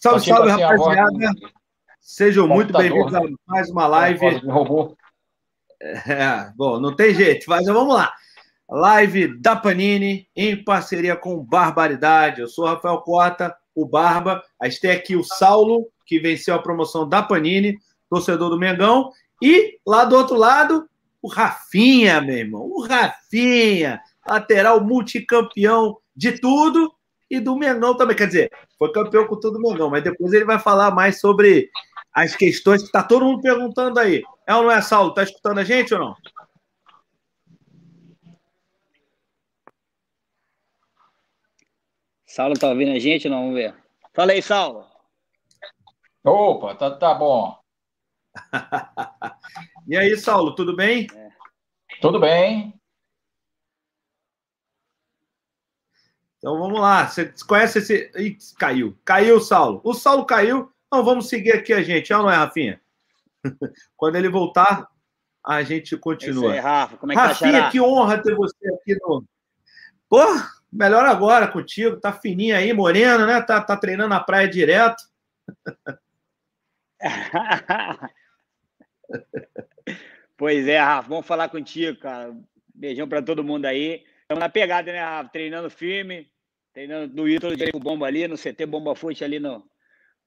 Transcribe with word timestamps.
Salve, 0.00 0.24
salve, 0.26 0.50
rapaziada. 0.50 1.10
Sejam 2.00 2.46
muito 2.46 2.72
bem-vindos 2.72 3.12
a 3.12 3.20
mais 3.48 3.68
uma 3.68 3.88
live. 3.88 4.20
É, 5.80 6.52
bom, 6.56 6.78
não 6.78 6.94
tem 6.94 7.12
jeito, 7.12 7.46
mas 7.48 7.66
vamos 7.66 7.96
lá. 7.96 8.14
Live 8.70 9.40
da 9.40 9.56
Panini 9.56 10.28
em 10.36 10.62
parceria 10.62 11.16
com 11.16 11.42
Barbaridade. 11.42 12.40
Eu 12.40 12.46
sou 12.46 12.64
o 12.64 12.68
Rafael 12.68 12.98
Cota, 12.98 13.56
o 13.74 13.84
Barba. 13.84 14.40
A 14.60 14.68
gente 14.68 14.80
tem 14.80 14.92
aqui 14.92 15.16
o 15.16 15.24
Saulo, 15.24 15.88
que 16.06 16.20
venceu 16.20 16.54
a 16.54 16.62
promoção 16.62 17.08
da 17.08 17.20
Panini, 17.20 17.76
torcedor 18.08 18.50
do 18.50 18.58
Mengão. 18.58 19.10
E 19.42 19.80
lá 19.84 20.04
do 20.04 20.16
outro 20.16 20.36
lado, 20.36 20.88
o 21.20 21.28
Rafinha, 21.28 22.20
meu 22.20 22.36
irmão. 22.36 22.62
O 22.62 22.86
Rafinha, 22.86 24.00
lateral 24.24 24.80
multicampeão 24.80 25.96
de 26.14 26.38
tudo 26.38 26.92
e 27.30 27.40
do 27.40 27.56
Mengão 27.56 27.96
também. 27.96 28.16
Quer 28.16 28.26
dizer, 28.26 28.52
foi 28.78 28.92
campeão 28.92 29.26
com 29.26 29.38
tudo 29.38 29.58
do 29.58 29.60
Mengão, 29.60 29.90
mas 29.90 30.02
depois 30.02 30.32
ele 30.32 30.44
vai 30.44 30.58
falar 30.58 30.90
mais 30.90 31.20
sobre 31.20 31.70
as 32.12 32.34
questões 32.34 32.82
que 32.82 32.88
está 32.88 33.02
todo 33.02 33.24
mundo 33.24 33.40
perguntando 33.40 33.98
aí. 33.98 34.22
É 34.46 34.54
ou 34.54 34.64
não 34.64 34.70
é, 34.70 34.80
Saulo? 34.80 35.14
Tá 35.14 35.22
escutando 35.22 35.58
a 35.58 35.64
gente 35.64 35.94
ou 35.94 36.00
não? 36.00 36.16
Saulo 42.26 42.54
tá 42.54 42.68
ouvindo 42.68 42.92
a 42.92 42.98
gente 42.98 43.26
ou 43.26 43.34
não? 43.34 43.40
Vamos 43.40 43.54
ver. 43.54 43.74
Fala 44.14 44.32
aí, 44.32 44.42
Saulo. 44.42 44.86
Opa, 46.24 46.74
tá, 46.74 46.90
tá 46.90 47.14
bom. 47.14 47.58
e 49.88 49.96
aí, 49.96 50.16
Saulo, 50.16 50.54
tudo 50.54 50.76
bem? 50.76 51.06
É. 51.14 51.28
Tudo 52.00 52.20
bem. 52.20 52.77
Então 56.48 56.58
vamos 56.58 56.80
lá. 56.80 57.06
Você 57.06 57.30
conhece 57.46 57.78
esse. 57.78 58.10
Ih, 58.16 58.38
caiu. 58.58 58.98
Caiu, 59.04 59.38
Saulo. 59.38 59.82
O 59.84 59.92
Saulo 59.92 60.24
caiu. 60.24 60.72
Então 60.86 61.04
vamos 61.04 61.28
seguir 61.28 61.52
aqui 61.52 61.74
a 61.74 61.82
gente. 61.82 62.10
É 62.10 62.16
não 62.16 62.30
é, 62.30 62.36
Rafinha? 62.36 62.80
Quando 63.94 64.16
ele 64.16 64.30
voltar, 64.30 64.88
a 65.44 65.62
gente 65.62 65.94
continua. 65.98 66.54
Aí, 66.54 66.58
Rafa. 66.58 66.96
Como 66.96 67.12
é 67.12 67.14
que 67.14 67.20
tá, 67.20 67.26
Rafinha, 67.28 67.64
tá, 67.64 67.70
que 67.70 67.78
honra 67.78 68.22
ter 68.22 68.34
você 68.34 68.66
aqui 68.72 68.94
no. 68.94 69.26
Pô, 70.08 70.24
melhor 70.72 71.04
agora 71.04 71.46
contigo. 71.48 72.00
Tá 72.00 72.14
fininho 72.14 72.56
aí, 72.56 72.72
moreno, 72.72 73.26
né? 73.26 73.42
Tá, 73.42 73.60
tá 73.60 73.76
treinando 73.76 74.08
na 74.08 74.20
praia 74.20 74.48
direto. 74.48 75.04
pois 80.34 80.66
é, 80.66 80.78
Rafa. 80.78 81.10
Vamos 81.10 81.26
falar 81.26 81.50
contigo, 81.50 81.98
cara. 82.00 82.34
Beijão 82.74 83.06
para 83.06 83.20
todo 83.20 83.44
mundo 83.44 83.66
aí. 83.66 84.02
Estamos 84.22 84.40
na 84.40 84.48
pegada, 84.48 84.90
né, 84.90 85.02
Rafa? 85.02 85.28
Treinando 85.28 85.68
firme, 85.68 86.26
treinando 86.78 87.12
no 87.12 87.28
Ítalo 87.28 87.56
de 87.56 87.72
Bomba 87.72 88.06
ali, 88.06 88.28
no 88.28 88.36
CT 88.36 88.64
Bomba 88.66 88.94
Fute 88.94 89.24
ali 89.24 89.40
no 89.40 89.68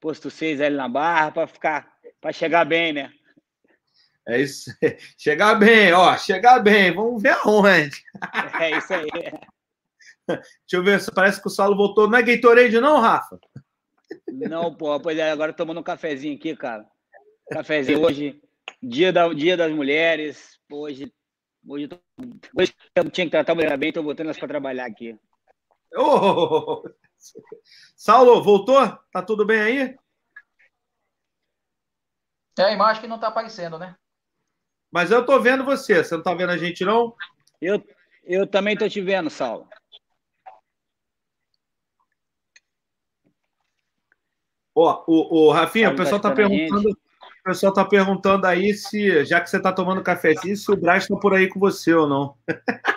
posto 0.02 0.30
6 0.30 0.60
ali 0.60 0.76
na 0.76 0.90
Barra, 0.90 1.32
para 1.32 1.48
ficar, 1.48 1.94
para 2.20 2.34
chegar 2.34 2.66
bem, 2.66 2.92
né? 2.92 3.10
É 4.28 4.40
isso. 4.40 4.70
Chegar 5.18 5.56
bem, 5.56 5.92
ó, 5.94 6.16
chegar 6.16 6.60
bem. 6.60 6.94
Vamos 6.94 7.22
ver 7.24 7.32
aonde. 7.32 8.04
É 8.62 8.78
isso 8.78 8.94
aí. 8.94 9.08
Deixa 10.28 10.44
eu 10.74 10.84
ver, 10.84 11.02
parece 11.16 11.42
que 11.42 11.48
o 11.48 11.50
Saulo 11.50 11.76
voltou. 11.76 12.08
Não 12.08 12.20
é 12.20 12.22
Gatorade, 12.22 12.80
não, 12.80 13.00
Rafa? 13.00 13.40
Não, 14.28 14.76
pô, 14.76 15.00
pois 15.00 15.18
é, 15.18 15.32
agora 15.32 15.54
tomando 15.54 15.80
um 15.80 15.84
cafezinho 15.84 16.36
aqui, 16.36 16.56
cara. 16.56 16.86
Cafezinho 17.50 18.02
hoje, 18.02 18.40
dia, 18.82 19.12
da, 19.12 19.28
dia 19.34 19.58
das 19.58 19.72
mulheres. 19.72 20.60
Hoje 20.72 21.12
Hoje, 21.68 21.88
tô... 21.88 22.00
Hoje 22.58 22.74
eu 22.96 23.10
tinha 23.10 23.26
que 23.26 23.32
tratar 23.32 23.52
a 23.52 23.56
mulher 23.56 23.78
bem, 23.78 23.90
estou 23.90 24.04
botando 24.04 24.28
elas 24.28 24.38
para 24.38 24.48
trabalhar 24.48 24.86
aqui. 24.86 25.18
Oh! 25.96 26.84
Saulo, 27.96 28.42
voltou? 28.44 28.88
Tá 29.12 29.22
tudo 29.22 29.46
bem 29.46 29.62
aí? 29.62 29.96
É 32.58 32.64
a 32.64 32.72
imagem 32.72 33.02
que 33.02 33.08
não 33.08 33.16
está 33.16 33.28
aparecendo, 33.28 33.78
né? 33.78 33.96
Mas 34.92 35.12
eu 35.12 35.26
tô 35.26 35.40
vendo 35.40 35.64
você. 35.64 36.04
Você 36.04 36.16
não 36.16 36.24
tá 36.24 36.34
vendo 36.34 36.52
a 36.52 36.58
gente, 36.58 36.84
não? 36.84 37.16
Eu, 37.62 37.84
eu 38.24 38.46
também 38.46 38.78
tô 38.78 38.88
te 38.90 39.02
vendo, 39.02 39.30
Saulo. 39.30 39.68
Ó, 44.76 45.04
o, 45.08 45.48
o 45.48 45.52
Rafinha, 45.52 45.90
o 45.92 45.96
pessoal 45.96 46.20
tá 46.20 46.32
perguntando. 46.32 46.90
O 46.90 47.44
pessoal 47.44 47.72
está 47.72 47.84
perguntando 47.84 48.46
aí 48.46 48.74
se, 48.74 49.26
já 49.26 49.42
que 49.42 49.50
você 49.50 49.58
está 49.58 49.74
tomando 49.74 50.04
cafezinho, 50.04 50.56
se 50.56 50.72
o 50.72 50.78
Braz 50.78 51.04
está 51.04 51.16
por 51.18 51.34
aí 51.34 51.48
com 51.48 51.60
você 51.60 51.94
ou 51.94 52.08
não. 52.08 52.38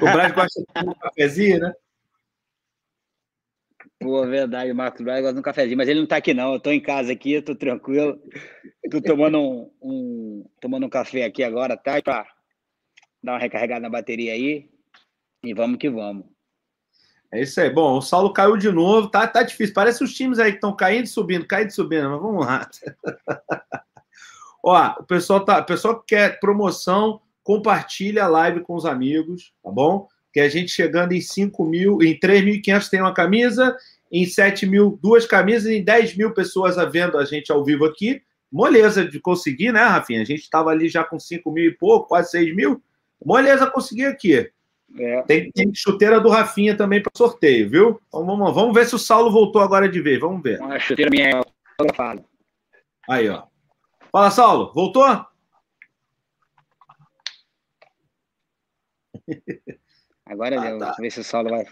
o 0.00 0.04
Braz 0.12 0.32
gosta 0.32 0.60
de 0.60 0.66
tomar 0.66 0.92
um 0.92 0.98
cafezinho, 0.98 1.60
né? 1.60 1.72
Pô, 3.98 4.26
verdade, 4.26 4.70
o 4.70 4.74
Marcos 4.74 5.02
Braz 5.02 5.20
gosta 5.20 5.34
de 5.34 5.40
um 5.40 5.42
cafezinho, 5.42 5.76
mas 5.76 5.88
ele 5.88 6.00
não 6.00 6.04
está 6.04 6.16
aqui 6.16 6.34
não, 6.34 6.52
eu 6.52 6.56
estou 6.58 6.72
em 6.72 6.80
casa 6.80 7.12
aqui, 7.12 7.34
estou 7.34 7.54
tranquilo, 7.54 8.20
estou 8.84 9.00
tomando 9.00 9.38
um, 9.38 9.70
um, 9.82 10.50
tomando 10.60 10.86
um 10.86 10.90
café 10.90 11.24
aqui 11.24 11.42
agora, 11.42 11.76
tá? 11.76 12.00
Para 12.02 12.26
dar 13.22 13.32
uma 13.32 13.38
recarregada 13.38 13.80
na 13.80 13.90
bateria 13.90 14.32
aí, 14.32 14.68
e 15.42 15.54
vamos 15.54 15.78
que 15.78 15.88
vamos. 15.88 16.26
É 17.32 17.42
isso 17.42 17.60
aí. 17.60 17.70
Bom, 17.70 17.98
o 17.98 18.02
Saulo 18.02 18.32
caiu 18.32 18.56
de 18.56 18.70
novo. 18.70 19.08
Tá, 19.08 19.26
tá 19.26 19.42
difícil. 19.42 19.74
Parece 19.74 20.02
os 20.02 20.14
times 20.14 20.38
aí 20.38 20.52
que 20.52 20.58
estão 20.58 20.74
caindo 20.74 21.04
e 21.04 21.08
subindo, 21.08 21.46
caindo 21.46 21.68
e 21.68 21.72
subindo, 21.72 22.08
mas 22.10 22.20
vamos 22.20 22.46
lá. 22.46 22.68
Ó, 24.62 24.94
o 25.00 25.04
pessoal, 25.04 25.44
tá, 25.44 25.60
o 25.60 25.64
pessoal 25.64 26.00
que 26.00 26.16
quer 26.16 26.40
promoção, 26.40 27.20
compartilha 27.46 28.24
a 28.24 28.28
live 28.28 28.58
com 28.62 28.74
os 28.74 28.84
amigos, 28.84 29.52
tá 29.62 29.70
bom? 29.70 30.08
Que 30.32 30.40
a 30.40 30.48
gente 30.48 30.72
chegando 30.72 31.12
em 31.12 31.20
5 31.20 31.64
mil, 31.64 32.02
em 32.02 32.18
3.500 32.18 32.88
tem 32.88 33.00
uma 33.00 33.14
camisa, 33.14 33.76
em 34.10 34.26
7 34.26 34.66
mil, 34.66 34.98
duas 35.00 35.26
camisas, 35.26 35.70
em 35.70 35.80
10 35.80 36.16
mil 36.16 36.34
pessoas 36.34 36.74
vendo 36.90 37.16
a 37.16 37.24
gente 37.24 37.52
ao 37.52 37.64
vivo 37.64 37.84
aqui. 37.84 38.20
Moleza 38.50 39.04
de 39.04 39.20
conseguir, 39.20 39.70
né, 39.70 39.80
Rafinha? 39.84 40.22
A 40.22 40.24
gente 40.24 40.40
estava 40.40 40.70
ali 40.70 40.88
já 40.88 41.04
com 41.04 41.20
5 41.20 41.48
mil 41.52 41.66
e 41.66 41.70
pouco, 41.70 42.08
quase 42.08 42.32
6 42.32 42.56
mil. 42.56 42.82
Moleza 43.24 43.70
conseguir 43.70 44.06
aqui. 44.06 44.50
É. 44.98 45.22
Tem, 45.22 45.52
tem, 45.52 45.72
chuteira 45.72 46.18
do 46.20 46.28
Rafinha 46.28 46.76
também 46.76 47.00
para 47.00 47.12
sorteio, 47.16 47.70
viu? 47.70 48.00
Então 48.08 48.26
vamos, 48.26 48.52
vamos 48.52 48.74
ver 48.74 48.86
se 48.86 48.96
o 48.96 48.98
Saulo 48.98 49.30
voltou 49.30 49.62
agora 49.62 49.88
de 49.88 50.00
vez. 50.00 50.18
Vamos 50.18 50.42
ver. 50.42 50.60
A 50.60 50.80
chuteira 50.80 51.10
minha 51.12 51.30
é 51.30 52.24
Aí, 53.08 53.28
ó. 53.28 53.44
Fala, 54.10 54.32
Saulo. 54.32 54.72
Voltou? 54.74 55.04
Agora 60.26 60.60
ah, 60.60 60.64
deu. 60.64 60.78
Tá. 60.78 60.84
Vamos 60.86 60.98
ver 60.98 61.10
se 61.10 61.20
o 61.20 61.24
Saulo 61.24 61.50
vai. 61.50 61.64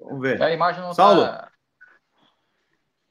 Vamos 0.00 0.20
ver. 0.20 0.42
A 0.42 0.52
imagem 0.52 0.82
não 0.82 0.92
Saulo. 0.92 1.22
Tá... 1.22 1.50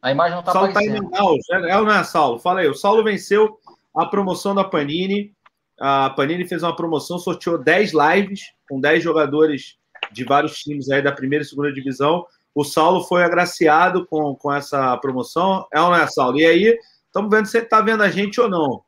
A 0.01 0.11
imagem 0.11 0.35
não 0.35 0.43
tá 0.43 0.51
Saulo 0.51 0.69
aparecendo. 0.69 1.09
Tá 1.09 1.17
em... 1.19 1.69
É 1.69 1.77
ou 1.77 1.85
não 1.85 1.94
é, 1.94 2.03
Saulo? 2.03 2.39
Fala 2.39 2.61
aí. 2.61 2.67
O 2.67 2.75
Saulo 2.75 3.03
venceu 3.03 3.59
a 3.95 4.05
promoção 4.05 4.53
da 4.53 4.63
Panini 4.63 5.35
a 5.79 6.09
Panini 6.11 6.47
fez 6.47 6.63
uma 6.63 6.75
promoção, 6.75 7.19
sorteou 7.19 7.57
10 7.57 7.91
lives 7.94 8.53
com 8.67 8.79
10 8.79 9.03
jogadores 9.03 9.77
de 10.11 10.23
vários 10.23 10.59
times 10.59 10.89
aí 10.89 11.01
da 11.01 11.11
primeira 11.11 11.44
e 11.44 11.47
segunda 11.47 11.71
divisão. 11.71 12.25
O 12.53 12.63
Saulo 12.63 13.03
foi 13.03 13.23
agraciado 13.23 14.05
com, 14.05 14.33
com 14.35 14.53
essa 14.53 14.95
promoção. 14.97 15.67
É 15.73 15.81
ou 15.81 15.89
não 15.89 15.95
é, 15.95 16.07
Saulo? 16.07 16.39
E 16.39 16.45
aí, 16.45 16.79
estamos 17.07 17.29
vendo 17.29 17.45
se 17.45 17.51
você 17.51 17.59
está 17.59 17.81
vendo 17.81 18.03
a 18.03 18.09
gente 18.09 18.39
ou 18.39 18.49
não. 18.49 18.81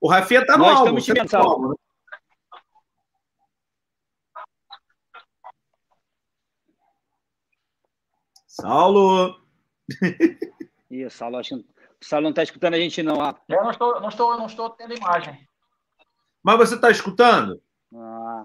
O 0.00 0.08
Rafinha 0.08 0.40
está 0.40 0.56
no 0.56 0.64
Nós 0.64 0.78
álbum. 0.78 0.98
Estamos 0.98 1.04
te 1.04 1.12
vendo, 1.12 1.34
álbum, 1.34 1.68
né? 1.68 1.74
Saulo! 8.52 9.40
Ih, 10.90 11.06
o 11.06 11.10
Saulo, 11.10 11.38
acho 11.38 11.56
que 11.56 11.62
o 11.62 12.04
Saulo 12.04 12.24
não 12.24 12.30
está 12.30 12.42
escutando 12.42 12.74
a 12.74 12.78
gente, 12.78 13.02
não. 13.02 13.14
Eu 13.48 13.64
não 13.64 13.70
estou, 13.70 13.98
não 13.98 14.08
estou, 14.10 14.36
não 14.36 14.46
estou 14.46 14.68
tendo 14.68 14.94
imagem. 14.94 15.48
Mas 16.42 16.58
você 16.58 16.74
está 16.74 16.90
escutando? 16.90 17.62
Ah. 17.94 18.44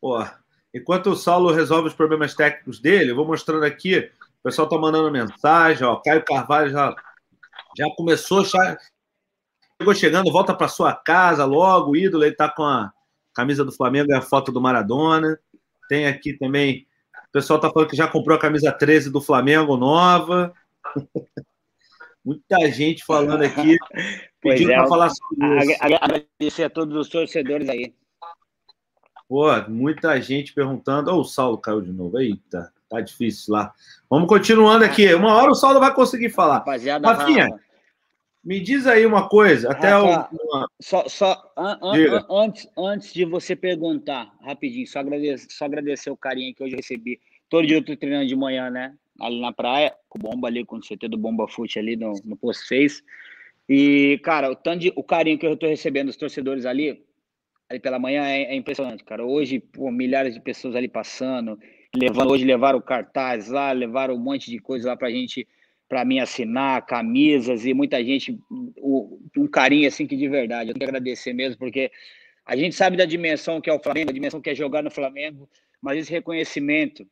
Pô, 0.00 0.24
enquanto 0.72 1.10
o 1.10 1.16
Saulo 1.16 1.52
resolve 1.52 1.88
os 1.88 1.94
problemas 1.94 2.32
técnicos 2.32 2.78
dele, 2.78 3.10
eu 3.10 3.16
vou 3.16 3.26
mostrando 3.26 3.64
aqui. 3.64 3.98
O 4.38 4.42
pessoal 4.44 4.68
está 4.68 4.78
mandando 4.78 5.10
mensagem. 5.10 5.84
Ó, 5.84 5.96
Caio 5.96 6.24
Carvalho 6.24 6.70
já, 6.70 6.94
já 7.76 7.86
começou, 7.96 8.44
já 8.44 8.78
chegou 9.76 9.92
chegando, 9.92 10.30
volta 10.30 10.54
para 10.54 10.68
sua 10.68 10.94
casa 10.94 11.44
logo. 11.44 11.90
O 11.90 11.96
ídolo, 11.96 12.22
ele 12.22 12.30
está 12.30 12.48
com 12.48 12.62
a 12.62 12.92
camisa 13.36 13.62
do 13.62 13.70
Flamengo 13.70 14.10
e 14.10 14.14
a 14.14 14.22
foto 14.22 14.50
do 14.50 14.62
Maradona. 14.62 15.38
Tem 15.90 16.06
aqui 16.06 16.32
também. 16.32 16.86
O 17.28 17.32
pessoal 17.32 17.58
está 17.58 17.70
falando 17.70 17.90
que 17.90 17.96
já 17.96 18.08
comprou 18.08 18.34
a 18.34 18.40
camisa 18.40 18.72
13 18.72 19.10
do 19.10 19.20
Flamengo 19.20 19.76
nova. 19.76 20.54
Muita 22.24 22.58
gente 22.72 23.04
falando 23.04 23.42
aqui, 23.42 23.76
pedindo 24.42 24.72
é, 24.72 24.76
para 24.76 24.88
falar 24.88 25.10
sobre 25.10 25.60
isso. 25.60 25.78
Agradecer 25.80 26.64
a 26.64 26.70
todos 26.70 26.96
os 26.96 27.08
torcedores 27.08 27.68
aí. 27.68 27.94
Pô, 29.28 29.46
muita 29.68 30.20
gente 30.20 30.52
perguntando. 30.52 31.12
Oh, 31.12 31.20
o 31.20 31.24
Saulo 31.24 31.58
caiu 31.58 31.80
de 31.80 31.92
novo. 31.92 32.18
Eita, 32.18 32.72
tá 32.88 33.00
difícil 33.00 33.54
lá. 33.54 33.72
Vamos 34.10 34.28
continuando 34.28 34.84
aqui. 34.84 35.12
Uma 35.14 35.34
hora 35.34 35.50
o 35.50 35.54
Saulo 35.54 35.78
vai 35.78 35.94
conseguir 35.94 36.30
falar. 36.30 36.58
Rapaziada, 36.58 37.12
Rafinha, 37.12 37.48
Me 38.46 38.60
diz 38.60 38.86
aí 38.86 39.04
uma 39.04 39.28
coisa, 39.28 39.72
até 39.72 39.88
Rafa, 39.88 40.28
o- 40.32 40.38
uma- 40.46 40.68
Só, 40.80 41.08
só 41.08 41.52
an- 41.56 41.80
an- 41.82 42.26
antes, 42.30 42.68
antes 42.78 43.12
de 43.12 43.24
você 43.24 43.56
perguntar, 43.56 44.32
rapidinho, 44.40 44.86
só 44.86 45.00
agradecer, 45.00 45.48
só 45.50 45.64
agradecer 45.64 46.10
o 46.10 46.16
carinho 46.16 46.54
que 46.54 46.62
hoje 46.62 46.74
eu 46.74 46.76
recebi. 46.76 47.20
Todo 47.50 47.66
dia 47.66 47.78
eu 47.78 47.84
tô 47.84 47.96
treinando 47.96 48.28
de 48.28 48.36
manhã, 48.36 48.70
né? 48.70 48.94
Ali 49.20 49.40
na 49.40 49.52
praia, 49.52 49.92
com 50.08 50.20
o 50.20 50.22
Bomba 50.22 50.46
ali, 50.46 50.64
com 50.64 50.76
o 50.76 50.80
CT 50.80 51.08
do 51.08 51.18
Bomba 51.18 51.48
Fute 51.48 51.80
ali 51.80 51.96
no, 51.96 52.12
no 52.24 52.36
Post 52.36 52.68
Face. 52.68 53.02
E, 53.68 54.20
cara, 54.22 54.48
o, 54.52 54.54
tanto 54.54 54.78
de, 54.78 54.92
o 54.94 55.02
carinho 55.02 55.38
que 55.38 55.46
eu 55.46 55.56
tô 55.56 55.66
recebendo 55.66 56.06
dos 56.06 56.16
torcedores 56.16 56.64
ali, 56.64 57.02
ali 57.68 57.80
pela 57.80 57.98
manhã 57.98 58.24
é, 58.26 58.42
é 58.42 58.54
impressionante, 58.54 59.02
cara. 59.02 59.24
Hoje, 59.26 59.58
pô, 59.58 59.90
milhares 59.90 60.34
de 60.34 60.40
pessoas 60.40 60.76
ali 60.76 60.86
passando, 60.86 61.58
levando, 61.96 62.30
hoje 62.30 62.44
levaram 62.44 62.80
cartaz 62.80 63.48
lá, 63.48 63.72
levaram 63.72 64.14
um 64.14 64.18
monte 64.20 64.52
de 64.52 64.60
coisa 64.60 64.90
lá 64.90 64.96
pra 64.96 65.10
gente, 65.10 65.48
pra 65.88 66.04
mim 66.04 66.18
assinar, 66.18 66.84
camisas 66.84 67.64
e 67.64 67.72
muita 67.72 68.02
gente, 68.04 68.38
um 68.50 69.46
carinho 69.46 69.88
assim 69.88 70.06
que 70.06 70.16
de 70.16 70.28
verdade. 70.28 70.70
Eu 70.70 70.74
tenho 70.74 70.80
que 70.80 70.96
agradecer 70.96 71.32
mesmo, 71.32 71.58
porque 71.58 71.90
a 72.44 72.56
gente 72.56 72.74
sabe 72.74 72.96
da 72.96 73.04
dimensão 73.04 73.60
que 73.60 73.70
é 73.70 73.72
o 73.72 73.78
Flamengo, 73.78 74.10
a 74.10 74.14
dimensão 74.14 74.40
que 74.40 74.50
é 74.50 74.54
jogar 74.54 74.82
no 74.82 74.90
Flamengo, 74.90 75.48
mas 75.80 75.98
esse 75.98 76.10
reconhecimento 76.12 77.06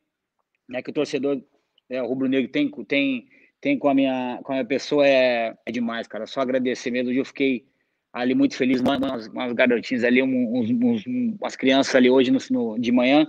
né, 0.67 0.81
que 0.81 0.89
o 0.89 0.93
torcedor 0.93 1.41
é, 1.89 2.01
o 2.01 2.07
rubro-negro 2.07 2.51
tem, 2.51 2.69
tem, 2.87 3.27
tem 3.61 3.77
com, 3.77 3.87
a 3.87 3.93
minha, 3.93 4.39
com 4.43 4.51
a 4.51 4.55
minha 4.55 4.65
pessoa 4.65 5.07
é, 5.07 5.55
é 5.65 5.71
demais, 5.71 6.07
cara. 6.07 6.25
Só 6.25 6.41
agradecer 6.41 6.91
mesmo. 6.91 7.11
Eu 7.11 7.25
fiquei 7.25 7.65
ali 8.11 8.33
muito 8.33 8.55
feliz, 8.55 8.81
umas, 8.81 9.27
umas 9.27 9.53
garotinhas 9.53 10.03
ali, 10.03 10.23
uns, 10.23 10.69
uns, 10.71 11.05
umas 11.05 11.55
crianças 11.55 11.93
ali 11.95 12.09
hoje 12.09 12.31
no, 12.31 12.39
no- 12.49 12.79
de 12.79 12.91
manhã, 12.91 13.27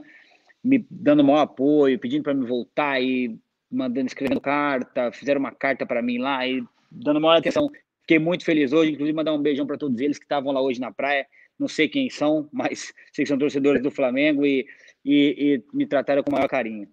me 0.63 0.85
dando 0.91 1.25
maior 1.25 1.41
apoio, 1.41 1.99
pedindo 1.99 2.23
para 2.23 2.35
me 2.35 2.47
voltar 2.47 3.01
e 3.03 3.37
mandando, 3.77 4.07
escrevendo 4.07 4.41
carta, 4.41 5.13
fizeram 5.13 5.39
uma 5.39 5.53
carta 5.53 5.85
para 5.85 6.03
mim 6.03 6.19
lá 6.19 6.47
e 6.47 6.65
dando 6.91 7.21
maior 7.21 7.39
atenção. 7.39 7.71
Fiquei 8.01 8.19
muito 8.19 8.45
feliz 8.45 8.73
hoje, 8.73 8.93
inclusive 8.93 9.15
mandar 9.17 9.35
um 9.35 9.43
beijão 9.43 9.67
para 9.67 9.77
todos 9.77 10.01
eles 10.01 10.19
que 10.19 10.25
estavam 10.25 10.53
lá 10.53 10.61
hoje 10.61 10.81
na 10.81 10.93
praia. 10.93 11.27
Não 11.59 11.69
sei 11.69 11.89
quem 11.89 12.09
são, 12.09 12.49
mas 12.53 12.93
sei 13.13 13.25
que 13.25 13.29
são 13.29 13.39
torcedores 13.39 13.83
do 13.83 13.91
Flamengo 13.91 14.47
e, 14.47 14.67
e, 15.05 15.63
e 15.73 15.77
me 15.77 15.87
trataram 15.87 16.23
com 16.23 16.31
o 16.31 16.35
maior 16.35 16.49
carinho. 16.49 16.89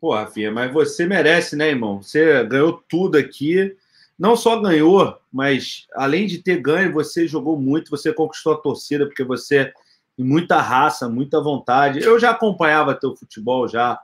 Pô, 0.00 0.14
Rafinha, 0.14 0.50
mas 0.50 0.72
você 0.72 1.06
merece, 1.06 1.56
né, 1.56 1.68
irmão? 1.68 2.02
Você 2.02 2.44
ganhou 2.44 2.82
tudo 2.88 3.16
aqui. 3.16 3.74
Não 4.18 4.36
só 4.36 4.60
ganhou, 4.60 5.18
mas 5.32 5.86
além 5.94 6.26
de 6.26 6.38
ter 6.38 6.60
ganho, 6.60 6.92
você 6.92 7.26
jogou 7.26 7.58
muito, 7.58 7.90
você 7.90 8.12
conquistou 8.12 8.52
a 8.52 8.60
torcida, 8.60 9.06
porque 9.06 9.24
você 9.24 9.72
muita 10.16 10.60
raça, 10.60 11.08
muita 11.08 11.40
vontade. 11.40 12.00
Eu 12.00 12.18
já 12.18 12.30
acompanhava 12.30 12.94
teu 12.94 13.16
futebol 13.16 13.66
já 13.66 13.98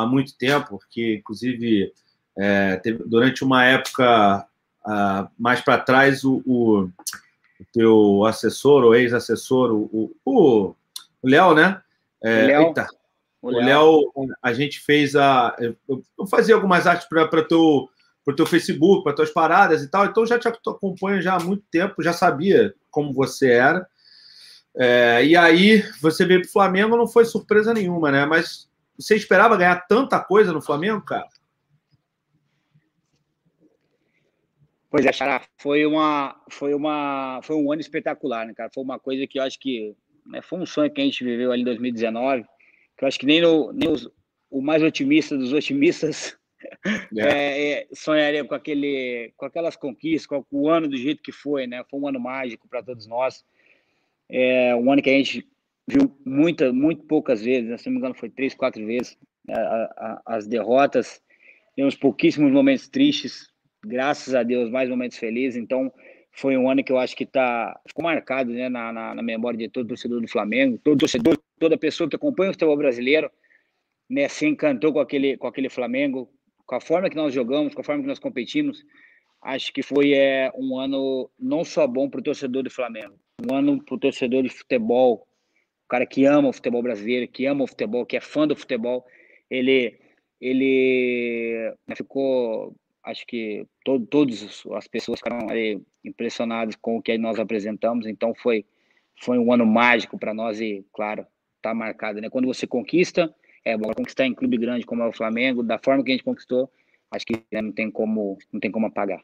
há 0.00 0.06
muito 0.06 0.36
tempo, 0.36 0.78
porque, 0.78 1.16
inclusive, 1.16 1.92
é, 2.36 2.76
teve- 2.76 3.04
durante 3.06 3.44
uma 3.44 3.64
época 3.64 4.46
mais 5.38 5.60
para 5.60 5.78
trás, 5.78 6.24
o, 6.24 6.42
o- 6.46 6.84
o 7.60 7.64
teu 7.72 8.24
assessor, 8.24 8.82
ou 8.84 8.94
ex-assessor, 8.94 9.70
o 9.72 10.10
o- 10.24 10.74
Léo, 11.22 11.54
né? 11.54 11.80
É, 12.22 12.44
O 12.44 12.46
Léo. 12.46 12.62
eita, 12.68 12.86
o 13.42 13.50
Léo, 13.50 14.12
a 14.42 14.52
gente 14.54 14.80
fez 14.80 15.14
a. 15.14 15.54
Eu, 15.58 15.76
eu 16.18 16.26
fazia 16.26 16.54
algumas 16.54 16.86
artes 16.86 17.06
para 17.08 17.42
teu, 17.44 17.88
o 18.26 18.32
teu 18.34 18.46
Facebook, 18.46 19.02
para 19.04 19.12
tuas 19.14 19.30
paradas 19.30 19.82
e 19.82 19.90
tal, 19.90 20.06
então 20.06 20.24
já 20.24 20.38
te 20.38 20.48
acompanho 20.48 21.20
já 21.20 21.34
há 21.34 21.40
muito 21.40 21.64
tempo, 21.70 22.02
já 22.02 22.12
sabia 22.14 22.74
como 22.90 23.12
você 23.12 23.50
era. 23.50 23.86
É, 24.74 25.24
e 25.26 25.36
aí 25.36 25.82
você 26.00 26.24
veio 26.24 26.40
para 26.42 26.48
o 26.48 26.52
Flamengo, 26.52 26.96
não 26.96 27.06
foi 27.08 27.24
surpresa 27.24 27.74
nenhuma, 27.74 28.10
né? 28.10 28.24
Mas 28.24 28.69
você 29.00 29.16
esperava 29.16 29.56
ganhar 29.56 29.86
tanta 29.86 30.22
coisa 30.22 30.52
no 30.52 30.60
Flamengo, 30.60 31.02
cara? 31.04 31.28
Pois 34.90 35.06
é, 35.06 35.12
Xará, 35.12 35.42
foi 35.56 35.86
uma, 35.86 36.40
foi 36.50 36.74
uma, 36.74 37.40
foi 37.42 37.54
um 37.54 37.70
ano 37.70 37.80
espetacular, 37.80 38.44
né, 38.44 38.52
cara? 38.52 38.70
Foi 38.74 38.82
uma 38.82 38.98
coisa 38.98 39.24
que 39.26 39.38
eu 39.38 39.44
acho 39.44 39.58
que 39.58 39.94
né, 40.26 40.42
foi 40.42 40.58
um 40.58 40.66
sonho 40.66 40.90
que 40.90 41.00
a 41.00 41.04
gente 41.04 41.22
viveu 41.22 41.52
ali 41.52 41.62
em 41.62 41.64
2019, 41.64 42.42
que 42.96 43.04
eu 43.04 43.08
acho 43.08 43.18
que 43.18 43.26
nem, 43.26 43.40
no, 43.40 43.72
nem 43.72 43.88
os, 43.88 44.10
o 44.50 44.60
mais 44.60 44.82
otimista 44.82 45.38
dos 45.38 45.52
otimistas 45.52 46.36
é, 47.16 47.70
é, 47.70 47.88
sonharia 47.94 48.44
com 48.44 48.54
aquele, 48.54 49.32
com 49.36 49.46
aquelas 49.46 49.76
conquistas, 49.76 50.26
com 50.26 50.44
o 50.50 50.68
ano 50.68 50.88
do 50.88 50.96
jeito 50.96 51.22
que 51.22 51.32
foi, 51.32 51.68
né? 51.68 51.84
Foi 51.88 52.00
um 52.00 52.08
ano 52.08 52.18
mágico 52.18 52.68
para 52.68 52.82
todos 52.82 53.06
nós, 53.06 53.44
é 54.28 54.74
um 54.74 54.90
ano 54.90 55.00
que 55.00 55.10
a 55.10 55.16
gente 55.16 55.48
viu 55.90 56.16
muita, 56.24 56.72
muito 56.72 57.04
poucas 57.04 57.42
vezes, 57.42 57.68
né? 57.68 57.76
se 57.76 57.86
não 57.86 57.94
me 57.94 57.98
engano 57.98 58.14
foi 58.14 58.30
três, 58.30 58.54
quatro 58.54 58.84
vezes 58.86 59.18
a, 59.48 59.60
a, 59.60 60.22
as 60.36 60.46
derrotas, 60.46 61.20
temos 61.74 61.94
pouquíssimos 61.94 62.52
momentos 62.52 62.88
tristes, 62.88 63.48
graças 63.84 64.34
a 64.34 64.42
Deus, 64.42 64.70
mais 64.70 64.88
momentos 64.88 65.18
felizes. 65.18 65.60
Então, 65.60 65.92
foi 66.32 66.56
um 66.56 66.70
ano 66.70 66.84
que 66.84 66.92
eu 66.92 66.98
acho 66.98 67.16
que 67.16 67.26
tá, 67.26 67.78
ficou 67.86 68.04
marcado 68.04 68.52
né, 68.52 68.68
na, 68.68 68.92
na, 68.92 69.14
na 69.14 69.22
memória 69.22 69.58
de 69.58 69.68
todo 69.68 69.88
torcedor 69.88 70.20
do 70.20 70.28
Flamengo, 70.28 70.78
todo 70.78 70.98
torcedor, 70.98 71.38
toda 71.58 71.76
pessoa 71.76 72.08
que 72.08 72.16
acompanha 72.16 72.50
o 72.50 72.54
futebol 72.54 72.76
brasileiro, 72.76 73.30
né, 74.08 74.28
se 74.28 74.46
encantou 74.46 74.92
com 74.92 75.00
aquele, 75.00 75.36
com 75.36 75.46
aquele 75.46 75.68
Flamengo, 75.68 76.30
com 76.66 76.74
a 76.74 76.80
forma 76.80 77.10
que 77.10 77.16
nós 77.16 77.34
jogamos, 77.34 77.74
com 77.74 77.80
a 77.80 77.84
forma 77.84 78.02
que 78.02 78.08
nós 78.08 78.18
competimos. 78.18 78.84
Acho 79.42 79.72
que 79.72 79.82
foi 79.82 80.12
é, 80.12 80.52
um 80.54 80.78
ano 80.78 81.30
não 81.38 81.64
só 81.64 81.86
bom 81.86 82.10
para 82.10 82.20
o 82.20 82.22
torcedor 82.22 82.62
do 82.62 82.70
Flamengo, 82.70 83.14
um 83.50 83.54
ano 83.54 83.82
para 83.82 83.94
o 83.94 83.98
torcedor 83.98 84.42
de 84.42 84.50
futebol, 84.50 85.26
cara 85.90 86.06
que 86.06 86.24
ama 86.24 86.48
o 86.48 86.52
futebol 86.52 86.82
brasileiro, 86.82 87.28
que 87.28 87.46
ama 87.46 87.64
o 87.64 87.66
futebol, 87.66 88.06
que 88.06 88.16
é 88.16 88.20
fã 88.20 88.46
do 88.46 88.56
futebol. 88.56 89.04
Ele, 89.50 89.98
ele 90.40 91.74
ficou 91.96 92.74
acho 93.02 93.26
que 93.26 93.66
to, 93.84 94.00
todas 94.06 94.64
as 94.72 94.86
pessoas 94.86 95.18
ficaram 95.18 95.46
impressionadas 96.04 96.76
com 96.76 96.96
o 96.96 97.02
que 97.02 97.16
nós 97.18 97.38
apresentamos, 97.38 98.06
então 98.06 98.34
foi, 98.34 98.64
foi 99.20 99.38
um 99.38 99.52
ano 99.52 99.66
mágico 99.66 100.18
para 100.18 100.34
nós 100.34 100.60
e, 100.60 100.84
claro, 100.92 101.26
está 101.56 101.74
marcado. 101.74 102.20
Né? 102.20 102.30
Quando 102.30 102.46
você 102.46 102.66
conquista, 102.66 103.34
é 103.64 103.76
bom 103.76 103.92
conquistar 103.92 104.26
em 104.26 104.34
clube 104.34 104.56
grande 104.56 104.86
como 104.86 105.02
é 105.02 105.08
o 105.08 105.12
Flamengo, 105.12 105.62
da 105.62 105.78
forma 105.78 106.04
que 106.04 106.10
a 106.10 106.14
gente 106.14 106.24
conquistou, 106.24 106.70
acho 107.10 107.26
que 107.26 107.34
né, 107.50 107.60
não 107.60 107.72
tem 107.72 107.90
como, 107.90 108.38
não 108.52 108.60
tem 108.60 108.70
como 108.70 108.86
apagar. 108.86 109.22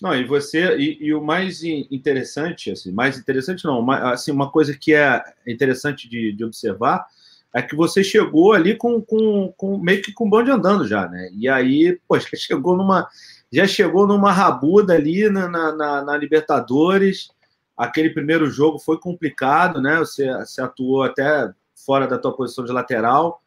Não, 0.00 0.14
e 0.14 0.24
você, 0.24 0.76
e, 0.76 0.98
e, 1.00 1.14
o 1.14 1.22
mais 1.22 1.62
interessante, 1.62 2.70
assim, 2.70 2.92
mais 2.92 3.18
interessante 3.18 3.64
não, 3.64 3.88
assim, 3.90 4.32
uma 4.32 4.50
coisa 4.50 4.76
que 4.76 4.94
é 4.94 5.22
interessante 5.46 6.08
de, 6.08 6.32
de 6.32 6.44
observar 6.44 7.06
é 7.54 7.62
que 7.62 7.76
você 7.76 8.02
chegou 8.02 8.52
ali 8.52 8.76
com, 8.76 9.00
com, 9.00 9.52
com, 9.56 9.78
meio 9.78 10.02
que 10.02 10.12
com 10.12 10.26
o 10.26 10.28
bonde 10.28 10.50
andando 10.50 10.86
já, 10.86 11.08
né? 11.08 11.30
E 11.32 11.48
aí, 11.48 11.98
pô, 12.08 12.18
já 12.18 12.28
chegou 12.34 12.76
numa, 12.76 13.08
já 13.52 13.66
chegou 13.66 14.06
numa 14.06 14.32
rabuda 14.32 14.94
ali 14.94 15.30
na, 15.30 15.48
na, 15.48 16.02
na, 16.02 16.16
Libertadores. 16.16 17.28
Aquele 17.76 18.10
primeiro 18.10 18.50
jogo 18.50 18.80
foi 18.80 18.98
complicado, 18.98 19.80
né? 19.80 19.98
Você, 19.98 20.28
você 20.38 20.60
atuou 20.60 21.04
até 21.04 21.48
fora 21.86 22.08
da 22.08 22.18
tua 22.18 22.34
posição 22.34 22.64
de 22.64 22.72
lateral. 22.72 23.40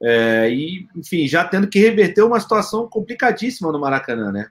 É, 0.00 0.48
e, 0.48 0.86
enfim, 0.94 1.26
já 1.26 1.44
tendo 1.44 1.66
que 1.66 1.80
reverter 1.80 2.22
uma 2.22 2.38
situação 2.38 2.88
complicadíssima 2.88 3.72
no 3.72 3.80
Maracanã, 3.80 4.30
né? 4.30 4.50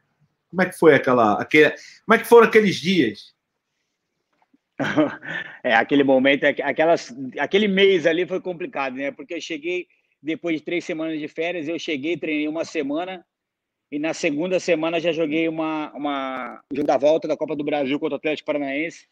Como 0.57 0.67
é 0.67 0.71
que 0.71 0.79
foi 0.79 0.95
aquela, 0.95 1.39
aquele, 1.39 1.69
como 2.03 2.15
é 2.15 2.17
que 2.17 2.25
foram 2.25 2.47
aqueles 2.47 2.77
dias? 2.77 3.35
É, 5.63 5.73
aquele 5.75 6.03
momento, 6.03 6.45
aquelas, 6.45 7.13
aquele 7.37 7.67
mês 7.67 8.05
ali 8.05 8.25
foi 8.25 8.39
complicado, 8.39 8.95
né? 8.95 9.11
Porque 9.11 9.33
eu 9.33 9.41
cheguei, 9.41 9.87
depois 10.21 10.55
de 10.55 10.63
três 10.63 10.85
semanas 10.85 11.19
de 11.19 11.27
férias, 11.27 11.67
eu 11.67 11.77
cheguei, 11.77 12.15
treinei 12.15 12.47
uma 12.47 12.63
semana, 12.63 13.25
e 13.91 13.99
na 13.99 14.13
segunda 14.13 14.59
semana 14.59 14.99
já 14.99 15.11
joguei 15.11 15.49
uma, 15.49 15.91
uma 15.93 16.61
jogo 16.71 16.87
da 16.87 16.97
volta 16.97 17.27
da 17.27 17.35
Copa 17.35 17.55
do 17.55 17.65
Brasil 17.65 17.99
contra 17.99 18.15
o 18.15 18.17
Atlético 18.17 18.45
Paranaense, 18.45 19.07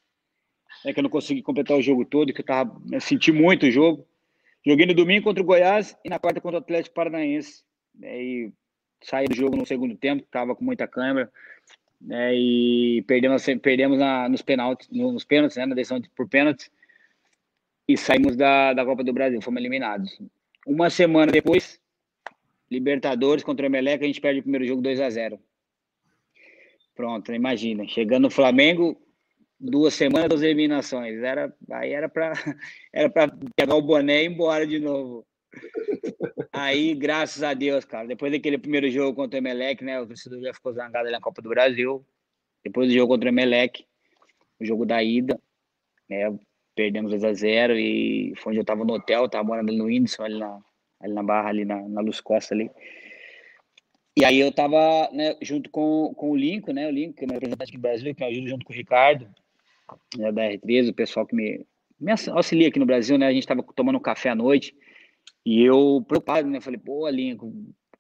é 0.85 0.93
que 0.93 0.99
eu 0.99 1.03
não 1.03 1.09
consegui 1.09 1.41
completar 1.41 1.77
o 1.77 1.81
jogo 1.81 2.05
todo, 2.05 2.33
que 2.33 2.41
eu 2.41 2.45
tava, 2.45 2.81
eu 2.91 3.01
senti 3.01 3.31
muito 3.31 3.65
o 3.65 3.71
jogo. 3.71 4.07
Joguei 4.65 4.85
no 4.85 4.93
domingo 4.93 5.25
contra 5.25 5.43
o 5.43 5.45
Goiás 5.45 5.97
e 6.05 6.09
na 6.09 6.19
quarta 6.19 6.39
contra 6.39 6.59
o 6.59 6.61
Atlético 6.61 6.95
Paranaense. 6.95 7.63
Né? 7.93 8.23
E 8.23 8.53
saí 9.01 9.27
do 9.27 9.35
jogo 9.35 9.55
no 9.55 9.65
segundo 9.65 9.95
tempo, 9.95 10.25
tava 10.29 10.55
com 10.55 10.63
muita 10.63 10.87
câmera 10.87 11.31
né, 12.01 12.35
e 12.35 13.03
perdemos, 13.07 13.43
perdemos 13.61 13.99
na, 13.99 14.29
nos 14.29 14.41
penaltis, 14.41 14.87
nos 14.89 15.23
pênaltis, 15.23 15.57
né, 15.57 15.65
na 15.65 15.75
decisão 15.75 15.99
de, 15.99 16.09
por 16.09 16.27
pênaltis, 16.27 16.69
e 17.87 17.97
saímos 17.97 18.35
da, 18.35 18.73
da 18.73 18.85
Copa 18.85 19.03
do 19.03 19.13
Brasil, 19.13 19.41
fomos 19.41 19.59
eliminados. 19.59 20.19
Uma 20.65 20.89
semana 20.89 21.31
depois, 21.31 21.79
Libertadores 22.69 23.43
contra 23.43 23.63
o 23.63 23.67
Emelec, 23.67 24.03
a 24.03 24.07
gente 24.07 24.19
perde 24.19 24.39
o 24.39 24.43
primeiro 24.43 24.65
jogo 24.65 24.81
2 24.81 24.99
a 24.99 25.09
0 25.09 25.39
Pronto, 26.95 27.33
imagina, 27.33 27.87
chegando 27.87 28.23
no 28.23 28.31
Flamengo, 28.31 28.99
duas 29.59 29.93
semanas, 29.93 30.29
duas 30.29 30.41
eliminações, 30.41 31.21
era, 31.21 31.53
aí 31.71 31.91
era 31.91 32.09
para 32.09 32.33
era 32.91 33.09
pegar 33.55 33.75
o 33.75 33.81
boné 33.81 34.21
e 34.21 34.25
ir 34.25 34.31
embora 34.31 34.65
de 34.65 34.79
novo. 34.79 35.25
Aí, 36.51 36.95
graças 36.95 37.43
a 37.43 37.53
Deus, 37.53 37.83
cara, 37.83 38.07
depois 38.07 38.31
daquele 38.31 38.57
primeiro 38.57 38.89
jogo 38.89 39.13
contra 39.13 39.37
o 39.37 39.41
Emelec, 39.41 39.83
né, 39.83 39.99
o 39.99 40.07
torcedor 40.07 40.41
já 40.41 40.53
ficou 40.53 40.71
zangado 40.71 40.99
ali 40.99 41.11
na 41.11 41.19
Copa 41.19 41.41
do 41.41 41.49
Brasil. 41.49 42.05
Depois 42.63 42.87
do 42.87 42.93
jogo 42.93 43.13
contra 43.13 43.29
o 43.29 43.31
Emelec, 43.31 43.85
o 44.59 44.65
jogo 44.65 44.85
da 44.85 45.03
ida, 45.03 45.39
né, 46.09 46.33
perdemos 46.73 47.11
2 47.11 47.23
a 47.23 47.33
0 47.33 47.77
e 47.77 48.33
foi 48.37 48.51
onde 48.51 48.59
eu 48.61 48.65
tava 48.65 48.85
no 48.85 48.93
hotel, 48.93 49.27
tava 49.27 49.43
morando 49.43 49.73
no 49.73 49.85
Whindersson, 49.85 50.23
ali 50.23 50.39
na, 50.39 50.59
ali 50.99 51.13
na 51.13 51.23
Barra, 51.23 51.49
ali 51.49 51.65
na, 51.65 51.81
na 51.87 52.01
Luz 52.01 52.21
Costa 52.21 52.53
ali. 52.53 52.69
E 54.17 54.23
aí 54.23 54.39
eu 54.39 54.51
tava 54.51 55.09
né, 55.11 55.35
junto 55.41 55.69
com, 55.69 56.13
com 56.15 56.31
o 56.31 56.37
Lincoln, 56.37 56.73
né? 56.73 56.87
O 56.87 56.91
Lincoln, 56.91 57.13
que 57.13 57.23
é 57.25 57.27
meu 57.27 57.33
representante 57.33 57.69
aqui 57.69 57.77
no 57.77 57.81
Brasil, 57.81 58.15
que 58.15 58.23
me 58.23 58.31
ajuda 58.31 58.49
junto 58.49 58.65
com 58.65 58.71
o 58.71 58.75
Ricardo, 58.75 59.27
né, 60.17 60.31
da 60.31 60.43
R13, 60.43 60.89
o 60.89 60.93
pessoal 60.93 61.27
que 61.27 61.35
me, 61.35 61.65
me 61.99 62.13
auxilia 62.31 62.69
aqui 62.69 62.79
no 62.79 62.85
Brasil, 62.85 63.17
né? 63.17 63.27
A 63.27 63.33
gente 63.33 63.45
tava 63.45 63.61
tomando 63.75 63.97
um 63.97 64.01
café 64.01 64.29
à 64.29 64.35
noite 64.35 64.73
e 65.45 65.63
eu 65.63 66.03
preocupado, 66.07 66.47
né? 66.49 66.59
Falei, 66.59 66.79
pô, 66.79 67.07
Lincoln, 67.07 67.53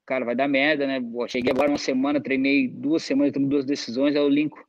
cara, 0.05 0.25
vai 0.25 0.35
dar 0.35 0.47
merda, 0.47 0.87
né? 0.87 0.99
Pô, 0.99 1.27
cheguei 1.27 1.51
agora 1.51 1.69
uma 1.69 1.77
semana, 1.77 2.19
treinei 2.19 2.67
duas 2.67 3.03
semanas, 3.03 3.33
tomei 3.33 3.47
duas 3.47 3.65
decisões, 3.65 4.15
aí 4.15 4.21
o 4.21 4.29
Lincoln 4.29 4.63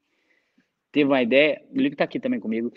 teve 0.93 1.09
uma 1.11 1.23
ideia, 1.23 1.63
o 1.71 1.79
Lincoln 1.79 1.97
tá 1.97 2.05
aqui 2.05 2.21
também 2.21 2.39
comigo, 2.39 2.73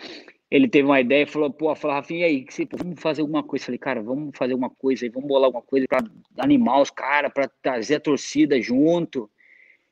ele 0.50 0.68
teve 0.68 0.88
uma 0.88 1.00
ideia 1.00 1.24
e 1.24 1.27
falou, 1.27 1.51
pô, 1.51 1.75
falou, 1.75 1.98
Rafinha, 1.98 2.22
e 2.22 2.24
aí, 2.24 2.46
que 2.46 2.53
você, 2.53 2.68
vamos 2.72 3.00
fazer 3.00 3.22
alguma 3.22 3.44
coisa? 3.44 3.65
Falei, 3.65 3.77
cara, 3.77 4.01
vamos 4.01 4.36
fazer 4.38 4.53
alguma 4.53 4.70
coisa 4.70 5.06
aí, 5.06 5.10
vamos 5.10 5.27
bolar 5.27 5.46
alguma 5.46 5.63
coisa 5.63 5.86
para 5.88 6.03
animar 6.38 6.82
os 6.82 6.89
caras, 6.89 7.32
para 7.34 7.48
trazer 7.62 7.96
a 7.96 8.00
torcida 8.00 8.60
junto. 8.62 9.29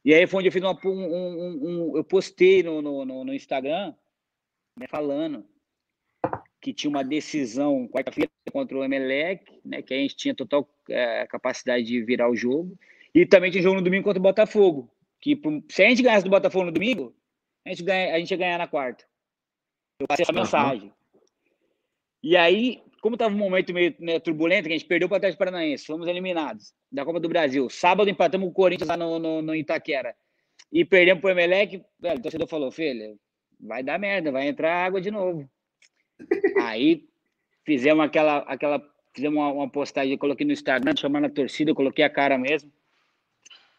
E 0.03 0.13
aí 0.13 0.25
foi 0.25 0.39
onde 0.39 0.47
eu 0.47 0.51
fiz 0.51 0.63
uma, 0.63 0.77
um, 0.85 0.89
um, 0.89 1.91
um, 1.91 1.97
eu 1.97 2.03
postei 2.03 2.63
no, 2.63 2.81
no, 2.81 3.05
no 3.05 3.33
Instagram, 3.33 3.93
né, 4.79 4.87
falando 4.87 5.45
que 6.61 6.73
tinha 6.73 6.89
uma 6.89 7.03
decisão 7.03 7.87
quarta-feira 7.87 8.29
contra 8.51 8.77
o 8.77 8.83
Emelec, 8.83 9.43
né, 9.63 9.81
que 9.81 9.93
a 9.93 9.97
gente 9.97 10.15
tinha 10.15 10.35
total 10.35 10.67
é, 10.89 11.25
capacidade 11.27 11.83
de 11.83 12.01
virar 12.01 12.29
o 12.29 12.35
jogo, 12.35 12.77
e 13.13 13.25
também 13.25 13.51
tinha 13.51 13.63
jogo 13.63 13.75
no 13.75 13.81
domingo 13.81 14.03
contra 14.03 14.19
o 14.19 14.23
Botafogo, 14.23 14.91
que 15.21 15.39
se 15.69 15.83
a 15.83 15.89
gente 15.89 16.01
ganhasse 16.01 16.23
do 16.23 16.29
Botafogo 16.29 16.65
no 16.65 16.71
domingo, 16.71 17.15
a 17.65 17.69
gente, 17.69 17.83
ganha, 17.83 18.15
a 18.15 18.19
gente 18.19 18.31
ia 18.31 18.37
ganhar 18.37 18.57
na 18.57 18.67
quarta. 18.67 19.05
Eu 19.99 20.07
passei 20.07 20.23
essa 20.23 20.31
uhum. 20.31 20.39
mensagem. 20.39 20.93
E 22.23 22.35
aí, 22.35 22.81
como 23.01 23.15
estava 23.15 23.33
um 23.33 23.37
momento 23.37 23.73
meio, 23.73 23.95
meio, 23.99 24.19
turbulento, 24.19 24.67
que 24.67 24.73
a 24.73 24.77
gente 24.77 24.87
perdeu 24.87 25.07
para 25.07 25.15
o 25.15 25.17
Atlético 25.17 25.39
Paranaense, 25.39 25.85
fomos 25.85 26.07
eliminados 26.07 26.73
da 26.91 27.05
Copa 27.05 27.19
do 27.19 27.29
Brasil. 27.29 27.69
Sábado 27.69 28.09
empatamos 28.09 28.49
o 28.49 28.51
Corinthians 28.51 28.87
lá 28.87 28.97
no, 28.97 29.19
no, 29.19 29.41
no 29.41 29.55
Itaquera. 29.55 30.15
E 30.71 30.83
perdemos 30.83 31.21
para 31.21 31.29
o 31.29 31.31
Emelec. 31.31 31.83
Velho, 31.99 32.19
o 32.19 32.21
torcedor 32.21 32.47
falou, 32.47 32.71
filho, 32.71 33.19
vai 33.59 33.83
dar 33.83 33.99
merda, 33.99 34.31
vai 34.31 34.47
entrar 34.47 34.85
água 34.85 35.01
de 35.01 35.11
novo. 35.11 35.49
Aí 36.61 37.05
fizemos 37.65 38.03
aquela, 38.05 38.39
aquela 38.39 38.81
fizemos 39.13 39.37
uma, 39.37 39.51
uma 39.51 39.69
postagem, 39.69 40.13
eu 40.13 40.17
coloquei 40.17 40.45
no 40.45 40.53
Instagram, 40.53 40.95
chamando 40.95 41.25
a 41.25 41.29
torcida, 41.29 41.71
eu 41.71 41.75
coloquei 41.75 42.05
a 42.05 42.09
cara 42.09 42.37
mesmo. 42.37 42.71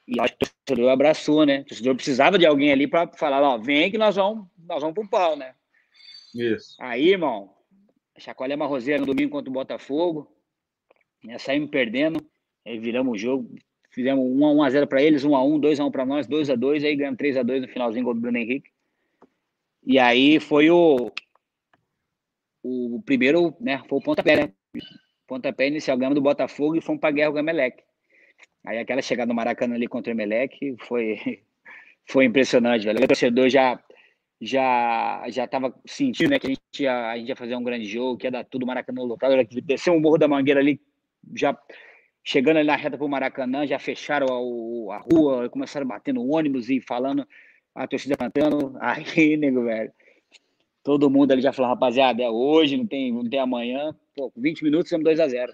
E 0.06 0.18
acho 0.20 0.36
que 0.36 0.44
o 0.44 0.48
torcedor 0.64 0.90
abraçou, 0.90 1.46
né? 1.46 1.60
O 1.60 1.64
torcedor 1.64 1.94
precisava 1.94 2.38
de 2.38 2.46
alguém 2.46 2.72
ali 2.72 2.86
para 2.86 3.06
falar, 3.08 3.42
ó, 3.42 3.58
vem 3.58 3.90
que 3.90 3.98
nós 3.98 4.16
vamos, 4.16 4.46
nós 4.66 4.80
vamos 4.80 4.94
pro 4.94 5.08
pau, 5.08 5.36
né? 5.36 5.54
Isso. 6.34 6.76
Aí, 6.80 7.10
irmão, 7.10 7.54
chacoalhamos 8.18 8.66
a 8.66 8.68
roseira 8.68 9.00
no 9.00 9.06
domingo 9.06 9.30
contra 9.30 9.50
o 9.50 9.52
Botafogo. 9.52 10.30
Né, 11.22 11.38
saímos 11.38 11.70
perdendo. 11.70 12.24
Aí 12.66 12.78
viramos 12.78 13.14
o 13.14 13.18
jogo. 13.18 13.54
Fizemos 13.90 14.24
1x0 14.24 14.86
para 14.86 15.02
eles, 15.02 15.24
1x1, 15.24 15.60
2x1 15.60 15.90
para 15.90 16.06
nós, 16.06 16.26
2x2. 16.26 16.84
Aí 16.84 16.96
ganhamos 16.96 17.18
3x2 17.18 17.60
no 17.60 17.68
finalzinho 17.68 18.04
com 18.04 18.10
o 18.10 18.14
Bruno 18.14 18.38
Henrique. 18.38 18.70
E 19.84 19.98
aí 19.98 20.38
foi 20.38 20.70
o, 20.70 21.10
o 22.96 23.02
primeiro, 23.02 23.54
né? 23.60 23.82
Foi 23.88 23.98
o 23.98 24.02
pontapé, 24.02 24.36
né? 24.36 24.52
Pontapé 25.26 25.68
inicial, 25.68 25.96
ganhamos 25.96 26.16
do 26.16 26.22
Botafogo 26.22 26.76
e 26.76 26.80
fomos 26.80 27.00
para 27.00 27.10
a 27.10 27.12
guerra 27.12 27.30
com 27.30 27.36
o 27.36 27.40
Emelec. 27.40 27.82
Aí 28.64 28.78
aquela 28.78 29.02
chegada 29.02 29.28
no 29.28 29.34
Maracanã 29.34 29.74
ali 29.74 29.86
contra 29.86 30.12
o 30.12 30.14
Emelec 30.14 30.76
foi, 30.80 31.42
foi 32.06 32.24
impressionante, 32.24 32.84
velho. 32.84 33.02
O 33.02 33.06
torcedor 33.06 33.48
já 33.48 33.82
já 34.40 35.24
já 35.28 35.44
estava 35.44 35.74
sentindo 35.84 36.30
né, 36.30 36.38
que 36.38 36.46
a 36.46 36.50
gente, 36.50 36.82
ia, 36.82 37.10
a 37.10 37.16
gente 37.18 37.28
ia 37.28 37.36
fazer 37.36 37.56
um 37.56 37.62
grande 37.62 37.86
jogo, 37.86 38.16
que 38.16 38.26
ia 38.26 38.30
dar 38.30 38.44
tudo 38.44 38.66
Maracanã 38.66 39.02
lotado, 39.02 39.34
desceu 39.62 39.94
o 39.94 40.00
Morro 40.00 40.18
da 40.18 40.28
Mangueira 40.28 40.60
ali, 40.60 40.80
já 41.34 41.58
chegando 42.22 42.58
ali 42.58 42.66
na 42.66 42.76
reta 42.76 42.96
para 42.96 43.06
o 43.06 43.08
Maracanã, 43.08 43.66
já 43.66 43.78
fecharam 43.78 44.26
a, 44.28 44.96
a 44.96 44.98
rua, 44.98 45.48
começaram 45.48 45.86
batendo 45.86 46.22
ônibus 46.30 46.68
e 46.70 46.80
falando, 46.80 47.26
a 47.74 47.86
torcida 47.86 48.16
cantando, 48.16 48.76
aí, 48.80 49.36
nego, 49.36 49.64
velho, 49.64 49.90
todo 50.82 51.10
mundo 51.10 51.32
ali 51.32 51.42
já 51.42 51.52
falou, 51.52 51.70
rapaziada, 51.70 52.22
é 52.22 52.30
hoje, 52.30 52.76
não 52.76 52.86
tem, 52.86 53.12
não 53.12 53.28
tem 53.28 53.40
amanhã, 53.40 53.94
pô, 54.14 54.32
20 54.36 54.62
minutos, 54.62 54.86
estamos 54.86 55.04
2 55.04 55.20
a 55.20 55.28
0 55.28 55.52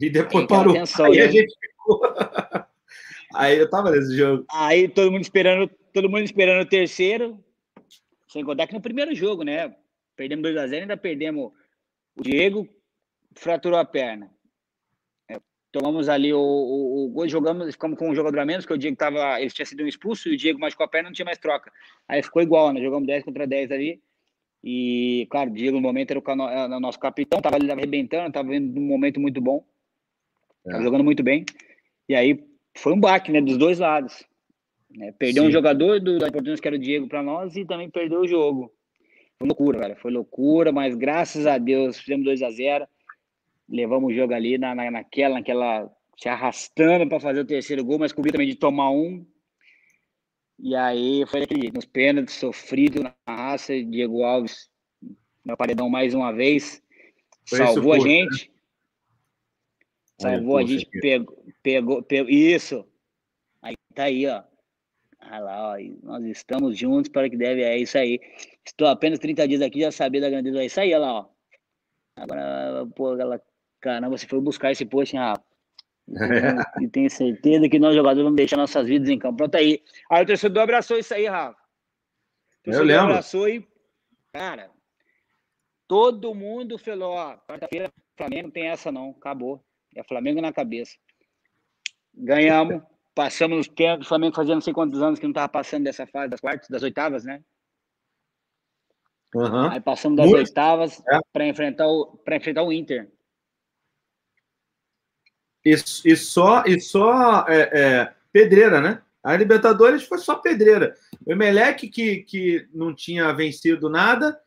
E 0.00 0.10
depois 0.10 0.46
parou, 0.46 0.74
atenção, 0.74 1.06
aí 1.06 1.16
né? 1.16 1.22
a 1.24 1.30
gente 1.30 1.54
ficou... 1.58 2.00
aí 3.34 3.58
eu 3.58 3.68
tava 3.68 3.90
nesse 3.90 4.16
jogo. 4.16 4.44
Aí 4.52 4.88
todo 4.88 5.10
mundo 5.10 5.22
esperando, 5.22 5.70
todo 5.92 6.08
mundo 6.08 6.22
esperando 6.22 6.62
o 6.62 6.68
terceiro, 6.68 7.38
sem 8.28 8.44
contar 8.44 8.66
que 8.66 8.74
no 8.74 8.80
primeiro 8.80 9.14
jogo, 9.14 9.42
né? 9.42 9.74
Perdemos 10.14 10.48
2x0, 10.48 10.82
ainda 10.82 10.96
perdemos 10.96 11.52
o 12.16 12.22
Diego, 12.22 12.68
fraturou 13.34 13.78
a 13.78 13.84
perna. 13.84 14.30
É, 15.76 15.78
tomamos 15.78 16.08
ali 16.08 16.32
o, 16.32 16.40
o, 16.40 17.04
o, 17.04 17.08
gol, 17.08 17.28
jogamos, 17.28 17.72
ficamos 17.72 17.98
com 17.98 18.10
um 18.10 18.14
jogador 18.14 18.40
a 18.40 18.46
menos, 18.46 18.64
que 18.64 18.72
o 18.72 18.78
Diego 18.78 18.96
tava, 18.96 19.40
ele 19.40 19.50
tinha 19.50 19.66
sido 19.66 19.86
expulso 19.86 20.28
e 20.28 20.34
o 20.34 20.36
Diego 20.36 20.58
machucou 20.58 20.84
a 20.84 20.88
perna, 20.88 21.08
não 21.08 21.14
tinha 21.14 21.24
mais 21.24 21.38
troca. 21.38 21.70
Aí 22.08 22.22
ficou 22.22 22.42
igual, 22.42 22.72
né? 22.72 22.80
Jogamos 22.80 23.06
10 23.06 23.24
contra 23.24 23.46
10 23.46 23.70
ali. 23.70 24.00
E, 24.64 25.26
claro, 25.30 25.50
o 25.50 25.52
Diego 25.52 25.76
no 25.76 25.82
momento 25.82 26.10
era 26.10 26.20
o, 26.20 26.48
era 26.48 26.76
o 26.76 26.80
nosso 26.80 26.98
capitão, 26.98 27.40
tava 27.40 27.56
ali 27.56 27.70
arrebentando, 27.70 28.32
tava 28.32 28.48
vendo 28.48 28.78
um 28.78 28.84
momento 28.84 29.20
muito 29.20 29.40
bom. 29.40 29.64
Tava 30.64 30.80
é. 30.80 30.82
jogando 30.82 31.04
muito 31.04 31.22
bem. 31.22 31.44
E 32.08 32.14
aí 32.14 32.42
foi 32.76 32.92
um 32.92 33.00
baque, 33.00 33.30
né? 33.30 33.40
Dos 33.40 33.56
dois 33.56 33.78
lados. 33.78 34.24
Né? 34.90 35.12
Perdeu 35.18 35.44
Sim. 35.44 35.48
um 35.50 35.52
jogador 35.52 36.00
do, 36.00 36.18
da 36.18 36.30
Portuguesa, 36.30 36.60
que 36.60 36.68
era 36.68 36.76
o 36.76 36.80
Diego, 36.80 37.06
para 37.06 37.22
nós, 37.22 37.56
e 37.56 37.64
também 37.64 37.90
perdeu 37.90 38.20
o 38.20 38.26
jogo. 38.26 38.72
Foi 39.38 39.46
loucura, 39.46 39.78
velho. 39.78 39.96
Foi 39.96 40.10
loucura, 40.10 40.72
mas 40.72 40.94
graças 40.94 41.46
a 41.46 41.58
Deus 41.58 41.98
fizemos 41.98 42.24
2 42.24 42.42
a 42.42 42.50
0 42.50 42.86
Levamos 43.68 44.12
o 44.12 44.14
jogo 44.14 44.32
ali 44.32 44.58
na, 44.58 44.74
na, 44.74 44.90
naquela, 44.90 45.34
naquela. 45.34 45.90
se 46.16 46.28
arrastando 46.28 47.08
para 47.08 47.20
fazer 47.20 47.40
o 47.40 47.46
terceiro 47.46 47.84
gol, 47.84 47.98
mas 47.98 48.12
cobriu 48.12 48.32
também 48.32 48.48
de 48.48 48.54
tomar 48.54 48.90
um. 48.90 49.26
E 50.58 50.74
aí 50.74 51.24
foi 51.26 51.42
aquele 51.42 51.70
nos 51.70 51.84
pênaltis, 51.84 52.34
sofrido 52.34 53.02
na 53.02 53.14
raça. 53.26 53.72
Diego 53.82 54.22
Alves, 54.22 54.70
meu 55.44 55.56
paredão 55.56 55.88
mais 55.88 56.14
uma 56.14 56.32
vez, 56.32 56.82
foi 57.46 57.58
salvou 57.58 57.92
a 57.92 57.98
gente. 57.98 58.50
Salvou 60.18 60.56
a 60.56 60.64
gente, 60.64 60.86
pegou, 60.86 61.44
pegou, 61.62 62.02
pegou. 62.02 62.30
Isso. 62.30 62.86
Aí 63.60 63.74
tá 63.94 64.04
aí, 64.04 64.26
ó. 64.26 64.42
Ah 65.28 65.40
lá, 65.40 65.72
ó, 65.72 65.76
nós 66.04 66.24
estamos 66.24 66.78
juntos 66.78 67.10
para 67.10 67.28
que 67.28 67.36
deve, 67.36 67.62
é 67.62 67.76
isso 67.76 67.98
aí. 67.98 68.20
Estou 68.64 68.86
apenas 68.86 69.18
30 69.18 69.48
dias 69.48 69.60
aqui, 69.60 69.80
já 69.80 69.90
sabia 69.90 70.20
da 70.20 70.30
grandeza, 70.30 70.62
é 70.62 70.66
isso 70.66 70.80
aí, 70.80 70.94
olha 70.94 70.98
lá, 70.98 71.12
ó. 71.14 71.28
Agora, 72.16 72.86
pô, 72.94 73.18
ela, 73.18 73.42
caramba, 73.86 74.18
você 74.18 74.26
foi 74.26 74.40
buscar 74.40 74.72
esse 74.72 74.84
post, 74.84 75.14
hein, 75.14 75.22
Rafa? 75.22 75.44
e 76.82 76.88
tenho 76.88 77.08
certeza 77.08 77.68
que 77.68 77.78
nós 77.78 77.94
jogadores 77.94 78.24
vamos 78.24 78.36
deixar 78.36 78.56
nossas 78.56 78.86
vidas 78.86 79.08
em 79.08 79.18
campo. 79.18 79.36
Pronto 79.36 79.54
aí. 79.56 79.82
Aí 80.10 80.22
o 80.24 80.26
torcedor 80.26 80.62
abraçou 80.64 80.98
isso 80.98 81.14
aí, 81.14 81.26
Rafa. 81.26 81.58
O 82.60 82.64
torcedor 82.64 82.90
Eu 82.90 83.00
abraçou 83.00 83.48
e, 83.48 83.66
cara, 84.32 84.70
todo 85.86 86.34
mundo 86.34 86.76
falou, 86.78 87.12
ó, 87.12 87.36
quarta-feira 87.36 87.92
Flamengo 88.16 88.50
tem 88.50 88.66
essa 88.66 88.90
não, 88.90 89.10
acabou. 89.10 89.64
É 89.94 90.02
Flamengo 90.02 90.40
na 90.40 90.52
cabeça. 90.52 90.96
Ganhamos. 92.12 92.82
Passamos 93.14 93.60
os 93.60 93.68
pênaltis, 93.68 94.06
o 94.06 94.08
Flamengo 94.10 94.36
fazia 94.36 94.54
não 94.54 94.60
sei 94.60 94.74
quantos 94.74 95.00
anos 95.00 95.18
que 95.18 95.24
não 95.24 95.30
estava 95.30 95.48
passando 95.48 95.84
dessa 95.84 96.06
fase 96.06 96.28
das 96.28 96.38
quartas, 96.38 96.68
das 96.68 96.82
oitavas, 96.82 97.24
né? 97.24 97.42
Uhum. 99.34 99.70
Aí 99.70 99.80
passamos 99.80 100.18
das 100.18 100.26
Muito. 100.26 100.38
oitavas 100.38 101.02
é. 101.08 101.18
para 101.32 101.46
enfrentar, 101.46 101.88
o, 101.88 102.20
enfrentar 102.30 102.62
o 102.62 102.70
Inter. 102.70 103.10
E, 105.66 105.72
e 105.72 106.16
só, 106.16 106.62
e 106.64 106.80
só 106.80 107.44
é, 107.48 107.70
é, 107.72 108.14
pedreira, 108.32 108.80
né? 108.80 109.02
A 109.20 109.36
Libertadores 109.36 110.04
foi 110.04 110.18
só 110.18 110.36
pedreira. 110.36 110.94
O 111.26 111.32
Emelec, 111.32 111.88
que, 111.88 112.18
que 112.18 112.68
não 112.72 112.94
tinha 112.94 113.32
vencido 113.32 113.90
nada, 113.90 114.40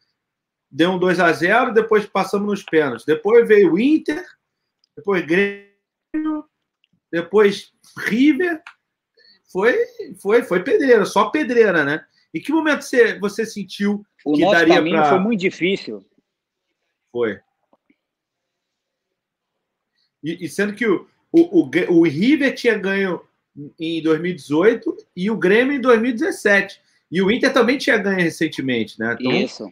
deu 0.71 0.91
um 0.91 0.97
2 0.97 1.19
a 1.19 1.29
0 1.33 1.73
depois 1.73 2.05
passamos 2.05 2.47
nos 2.47 2.63
pênaltis. 2.63 3.05
Depois 3.05 3.45
veio 3.45 3.73
o 3.73 3.79
Inter, 3.79 4.25
depois 4.95 5.25
Grêmio, 5.25 6.45
depois 7.11 7.73
River, 7.97 8.63
foi, 9.51 9.77
foi, 10.21 10.43
foi 10.43 10.63
pedreira, 10.63 11.03
só 11.03 11.29
pedreira, 11.29 11.83
né? 11.83 12.05
Em 12.33 12.39
que 12.39 12.53
momento 12.53 12.83
você, 12.83 13.19
você 13.19 13.45
sentiu 13.45 14.05
o 14.23 14.35
que 14.35 14.41
nosso 14.41 14.53
daria 14.53 14.81
pra... 14.81 15.09
foi 15.09 15.19
muito 15.19 15.41
difícil. 15.41 16.01
Foi. 17.11 17.41
E, 20.23 20.45
e 20.45 20.49
sendo 20.49 20.73
que 20.73 20.85
o, 20.85 21.07
o, 21.31 21.61
o, 21.61 21.69
o 21.89 22.03
River 22.03 22.53
tinha 22.55 22.77
ganho 22.77 23.21
em 23.79 24.01
2018 24.01 24.95
e 25.15 25.29
o 25.29 25.37
Grêmio 25.37 25.73
em 25.73 25.81
2017. 25.81 26.81
E 27.11 27.21
o 27.21 27.31
Inter 27.31 27.51
também 27.51 27.77
tinha 27.77 27.97
ganho 27.97 28.19
recentemente, 28.19 28.99
né? 28.99 29.17
Então, 29.19 29.31
Isso. 29.31 29.71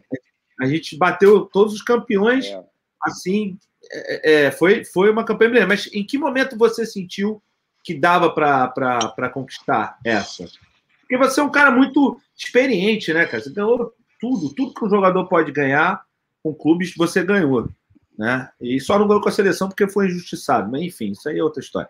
A 0.60 0.66
gente 0.66 0.98
bateu 0.98 1.42
todos 1.42 1.74
os 1.74 1.82
campeões 1.82 2.48
é. 2.48 2.64
assim 3.04 3.58
é, 3.92 4.46
é, 4.46 4.52
foi, 4.52 4.84
foi 4.84 5.10
uma 5.10 5.24
campanha 5.24 5.50
brilhante. 5.50 5.70
Mas 5.70 5.90
em 5.94 6.04
que 6.04 6.18
momento 6.18 6.58
você 6.58 6.86
sentiu 6.86 7.42
que 7.84 7.94
dava 7.94 8.32
para 8.32 9.30
conquistar 9.34 9.98
essa? 10.04 10.46
Porque 11.02 11.18
você 11.18 11.40
é 11.40 11.44
um 11.44 11.52
cara 11.52 11.72
muito 11.72 12.20
experiente, 12.36 13.14
né, 13.14 13.26
cara? 13.26 13.42
Você 13.42 13.52
ganhou 13.52 13.94
tudo, 14.20 14.54
tudo 14.54 14.74
que 14.74 14.84
um 14.84 14.90
jogador 14.90 15.26
pode 15.28 15.52
ganhar 15.52 16.04
com 16.44 16.54
clubes, 16.54 16.94
você 16.96 17.24
ganhou. 17.24 17.70
Né? 18.18 18.50
E 18.60 18.80
só 18.80 18.98
não 18.98 19.08
ganhou 19.08 19.22
com 19.22 19.30
a 19.30 19.32
seleção 19.32 19.68
porque 19.68 19.88
foi 19.88 20.08
injustiçado. 20.08 20.72
Mas 20.72 20.82
enfim, 20.82 21.12
isso 21.12 21.30
aí 21.30 21.38
é 21.38 21.44
outra 21.44 21.62
história. 21.62 21.90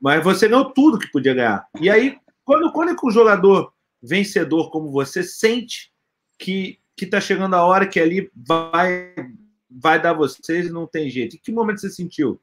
Mas 0.00 0.24
você 0.24 0.48
ganhou 0.48 0.72
tudo 0.72 0.98
que 0.98 1.10
podia 1.10 1.34
ganhar. 1.34 1.66
E 1.80 1.88
aí, 1.88 2.18
quando, 2.44 2.72
quando 2.72 2.90
é 2.90 2.96
que 2.96 3.06
o 3.06 3.10
jogador 3.10 3.72
vencedor 4.02 4.70
como 4.70 4.90
você 4.90 5.22
sente 5.22 5.92
que 6.38 6.78
que 6.96 7.06
está 7.06 7.18
chegando 7.18 7.54
a 7.56 7.64
hora 7.64 7.86
que 7.88 7.98
ali 7.98 8.30
vai 8.34 9.14
vai 9.70 10.02
dar 10.02 10.12
vocês 10.12 10.66
e 10.66 10.70
não 10.70 10.86
tem 10.86 11.08
jeito? 11.08 11.36
Em 11.36 11.38
que 11.38 11.52
momento 11.52 11.80
você 11.80 11.88
sentiu? 11.88 12.38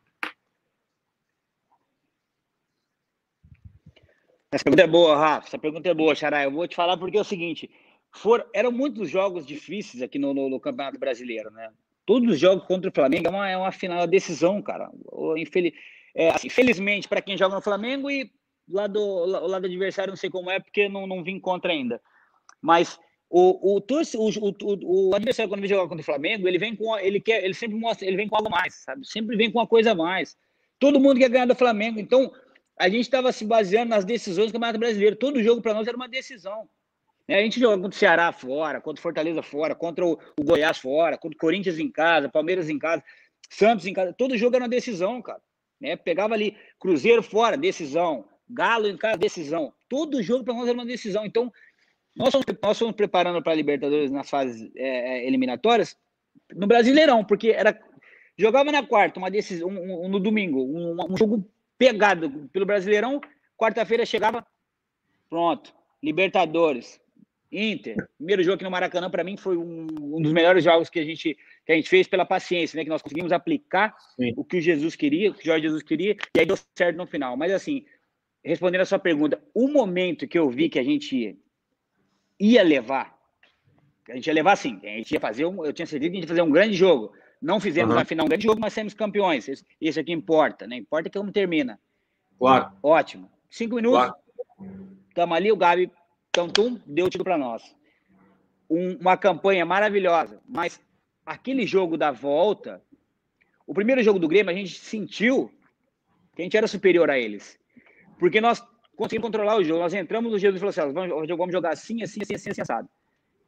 Essa 4.51 4.63
pergunta 4.63 4.83
é 4.83 4.87
boa, 4.87 5.15
Rafa. 5.15 5.47
Essa 5.47 5.59
pergunta 5.59 5.89
é 5.89 5.93
boa, 5.93 6.15
Xará. 6.15 6.43
Eu 6.43 6.51
vou 6.51 6.67
te 6.67 6.75
falar 6.75 6.97
porque 6.97 7.17
é 7.17 7.21
o 7.21 7.25
seguinte: 7.25 7.69
for, 8.11 8.49
eram 8.53 8.71
muitos 8.71 9.09
jogos 9.09 9.45
difíceis 9.45 10.01
aqui 10.01 10.17
no, 10.17 10.33
no, 10.33 10.49
no 10.49 10.59
Campeonato 10.59 10.97
Brasileiro, 10.97 11.51
né? 11.51 11.69
Todos 12.07 12.35
os 12.35 12.39
jogos 12.39 12.65
contra 12.65 12.89
o 12.89 12.93
Flamengo 12.93 13.27
é 13.27 13.29
uma, 13.29 13.49
é 13.49 13.57
uma 13.57 13.71
final, 13.73 13.99
uma 13.99 14.07
decisão, 14.07 14.61
cara. 14.61 14.89
Infeliz, 15.35 15.73
é, 16.15 16.29
assim, 16.29 16.47
felizmente, 16.47 17.05
para 17.05 17.21
quem 17.21 17.37
joga 17.37 17.55
no 17.55 17.61
Flamengo 17.61 18.09
e 18.09 18.31
lá 18.67 18.87
do, 18.87 19.01
o 19.01 19.25
lado 19.45 19.65
adversário, 19.65 20.11
não 20.11 20.17
sei 20.17 20.29
como 20.29 20.49
é, 20.49 20.57
porque 20.57 20.87
não, 20.87 21.05
não 21.05 21.21
vim 21.21 21.37
contra 21.37 21.73
ainda. 21.73 22.01
Mas 22.61 22.97
o, 23.29 23.75
o, 23.75 23.79
o, 23.79 24.49
o, 24.63 25.09
o 25.09 25.15
adversário, 25.15 25.49
quando 25.49 25.59
vem 25.59 25.69
jogar 25.69 25.83
contra 25.89 26.01
o 26.01 26.05
Flamengo, 26.05 26.47
ele 26.47 26.57
vem 26.57 26.77
com. 26.77 26.97
Ele 26.97 27.19
quer, 27.19 27.43
ele 27.43 27.53
sempre 27.53 27.77
mostra, 27.77 28.07
ele 28.07 28.15
vem 28.15 28.29
com 28.29 28.37
algo 28.37 28.49
mais, 28.49 28.75
sabe? 28.75 29.05
Sempre 29.05 29.35
vem 29.35 29.51
com 29.51 29.59
uma 29.59 29.67
coisa 29.67 29.91
a 29.91 29.95
mais. 29.95 30.37
Todo 30.79 31.01
mundo 31.01 31.19
quer 31.19 31.29
ganhar 31.29 31.45
do 31.45 31.55
Flamengo. 31.55 31.99
Então, 31.99 32.31
a 32.79 32.87
gente 32.87 33.01
estava 33.01 33.33
se 33.33 33.43
baseando 33.43 33.89
nas 33.89 34.05
decisões 34.05 34.47
do 34.47 34.53
Campeonato 34.53 34.79
Brasileiro. 34.79 35.17
Todo 35.17 35.43
jogo 35.43 35.61
para 35.61 35.73
nós 35.73 35.85
era 35.85 35.97
uma 35.97 36.07
decisão. 36.07 36.69
Né? 37.27 37.39
A 37.39 37.41
gente 37.41 37.59
jogou 37.59 37.77
contra 37.77 37.95
o 37.95 37.99
Ceará 37.99 38.31
fora, 38.31 38.79
contra 38.79 38.99
o 38.99 39.03
Fortaleza 39.03 39.41
fora, 39.41 39.75
contra 39.75 40.05
o, 40.05 40.17
Goiás 40.39 40.77
fora, 40.77 41.17
contra 41.17 41.35
o 41.35 41.39
Corinthians 41.39 41.79
em 41.79 41.89
casa, 41.89 42.29
Palmeiras 42.29 42.69
em 42.69 42.79
casa, 42.79 43.03
Santos 43.49 43.85
em 43.85 43.93
casa. 43.93 44.13
Todo 44.13 44.37
jogo 44.37 44.55
era 44.55 44.63
uma 44.63 44.69
decisão, 44.69 45.21
cara. 45.21 45.41
Né? 45.79 45.95
Pegava 45.95 46.33
ali 46.33 46.55
Cruzeiro 46.79 47.21
fora, 47.21 47.57
decisão. 47.57 48.25
Galo 48.49 48.87
em 48.87 48.95
casa, 48.95 49.17
decisão. 49.17 49.73
Todo 49.89 50.23
jogo 50.23 50.45
para 50.45 50.53
nós 50.53 50.67
era 50.67 50.77
uma 50.77 50.85
decisão. 50.85 51.25
Então, 51.25 51.51
nós 52.15 52.31
fomos, 52.31 52.45
nós 52.61 52.95
preparando 52.95 53.41
para 53.43 53.51
a 53.51 53.55
Libertadores 53.55 54.09
nas 54.09 54.29
fases 54.29 54.71
é, 54.75 54.87
é, 54.87 55.27
eliminatórias 55.27 55.97
no 56.55 56.65
Brasileirão, 56.65 57.25
porque 57.25 57.49
era 57.49 57.77
jogava 58.37 58.71
na 58.71 58.85
quarta, 58.85 59.19
uma 59.19 59.31
decisão, 59.31 59.67
um, 59.67 60.05
um, 60.05 60.07
no 60.07 60.19
domingo, 60.19 60.61
um, 60.63 60.95
um 61.11 61.17
jogo 61.17 61.47
pegado 61.77 62.49
pelo 62.53 62.65
Brasileirão. 62.65 63.19
Quarta-feira 63.57 64.05
chegava, 64.05 64.45
pronto, 65.29 65.73
Libertadores, 66.01 67.01
Inter. 67.51 67.95
Primeiro 68.17 68.43
jogo 68.43 68.55
aqui 68.55 68.63
no 68.63 68.71
Maracanã, 68.71 69.09
para 69.09 69.23
mim, 69.23 69.37
foi 69.37 69.57
um, 69.57 69.87
um, 70.01 70.21
dos 70.21 70.33
melhores 70.33 70.63
jogos 70.63 70.89
que 70.89 70.99
a 70.99 71.03
gente, 71.03 71.37
que 71.65 71.71
a 71.71 71.75
gente 71.75 71.89
fez 71.89 72.07
pela 72.07 72.25
paciência, 72.25 72.77
né? 72.77 72.83
Que 72.83 72.89
nós 72.89 73.01
conseguimos 73.01 73.31
aplicar 73.31 73.95
Sim. 74.15 74.33
o 74.35 74.43
que 74.43 74.57
o 74.57 74.61
Jesus 74.61 74.95
queria, 74.95 75.31
o 75.31 75.33
que 75.33 75.41
o 75.41 75.45
Jorge 75.45 75.63
Jesus 75.63 75.83
queria, 75.83 76.17
e 76.35 76.39
aí 76.39 76.45
deu 76.45 76.57
certo 76.77 76.97
no 76.97 77.07
final. 77.07 77.37
Mas 77.37 77.51
assim, 77.53 77.85
respondendo 78.43 78.81
a 78.81 78.85
sua 78.85 78.99
pergunta, 78.99 79.41
o 79.53 79.67
momento 79.67 80.27
que 80.27 80.37
eu 80.37 80.49
vi 80.49 80.69
que 80.69 80.79
a 80.79 80.83
gente 80.83 81.37
ia 82.39 82.63
levar, 82.63 83.17
a 84.09 84.15
gente 84.15 84.27
ia 84.27 84.33
levar 84.33 84.55
sim, 84.55 84.79
a 84.83 84.87
gente 84.87 85.11
ia 85.11 85.19
fazer 85.19 85.45
um, 85.45 85.65
eu 85.65 85.73
tinha 85.73 85.85
certeza 85.85 86.11
que 86.11 86.17
a 86.17 86.19
gente 86.19 86.23
ia 86.25 86.35
fazer 86.35 86.41
um 86.41 86.51
grande 86.51 86.73
jogo. 86.73 87.13
Não 87.41 87.59
fizemos 87.59 87.91
uhum. 87.91 87.99
na 87.99 88.05
final 88.05 88.25
um 88.25 88.29
grande 88.29 88.43
jogo, 88.43 88.59
mas 88.59 88.73
saímos 88.73 88.93
campeões. 88.93 89.47
Isso, 89.47 89.63
isso 89.79 89.99
aqui 89.99 90.11
importa, 90.11 90.65
né? 90.65 90.75
Importa 90.77 91.09
que 91.09 91.17
como 91.17 91.31
termina. 91.31 91.79
Claro. 92.37 92.71
Ótimo. 92.81 93.31
Cinco 93.49 93.75
minutos. 93.75 93.99
Claro. 93.99 94.15
Tamo 95.13 95.33
ali, 95.33 95.51
o 95.51 95.57
Gabi, 95.57 95.91
então, 96.37 96.47
tum, 96.47 96.79
deu 96.85 97.07
o 97.07 97.09
título 97.09 97.23
para 97.23 97.37
nós. 97.37 97.75
Um, 98.69 98.95
uma 98.97 99.17
campanha 99.17 99.65
maravilhosa, 99.65 100.39
mas 100.47 100.79
aquele 101.25 101.65
jogo 101.65 101.97
da 101.97 102.11
volta, 102.11 102.79
o 103.65 103.73
primeiro 103.73 104.03
jogo 104.03 104.19
do 104.19 104.27
Grêmio, 104.27 104.51
a 104.51 104.55
gente 104.55 104.77
sentiu 104.77 105.51
que 106.35 106.43
a 106.43 106.45
gente 106.45 106.55
era 106.55 106.67
superior 106.67 107.09
a 107.09 107.17
eles. 107.17 107.59
Porque 108.19 108.39
nós 108.39 108.63
conseguimos 108.95 109.25
controlar 109.25 109.57
o 109.57 109.63
jogo. 109.63 109.79
Nós 109.79 109.95
entramos 109.95 110.31
no 110.31 110.37
Jesus 110.37 110.57
e 110.57 110.59
falamos 110.59 110.77
assim: 110.77 111.09
vamos, 111.09 111.27
vamos 111.27 111.51
jogar 111.51 111.71
assim, 111.71 112.03
assim, 112.03 112.21
assim, 112.21 112.35
assim, 112.35 112.51
assim, 112.51 112.61
assado. 112.61 112.87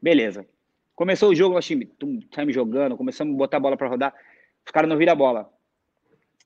Beleza. 0.02 0.48
Começou 0.96 1.30
o 1.30 1.36
jogo, 1.36 1.54
nós 1.54 1.66
time, 1.66 1.94
saímos 2.34 2.56
jogando, 2.56 2.98
começamos 2.98 3.36
a 3.36 3.38
botar 3.38 3.58
a 3.58 3.60
bola 3.60 3.78
para 3.78 3.88
rodar. 3.88 4.16
Os 4.66 4.72
caras 4.72 4.90
não 4.90 4.98
viram 4.98 5.14
a 5.14 5.16
bola. 5.16 5.54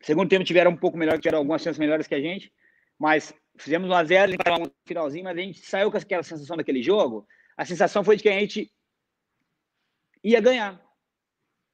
Segundo 0.02 0.28
tempo 0.28 0.44
tiveram 0.44 0.72
um 0.72 0.78
pouco 0.78 0.98
melhor, 0.98 1.18
tiveram 1.20 1.38
algumas 1.38 1.62
chances 1.62 1.80
melhores 1.80 2.06
que 2.06 2.16
a 2.16 2.20
gente, 2.20 2.52
mas 3.00 3.34
fizemos 3.58 3.90
1 3.90 3.94
a 3.94 4.04
0 4.04 4.32
no 4.32 4.72
finalzinho, 4.86 5.24
mas 5.24 5.38
a 5.38 5.42
gente 5.42 5.60
saiu 5.60 5.92
com 5.92 5.98
aquela 5.98 6.24
sensação 6.24 6.58
daquele 6.58 6.82
jogo. 6.82 7.28
A 7.56 7.66
sensação 7.66 8.04
foi 8.04 8.18
de 8.18 8.24
que 8.24 8.30
a 8.30 8.40
gente 8.40 8.72
ia 10.24 10.42
ganhar. 10.42 10.82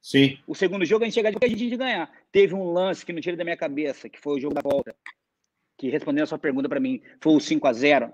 Sim. 0.01 0.37
O 0.47 0.55
segundo 0.55 0.85
jogo 0.85 1.03
a 1.03 1.07
gente 1.07 1.13
chegava 1.13 1.33
de 1.33 1.39
que 1.39 1.45
a 1.45 1.49
gente 1.49 1.65
ia 1.65 1.77
ganhar. 1.77 2.11
Teve 2.31 2.53
um 2.53 2.71
lance 2.71 3.05
que 3.05 3.13
não 3.13 3.21
tira 3.21 3.37
da 3.37 3.43
minha 3.43 3.57
cabeça, 3.57 4.09
que 4.09 4.19
foi 4.19 4.37
o 4.37 4.39
jogo 4.39 4.55
da 4.55 4.61
volta, 4.61 4.95
que 5.77 5.89
respondendo 5.89 6.23
a 6.23 6.27
sua 6.27 6.39
pergunta 6.39 6.69
para 6.69 6.79
mim, 6.79 7.01
foi 7.21 7.33
o 7.33 7.39
5 7.39 7.67
a 7.67 7.73
0 7.73 8.13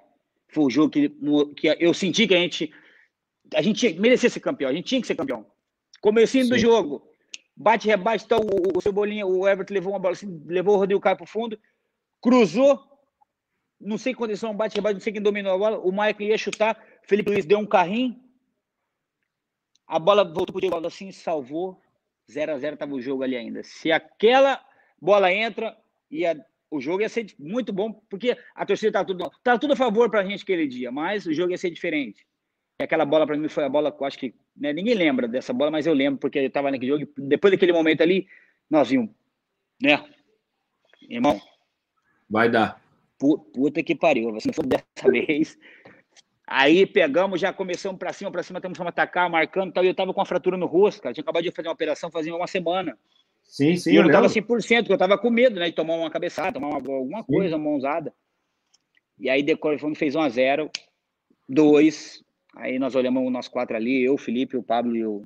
Foi 0.49 0.63
o 0.63 0.69
jogo 0.69 0.89
que, 0.89 1.09
que 1.55 1.77
eu 1.79 1.93
senti 1.93 2.27
que 2.27 2.35
a 2.35 2.39
gente 2.39 2.73
a 3.53 3.61
gente 3.61 3.93
merecia 3.99 4.29
ser 4.29 4.39
campeão, 4.39 4.69
a 4.69 4.73
gente 4.73 4.85
tinha 4.85 5.01
que 5.01 5.07
ser 5.07 5.15
campeão. 5.15 5.45
Comecinho 6.01 6.45
Sim. 6.45 6.49
do 6.49 6.57
jogo, 6.57 7.07
bate, 7.55 7.87
rebate, 7.87 8.27
tá, 8.27 8.37
o, 8.37 8.77
o 8.77 8.81
Cebolinha, 8.81 9.25
o 9.25 9.47
Everton 9.47 9.73
levou 9.73 9.93
uma 9.93 9.99
bola 9.99 10.13
assim, 10.13 10.43
levou 10.47 10.75
o 10.75 10.79
Rodrigo 10.79 11.01
Caio 11.01 11.17
pro 11.17 11.27
fundo, 11.27 11.59
cruzou, 12.21 12.79
não 13.79 13.97
sei 13.97 14.13
condição, 14.13 14.55
bate, 14.55 14.75
rebate, 14.75 14.95
não 14.95 15.01
sei 15.01 15.13
quem 15.13 15.21
dominou 15.21 15.53
a 15.53 15.57
bola, 15.57 15.79
o 15.79 15.91
Michael 15.91 16.21
ia 16.21 16.37
chutar, 16.37 16.81
Felipe 17.03 17.29
Luiz 17.29 17.45
deu 17.45 17.59
um 17.59 17.65
carrinho, 17.65 18.19
a 19.87 19.99
bola 19.99 20.23
voltou 20.23 20.47
pro 20.47 20.61
Diego 20.61 20.85
assim, 20.85 21.11
salvou, 21.11 21.79
0 22.29 22.53
a 22.53 22.57
0 22.57 22.77
tava 22.77 22.93
o 22.93 23.01
jogo 23.01 23.23
ali 23.23 23.35
ainda. 23.35 23.63
Se 23.63 23.91
aquela 23.91 24.63
bola 24.99 25.31
entra, 25.31 25.77
ia, 26.09 26.43
o 26.71 26.81
jogo 26.81 27.01
ia 27.01 27.09
ser 27.09 27.27
muito 27.37 27.71
bom, 27.71 27.93
porque 28.09 28.37
a 28.55 28.65
torcida 28.65 28.91
tá 28.91 29.05
tudo, 29.05 29.29
tá 29.43 29.57
tudo 29.57 29.73
a 29.73 29.75
favor 29.75 30.09
pra 30.09 30.23
gente 30.23 30.43
aquele 30.43 30.67
dia, 30.67 30.91
mas 30.91 31.25
o 31.25 31.33
jogo 31.33 31.51
ia 31.51 31.57
ser 31.57 31.69
diferente. 31.69 32.25
E 32.79 32.83
aquela 32.83 33.05
bola 33.05 33.25
para 33.25 33.37
mim 33.37 33.47
foi 33.47 33.63
a 33.63 33.69
bola 33.69 33.91
que 33.91 34.01
eu 34.01 34.07
acho 34.07 34.17
que 34.17 34.33
né, 34.55 34.73
ninguém 34.73 34.95
lembra 34.95 35.27
dessa 35.27 35.53
bola, 35.53 35.71
mas 35.71 35.85
eu 35.85 35.93
lembro 35.93 36.19
porque 36.19 36.39
eu 36.39 36.47
estava 36.47 36.71
naquele 36.71 36.91
jogo. 36.91 37.13
depois 37.17 37.53
daquele 37.53 37.71
momento 37.71 38.01
ali, 38.01 38.27
nós 38.69 38.89
vimos, 38.89 39.09
né? 39.81 40.03
Irmão. 41.07 41.39
Vai 42.29 42.49
dar. 42.49 42.84
Puta 43.17 43.81
que 43.81 43.95
pariu, 43.95 44.31
você 44.33 44.47
não 44.47 44.53
foi 44.53 44.65
dessa 44.65 44.83
vez. 45.11 45.57
Aí 46.47 46.85
pegamos, 46.85 47.41
já 47.41 47.51
começamos 47.51 47.97
para 47.97 48.13
cima, 48.13 48.29
para 48.29 48.43
cima, 48.43 48.59
estamos 48.59 48.79
a 48.79 48.87
atacar, 48.87 49.29
marcando 49.29 49.73
tal. 49.73 49.83
E 49.83 49.87
eu 49.87 49.95
tava 49.95 50.13
com 50.13 50.19
uma 50.19 50.25
fratura 50.25 50.57
no 50.57 50.65
rosto, 50.65 51.01
cara. 51.01 51.13
tinha 51.13 51.23
acabado 51.23 51.43
de 51.43 51.51
fazer 51.51 51.67
uma 51.67 51.73
operação 51.73 52.11
fazia 52.11 52.35
uma 52.35 52.47
semana. 52.47 52.97
Sim, 53.43 53.75
sim. 53.77 53.91
E 53.91 53.95
eu, 53.95 54.01
eu 54.01 54.05
não 54.05 54.11
tava 54.11 54.27
100%, 54.27 54.79
porque 54.79 54.93
eu 54.93 54.97
tava 54.97 55.17
com 55.17 55.29
medo, 55.29 55.59
né? 55.59 55.67
De 55.67 55.75
tomar 55.75 55.95
uma 55.95 56.09
cabeçada, 56.09 56.53
tomar 56.53 56.67
uma, 56.67 56.75
alguma 56.75 57.23
coisa, 57.23 57.49
sim. 57.49 57.55
uma 57.55 57.71
mãozada. 57.71 58.13
E 59.17 59.29
aí, 59.29 59.41
depois, 59.41 59.81
fez 59.97 60.15
1 60.15 60.21
a 60.21 60.29
0 60.29 60.69
2 61.47 62.25
Aí 62.55 62.79
nós 62.79 62.95
olhamos 62.95 63.31
nós 63.31 63.47
quatro 63.47 63.75
ali, 63.75 64.03
eu, 64.03 64.13
o 64.13 64.17
Felipe, 64.17 64.55
o 64.55 64.63
Pablo 64.63 64.95
e 64.95 65.05
o, 65.05 65.23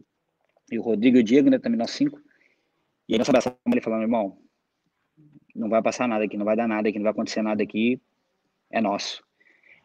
e 0.71 0.79
o 0.79 0.81
Rodrigo 0.81 1.17
e 1.17 1.19
o 1.19 1.23
Diego, 1.23 1.49
né? 1.49 1.59
Também 1.59 1.77
nós 1.77 1.91
cinco. 1.91 2.19
E 3.07 3.13
aí 3.13 3.19
nós 3.19 3.29
abraçamos 3.29 3.59
ele 3.67 3.81
falando, 3.81 4.01
irmão, 4.01 4.37
não 5.59 5.69
vai 5.69 5.81
passar 5.81 6.07
nada 6.07 6.23
aqui, 6.23 6.37
não 6.37 6.45
vai 6.45 6.55
dar 6.55 6.67
nada 6.67 6.87
aqui, 6.87 6.97
não 6.97 7.03
vai 7.03 7.11
acontecer 7.11 7.41
nada 7.41 7.61
aqui, 7.61 7.99
é 8.71 8.79
nosso. 8.79 9.21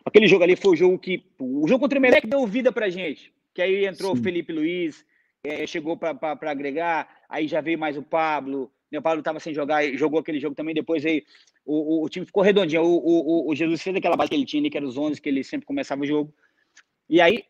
Aquele 0.05 0.27
jogo 0.29 0.45
ali 0.45 0.55
foi 0.55 0.73
o 0.73 0.77
jogo 0.77 0.99
que. 0.99 1.25
O 1.39 1.67
jogo 1.67 1.81
contra 1.81 1.99
o 1.99 2.03
Melec 2.03 2.27
deu 2.27 2.47
vida 2.47 2.71
pra 2.71 2.89
gente. 2.89 3.33
Que 3.53 3.63
aí 3.63 3.87
entrou 3.87 4.15
Sim. 4.15 4.21
o 4.21 4.23
Felipe 4.23 4.53
Luiz, 4.53 5.05
é, 5.43 5.67
chegou 5.67 5.97
para 5.97 6.51
agregar, 6.51 7.09
aí 7.29 7.49
já 7.49 7.61
veio 7.61 7.79
mais 7.79 7.97
o 7.97 8.03
Pablo. 8.03 8.71
Né, 8.91 8.99
o 8.99 9.03
Pablo 9.03 9.21
estava 9.21 9.41
sem 9.41 9.55
jogar, 9.55 9.85
jogou 9.97 10.21
aquele 10.21 10.39
jogo 10.39 10.55
também. 10.55 10.75
Depois 10.75 11.05
aí 11.05 11.25
o, 11.65 12.01
o, 12.01 12.05
o 12.05 12.09
time 12.09 12.27
ficou 12.27 12.43
redondinho. 12.43 12.83
O, 12.83 13.51
o, 13.51 13.55
Jesus 13.55 13.83
fez 13.83 13.97
aquela 13.97 14.17
base 14.17 14.31
que 14.31 14.37
ele 14.37 14.45
tinha 14.45 14.71
que 14.71 14.77
era 14.77 14.87
os 14.87 14.97
11 14.97 15.21
que 15.21 15.29
ele 15.29 15.43
sempre 15.43 15.67
começava 15.67 16.03
o 16.03 16.07
jogo. 16.07 16.33
E 17.09 17.21
aí 17.21 17.45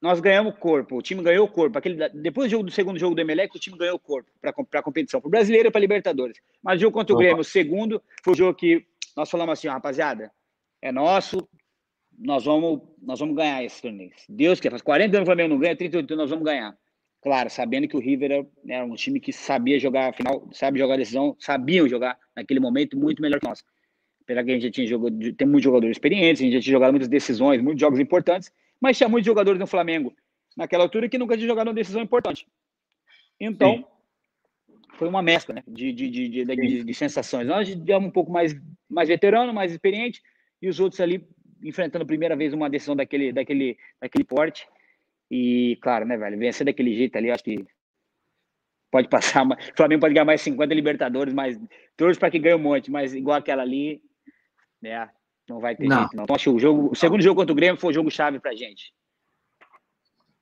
nós 0.00 0.20
ganhamos 0.20 0.54
corpo, 0.58 0.96
o 0.96 1.02
time 1.02 1.22
ganhou 1.22 1.48
corpo. 1.48 1.76
Aquele, 1.76 2.08
depois 2.10 2.48
do, 2.48 2.50
jogo, 2.52 2.64
do 2.64 2.70
segundo 2.70 2.98
jogo 2.98 3.14
do 3.14 3.20
Emelec, 3.20 3.54
o 3.54 3.58
time 3.58 3.76
ganhou 3.76 3.98
corpo 3.98 4.30
para 4.40 4.80
a 4.80 4.82
competição, 4.82 5.20
para 5.20 5.28
o 5.28 5.30
brasileiro 5.30 5.68
e 5.68 5.70
para 5.70 5.80
Libertadores. 5.80 6.38
Mas 6.62 6.78
o 6.78 6.82
jogo 6.82 6.94
contra 6.94 7.14
o 7.14 7.18
Grêmio, 7.18 7.40
o 7.40 7.44
segundo, 7.44 8.00
foi 8.22 8.34
o 8.34 8.36
jogo 8.36 8.54
que 8.54 8.86
nós 9.16 9.28
falamos 9.28 9.54
assim, 9.54 9.66
rapaziada, 9.66 10.30
é 10.80 10.92
nosso, 10.92 11.48
nós 12.16 12.44
vamos, 12.44 12.80
nós 13.02 13.18
vamos 13.18 13.34
ganhar 13.34 13.64
esse 13.64 13.82
torneio. 13.82 14.12
Deus 14.28 14.60
quer, 14.60 14.70
faz 14.70 14.82
40 14.82 15.16
anos 15.16 15.26
o 15.26 15.26
Flamengo 15.26 15.54
não 15.54 15.58
ganha, 15.58 15.76
38 15.76 16.12
anos 16.12 16.22
nós 16.22 16.30
vamos 16.30 16.44
ganhar. 16.44 16.76
Claro, 17.20 17.50
sabendo 17.50 17.88
que 17.88 17.96
o 17.96 18.00
River 18.00 18.30
era 18.30 18.46
né, 18.64 18.84
um 18.84 18.94
time 18.94 19.18
que 19.18 19.32
sabia 19.32 19.78
jogar 19.80 20.10
a 20.10 20.12
final, 20.12 20.48
sabe 20.52 20.78
jogar 20.78 20.94
a 20.94 20.98
decisão, 20.98 21.36
sabiam 21.40 21.88
jogar 21.88 22.16
naquele 22.36 22.60
momento 22.60 22.96
muito 22.96 23.20
melhor 23.20 23.40
que 23.40 23.48
nós. 23.48 23.64
Apesar 24.22 24.44
que 24.44 24.50
a 24.50 24.54
gente 24.54 24.62
já 24.62 24.70
tinha 24.70 24.86
jogado, 24.86 25.32
tem 25.34 25.46
muitos 25.46 25.64
jogadores 25.64 25.96
experientes, 25.96 26.40
a 26.40 26.44
gente 26.44 26.54
já 26.54 26.60
tinha 26.60 26.72
jogado 26.72 26.90
muitas 26.92 27.08
decisões, 27.08 27.60
muitos 27.60 27.80
jogos 27.80 27.98
importantes, 27.98 28.52
mas 28.80 28.96
tinha 28.96 29.08
muitos 29.08 29.26
jogadores 29.26 29.58
no 29.58 29.66
Flamengo 29.66 30.14
naquela 30.56 30.84
altura 30.84 31.08
que 31.08 31.18
nunca 31.18 31.36
tinha 31.36 31.46
jogado 31.46 31.68
uma 31.68 31.74
decisão 31.74 32.02
importante. 32.02 32.46
Então, 33.38 33.76
Sim. 33.76 33.84
foi 34.94 35.08
uma 35.08 35.22
mescla 35.22 35.54
né, 35.54 35.62
de, 35.68 35.92
de, 35.92 36.10
de, 36.10 36.28
de, 36.28 36.84
de 36.84 36.94
sensações. 36.94 37.46
Nós 37.46 37.68
éramos 37.68 38.08
um 38.08 38.12
pouco 38.12 38.32
mais, 38.32 38.56
mais 38.88 39.08
veterano, 39.08 39.52
mais 39.54 39.70
experiente, 39.70 40.20
e 40.60 40.68
os 40.68 40.80
outros 40.80 41.00
ali 41.00 41.24
enfrentando 41.62 42.02
a 42.02 42.06
primeira 42.06 42.36
vez 42.36 42.52
uma 42.52 42.68
decisão 42.68 42.96
daquele, 42.96 43.32
daquele, 43.32 43.78
daquele 44.00 44.24
porte. 44.24 44.68
E, 45.30 45.78
claro, 45.80 46.04
né, 46.04 46.16
velho, 46.16 46.38
vencer 46.38 46.64
daquele 46.64 46.94
jeito 46.96 47.16
ali, 47.16 47.30
acho 47.30 47.44
que 47.44 47.64
pode 48.90 49.08
passar. 49.08 49.46
O 49.46 49.76
Flamengo 49.76 50.00
pode 50.00 50.14
ganhar 50.14 50.24
mais 50.24 50.40
50 50.40 50.74
Libertadores, 50.74 51.34
mas 51.34 51.60
todos 51.96 52.18
para 52.18 52.30
que 52.30 52.38
ganhe 52.38 52.54
um 52.54 52.58
monte, 52.58 52.90
mas 52.90 53.14
igual 53.14 53.36
aquela 53.36 53.62
ali, 53.62 54.02
né? 54.80 55.08
Não 55.48 55.60
vai 55.60 55.74
ter 55.74 55.86
não. 55.86 56.00
jeito, 56.00 56.16
não. 56.16 56.24
Então, 56.24 56.36
acho 56.36 56.44
que 56.44 56.56
o, 56.56 56.58
jogo, 56.58 56.90
o 56.92 56.94
segundo 56.94 57.22
jogo 57.22 57.40
contra 57.40 57.52
o 57.52 57.56
Grêmio 57.56 57.80
foi 57.80 57.90
o 57.90 57.94
jogo 57.94 58.10
chave 58.10 58.38
pra 58.38 58.54
gente. 58.54 58.92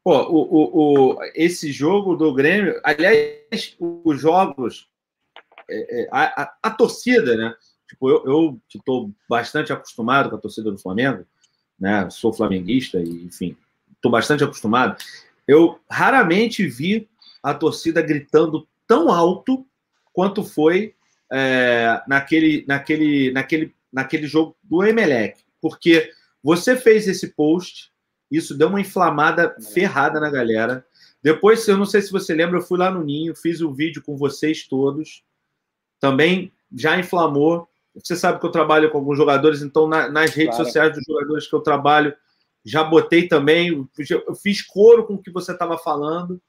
Pô, 0.02 0.22
o, 0.22 0.36
o, 0.36 1.14
o, 1.14 1.18
esse 1.34 1.72
jogo 1.72 2.14
do 2.14 2.32
Grêmio, 2.32 2.80
aliás, 2.84 3.76
os 3.78 4.20
jogos, 4.20 4.88
é, 5.68 6.02
é, 6.02 6.08
a, 6.12 6.42
a, 6.42 6.56
a, 6.62 6.70
torcida, 6.70 7.36
né? 7.36 7.54
Tipo, 7.88 8.10
eu, 8.10 8.24
eu 8.24 8.60
que 8.68 8.78
estou 8.78 9.10
bastante 9.28 9.72
acostumado 9.72 10.30
com 10.30 10.36
a 10.36 10.40
torcida 10.40 10.70
do 10.70 10.78
Flamengo, 10.78 11.26
né? 11.78 12.08
Sou 12.10 12.32
flamenguista 12.32 12.98
e, 12.98 13.24
enfim, 13.24 13.56
estou 13.94 14.10
bastante 14.10 14.44
acostumado. 14.44 14.96
Eu 15.46 15.78
raramente 15.90 16.66
vi 16.66 17.08
a 17.42 17.54
torcida 17.54 18.02
gritando 18.02 18.66
tão 18.86 19.12
alto 19.12 19.66
quanto 20.12 20.44
foi 20.44 20.94
é, 21.32 22.02
naquele, 22.06 22.64
naquele, 22.66 23.32
naquele, 23.32 23.74
naquele 23.92 24.26
jogo 24.26 24.56
do 24.62 24.84
Emelec. 24.84 25.42
Porque 25.60 26.10
você 26.42 26.76
fez 26.76 27.08
esse 27.08 27.28
post, 27.28 27.92
isso 28.30 28.56
deu 28.56 28.68
uma 28.68 28.80
inflamada 28.80 29.56
ferrada 29.72 30.20
na 30.20 30.30
galera. 30.30 30.86
Depois, 31.22 31.66
eu 31.66 31.76
não 31.76 31.86
sei 31.86 32.02
se 32.02 32.12
você 32.12 32.34
lembra, 32.34 32.58
eu 32.58 32.62
fui 32.62 32.78
lá 32.78 32.90
no 32.90 33.02
Ninho, 33.02 33.34
fiz 33.34 33.60
o 33.60 33.70
um 33.70 33.74
vídeo 33.74 34.02
com 34.02 34.16
vocês 34.16 34.66
todos. 34.66 35.24
Também 35.98 36.52
já 36.74 36.98
inflamou. 36.98 37.68
Você 37.94 38.14
sabe 38.14 38.38
que 38.38 38.46
eu 38.46 38.50
trabalho 38.50 38.90
com 38.90 38.98
alguns 38.98 39.16
jogadores, 39.16 39.62
então 39.62 39.88
na, 39.88 40.08
nas 40.08 40.30
redes 40.30 40.54
claro. 40.54 40.64
sociais 40.64 40.94
dos 40.94 41.04
jogadores 41.04 41.48
que 41.48 41.54
eu 41.54 41.60
trabalho, 41.60 42.14
já 42.64 42.84
botei 42.84 43.26
também. 43.26 43.88
Eu 44.10 44.34
fiz 44.34 44.60
coro 44.60 45.06
com 45.06 45.14
o 45.14 45.22
que 45.22 45.30
você 45.30 45.52
estava 45.52 45.78
falando 45.78 46.40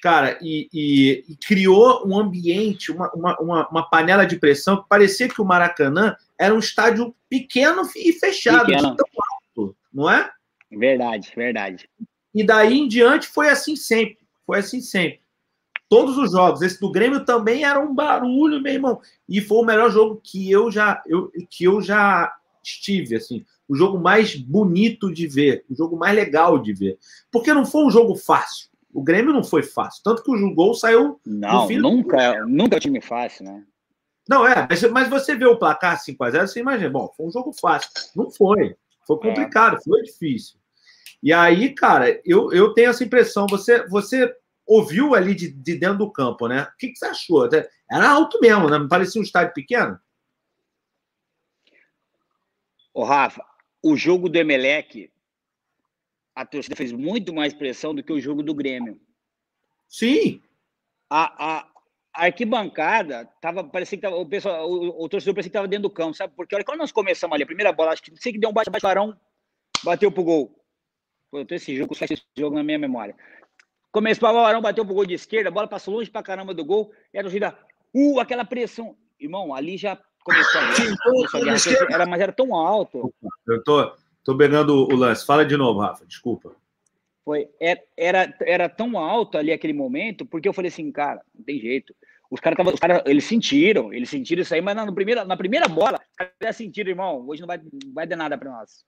cara, 0.00 0.38
e, 0.42 0.68
e, 0.72 1.24
e, 1.28 1.36
criou 1.36 2.06
um 2.06 2.18
ambiente, 2.18 2.92
uma, 2.92 3.10
uma, 3.14 3.68
uma, 3.68 3.88
panela 3.88 4.26
de 4.26 4.36
pressão 4.36 4.82
que 4.82 4.88
parecia 4.88 5.28
que 5.28 5.40
o 5.40 5.44
Maracanã 5.44 6.14
era 6.38 6.54
um 6.54 6.58
estádio 6.58 7.14
pequeno 7.28 7.82
e 7.96 8.12
fechado, 8.12 8.66
pequeno. 8.66 8.94
tão 8.94 9.06
alto, 9.56 9.76
não 9.92 10.10
é? 10.10 10.30
Verdade, 10.70 11.32
verdade. 11.34 11.88
E 12.34 12.44
daí 12.44 12.80
em 12.80 12.88
diante 12.88 13.28
foi 13.28 13.48
assim 13.48 13.76
sempre, 13.76 14.18
foi 14.46 14.58
assim 14.58 14.80
sempre. 14.80 15.20
Todos 15.88 16.18
os 16.18 16.32
jogos, 16.32 16.62
esse 16.62 16.80
do 16.80 16.90
Grêmio 16.90 17.24
também 17.24 17.64
era 17.64 17.80
um 17.80 17.94
barulho, 17.94 18.60
meu 18.60 18.72
irmão. 18.72 19.00
E 19.28 19.40
foi 19.40 19.58
o 19.58 19.64
melhor 19.64 19.90
jogo 19.90 20.20
que 20.22 20.50
eu 20.50 20.70
já, 20.70 21.02
eu, 21.06 21.30
que 21.48 21.64
eu 21.64 21.80
já 21.80 22.34
estive, 22.62 23.16
assim, 23.16 23.44
o 23.68 23.76
jogo 23.76 23.98
mais 23.98 24.34
bonito 24.34 25.12
de 25.12 25.26
ver, 25.26 25.64
o 25.70 25.74
jogo 25.74 25.96
mais 25.96 26.14
legal 26.14 26.58
de 26.58 26.72
ver. 26.72 26.98
Porque 27.30 27.54
não 27.54 27.64
foi 27.64 27.84
um 27.84 27.90
jogo 27.90 28.16
fácil 28.16 28.73
o 28.94 29.02
Grêmio 29.02 29.32
não 29.32 29.42
foi 29.42 29.64
fácil. 29.64 30.00
Tanto 30.04 30.22
que 30.22 30.30
o 30.30 30.54
gol 30.54 30.72
saiu. 30.72 31.20
Não, 31.26 31.68
nunca, 31.68 32.46
nunca 32.46 32.76
é 32.76 32.80
time 32.80 33.00
fácil, 33.00 33.44
né? 33.44 33.64
Não, 34.28 34.46
é, 34.46 34.66
mas, 34.70 34.82
mas 34.90 35.08
você 35.08 35.34
vê 35.34 35.44
o 35.44 35.58
placar 35.58 36.00
5x0, 36.00 36.46
você 36.46 36.60
imagina, 36.60 36.88
bom, 36.88 37.12
foi 37.14 37.26
um 37.26 37.30
jogo 37.30 37.52
fácil. 37.52 37.90
Não 38.14 38.30
foi. 38.30 38.76
Foi 39.06 39.18
complicado, 39.18 39.76
é. 39.76 39.80
foi 39.82 40.02
difícil. 40.02 40.58
E 41.22 41.32
aí, 41.32 41.74
cara, 41.74 42.20
eu, 42.24 42.52
eu 42.52 42.72
tenho 42.72 42.90
essa 42.90 43.04
impressão. 43.04 43.46
Você, 43.50 43.86
você 43.88 44.32
ouviu 44.64 45.14
ali 45.14 45.34
de, 45.34 45.50
de 45.50 45.76
dentro 45.76 45.98
do 45.98 46.12
campo, 46.12 46.46
né? 46.46 46.62
O 46.62 46.76
que, 46.78 46.88
que 46.88 46.96
você 46.96 47.06
achou? 47.06 47.48
Era 47.90 48.10
alto 48.10 48.38
mesmo, 48.40 48.70
né? 48.70 48.78
Não 48.78 48.88
parecia 48.88 49.20
um 49.20 49.24
estádio 49.24 49.52
pequeno? 49.52 49.98
Ô, 52.94 53.02
Rafa, 53.02 53.44
o 53.82 53.96
jogo 53.96 54.28
do 54.28 54.36
Emelec 54.38 55.10
a 56.34 56.44
torcida 56.44 56.76
fez 56.76 56.92
muito 56.92 57.32
mais 57.32 57.54
pressão 57.54 57.94
do 57.94 58.02
que 58.02 58.12
o 58.12 58.20
jogo 58.20 58.42
do 58.42 58.54
Grêmio. 58.54 59.00
Sim. 59.88 60.42
A, 61.08 61.58
a, 61.58 61.68
a 62.14 62.24
arquibancada 62.24 63.28
tava, 63.40 63.62
parecia 63.62 63.98
que 63.98 64.02
tava, 64.02 64.16
o, 64.16 64.26
pessoal, 64.26 64.68
o, 64.68 65.04
o 65.04 65.08
torcedor 65.08 65.34
parecia 65.34 65.50
que 65.50 65.56
estava 65.56 65.68
dentro 65.68 65.84
do 65.84 65.94
campo, 65.94 66.14
sabe? 66.14 66.32
Porque 66.36 66.54
olha, 66.54 66.64
quando 66.64 66.78
nós 66.78 66.92
começamos 66.92 67.34
ali, 67.34 67.44
a 67.44 67.46
primeira 67.46 67.72
bola, 67.72 67.92
acho 67.92 68.02
que 68.02 68.10
não 68.10 68.18
sei 68.18 68.32
que 68.32 68.38
deu 68.38 68.50
um 68.50 68.52
bate-bate 68.52 68.82
barão, 68.82 69.18
bateu 69.84 70.10
pro 70.10 70.24
gol. 70.24 70.64
Pô, 71.30 71.38
eu 71.38 71.44
tenho 71.44 71.56
esse 71.56 71.76
jogo, 71.76 71.94
esse 71.94 72.22
jogo 72.36 72.56
na 72.56 72.62
minha 72.62 72.78
memória. 72.78 73.14
Começou 73.90 74.28
o 74.28 74.32
Barão, 74.32 74.60
bateu 74.60 74.84
pro 74.84 74.94
gol 74.94 75.06
de 75.06 75.14
esquerda, 75.14 75.50
a 75.50 75.52
bola 75.52 75.68
passou 75.68 75.94
longe 75.94 76.10
pra 76.10 76.22
caramba 76.22 76.52
do 76.52 76.64
gol, 76.64 76.92
e 77.12 77.18
a 77.18 77.22
torcida, 77.22 77.56
uh, 77.94 78.18
aquela 78.18 78.44
pressão. 78.44 78.96
Irmão, 79.20 79.54
ali 79.54 79.76
já 79.76 79.96
começou 80.24 80.60
a 80.60 80.74
guerra. 80.74 80.96
Começou 81.30 81.72
a 81.72 81.76
guerra 81.76 81.94
era, 81.94 82.06
mas 82.06 82.20
era 82.20 82.32
tão 82.32 82.54
alto. 82.56 83.14
Eu 83.46 83.62
tô, 83.62 83.94
Tô 84.24 84.36
pegando 84.36 84.88
o 84.90 84.96
lance. 84.96 85.26
Fala 85.26 85.44
de 85.44 85.56
novo, 85.56 85.80
Rafa, 85.80 86.06
desculpa. 86.06 86.56
Foi, 87.24 87.48
é, 87.60 87.82
era, 87.96 88.34
era 88.42 88.68
tão 88.68 88.98
alto 88.98 89.38
ali 89.38 89.52
aquele 89.52 89.72
momento, 89.72 90.26
porque 90.26 90.48
eu 90.48 90.52
falei 90.52 90.70
assim, 90.70 90.90
cara, 90.90 91.22
não 91.34 91.44
tem 91.44 91.60
jeito. 91.60 91.94
Os 92.30 92.40
caras 92.40 92.66
os 92.72 92.80
cara, 92.80 93.02
eles 93.06 93.24
sentiram, 93.24 93.92
eles 93.92 94.08
sentiram 94.08 94.42
isso 94.42 94.54
aí, 94.54 94.60
mas 94.60 94.74
na, 94.74 94.90
primeira, 94.92 95.24
na 95.24 95.36
primeira 95.36 95.68
bola, 95.68 96.00
os 96.10 96.28
caras 96.38 96.56
sentiram, 96.56 96.90
irmão, 96.90 97.26
hoje 97.26 97.40
não 97.40 97.46
vai, 97.46 97.58
não 97.58 97.92
vai 97.94 98.06
dar 98.06 98.16
nada 98.16 98.36
para 98.36 98.50
nós. 98.50 98.84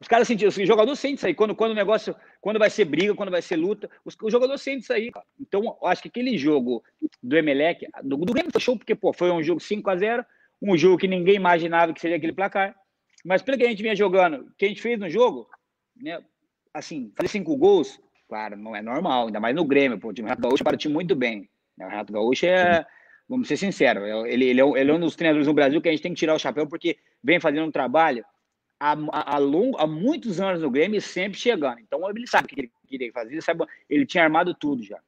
Os 0.00 0.06
caras 0.06 0.28
sentiram, 0.28 0.50
o 0.50 0.66
jogador 0.66 0.94
sente 0.94 1.16
isso 1.16 1.26
aí, 1.26 1.34
quando, 1.34 1.56
quando 1.56 1.72
o 1.72 1.74
negócio, 1.74 2.14
quando 2.40 2.58
vai 2.58 2.70
ser 2.70 2.84
briga, 2.84 3.14
quando 3.14 3.30
vai 3.30 3.42
ser 3.42 3.56
luta, 3.56 3.90
os, 4.04 4.16
o 4.22 4.30
jogador 4.30 4.56
sente 4.56 4.84
isso 4.84 4.92
aí. 4.92 5.10
Cara. 5.10 5.26
Então, 5.40 5.76
acho 5.82 6.02
que 6.02 6.08
aquele 6.08 6.38
jogo 6.38 6.84
do 7.22 7.36
Emelec, 7.36 7.86
do, 8.04 8.16
do 8.16 8.32
Grêmio 8.32 8.52
show, 8.60 8.76
porque, 8.76 8.94
pô, 8.94 9.12
foi 9.12 9.30
um 9.30 9.42
jogo 9.42 9.60
5 9.60 9.90
a 9.90 9.96
0 9.96 10.24
um 10.60 10.76
jogo 10.76 10.98
que 10.98 11.06
ninguém 11.06 11.36
imaginava 11.36 11.92
que 11.92 12.00
seria 12.00 12.16
aquele 12.16 12.32
placar. 12.32 12.74
Mas 13.24 13.42
pelo 13.42 13.58
que 13.58 13.64
a 13.64 13.68
gente 13.68 13.82
vinha 13.82 13.96
jogando, 13.96 14.42
o 14.42 14.54
que 14.56 14.64
a 14.64 14.68
gente 14.68 14.80
fez 14.80 14.98
no 14.98 15.08
jogo, 15.08 15.48
né? 15.96 16.22
Assim, 16.72 17.12
fazer 17.16 17.28
cinco 17.28 17.56
gols, 17.56 18.00
claro, 18.28 18.56
não 18.56 18.76
é 18.76 18.82
normal, 18.82 19.26
ainda 19.26 19.40
mais 19.40 19.54
no 19.54 19.64
Grêmio, 19.64 19.98
pô, 19.98 20.08
o 20.08 20.14
Renato 20.14 20.42
Gaúcho 20.42 20.64
partiu 20.64 20.90
muito 20.90 21.16
bem. 21.16 21.48
Né? 21.76 21.86
O 21.86 21.88
Renato 21.88 22.12
Gaúcho 22.12 22.46
é, 22.46 22.86
vamos 23.28 23.48
ser 23.48 23.56
sinceros, 23.56 24.04
é 24.04 24.32
ele, 24.32 24.44
ele, 24.46 24.60
é, 24.60 24.80
ele 24.80 24.90
é 24.90 24.94
um 24.94 25.00
dos 25.00 25.16
treinadores 25.16 25.46
no 25.46 25.54
Brasil 25.54 25.80
que 25.80 25.88
a 25.88 25.92
gente 25.92 26.02
tem 26.02 26.12
que 26.12 26.18
tirar 26.18 26.34
o 26.34 26.38
chapéu, 26.38 26.66
porque 26.66 26.98
vem 27.22 27.40
fazendo 27.40 27.66
um 27.66 27.70
trabalho 27.70 28.24
há, 28.78 28.96
há, 29.12 29.38
longo, 29.38 29.76
há 29.78 29.86
muitos 29.86 30.40
anos 30.40 30.62
no 30.62 30.70
Grêmio 30.70 30.98
e 30.98 31.00
sempre 31.00 31.38
chegando. 31.38 31.80
Então 31.80 32.08
ele 32.08 32.26
sabe 32.26 32.46
o 32.46 32.48
que 32.48 32.60
ele 32.60 32.72
queria 32.86 33.12
fazer, 33.12 33.32
ele, 33.32 33.42
sabe, 33.42 33.64
ele 33.88 34.06
tinha 34.06 34.24
armado 34.24 34.54
tudo 34.54 34.82
já. 34.82 34.98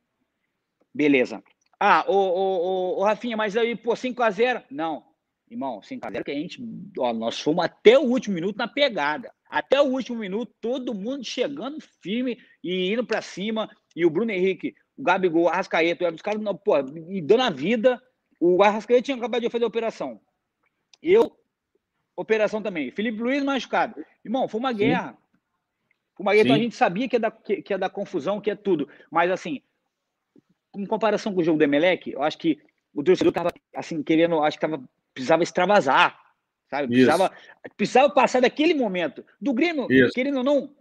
Beleza. 0.93 1.43
Ah, 1.79 2.05
o, 2.09 2.15
o, 2.15 2.97
o, 2.97 3.01
o 3.01 3.05
Rafinha, 3.05 3.37
mas 3.37 3.57
aí, 3.57 3.77
pô, 3.77 3.93
5x0? 3.93 4.65
Não. 4.71 5.10
Irmão, 5.51 5.81
5x0 5.81 6.23
que 6.23 6.31
a 6.31 6.35
gente. 6.35 6.63
Ó, 6.97 7.13
nós 7.13 7.41
fomos 7.41 7.65
até 7.65 7.99
o 7.99 8.03
último 8.03 8.37
minuto 8.37 8.57
na 8.57 8.69
pegada. 8.69 9.35
Até 9.49 9.81
o 9.83 9.87
último 9.87 10.19
minuto, 10.19 10.55
todo 10.61 10.95
mundo 10.95 11.25
chegando 11.25 11.81
firme 12.01 12.39
e 12.63 12.93
indo 12.93 13.05
para 13.05 13.21
cima. 13.21 13.69
E 13.97 14.07
o 14.07 14.11
Bruno 14.11 14.31
Henrique, 14.31 14.77
o 14.97 15.03
Gabigol, 15.03 15.43
o 15.43 15.49
Arrascaeta, 15.49 16.09
os 16.13 16.23
caras, 16.23 16.41
pô, 16.65 16.79
e 17.09 17.21
dando 17.21 17.43
a 17.43 17.51
vida. 17.51 18.01
O 18.39 18.63
Arrascaeta 18.63 19.03
tinha 19.03 19.17
acabado 19.17 19.43
de 19.43 19.51
fazer 19.51 19.65
a 19.65 19.69
operação. 19.69 20.21
Eu, 21.03 21.37
operação 22.15 22.63
também. 22.63 22.93
Felipe 22.93 23.21
Luiz 23.21 23.43
machucado. 23.43 24.05
Irmão, 24.25 24.47
foi 24.47 24.61
uma 24.61 24.73
guerra. 24.73 25.19
Foi 26.15 26.25
uma 26.25 26.33
guerra. 26.33 26.45
Então 26.45 26.57
a 26.57 26.61
gente 26.61 26.77
sabia 26.77 27.09
que 27.09 27.17
ia, 27.17 27.21
dar, 27.21 27.33
que, 27.33 27.61
que 27.61 27.73
ia 27.73 27.79
dar 27.79 27.91
confusão, 27.91 28.41
que 28.41 28.53
é 28.53 28.55
tudo. 28.55 28.89
Mas 29.11 29.33
assim, 29.33 29.61
em 30.77 30.87
comparação 30.87 31.35
com 31.35 31.41
o 31.41 31.45
jogo 31.45 31.59
do 31.59 31.65
Emelec, 31.65 32.13
eu 32.13 32.23
acho 32.23 32.39
que 32.39 32.61
o 32.95 33.03
torcedor 33.03 33.33
tava, 33.33 33.53
assim, 33.75 34.01
querendo, 34.01 34.41
acho 34.43 34.57
que 34.57 34.67
tava 34.67 34.89
precisava 35.15 35.43
extravasar, 35.43 36.19
sabe? 36.69 36.89
Precisava, 36.89 37.33
precisava 37.77 38.11
passar 38.11 38.41
daquele 38.41 38.75
momento. 38.75 39.25
Do 39.41 39.53
Grêmio, 39.53 39.87
isso. 39.91 40.13
querendo 40.13 40.39
ou 40.39 40.45
não, 40.45 40.75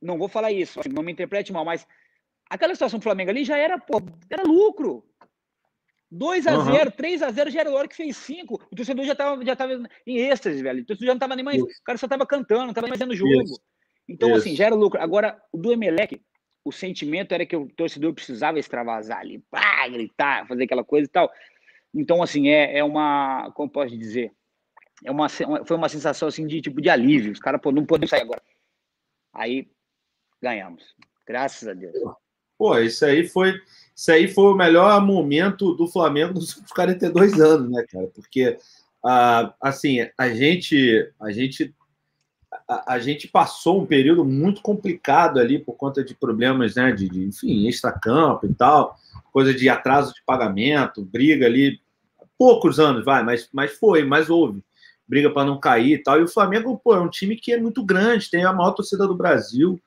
não 0.00 0.18
vou 0.18 0.28
falar 0.28 0.52
isso, 0.52 0.80
assim, 0.80 0.88
não 0.90 1.02
me 1.02 1.12
interprete 1.12 1.52
mal, 1.52 1.64
mas 1.64 1.86
aquela 2.48 2.74
situação 2.74 2.98
do 2.98 3.02
Flamengo 3.02 3.30
ali 3.30 3.44
já 3.44 3.56
era, 3.56 3.78
pô, 3.78 4.00
era 4.30 4.42
lucro. 4.42 5.04
2 6.10 6.46
a 6.46 6.58
0 6.60 6.84
uhum. 6.84 6.90
3 6.92 7.22
a 7.22 7.30
0 7.30 7.50
já 7.50 7.60
era 7.60 7.70
a 7.70 7.74
hora 7.74 7.88
que 7.88 7.96
fez 7.96 8.16
5. 8.16 8.54
O 8.70 8.76
torcedor 8.76 9.04
já 9.04 9.16
tava, 9.16 9.44
já 9.44 9.56
tava 9.56 9.82
em 10.06 10.18
êxtase, 10.18 10.62
velho. 10.62 10.82
O 10.82 10.86
torcedor 10.86 11.08
já 11.08 11.14
não 11.14 11.18
tava 11.18 11.34
nem 11.34 11.44
mais. 11.44 11.56
Isso. 11.56 11.80
O 11.80 11.84
cara 11.84 11.98
só 11.98 12.06
tava 12.06 12.24
cantando, 12.24 12.66
não 12.66 12.72
tava 12.72 12.86
mais 12.86 13.00
fazendo 13.00 13.16
jogo. 13.16 13.42
Isso. 13.42 13.60
Então, 14.08 14.28
Isso. 14.30 14.38
assim, 14.38 14.54
já 14.54 14.66
era 14.66 14.74
lucro. 14.76 15.00
Agora, 15.00 15.42
o 15.50 15.58
do 15.58 15.72
Emelec, 15.72 16.20
o 16.64 16.70
sentimento 16.70 17.32
era 17.32 17.44
que 17.44 17.56
o 17.56 17.68
torcedor 17.74 18.14
precisava 18.14 18.58
extravasar 18.58 19.18
ali, 19.18 19.42
pá, 19.50 19.88
gritar, 19.88 20.46
fazer 20.46 20.64
aquela 20.64 20.84
coisa 20.84 21.06
e 21.06 21.10
tal. 21.10 21.30
Então, 21.94 22.22
assim, 22.22 22.48
é, 22.48 22.78
é 22.78 22.84
uma, 22.84 23.50
como 23.54 23.70
posso 23.70 23.96
dizer, 23.96 24.32
é 25.04 25.10
uma, 25.10 25.28
foi 25.28 25.76
uma 25.76 25.88
sensação 25.88 26.28
assim 26.28 26.46
de 26.46 26.60
tipo 26.60 26.80
de 26.80 26.88
alívio. 26.88 27.32
Os 27.32 27.38
caras, 27.38 27.60
pô, 27.60 27.70
não 27.70 27.84
podem 27.84 28.08
sair 28.08 28.22
agora. 28.22 28.42
Aí 29.32 29.68
ganhamos. 30.42 30.82
Graças 31.26 31.68
a 31.68 31.74
Deus. 31.74 31.94
Pô, 32.58 32.78
isso 32.78 33.04
aí 33.04 33.26
foi, 33.26 33.60
isso 33.94 34.12
aí 34.12 34.28
foi 34.28 34.52
o 34.52 34.56
melhor 34.56 35.04
momento 35.04 35.74
do 35.74 35.86
Flamengo 35.86 36.34
nos 36.34 36.50
últimos 36.50 36.72
42 36.72 37.40
anos, 37.40 37.70
né, 37.70 37.84
cara? 37.90 38.06
Porque 38.08 38.58
ah, 39.04 39.54
assim, 39.60 39.98
a 40.16 40.28
gente, 40.30 41.12
a 41.20 41.30
gente 41.30 41.74
a, 42.68 42.94
a, 42.94 42.98
gente 42.98 43.28
passou 43.28 43.82
um 43.82 43.86
período 43.86 44.24
muito 44.24 44.62
complicado 44.62 45.38
ali 45.38 45.58
por 45.58 45.74
conta 45.74 46.02
de 46.02 46.14
problemas, 46.14 46.76
né, 46.76 46.92
de, 46.92 47.08
de 47.08 47.24
enfim, 47.24 47.66
extra-campo 47.66 48.46
e 48.46 48.54
tal, 48.54 48.96
coisa 49.32 49.52
de 49.52 49.68
atraso 49.68 50.14
de 50.14 50.22
pagamento, 50.24 51.04
briga 51.04 51.44
ali 51.46 51.80
poucos 52.38 52.78
anos, 52.80 53.04
vai, 53.04 53.22
mas, 53.22 53.48
mas 53.52 53.72
foi, 53.72 54.04
mas 54.04 54.30
houve. 54.30 54.60
Briga 55.06 55.30
para 55.30 55.44
não 55.44 55.60
cair 55.60 55.94
e 55.94 56.02
tal. 56.02 56.18
E 56.18 56.24
o 56.24 56.28
Flamengo, 56.28 56.80
pô, 56.82 56.94
é 56.94 57.00
um 57.00 57.10
time 57.10 57.36
que 57.36 57.52
é 57.52 57.60
muito 57.60 57.84
grande, 57.84 58.30
tem 58.30 58.44
a 58.44 58.52
maior 58.52 58.72
torcida 58.72 59.06
do 59.06 59.14
Brasil, 59.14 59.78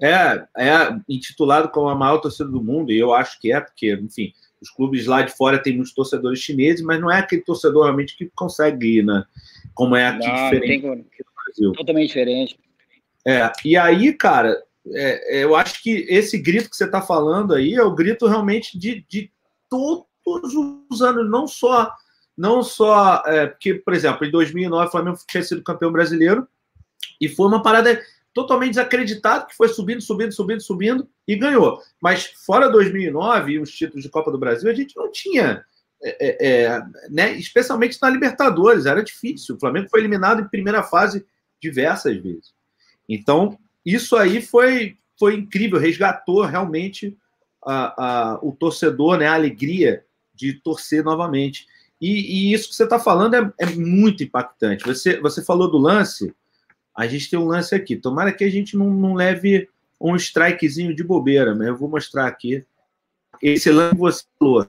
é, 0.00 0.44
é 0.56 0.96
intitulado 1.08 1.68
como 1.68 1.88
a 1.88 1.94
maior 1.94 2.18
torcida 2.18 2.48
do 2.48 2.62
mundo, 2.62 2.90
e 2.90 2.98
eu 2.98 3.12
acho 3.12 3.38
que 3.40 3.52
é, 3.52 3.60
porque, 3.60 3.92
enfim, 3.94 4.32
os 4.60 4.70
clubes 4.70 5.06
lá 5.06 5.22
de 5.22 5.36
fora 5.36 5.62
têm 5.62 5.74
muitos 5.74 5.92
torcedores 5.94 6.38
chineses, 6.40 6.82
mas 6.82 7.00
não 7.00 7.10
é 7.10 7.18
aquele 7.18 7.42
torcedor 7.42 7.84
realmente 7.84 8.16
que 8.16 8.30
consegue 8.34 8.98
ir, 8.98 9.04
né? 9.04 9.24
como 9.74 9.96
é 9.96 10.06
aqui 10.06 10.26
Não, 10.26 10.34
diferente 10.34 10.66
tem 10.68 10.80
como- 10.80 10.92
aqui 10.94 11.24
no 11.24 11.44
Brasil. 11.44 11.72
Totalmente 11.72 12.08
diferente. 12.08 12.58
É, 13.26 13.52
e 13.64 13.76
aí, 13.76 14.12
cara, 14.12 14.62
é, 14.88 15.38
é, 15.38 15.44
eu 15.44 15.54
acho 15.54 15.82
que 15.82 16.06
esse 16.08 16.38
grito 16.38 16.68
que 16.68 16.76
você 16.76 16.84
está 16.84 17.00
falando 17.00 17.54
aí 17.54 17.74
é 17.74 17.82
o 17.82 17.94
grito 17.94 18.26
realmente 18.26 18.78
de, 18.78 19.04
de 19.08 19.30
todos 20.24 20.52
os 20.90 21.02
anos, 21.02 21.30
não 21.30 21.46
só, 21.46 21.92
não 22.36 22.62
só, 22.62 23.22
é, 23.26 23.46
porque, 23.46 23.74
por 23.74 23.94
exemplo, 23.94 24.26
em 24.26 24.30
2009 24.30 24.86
o 24.86 24.90
Flamengo 24.90 25.18
tinha 25.26 25.42
sido 25.42 25.62
campeão 25.62 25.92
brasileiro 25.92 26.46
e 27.20 27.28
foi 27.28 27.46
uma 27.46 27.62
parada 27.62 28.00
totalmente 28.34 28.70
desacreditada 28.70 29.46
que 29.46 29.56
foi 29.56 29.68
subindo, 29.68 30.00
subindo, 30.00 30.32
subindo, 30.32 30.60
subindo 30.62 31.08
e 31.28 31.36
ganhou. 31.36 31.80
Mas 32.00 32.26
fora 32.46 32.70
2009 32.70 33.52
e 33.52 33.58
os 33.58 33.70
títulos 33.70 34.02
de 34.02 34.08
Copa 34.08 34.30
do 34.30 34.38
Brasil, 34.38 34.70
a 34.70 34.74
gente 34.74 34.96
não 34.96 35.10
tinha, 35.10 35.64
é, 36.02 36.26
é, 36.26 36.64
é, 36.64 36.82
né, 37.10 37.32
especialmente 37.34 37.98
na 38.00 38.08
Libertadores, 38.08 38.86
era 38.86 39.02
difícil. 39.02 39.56
O 39.56 39.60
Flamengo 39.60 39.88
foi 39.90 40.00
eliminado 40.00 40.40
em 40.40 40.48
primeira 40.48 40.82
fase 40.82 41.24
diversas 41.60 42.16
vezes. 42.16 42.54
Então, 43.08 43.58
isso 43.84 44.16
aí 44.16 44.40
foi, 44.40 44.96
foi 45.18 45.36
incrível, 45.36 45.78
resgatou 45.78 46.42
realmente 46.42 47.16
a, 47.64 48.32
a, 48.32 48.38
o 48.42 48.52
torcedor, 48.52 49.18
né, 49.18 49.26
a 49.26 49.34
alegria 49.34 50.04
de 50.34 50.54
torcer 50.54 51.04
novamente. 51.04 51.66
E, 52.00 52.50
e 52.50 52.52
isso 52.52 52.68
que 52.68 52.74
você 52.74 52.82
está 52.82 52.98
falando 52.98 53.34
é, 53.34 53.52
é, 53.60 53.66
muito 53.66 54.24
impactante. 54.24 54.84
Você, 54.84 55.20
você 55.20 55.44
falou 55.44 55.70
do 55.70 55.78
lance, 55.78 56.34
a 56.96 57.06
gente 57.06 57.30
tem 57.30 57.38
um 57.38 57.46
lance 57.46 57.74
aqui. 57.74 57.96
Tomara 57.96 58.32
que 58.32 58.42
a 58.42 58.50
gente 58.50 58.76
não, 58.76 58.90
não 58.90 59.14
leve 59.14 59.68
um 60.00 60.16
strikezinho 60.16 60.96
de 60.96 61.04
bobeira, 61.04 61.54
mas 61.54 61.68
eu 61.68 61.76
vou 61.76 61.88
mostrar 61.88 62.26
aqui. 62.26 62.64
Esse 63.40 63.70
lance 63.70 63.94
que 63.94 64.00
você 64.00 64.24
falou. 64.36 64.66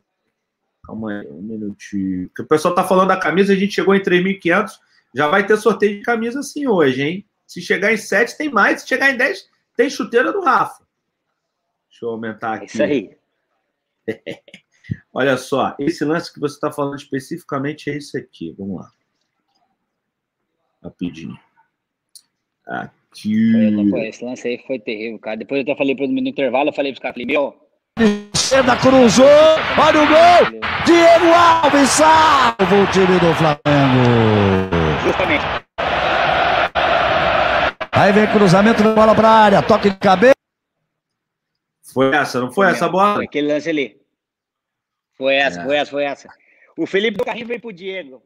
Calma 0.83 1.21
aí, 1.21 1.27
um 1.27 1.41
minutinho. 1.41 2.29
O 2.37 2.43
pessoal 2.43 2.73
está 2.73 2.83
falando 2.83 3.07
da 3.07 3.17
camisa, 3.17 3.53
a 3.53 3.55
gente 3.55 3.73
chegou 3.73 3.95
em 3.95 4.01
3.500. 4.01 4.71
Já 5.15 5.27
vai 5.27 5.45
ter 5.45 5.57
sorteio 5.57 5.97
de 5.97 6.03
camisa 6.03 6.43
sim 6.43 6.67
hoje, 6.67 7.01
hein? 7.01 7.25
Se 7.47 7.61
chegar 7.61 7.91
em 7.91 7.97
7, 7.97 8.37
tem 8.37 8.49
mais. 8.49 8.81
Se 8.81 8.87
chegar 8.87 9.11
em 9.11 9.17
10, 9.17 9.49
tem 9.75 9.89
chuteira 9.89 10.31
do 10.31 10.41
Rafa. 10.41 10.83
Deixa 11.89 12.05
eu 12.05 12.09
aumentar 12.09 12.53
aqui. 12.55 12.63
É 12.63 12.67
isso 12.67 12.83
aí. 12.83 13.17
Olha 15.13 15.37
só, 15.37 15.75
esse 15.79 16.03
lance 16.03 16.33
que 16.33 16.39
você 16.39 16.55
está 16.55 16.71
falando 16.71 16.97
especificamente 16.97 17.89
é 17.89 17.97
esse 17.97 18.17
aqui. 18.17 18.53
Vamos 18.57 18.81
lá. 18.81 18.91
Rapidinho. 20.83 21.37
Aqui. 22.67 23.51
Foi, 23.75 23.89
foi, 23.89 24.07
esse 24.07 24.25
lance 24.25 24.47
aí 24.47 24.63
foi 24.65 24.79
terrível, 24.79 25.19
cara. 25.19 25.37
Depois 25.37 25.59
eu 25.59 25.63
até 25.63 25.77
falei 25.77 25.95
para 25.95 26.07
no 26.07 26.19
intervalo, 26.19 26.69
eu 26.69 26.73
falei 26.73 26.91
para 26.91 26.97
os 26.97 27.01
caras, 27.01 27.15
falei, 27.15 27.27
meu. 27.27 27.55
Esquerda 28.33 28.75
cruzou, 28.77 29.25
olha 29.77 30.01
o 30.01 30.07
gol! 30.07 30.59
Diego 30.85 31.33
Alves 31.33 31.89
salva 31.89 32.55
o 32.59 32.87
time 32.91 33.19
do 33.19 33.33
Flamengo. 33.35 34.83
Justamente. 35.03 35.43
Aí 37.91 38.11
vem 38.11 38.27
cruzamento 38.27 38.83
de 38.83 38.89
bola 38.89 39.15
para 39.15 39.29
área, 39.29 39.61
toque 39.61 39.89
de 39.89 39.97
cabeça. 39.97 40.33
Foi 41.93 42.13
essa, 42.13 42.41
não 42.41 42.51
foi 42.51 42.67
essa 42.67 42.89
bola? 42.89 43.15
Foi 43.15 43.25
aquele 43.25 43.53
lance 43.53 43.69
ali. 43.69 44.02
Foi 45.23 45.35
essa, 45.35 45.61
É. 45.61 45.63
foi 45.63 45.75
essa, 45.77 45.91
foi 45.91 46.03
essa. 46.03 46.29
O 46.77 46.85
Felipe 46.85 47.17
do 47.17 47.23
carrinho 47.23 47.47
veio 47.47 47.61
pro 47.61 47.71
Diego. 47.71 48.21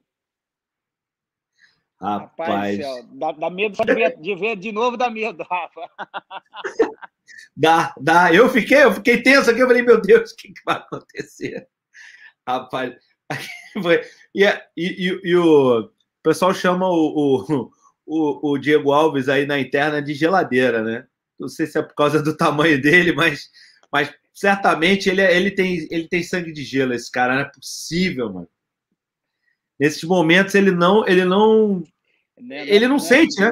Rapaz, 2.01 2.49
Rapaz, 2.49 2.77
céu, 2.77 3.03
dá, 3.11 3.31
dá 3.33 3.49
medo 3.51 3.75
só 3.75 3.83
de 3.83 3.93
ver, 3.93 4.17
de 4.19 4.35
ver 4.35 4.55
de 4.55 4.71
novo, 4.71 4.97
dá 4.97 5.07
medo, 5.09 5.43
Rafa. 5.43 5.89
dá, 7.55 7.93
dá. 7.99 8.33
Eu 8.33 8.49
fiquei, 8.49 8.83
eu 8.83 8.93
fiquei 8.93 9.21
tenso 9.21 9.51
aqui, 9.51 9.59
eu 9.59 9.67
falei, 9.67 9.83
meu 9.83 10.01
Deus, 10.01 10.31
o 10.31 10.35
que, 10.35 10.53
que 10.53 10.61
vai 10.65 10.77
acontecer? 10.77 11.67
Rapaz, 12.47 12.95
foi. 13.81 14.01
E, 14.33 14.43
e, 14.75 15.19
e, 15.23 15.35
o 15.35 15.91
pessoal 16.23 16.51
chama 16.51 16.87
o, 16.87 17.43
o, 17.47 17.71
o, 18.07 18.51
o 18.53 18.57
Diego 18.57 18.91
Alves 18.91 19.29
aí 19.29 19.45
na 19.45 19.59
interna 19.59 20.01
de 20.01 20.15
geladeira, 20.15 20.81
né? 20.81 21.07
Não 21.39 21.47
sei 21.47 21.67
se 21.67 21.77
é 21.77 21.83
por 21.83 21.93
causa 21.93 22.23
do 22.23 22.35
tamanho 22.35 22.81
dele, 22.81 23.13
mas, 23.13 23.51
mas 23.91 24.11
certamente 24.37 25.09
ele, 25.09 25.21
é- 25.21 25.35
ele, 25.35 25.49
tem, 25.49 25.87
ele 25.89 26.07
tem 26.07 26.21
sangue 26.21 26.51
de 26.51 26.63
gelo, 26.63 26.93
esse 26.93 27.11
cara, 27.11 27.33
não 27.33 27.41
é 27.41 27.51
possível, 27.51 28.31
mano. 28.31 28.49
Nesses 29.79 30.03
momentos 30.03 30.53
ele 30.53 30.69
não, 30.71 31.07
ele 31.07 31.25
não, 31.25 31.83
Né, 32.39 32.67
Ele 32.69 32.87
não 32.87 32.99
sente, 32.99 33.39
né? 33.41 33.51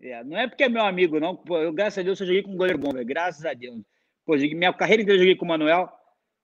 É, 0.00 0.22
não 0.24 0.38
é 0.38 0.46
porque 0.46 0.64
é 0.64 0.68
meu 0.68 0.82
amigo, 0.84 1.18
não. 1.18 1.34
Pô, 1.34 1.58
eu, 1.58 1.72
graças 1.72 1.98
a 1.98 2.02
Deus, 2.02 2.20
eu 2.20 2.26
joguei 2.26 2.42
com 2.42 2.52
um 2.52 2.56
goleiro 2.56 2.78
bom, 2.78 2.92
velho. 2.92 3.06
Graças 3.06 3.44
a 3.44 3.52
Deus. 3.54 3.80
Pô, 4.24 4.36
minha 4.36 4.72
carreira 4.72 5.02
inteira 5.02 5.16
eu 5.18 5.22
joguei 5.24 5.36
com 5.36 5.44
o 5.44 5.48
Manuel, 5.48 5.90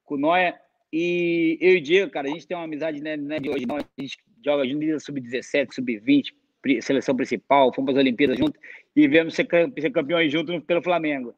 com 0.04 0.14
o 0.14 0.18
Noia. 0.18 0.58
E 0.92 1.58
eu 1.60 1.74
e 1.74 1.76
o 1.78 1.82
Diego, 1.82 2.10
cara, 2.10 2.28
a 2.28 2.30
gente 2.30 2.46
tem 2.46 2.56
uma 2.56 2.64
amizade 2.64 3.00
né, 3.00 3.16
não 3.16 3.36
é 3.36 3.40
de 3.40 3.50
hoje, 3.50 3.66
não. 3.66 3.76
A 3.76 3.84
gente 4.00 4.16
joga 4.44 4.66
junto 4.66 4.80
desde 4.80 5.04
sub-17, 5.04 5.72
sub-20, 5.74 6.32
pri- 6.32 6.43
seleção 6.80 7.14
principal, 7.16 7.72
fomos 7.74 7.92
para 7.92 8.00
as 8.00 8.04
Olimpíadas 8.04 8.38
juntos 8.38 8.60
e 8.94 9.06
viemos 9.08 9.34
ser, 9.34 9.46
ser 9.78 9.90
campeões 9.90 10.30
juntos 10.32 10.58
pelo 10.64 10.82
Flamengo. 10.82 11.34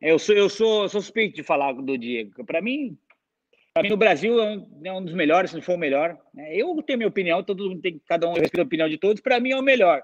Eu 0.00 0.18
sou, 0.18 0.34
eu 0.34 0.48
sou, 0.48 0.88
suspeito 0.88 1.36
de 1.36 1.42
falar 1.42 1.72
do 1.72 1.96
Diego. 1.96 2.44
Para 2.44 2.60
mim, 2.60 2.96
para 3.74 3.84
mim, 3.84 3.88
no 3.90 3.96
Brasil 3.96 4.40
é 4.40 4.56
um, 4.56 4.80
é 4.84 4.92
um 4.92 5.04
dos 5.04 5.14
melhores, 5.14 5.50
se 5.50 5.56
não 5.56 5.62
for 5.62 5.74
o 5.74 5.78
melhor. 5.78 6.18
né? 6.34 6.54
Eu 6.56 6.82
tenho 6.82 6.98
minha 6.98 7.08
opinião, 7.08 7.42
todo 7.42 7.68
mundo 7.68 7.80
tem, 7.80 8.00
cada 8.06 8.28
um 8.28 8.32
respeita 8.32 8.62
a 8.62 8.64
opinião 8.64 8.88
de 8.88 8.98
todos. 8.98 9.22
Para 9.22 9.38
mim 9.40 9.52
é 9.52 9.56
o 9.56 9.62
melhor. 9.62 10.02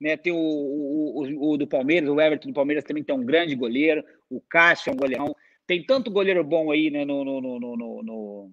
Né? 0.00 0.16
Tem 0.16 0.32
o, 0.32 0.36
o, 0.36 1.22
o, 1.22 1.50
o 1.52 1.56
do 1.56 1.66
Palmeiras, 1.66 2.08
o 2.08 2.20
Everton 2.20 2.48
do 2.48 2.54
Palmeiras 2.54 2.84
também 2.84 3.04
tem 3.04 3.14
um 3.14 3.24
grande 3.24 3.54
goleiro. 3.54 4.02
O 4.30 4.40
Cássio 4.40 4.90
é 4.90 4.92
um 4.92 4.96
goleirão. 4.96 5.36
Tem 5.66 5.82
tanto 5.84 6.10
goleiro 6.10 6.42
bom 6.42 6.70
aí, 6.70 6.90
né? 6.90 7.04
No, 7.04 7.24
no, 7.24 7.40
no, 7.40 7.58
no- 7.58 8.02
no- 8.02 8.52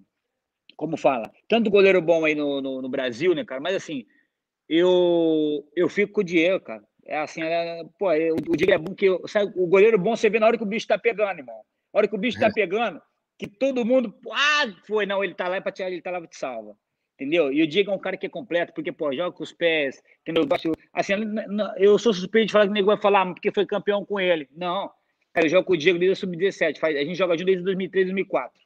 como 0.76 0.96
fala? 0.96 1.30
Tanto 1.48 1.70
goleiro 1.70 2.00
bom 2.00 2.24
aí 2.24 2.34
no, 2.34 2.60
no, 2.60 2.82
no 2.82 2.88
Brasil, 2.88 3.34
né, 3.34 3.44
cara? 3.44 3.60
Mas 3.60 3.74
assim, 3.74 4.06
eu 4.68 5.68
eu 5.76 5.88
fico 5.88 6.12
com 6.14 6.20
o 6.20 6.24
Diego, 6.24 6.64
cara. 6.64 6.82
É 7.04 7.18
assim, 7.18 7.42
é, 7.42 7.82
pô, 7.98 8.12
eu- 8.12 8.36
o 8.36 8.56
Diego 8.56 8.72
é 8.72 8.78
bom 8.78 8.94
que 8.94 9.06
eu- 9.06 9.26
sabe, 9.26 9.52
o 9.56 9.66
goleiro 9.66 9.98
bom 9.98 10.14
você 10.16 10.30
vê 10.30 10.38
na 10.38 10.46
hora 10.46 10.56
que 10.56 10.62
o 10.62 10.66
bicho 10.66 10.86
tá 10.86 10.96
pegando, 10.98 11.38
irmão. 11.38 11.60
Na 11.92 11.98
hora 11.98 12.08
que 12.08 12.14
o 12.14 12.18
bicho 12.18 12.38
tá 12.38 12.50
pegando, 12.50 13.00
que 13.38 13.46
todo 13.48 13.84
mundo, 13.84 14.14
ah, 14.30 14.66
foi, 14.86 15.04
não, 15.04 15.22
ele 15.22 15.34
tá 15.34 15.48
lá 15.48 15.60
para 15.60 15.72
tirar, 15.72 15.90
ele 15.90 16.00
tá 16.00 16.10
lá 16.10 16.20
pra 16.20 16.28
te 16.28 16.36
salva. 16.36 16.76
Entendeu? 17.14 17.52
E 17.52 17.62
o 17.62 17.66
Diego 17.66 17.90
é 17.90 17.94
um 17.94 17.98
cara 17.98 18.16
que 18.16 18.26
é 18.26 18.28
completo, 18.28 18.72
porque, 18.72 18.90
pô, 18.90 19.12
joga 19.12 19.32
com 19.36 19.42
os 19.42 19.52
pés, 19.52 20.02
entendeu? 20.22 20.44
Assim, 20.92 21.22
eu 21.76 21.98
sou 21.98 22.12
suspeito 22.14 22.46
de 22.46 22.52
falar 22.52 22.64
que 22.64 22.70
o 22.70 22.74
nego 22.74 22.86
vai 22.86 22.96
falar 22.96 23.22
"Ah, 23.22 23.26
porque 23.26 23.52
foi 23.52 23.66
campeão 23.66 24.04
com 24.04 24.18
ele. 24.18 24.48
Não. 24.56 24.90
Cara, 25.32 25.46
eu 25.46 25.50
jogo 25.50 25.66
com 25.66 25.72
o 25.74 25.76
Diego 25.76 25.98
desde 25.98 26.12
o 26.12 26.16
sub-17. 26.16 26.78
faz- 26.80 26.96
A 26.96 27.04
gente 27.04 27.14
joga 27.16 27.34
junto 27.34 27.46
desde 27.46 27.64
2003, 27.64 28.06
2004. 28.06 28.60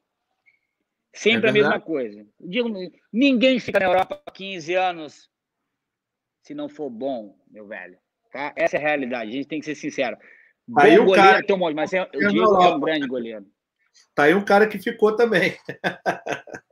Sempre 1.13 1.47
É 1.49 1.51
a 1.51 1.53
mesma 1.53 1.81
coisa. 1.81 2.27
Diego, 2.41 2.69
ninguém 3.13 3.59
fica 3.59 3.79
na 3.81 3.87
Europa 3.87 4.21
há 4.27 4.31
15 4.31 4.75
anos 4.75 5.29
se 6.47 6.55
não 6.55 6.69
for 6.69 6.89
bom, 6.89 7.37
meu 7.51 7.67
velho. 7.67 7.99
Tá? 8.33 8.53
Essa 8.55 8.77
é 8.77 8.79
a 8.79 8.83
realidade. 8.83 9.31
A 9.31 9.33
gente 9.33 9.49
tem 9.49 9.59
que 9.59 9.67
ser 9.67 9.75
sincero. 9.75 10.17
Bom 10.67 10.81
Aí 10.81 10.97
o 10.99 11.05
goleiro 11.05 11.29
cara- 11.29 11.43
tem 11.45 11.57
um 11.57 11.59
monte, 11.59 11.75
mas 11.75 11.93
é- 11.93 12.03
o 12.03 12.09
Eu 12.13 12.29
Diego 12.29 12.63
é 12.63 12.75
um 12.75 12.81
grande 12.81 13.07
goleiro. 13.09 13.45
Tá 14.15 14.25
aí 14.25 14.35
um 14.35 14.45
cara 14.45 14.67
que 14.69 14.79
ficou 14.79 15.15
também. 15.17 15.57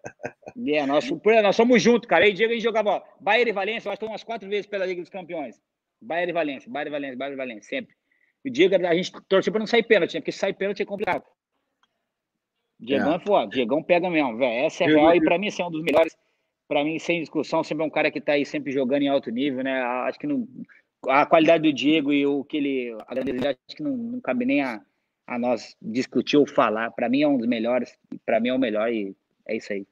É, 0.66 0.86
nós, 0.86 1.04
nós 1.42 1.56
somos 1.56 1.82
juntos, 1.82 2.08
cara. 2.08 2.24
Aí, 2.24 2.32
Diego, 2.32 2.52
a 2.52 2.54
gente 2.54 2.62
jogava 2.62 3.02
Bayern 3.20 3.50
e 3.50 3.52
Valência, 3.52 3.88
nós 3.90 3.98
umas 4.00 4.22
quatro 4.22 4.48
vezes 4.48 4.66
pela 4.66 4.86
Liga 4.86 5.00
dos 5.00 5.10
Campeões. 5.10 5.60
Bayern 6.00 6.30
e 6.30 6.32
Valência, 6.32 6.70
Bayern 6.70 6.88
e 6.90 6.92
Valência, 6.92 7.16
Bayern 7.18 7.34
e 7.34 7.36
Valência, 7.36 7.68
sempre. 7.68 7.94
O 8.46 8.50
Diego, 8.50 8.74
a 8.86 8.94
gente 8.94 9.10
torcia 9.28 9.50
pra 9.50 9.58
não 9.58 9.66
sair 9.66 9.82
pênalti, 9.82 10.14
né? 10.14 10.20
porque 10.20 10.30
se 10.30 10.38
sair 10.38 10.52
pênalti 10.54 10.80
é 10.80 10.86
complicado. 10.86 11.24
Diegão 12.78 13.14
é, 13.14 13.16
É. 13.16 13.18
foda, 13.18 13.48
Diegão 13.48 13.82
pega 13.82 14.08
mesmo, 14.08 14.36
velho. 14.38 14.64
Essa 14.66 14.84
é 14.84 14.86
real, 14.86 15.14
e 15.14 15.20
pra 15.20 15.38
mim, 15.38 15.48
esse 15.48 15.60
é 15.60 15.66
um 15.66 15.70
dos 15.72 15.82
melhores. 15.82 16.16
Pra 16.74 16.82
mim, 16.82 16.98
sem 16.98 17.20
discussão, 17.20 17.62
sempre 17.62 17.84
é 17.84 17.86
um 17.86 17.90
cara 17.90 18.10
que 18.10 18.20
tá 18.20 18.32
aí 18.32 18.44
sempre 18.44 18.72
jogando 18.72 19.02
em 19.02 19.08
alto 19.08 19.30
nível, 19.30 19.62
né? 19.62 19.80
Acho 19.80 20.18
que 20.18 20.26
não, 20.26 20.44
a 21.06 21.24
qualidade 21.24 21.62
do 21.62 21.72
Diego 21.72 22.12
e 22.12 22.26
o 22.26 22.42
que 22.42 22.56
ele. 22.56 22.96
A 23.06 23.14
grandeza 23.14 23.50
acho 23.50 23.76
que 23.76 23.82
não, 23.84 23.96
não 23.96 24.20
cabe 24.20 24.44
nem 24.44 24.60
a, 24.60 24.80
a 25.24 25.38
nós 25.38 25.76
discutir 25.80 26.36
ou 26.36 26.44
falar. 26.48 26.90
Pra 26.90 27.08
mim 27.08 27.22
é 27.22 27.28
um 27.28 27.38
dos 27.38 27.46
melhores, 27.46 27.96
pra 28.26 28.40
mim 28.40 28.48
é 28.48 28.54
o 28.54 28.58
melhor, 28.58 28.92
e 28.92 29.14
é 29.46 29.56
isso 29.56 29.72
aí. 29.72 29.86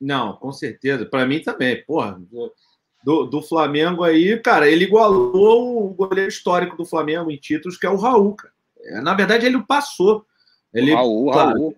Não, 0.00 0.34
com 0.34 0.50
certeza. 0.50 1.06
Para 1.06 1.24
mim 1.24 1.40
também. 1.40 1.84
Porra, 1.84 2.20
do, 3.04 3.24
do 3.26 3.40
Flamengo 3.40 4.02
aí, 4.02 4.40
cara, 4.40 4.68
ele 4.68 4.86
igualou 4.86 5.86
o 5.86 5.94
goleiro 5.94 6.28
histórico 6.28 6.76
do 6.76 6.84
Flamengo 6.84 7.30
em 7.30 7.36
títulos, 7.36 7.78
que 7.78 7.86
é 7.86 7.90
o 7.90 7.96
Raul, 7.96 8.34
cara. 8.34 8.52
É, 8.80 9.00
Na 9.00 9.14
verdade, 9.14 9.46
ele 9.46 9.56
o 9.56 9.64
passou. 9.64 10.26
Ele, 10.74 10.92
Raul, 10.92 11.30
claro, 11.30 11.50
Raul. 11.50 11.76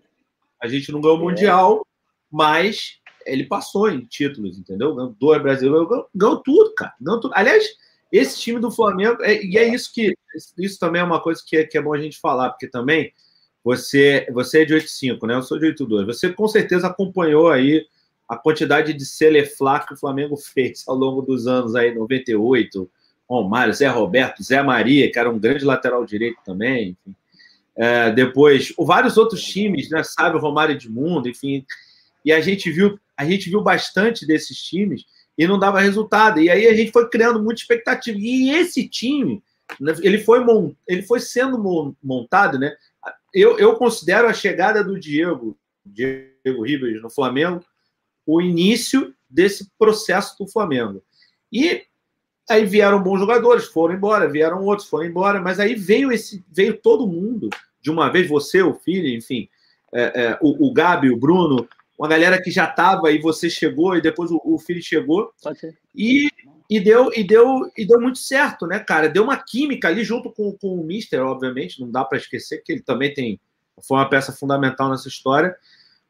A 0.58 0.66
gente 0.66 0.90
não 0.90 1.02
ganhou 1.02 1.18
o. 1.18 1.20
Mundial, 1.20 1.86
mas 2.30 2.99
ele 3.26 3.44
passou 3.44 3.90
em 3.90 4.04
títulos, 4.04 4.58
entendeu? 4.58 4.94
Ganhou 4.94 5.14
dois 5.18 5.42
brasileiros, 5.42 5.88
ganhou, 5.88 6.08
ganhou 6.14 6.42
tudo, 6.42 6.74
cara. 6.74 6.94
Ganhou 7.00 7.20
tudo. 7.20 7.32
Aliás, 7.34 7.64
esse 8.12 8.40
time 8.40 8.60
do 8.60 8.70
Flamengo, 8.70 9.22
é- 9.22 9.42
e 9.44 9.56
é 9.56 9.68
isso 9.72 9.92
que. 9.92 10.14
Isso 10.58 10.78
também 10.78 11.00
é 11.00 11.04
uma 11.04 11.20
coisa 11.20 11.42
que 11.46 11.56
é, 11.56 11.64
que 11.64 11.78
é 11.78 11.82
bom 11.82 11.92
a 11.94 12.00
gente 12.00 12.18
falar, 12.18 12.50
porque 12.50 12.66
também 12.68 13.12
você, 13.62 14.26
você 14.32 14.62
é 14.62 14.64
de 14.64 14.74
85, 14.74 15.26
né? 15.26 15.34
Eu 15.34 15.42
sou 15.42 15.58
de 15.58 15.66
82. 15.66 16.06
Você 16.06 16.32
com 16.32 16.48
certeza 16.48 16.86
acompanhou 16.86 17.48
aí 17.50 17.84
a 18.28 18.36
quantidade 18.36 18.92
de 18.94 19.04
Seleflá 19.04 19.80
que 19.80 19.94
o 19.94 19.96
Flamengo 19.96 20.36
fez 20.38 20.84
ao 20.86 20.96
longo 20.96 21.22
dos 21.22 21.46
anos 21.46 21.74
aí, 21.74 21.94
98, 21.94 22.90
Romário, 23.28 23.74
Zé 23.74 23.88
Roberto, 23.88 24.42
Zé 24.42 24.62
Maria, 24.62 25.10
que 25.10 25.18
era 25.18 25.30
um 25.30 25.38
grande 25.38 25.64
lateral 25.64 26.04
direito 26.04 26.38
também, 26.44 26.90
enfim. 26.90 27.16
É, 27.76 28.10
depois, 28.10 28.74
vários 28.78 29.16
outros 29.16 29.42
times, 29.42 29.88
né? 29.88 30.02
Sabe, 30.02 30.38
Romário 30.38 30.74
Edmundo, 30.74 31.28
enfim. 31.28 31.64
E 32.24 32.32
a 32.32 32.40
gente 32.40 32.70
viu 32.70 32.98
a 33.20 33.24
gente 33.26 33.50
viu 33.50 33.60
bastante 33.60 34.26
desses 34.26 34.56
times 34.56 35.04
e 35.36 35.46
não 35.46 35.58
dava 35.58 35.78
resultado. 35.78 36.40
E 36.40 36.48
aí 36.48 36.66
a 36.66 36.74
gente 36.74 36.90
foi 36.90 37.06
criando 37.10 37.42
muita 37.42 37.60
expectativa. 37.60 38.16
E 38.18 38.50
esse 38.50 38.88
time, 38.88 39.42
né, 39.78 39.94
ele 40.00 40.16
foi, 40.16 40.42
ele 40.88 41.02
foi 41.02 41.20
sendo 41.20 41.94
montado, 42.02 42.58
né? 42.58 42.74
Eu, 43.34 43.58
eu 43.58 43.74
considero 43.76 44.26
a 44.26 44.32
chegada 44.32 44.82
do 44.82 44.98
Diego, 44.98 45.54
Diego 45.84 46.62
Ribas 46.64 47.02
no 47.02 47.10
Flamengo, 47.10 47.62
o 48.24 48.40
início 48.40 49.14
desse 49.28 49.70
processo 49.78 50.36
do 50.38 50.50
Flamengo. 50.50 51.02
E 51.52 51.82
aí 52.48 52.64
vieram 52.64 53.02
bons 53.02 53.20
jogadores, 53.20 53.66
foram 53.66 53.94
embora, 53.94 54.30
vieram 54.30 54.64
outros, 54.64 54.88
foram 54.88 55.04
embora, 55.04 55.42
mas 55.42 55.60
aí 55.60 55.74
veio 55.74 56.10
esse, 56.10 56.42
veio 56.50 56.74
todo 56.74 57.06
mundo 57.06 57.50
de 57.82 57.90
uma 57.90 58.08
vez, 58.08 58.26
você, 58.28 58.62
o 58.62 58.74
filho, 58.74 59.08
enfim, 59.08 59.46
é, 59.92 60.22
é, 60.22 60.38
o, 60.40 60.68
o 60.68 60.72
Gabi, 60.72 61.10
o 61.10 61.16
Bruno, 61.16 61.68
uma 62.00 62.08
galera 62.08 62.40
que 62.40 62.50
já 62.50 62.64
estava 62.64 63.12
e 63.12 63.18
você 63.18 63.50
chegou 63.50 63.94
e 63.94 64.00
depois 64.00 64.30
o, 64.30 64.40
o 64.42 64.58
filho 64.58 64.82
chegou. 64.82 65.30
E, 65.94 66.30
e, 66.70 66.80
deu, 66.80 67.12
e, 67.14 67.22
deu, 67.22 67.70
e 67.76 67.86
deu 67.86 68.00
muito 68.00 68.18
certo, 68.18 68.66
né, 68.66 68.78
cara? 68.78 69.06
Deu 69.06 69.22
uma 69.22 69.36
química 69.36 69.88
ali 69.88 70.02
junto 70.02 70.32
com, 70.32 70.56
com 70.56 70.80
o 70.80 70.82
Mister, 70.82 71.20
obviamente, 71.20 71.78
não 71.78 71.90
dá 71.90 72.02
para 72.02 72.16
esquecer 72.16 72.62
que 72.64 72.72
ele 72.72 72.80
também 72.80 73.12
tem 73.12 73.38
foi 73.86 73.98
uma 73.98 74.08
peça 74.08 74.32
fundamental 74.32 74.88
nessa 74.88 75.08
história. 75.08 75.54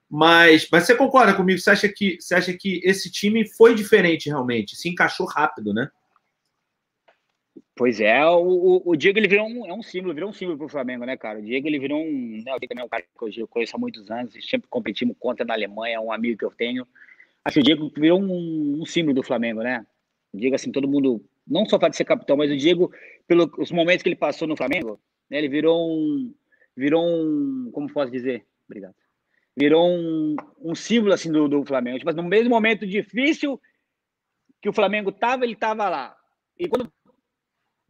Mas, 0.08 0.68
mas 0.70 0.84
você 0.86 0.94
concorda 0.94 1.34
comigo? 1.34 1.58
Você 1.58 1.70
acha, 1.70 1.88
que, 1.88 2.18
você 2.20 2.36
acha 2.36 2.52
que 2.52 2.80
esse 2.84 3.10
time 3.10 3.48
foi 3.48 3.74
diferente 3.74 4.28
realmente? 4.28 4.76
Se 4.76 4.88
encaixou 4.88 5.26
rápido, 5.26 5.74
né? 5.74 5.90
Pois 7.80 7.98
é, 7.98 8.22
o, 8.26 8.82
o 8.84 8.94
Diego 8.94 9.18
ele 9.18 9.26
virou 9.26 9.48
um, 9.48 9.66
é 9.66 9.72
um 9.72 9.82
símbolo, 9.82 10.12
virou 10.12 10.28
um 10.28 10.34
símbolo 10.34 10.58
para 10.58 10.66
o 10.66 10.68
Flamengo, 10.68 11.06
né, 11.06 11.16
cara? 11.16 11.38
O 11.38 11.42
Diego 11.42 11.66
ele 11.66 11.78
virou 11.78 11.98
um. 11.98 12.42
Né, 12.44 12.54
o 12.54 12.58
Diego 12.58 12.78
é 12.78 12.84
um 12.84 12.88
cara 12.90 13.02
que 13.02 13.40
eu 13.40 13.48
conheço 13.48 13.74
há 13.74 13.78
muitos 13.78 14.10
anos, 14.10 14.34
sempre 14.46 14.68
competimos 14.68 15.16
contra 15.18 15.46
na 15.46 15.54
Alemanha, 15.54 15.98
um 15.98 16.12
amigo 16.12 16.36
que 16.36 16.44
eu 16.44 16.50
tenho. 16.50 16.86
Assim, 17.42 17.60
o 17.60 17.62
Diego 17.62 17.90
virou 17.96 18.20
um, 18.20 18.82
um 18.82 18.84
símbolo 18.84 19.14
do 19.14 19.22
Flamengo, 19.22 19.62
né? 19.62 19.86
O 20.30 20.36
Diego, 20.36 20.56
assim, 20.56 20.70
todo 20.70 20.86
mundo, 20.86 21.24
não 21.48 21.64
só 21.64 21.78
de 21.78 21.96
ser 21.96 22.04
capitão, 22.04 22.36
mas 22.36 22.50
o 22.50 22.56
Diego, 22.58 22.92
pelos 23.26 23.70
momentos 23.70 24.02
que 24.02 24.10
ele 24.10 24.16
passou 24.16 24.46
no 24.46 24.58
Flamengo, 24.58 25.00
né, 25.30 25.38
ele 25.38 25.48
virou 25.48 25.90
um. 25.90 26.34
Virou 26.76 27.02
um. 27.02 27.70
Como 27.72 27.90
posso 27.90 28.12
dizer? 28.12 28.44
Obrigado. 28.68 28.94
Virou 29.56 29.88
um, 29.88 30.36
um 30.60 30.74
símbolo, 30.74 31.14
assim, 31.14 31.32
do, 31.32 31.48
do 31.48 31.64
Flamengo. 31.64 31.98
Tipo, 31.98 32.12
no 32.12 32.24
mesmo 32.24 32.50
momento 32.50 32.86
difícil 32.86 33.58
que 34.60 34.68
o 34.68 34.72
Flamengo 34.74 35.10
tava, 35.10 35.46
ele 35.46 35.56
tava 35.56 35.88
lá. 35.88 36.14
E 36.58 36.68
quando 36.68 36.92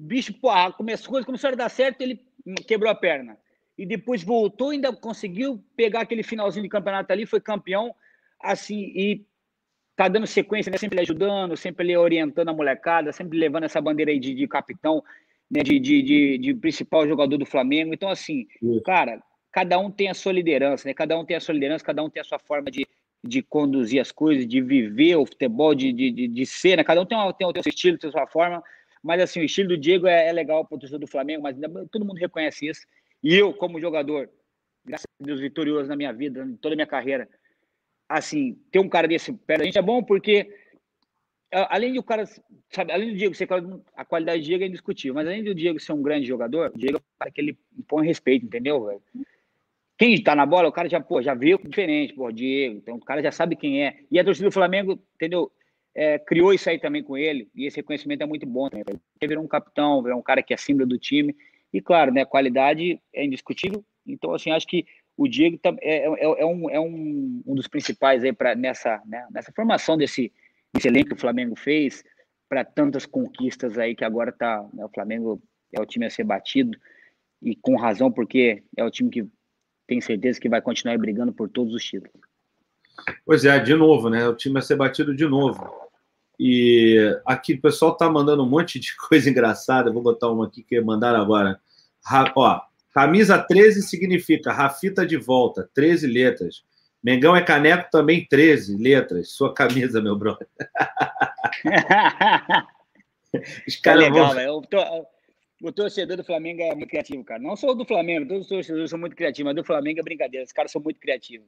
bicho, 0.00 0.32
porra, 0.34 0.72
começou, 0.72 1.24
começou 1.24 1.50
a 1.50 1.54
dar 1.54 1.68
certo, 1.68 2.00
ele 2.00 2.20
quebrou 2.66 2.90
a 2.90 2.94
perna. 2.94 3.36
E 3.76 3.84
depois 3.84 4.22
voltou, 4.22 4.70
ainda 4.70 4.92
conseguiu 4.92 5.62
pegar 5.76 6.00
aquele 6.00 6.22
finalzinho 6.22 6.62
de 6.62 6.68
campeonato 6.68 7.12
ali, 7.12 7.26
foi 7.26 7.40
campeão, 7.40 7.94
assim, 8.40 8.92
e 8.94 9.26
tá 9.96 10.08
dando 10.08 10.26
sequência, 10.26 10.70
né? 10.70 10.78
Sempre 10.78 11.00
ajudando, 11.00 11.56
sempre 11.56 11.84
ali 11.84 11.96
orientando 11.96 12.48
a 12.48 12.54
molecada, 12.54 13.12
sempre 13.12 13.38
levando 13.38 13.64
essa 13.64 13.80
bandeira 13.80 14.10
aí 14.10 14.18
de, 14.18 14.34
de 14.34 14.48
capitão, 14.48 15.02
né? 15.50 15.62
De, 15.62 15.78
de, 15.78 16.02
de, 16.02 16.38
de, 16.38 16.54
principal 16.54 17.06
jogador 17.06 17.36
do 17.36 17.44
Flamengo. 17.44 17.92
Então, 17.92 18.08
assim, 18.08 18.46
cara, 18.84 19.22
cada 19.52 19.78
um 19.78 19.90
tem 19.90 20.08
a 20.08 20.14
sua 20.14 20.32
liderança, 20.32 20.88
né? 20.88 20.94
Cada 20.94 21.18
um 21.18 21.24
tem 21.24 21.36
a 21.36 21.40
sua 21.40 21.54
liderança, 21.54 21.84
cada 21.84 22.02
um 22.02 22.08
tem 22.08 22.20
a 22.20 22.24
sua 22.24 22.38
forma 22.38 22.70
de, 22.70 22.86
de 23.22 23.42
conduzir 23.42 24.00
as 24.00 24.10
coisas, 24.10 24.46
de 24.46 24.60
viver 24.62 25.16
o 25.16 25.26
futebol, 25.26 25.74
de, 25.74 25.92
de, 25.92 26.10
de, 26.10 26.28
de 26.28 26.46
ser, 26.46 26.76
né? 26.76 26.84
Cada 26.84 27.02
um 27.02 27.06
tem, 27.06 27.16
uma, 27.18 27.32
tem 27.32 27.46
o 27.46 27.52
seu 27.62 27.70
estilo, 27.70 27.98
tem 27.98 28.08
a 28.08 28.12
sua 28.12 28.26
forma. 28.26 28.62
Mas 29.02 29.20
assim, 29.20 29.40
o 29.40 29.44
estilo 29.44 29.70
do 29.70 29.78
Diego 29.78 30.06
é, 30.06 30.28
é 30.28 30.32
legal 30.32 30.64
para 30.64 30.76
o 30.76 30.78
torcedor 30.78 31.00
do 31.00 31.06
Flamengo, 31.06 31.42
mas 31.42 31.56
todo 31.90 32.04
mundo 32.04 32.18
reconhece 32.18 32.66
isso. 32.66 32.86
E 33.22 33.34
eu, 33.34 33.52
como 33.52 33.80
jogador, 33.80 34.28
graças 34.84 35.06
a 35.20 35.24
Deus, 35.24 35.40
vitorioso 35.40 35.88
na 35.88 35.96
minha 35.96 36.12
vida, 36.12 36.44
em 36.44 36.56
toda 36.56 36.74
a 36.74 36.76
minha 36.76 36.86
carreira, 36.86 37.28
assim, 38.08 38.54
ter 38.70 38.78
um 38.78 38.88
cara 38.88 39.06
desse 39.08 39.32
perto 39.32 39.60
da 39.60 39.64
gente 39.64 39.78
é 39.78 39.82
bom 39.82 40.02
porque 40.02 40.52
além 41.52 41.92
do 41.92 42.02
cara, 42.02 42.24
sabe, 42.70 42.92
além 42.92 43.10
do 43.10 43.16
Diego 43.16 43.34
ser 43.34 43.48
a 43.96 44.04
qualidade 44.04 44.40
do 44.40 44.44
Diego 44.44 44.64
é 44.64 44.66
indiscutível, 44.66 45.14
mas 45.14 45.26
além 45.26 45.42
do 45.42 45.54
Diego 45.54 45.80
ser 45.80 45.92
um 45.92 46.02
grande 46.02 46.26
jogador, 46.26 46.70
o 46.74 46.78
Diego 46.78 46.98
é 46.98 47.00
um 47.00 47.18
cara 47.18 47.30
que 47.30 47.40
ele 47.40 47.58
impõe 47.76 48.06
respeito, 48.06 48.46
entendeu, 48.46 48.84
velho? 48.84 49.02
Quem 49.98 50.14
está 50.14 50.34
na 50.34 50.46
bola, 50.46 50.68
o 50.68 50.72
cara 50.72 50.88
já, 50.88 51.00
pô, 51.00 51.20
já 51.20 51.34
viu 51.34 51.58
diferente, 51.58 52.14
pô, 52.14 52.30
Diego, 52.30 52.76
então 52.76 52.96
o 52.96 53.04
cara 53.04 53.22
já 53.22 53.32
sabe 53.32 53.56
quem 53.56 53.84
é. 53.84 53.98
E 54.10 54.18
a 54.18 54.24
torcida 54.24 54.48
do 54.48 54.52
Flamengo, 54.52 54.98
entendeu? 55.14 55.50
É, 55.94 56.18
criou 56.18 56.53
isso 56.53 56.68
aí 56.68 56.79
também 56.79 57.03
com 57.03 57.16
ele, 57.16 57.48
e 57.55 57.66
esse 57.66 57.76
reconhecimento 57.76 58.22
é 58.22 58.26
muito 58.26 58.46
bom 58.46 58.68
também. 58.68 59.00
Ele 59.20 59.29
virou 59.29 59.44
um 59.44 59.48
capitão, 59.48 60.03
virou 60.03 60.18
um 60.18 60.22
cara 60.22 60.42
que 60.42 60.55
é 60.55 60.57
símbolo 60.57 60.88
do 60.88 60.98
time, 60.98 61.35
e 61.72 61.81
claro, 61.81 62.12
né, 62.12 62.24
qualidade 62.24 63.00
é 63.12 63.24
indiscutível, 63.24 63.85
então 64.07 64.35
assim, 64.35 64.50
acho 64.50 64.66
que 64.66 64.87
o 65.16 65.29
Diego 65.29 65.59
é, 65.83 66.07
é, 66.07 66.42
é, 66.42 66.46
um, 66.46 66.70
é 66.70 66.81
um, 66.81 67.42
um 67.46 67.55
dos 67.55 67.68
principais 67.68 68.24
aí 68.24 68.33
para 68.33 68.55
nessa, 68.55 69.03
né, 69.05 69.26
nessa 69.31 69.53
formação 69.53 69.96
desse, 69.96 70.33
desse 70.72 70.88
elenco 70.88 71.09
que 71.09 71.14
o 71.14 71.20
Flamengo 71.20 71.55
fez, 71.57 72.03
para 72.48 72.64
tantas 72.64 73.07
conquistas 73.07 73.79
aí 73.79 73.94
que 73.94 74.05
agora 74.05 74.33
tá, 74.33 74.66
né, 74.72 74.85
o 74.85 74.88
Flamengo 74.88 75.42
é 75.72 75.81
o 75.81 75.87
time 75.87 76.07
a 76.07 76.11
ser 76.11 76.24
batido, 76.24 76.79
e 77.42 77.55
com 77.57 77.76
razão, 77.76 78.11
porque 78.11 78.62
é 78.76 78.85
o 78.85 78.90
time 78.90 79.11
que 79.11 79.26
tem 79.87 80.00
certeza 80.00 80.40
que 80.40 80.48
vai 80.48 80.62
continuar 80.62 80.96
brigando 80.98 81.33
por 81.33 81.48
todos 81.48 81.74
os 81.74 81.85
títulos. 81.85 82.29
Pois 83.24 83.44
é, 83.44 83.58
de 83.58 83.74
novo, 83.74 84.08
né? 84.08 84.26
O 84.28 84.34
time 84.34 84.54
vai 84.54 84.62
ser 84.62 84.76
batido 84.76 85.14
de 85.14 85.26
novo. 85.26 85.68
E 86.38 86.96
aqui 87.26 87.54
o 87.54 87.60
pessoal 87.60 87.96
tá 87.96 88.08
mandando 88.08 88.42
um 88.42 88.48
monte 88.48 88.80
de 88.80 88.96
coisa 89.08 89.28
engraçada. 89.28 89.92
Vou 89.92 90.02
botar 90.02 90.30
uma 90.30 90.46
aqui 90.46 90.62
que 90.62 90.80
mandaram 90.80 91.20
agora. 91.20 91.60
Ra, 92.04 92.32
ó, 92.34 92.60
camisa 92.94 93.38
13 93.38 93.82
significa 93.82 94.52
Rafita 94.52 95.06
de 95.06 95.16
volta, 95.16 95.68
13 95.74 96.06
letras. 96.06 96.62
Mengão 97.02 97.34
é 97.34 97.42
caneco 97.42 97.90
também, 97.90 98.26
13 98.28 98.76
letras. 98.76 99.30
Sua 99.30 99.52
camisa, 99.52 100.00
meu 100.00 100.16
brother. 100.16 100.46
Os 103.66 103.76
caras 103.76 104.04
é 104.04 104.10
legal, 104.10 104.34
vão... 104.34 104.62
O 105.62 105.70
torcedor 105.70 106.16
do 106.16 106.24
Flamengo 106.24 106.62
é 106.62 106.74
muito 106.74 106.88
criativo, 106.88 107.22
cara. 107.22 107.40
Não 107.40 107.54
sou 107.54 107.74
do 107.74 107.84
Flamengo, 107.84 108.26
todos 108.26 108.44
os 108.44 108.48
torcedores 108.48 108.88
são 108.88 108.98
muito 108.98 109.14
criativos, 109.14 109.52
mas 109.52 109.56
do 109.56 109.66
Flamengo 109.66 110.00
é 110.00 110.02
brincadeira. 110.02 110.44
Os 110.44 110.52
caras 110.52 110.72
são 110.72 110.80
muito 110.80 110.98
criativos. 110.98 111.46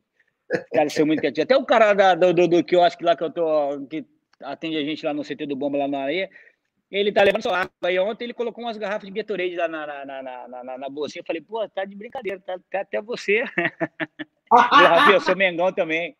Cara, 0.72 0.88
são 0.90 1.06
muito 1.06 1.20
criativo. 1.20 1.44
Até 1.44 1.56
o 1.56 1.64
cara 1.64 1.94
da, 1.94 2.14
do, 2.14 2.32
do, 2.32 2.48
do, 2.48 2.64
que 2.64 2.76
eu 2.76 2.82
acho 2.82 2.98
que 2.98 3.04
lá 3.04 3.16
que 3.16 3.24
eu 3.24 3.30
tô. 3.30 3.86
que 3.88 4.04
atende 4.42 4.76
a 4.76 4.84
gente 4.84 5.04
lá 5.04 5.14
no 5.14 5.22
CT 5.22 5.46
do 5.46 5.56
Bomba 5.56 5.78
lá 5.78 5.88
na 5.88 6.02
areia. 6.02 6.30
Ele 6.90 7.10
tá 7.10 7.22
levando 7.22 7.42
sua 7.42 7.60
água. 7.60 7.72
Aí 7.84 7.98
ontem 7.98 8.24
ele 8.24 8.34
colocou 8.34 8.62
umas 8.62 8.76
garrafas 8.76 9.08
de 9.08 9.14
Gatorade 9.14 9.56
lá 9.56 9.66
na, 9.66 10.04
na, 10.04 10.22
na, 10.22 10.48
na, 10.48 10.78
na, 10.78 10.88
bolsinha. 10.90 11.22
Eu 11.22 11.26
falei, 11.26 11.40
pô, 11.40 11.66
tá 11.68 11.86
de 11.86 11.96
brincadeira, 11.96 12.38
tá, 12.40 12.58
tá 12.70 12.80
até 12.80 13.00
você. 13.00 13.44
Rafinha, 14.52 15.14
eu 15.14 15.20
sou 15.20 15.34
Mengão 15.34 15.72
também. 15.72 16.14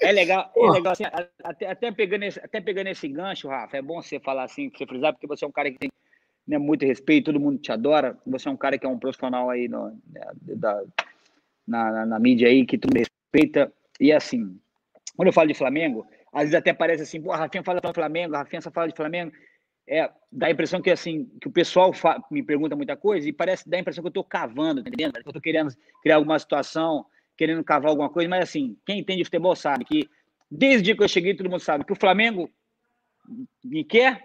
É 0.00 0.10
legal, 0.10 0.50
é 0.56 0.70
legal 0.70 0.92
assim, 0.92 1.04
até, 1.44 1.66
até, 1.68 1.92
pegando 1.92 2.24
esse, 2.24 2.40
até 2.40 2.60
pegando 2.60 2.88
esse 2.88 3.06
gancho, 3.06 3.48
Rafa, 3.48 3.76
é 3.76 3.82
bom 3.82 4.02
você 4.02 4.18
falar 4.18 4.44
assim, 4.44 4.70
você 4.70 4.86
frisar, 4.86 5.12
porque 5.12 5.26
você 5.26 5.44
é 5.44 5.48
um 5.48 5.52
cara 5.52 5.70
que 5.70 5.78
tem 5.78 5.90
né, 6.46 6.58
muito 6.58 6.84
respeito, 6.84 7.26
todo 7.26 7.38
mundo 7.38 7.58
te 7.60 7.70
adora, 7.70 8.18
você 8.26 8.48
é 8.48 8.50
um 8.50 8.56
cara 8.56 8.76
que 8.76 8.84
é 8.84 8.88
um 8.88 8.98
profissional 8.98 9.50
aí 9.50 9.68
no, 9.68 9.90
né, 10.12 10.26
da, 10.42 10.82
na, 11.66 11.90
na, 11.90 12.06
na, 12.06 12.18
mídia 12.18 12.48
aí, 12.48 12.64
que 12.64 12.78
tudo 12.78 12.98
respeita. 12.98 13.72
E 14.00 14.12
assim, 14.12 14.58
quando 15.16 15.28
eu 15.28 15.32
falo 15.32 15.48
de 15.48 15.54
Flamengo, 15.54 16.06
às 16.32 16.42
vezes 16.42 16.54
até 16.54 16.72
parece 16.72 17.02
assim, 17.02 17.20
pô, 17.20 17.32
a 17.32 17.36
Rafinha 17.36 17.62
fala 17.62 17.80
de 17.80 17.92
Flamengo, 17.92 18.34
a 18.34 18.38
Rafinha 18.38 18.60
só 18.60 18.70
fala 18.70 18.88
de 18.88 18.94
Flamengo. 18.94 19.32
É, 19.88 20.10
dá 20.32 20.48
a 20.48 20.50
impressão 20.50 20.82
que 20.82 20.90
assim, 20.90 21.30
que 21.40 21.46
o 21.46 21.50
pessoal 21.50 21.92
me 22.30 22.42
pergunta 22.42 22.74
muita 22.74 22.96
coisa 22.96 23.28
e 23.28 23.32
parece 23.32 23.68
dá 23.68 23.76
a 23.76 23.80
impressão 23.80 24.02
que 24.02 24.08
eu 24.08 24.10
estou 24.10 24.24
cavando, 24.24 24.82
tá 24.82 24.88
entendendo? 24.88 25.12
Que 25.12 25.28
eu 25.28 25.30
estou 25.30 25.40
querendo 25.40 25.72
criar 26.02 26.16
alguma 26.16 26.38
situação, 26.38 27.06
querendo 27.36 27.62
cavar 27.62 27.90
alguma 27.90 28.10
coisa, 28.10 28.28
mas 28.28 28.42
assim, 28.42 28.76
quem 28.84 28.98
entende 28.98 29.24
futebol 29.24 29.54
sabe 29.54 29.84
que 29.84 30.08
desde 30.50 30.94
que 30.94 31.02
eu 31.02 31.08
cheguei, 31.08 31.34
todo 31.34 31.50
mundo 31.50 31.60
sabe 31.60 31.84
que 31.84 31.92
o 31.92 31.96
Flamengo 31.96 32.50
me 33.64 33.84
quer, 33.84 34.24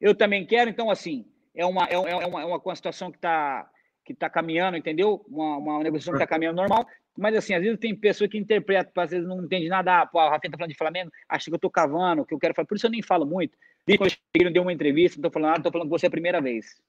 eu 0.00 0.14
também 0.14 0.46
quero, 0.46 0.70
então 0.70 0.90
assim, 0.90 1.26
é 1.54 1.64
uma, 1.66 1.84
é, 1.84 1.94
é 1.94 2.26
uma, 2.26 2.42
é 2.42 2.44
uma 2.44 2.76
situação 2.76 3.10
que 3.10 3.18
está 3.18 3.68
que 4.12 4.16
está 4.16 4.28
caminhando, 4.28 4.76
entendeu? 4.76 5.24
Uma, 5.28 5.56
uma 5.56 5.82
negociação 5.82 6.12
que 6.12 6.18
está 6.18 6.26
caminhando 6.26 6.56
normal. 6.56 6.86
Mas, 7.16 7.34
assim, 7.36 7.54
às 7.54 7.62
vezes 7.62 7.78
tem 7.78 7.94
pessoa 7.94 8.28
que 8.28 8.38
interpreta, 8.38 8.90
às 9.02 9.10
vezes 9.10 9.26
não 9.26 9.44
entende 9.44 9.68
nada. 9.68 10.00
Ah, 10.00 10.06
pô, 10.06 10.18
a 10.18 10.30
Rafinha 10.30 10.50
tá 10.50 10.58
falando 10.58 10.72
de 10.72 10.76
Flamengo, 10.76 11.10
acha 11.28 11.50
que 11.50 11.54
eu 11.54 11.58
tô 11.58 11.70
cavando, 11.70 12.24
que 12.24 12.34
eu 12.34 12.38
quero 12.38 12.54
falar. 12.54 12.66
Por 12.66 12.76
isso 12.76 12.86
eu 12.86 12.90
nem 12.90 13.02
falo 13.02 13.24
muito. 13.24 13.56
Desde 13.86 13.98
quando 13.98 14.10
eu 14.10 14.16
cheguei, 14.16 14.44
não 14.44 14.52
dei 14.52 14.62
uma 14.62 14.72
entrevista, 14.72 15.18
não 15.18 15.28
tô 15.28 15.32
falando 15.32 15.50
nada, 15.50 15.62
tô 15.62 15.70
falando 15.70 15.88
com 15.88 15.96
você 15.96 16.06
a 16.06 16.10
primeira 16.10 16.40
vez. 16.40 16.80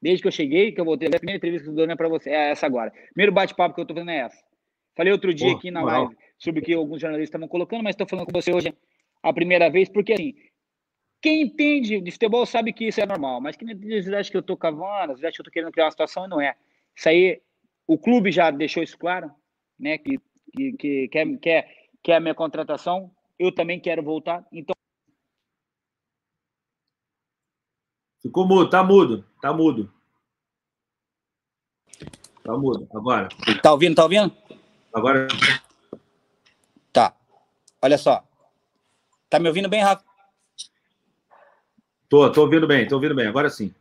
Desde 0.00 0.22
que 0.22 0.28
eu 0.28 0.32
cheguei, 0.32 0.72
que 0.72 0.80
eu 0.80 0.84
voltei, 0.84 1.08
a 1.08 1.18
primeira 1.18 1.36
entrevista 1.36 1.72
que 1.72 1.80
eu 1.80 1.90
é 1.90 1.96
para 1.96 2.08
você, 2.08 2.30
é 2.30 2.50
essa 2.50 2.66
agora. 2.66 2.92
Primeiro 3.12 3.32
bate-papo 3.32 3.74
que 3.74 3.80
eu 3.80 3.86
tô 3.86 3.94
fazendo 3.94 4.10
é 4.10 4.18
essa. 4.18 4.44
Falei 4.94 5.12
outro 5.12 5.32
dia 5.34 5.52
aqui 5.52 5.70
na 5.70 5.82
live 5.82 6.16
sobre 6.38 6.60
o 6.60 6.62
que 6.62 6.72
alguns 6.72 7.00
jornalistas 7.00 7.28
estavam 7.28 7.48
colocando, 7.48 7.82
mas 7.82 7.94
estou 7.94 8.06
falando 8.06 8.26
com 8.26 8.32
você 8.32 8.52
hoje 8.52 8.74
a 9.22 9.32
primeira 9.32 9.68
vez, 9.70 9.88
porque 9.88 10.12
assim, 10.12 10.34
quem 11.26 11.42
entende 11.42 12.00
de 12.00 12.12
futebol 12.12 12.46
sabe 12.46 12.72
que 12.72 12.86
isso 12.86 13.00
é 13.00 13.06
normal, 13.06 13.40
mas 13.40 13.56
quem 13.56 13.68
acha 14.16 14.30
que 14.30 14.36
eu 14.36 14.42
tô 14.42 14.56
cavando, 14.56 15.12
às 15.12 15.18
vezes 15.18 15.34
que 15.34 15.40
eu 15.40 15.44
tô 15.44 15.50
querendo 15.50 15.72
criar 15.72 15.86
uma 15.86 15.90
situação 15.90 16.24
e 16.24 16.28
não 16.28 16.40
é. 16.40 16.54
Isso 16.94 17.08
aí, 17.08 17.42
o 17.84 17.98
clube 17.98 18.30
já 18.30 18.48
deixou 18.52 18.80
isso 18.80 18.96
claro, 18.96 19.28
né? 19.76 19.98
Que, 19.98 20.20
que, 20.54 20.72
que 20.74 21.08
quer, 21.08 21.26
quer, 21.38 21.88
quer 22.00 22.14
a 22.14 22.20
minha 22.20 22.34
contratação, 22.34 23.10
eu 23.40 23.52
também 23.52 23.80
quero 23.80 24.04
voltar. 24.04 24.46
Então. 24.52 24.72
Ficou 28.22 28.46
mudo, 28.46 28.70
tá 28.70 28.84
mudo, 28.84 29.24
tá 29.42 29.52
mudo. 29.52 29.92
Tá 32.44 32.56
mudo, 32.56 32.88
agora. 32.94 33.28
Tá 33.60 33.72
ouvindo, 33.72 33.96
tá 33.96 34.04
ouvindo? 34.04 34.32
Agora. 34.94 35.26
olha 37.82 37.98
só. 37.98 38.24
Tá 39.28 39.40
me 39.40 39.48
ouvindo 39.48 39.68
bem, 39.68 39.82
Rafa? 39.82 40.05
Tô, 42.08 42.30
tô 42.30 42.42
ouvindo 42.42 42.66
bem, 42.66 42.86
tô 42.86 42.96
ouvindo 42.96 43.14
bem, 43.14 43.26
agora 43.26 43.50
sim. 43.50 43.74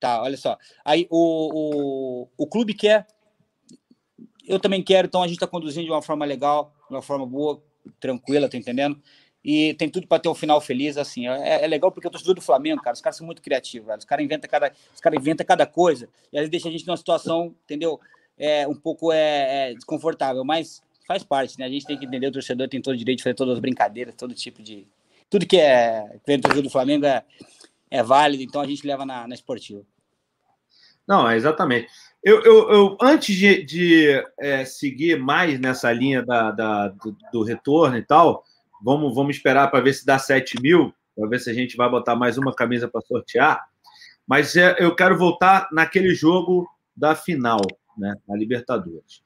Tá, 0.00 0.22
olha 0.22 0.36
só. 0.36 0.58
Aí 0.84 1.06
o, 1.10 2.26
o, 2.26 2.28
o 2.36 2.46
clube 2.46 2.74
quer, 2.74 3.06
eu 4.46 4.58
também 4.58 4.82
quero, 4.82 5.06
então 5.06 5.22
a 5.22 5.26
gente 5.26 5.36
está 5.36 5.46
conduzindo 5.46 5.86
de 5.86 5.90
uma 5.90 6.02
forma 6.02 6.24
legal, 6.24 6.74
de 6.88 6.94
uma 6.94 7.02
forma 7.02 7.26
boa, 7.26 7.62
tranquila, 8.00 8.48
tá 8.48 8.56
entendendo? 8.56 9.00
E 9.44 9.74
tem 9.74 9.90
tudo 9.90 10.06
para 10.06 10.18
ter 10.18 10.28
um 10.28 10.34
final 10.34 10.58
feliz, 10.58 10.96
assim. 10.96 11.28
É, 11.28 11.64
é 11.64 11.66
legal 11.66 11.92
porque 11.92 12.06
eu 12.06 12.10
torcedor 12.10 12.34
do 12.34 12.40
Flamengo, 12.40 12.80
cara, 12.82 12.94
os 12.94 13.02
caras 13.02 13.16
são 13.16 13.26
muito 13.26 13.42
criativos, 13.42 13.86
velho. 13.86 13.98
Os 13.98 14.04
caras 14.04 14.24
inventam 14.24 14.48
cada, 14.48 14.72
os 14.94 15.00
cara 15.00 15.16
inventa 15.16 15.44
cada 15.44 15.66
coisa. 15.66 16.08
E 16.32 16.36
vezes 16.36 16.50
deixa 16.50 16.68
a 16.68 16.72
gente 16.72 16.86
numa 16.86 16.96
situação, 16.96 17.54
entendeu? 17.64 18.00
É, 18.38 18.66
um 18.66 18.74
pouco 18.74 19.12
é, 19.12 19.70
é, 19.70 19.74
desconfortável, 19.74 20.42
mas 20.44 20.82
faz 21.06 21.22
parte, 21.22 21.58
né? 21.58 21.66
A 21.66 21.68
gente 21.68 21.84
tem 21.84 21.98
que 21.98 22.06
entender, 22.06 22.28
o 22.28 22.32
torcedor 22.32 22.68
tem 22.68 22.80
todo 22.80 22.94
o 22.94 22.96
direito 22.96 23.18
de 23.18 23.22
fazer 23.22 23.34
todas 23.34 23.54
as 23.54 23.60
brincadeiras, 23.60 24.14
todo 24.14 24.34
tipo 24.34 24.62
de. 24.62 24.86
Tudo 25.34 25.46
que 25.46 25.56
é 25.56 26.20
torcedor 26.24 26.62
do 26.62 26.70
Flamengo 26.70 27.06
é, 27.06 27.24
é 27.90 28.04
válido, 28.04 28.44
então 28.44 28.60
a 28.60 28.66
gente 28.68 28.86
leva 28.86 29.04
na, 29.04 29.26
na 29.26 29.34
esportiva. 29.34 29.82
Não, 31.08 31.28
é 31.28 31.34
exatamente. 31.34 31.88
Eu, 32.22 32.40
eu, 32.44 32.70
eu 32.70 32.98
antes 33.02 33.34
de, 33.34 33.64
de 33.64 34.24
é, 34.38 34.64
seguir 34.64 35.18
mais 35.18 35.58
nessa 35.58 35.90
linha 35.92 36.24
da, 36.24 36.52
da 36.52 36.86
do, 36.86 37.16
do, 37.32 37.42
retorno 37.42 37.96
e 37.96 38.02
tal, 38.02 38.44
vamos, 38.80 39.12
vamos 39.12 39.34
esperar 39.34 39.72
para 39.72 39.80
ver 39.80 39.94
se 39.94 40.06
dá 40.06 40.20
7 40.20 40.62
mil, 40.62 40.94
para 41.16 41.28
ver 41.28 41.40
se 41.40 41.50
a 41.50 41.52
gente 41.52 41.76
vai 41.76 41.90
botar 41.90 42.14
mais 42.14 42.38
uma 42.38 42.54
camisa 42.54 42.86
para 42.86 43.00
sortear. 43.00 43.60
Mas 44.24 44.54
é, 44.54 44.76
eu 44.78 44.94
quero 44.94 45.18
voltar 45.18 45.68
naquele 45.72 46.14
jogo 46.14 46.64
da 46.96 47.16
final, 47.16 47.60
né, 47.98 48.14
na 48.28 48.36
Libertadores. 48.36 49.24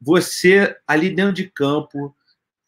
Você 0.00 0.76
ali 0.86 1.10
dentro 1.10 1.32
de 1.32 1.50
campo, 1.50 2.14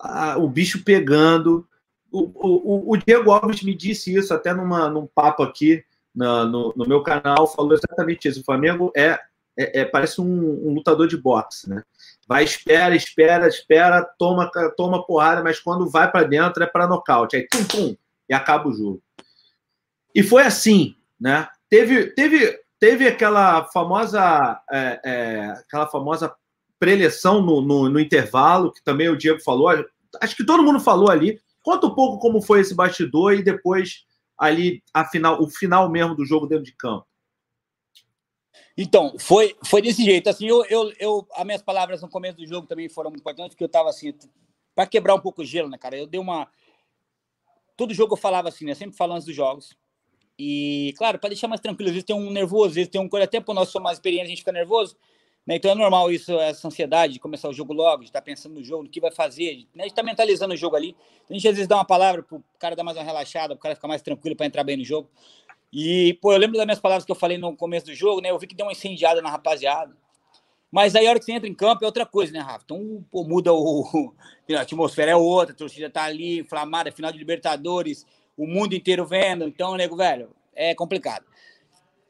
a, 0.01 0.37
o 0.37 0.49
bicho 0.49 0.83
pegando. 0.83 1.65
O, 2.13 2.31
o, 2.35 2.93
o 2.93 2.97
Diego 2.97 3.31
Alves 3.31 3.63
me 3.63 3.75
disse 3.75 4.15
isso 4.15 4.35
até 4.35 4.53
numa, 4.53 4.89
num 4.89 5.07
papo 5.07 5.43
aqui 5.43 5.83
na, 6.15 6.45
no, 6.45 6.73
no, 6.77 6.87
meu 6.87 7.03
canal, 7.03 7.47
falou 7.47 7.73
exatamente 7.73 8.29
isso. 8.29 8.41
O 8.41 8.45
Flamengo 8.45 8.93
é, 8.95 9.19
é, 9.59 9.81
é 9.81 9.85
parece 9.85 10.21
um, 10.21 10.69
um, 10.69 10.75
lutador 10.75 11.09
de 11.09 11.17
boxe, 11.17 11.69
né? 11.69 11.83
Vai, 12.29 12.45
espera, 12.45 12.95
espera, 12.95 13.49
espera, 13.49 14.03
toma, 14.19 14.51
toma 14.77 15.05
porrada, 15.05 15.43
mas 15.43 15.59
quando 15.59 15.89
vai 15.89 16.11
para 16.11 16.27
dentro 16.27 16.63
é 16.63 16.67
para 16.67 16.87
nocaute. 16.87 17.37
Aí, 17.37 17.49
pum, 17.51 17.65
pum, 17.65 17.97
e 18.29 18.35
acaba 18.35 18.69
o 18.69 18.73
jogo. 18.73 19.03
E 20.15 20.23
foi 20.23 20.43
assim, 20.43 20.95
né? 21.19 21.49
Teve, 21.69 22.07
teve, 22.13 22.61
teve 22.79 23.09
aquela 23.09 23.65
famosa, 23.65 24.61
é, 24.71 25.01
é, 25.05 25.47
aquela 25.53 25.87
famosa 25.87 26.35
preleção 26.79 27.41
no, 27.41 27.63
no, 27.63 27.89
no, 27.89 28.01
intervalo, 28.01 28.73
que 28.73 28.83
também 28.83 29.09
o 29.09 29.17
Diego 29.17 29.41
falou. 29.41 29.69
Acho 30.21 30.37
que 30.37 30.45
todo 30.45 30.63
mundo 30.63 30.81
falou 30.81 31.11
ali. 31.11 31.41
Conta 31.63 31.87
um 31.87 31.95
pouco 31.95 32.19
como 32.19 32.43
foi 32.43 32.61
esse 32.61 32.75
bastidor 32.75 33.35
e 33.35 33.43
depois 33.43 34.05
ali 34.39 34.83
a 34.93 35.05
final, 35.05 35.41
o 35.41 35.49
final 35.49 35.89
mesmo 35.89 36.15
do 36.15 36.25
jogo 36.25 36.47
dentro 36.47 36.65
de 36.65 36.75
campo? 36.75 37.07
Então, 38.77 39.19
foi, 39.19 39.57
foi 39.65 39.83
desse 39.83 40.03
jeito. 40.03 40.29
Assim, 40.29 40.47
eu, 40.47 40.65
eu, 40.67 40.93
eu, 40.99 41.29
as 41.35 41.45
minhas 41.45 41.63
palavras 41.63 42.01
no 42.01 42.09
começo 42.09 42.39
do 42.39 42.47
jogo 42.47 42.67
também 42.67 42.89
foram 42.89 43.11
importantes, 43.11 43.55
porque 43.55 43.65
eu 43.65 43.67
estava 43.67 43.89
assim, 43.89 44.15
para 44.75 44.87
quebrar 44.87 45.15
um 45.15 45.21
pouco 45.21 45.43
o 45.43 45.45
gelo, 45.45 45.69
né, 45.69 45.79
cara? 45.79 45.97
Eu 45.97 46.07
dei 46.07 46.21
uma. 46.21 46.49
Todo 47.77 47.95
jogo 47.95 48.15
eu 48.15 48.19
falava 48.19 48.49
assim, 48.49 48.65
né? 48.65 48.75
Sempre 48.75 48.97
falando 48.97 49.17
antes 49.17 49.27
dos 49.27 49.37
jogos. 49.37 49.77
E, 50.39 50.95
claro, 50.97 51.19
para 51.19 51.29
deixar 51.29 51.49
mais 51.49 51.61
tranquilo, 51.61 51.91
às 51.91 51.95
vezes 51.95 52.07
tem 52.07 52.17
um 52.17 52.31
nervoso, 52.31 52.69
às 52.69 52.75
vezes 52.75 52.91
tem 52.91 53.01
um 53.01 53.09
coisa, 53.09 53.25
até 53.25 53.41
por 53.41 53.55
nós 53.55 53.69
somos 53.69 53.85
mais 53.85 53.99
experientes, 53.99 54.27
a 54.27 54.31
gente 54.31 54.39
fica 54.39 54.53
nervoso. 54.53 54.97
Né? 55.47 55.57
Então 55.57 55.71
é 55.71 55.75
normal 55.75 56.11
isso, 56.11 56.33
essa 56.39 56.69
ansiedade 56.69 57.15
de 57.15 57.19
começar 57.19 57.49
o 57.49 57.53
jogo 57.53 57.73
logo, 57.73 58.03
de 58.03 58.09
estar 58.09 58.21
tá 58.21 58.25
pensando 58.25 58.55
no 58.55 58.65
jogo, 58.65 58.85
no 58.85 58.89
que 58.89 59.01
vai 59.01 59.11
fazer, 59.11 59.67
né? 59.75 59.85
de 59.85 59.91
estar 59.91 60.03
tá 60.03 60.07
mentalizando 60.07 60.55
o 60.55 60.57
jogo 60.57 60.77
ali. 60.77 60.97
A 61.29 61.33
gente 61.33 61.49
às 61.49 61.55
vezes 61.55 61.69
dá 61.69 61.77
uma 61.77 61.85
palavra 61.85 62.23
para 62.23 62.37
o 62.37 62.45
cara 62.59 62.77
dar 62.77 62.85
mais 62.85 62.97
uma 62.97 63.05
relaxada, 63.05 63.49
para 63.49 63.61
o 63.61 63.63
cara 63.63 63.75
ficar 63.75 63.89
mais 63.89 64.03
tranquilo 64.03 64.37
para 64.37 64.47
entrar 64.47 64.65
bem 64.65 64.77
no 64.77 64.85
jogo. 64.85 65.09
E, 65.73 66.19
pô, 66.21 66.33
eu 66.33 66.39
lembro 66.39 66.57
das 66.57 66.67
minhas 66.67 66.81
palavras 66.81 67.05
que 67.05 67.11
eu 67.11 67.17
falei 67.17 67.39
no 67.39 67.57
começo 67.57 67.87
do 67.87 67.95
jogo, 67.95 68.21
né? 68.21 68.31
Eu 68.31 68.39
vi 68.39 68.47
que 68.47 68.55
deu 68.55 68.67
uma 68.67 68.73
incendiada 68.73 69.23
na 69.23 69.31
rapaziada. 69.31 69.97
Mas 70.71 70.95
aí 70.95 71.07
a 71.07 71.11
hora 71.11 71.19
que 71.19 71.25
você 71.25 71.33
entra 71.33 71.49
em 71.49 71.55
campo 71.55 71.83
é 71.83 71.87
outra 71.87 72.05
coisa, 72.05 72.33
né, 72.33 72.41
Rafa? 72.41 72.63
Então, 72.65 73.05
pô, 73.11 73.25
muda 73.25 73.53
o. 73.53 74.15
A 74.55 74.61
atmosfera 74.61 75.13
é 75.13 75.17
outra, 75.17 75.55
a 75.55 75.57
torcida 75.57 75.89
tá 75.89 76.03
ali, 76.03 76.41
inflamada, 76.41 76.93
final 76.93 77.11
de 77.11 77.17
Libertadores, 77.17 78.05
o 78.37 78.47
mundo 78.47 78.75
inteiro 78.75 79.07
vendo. 79.07 79.47
Então, 79.49 79.75
nego, 79.77 79.97
velho, 79.97 80.29
é 80.55 80.75
complicado. 80.75 81.25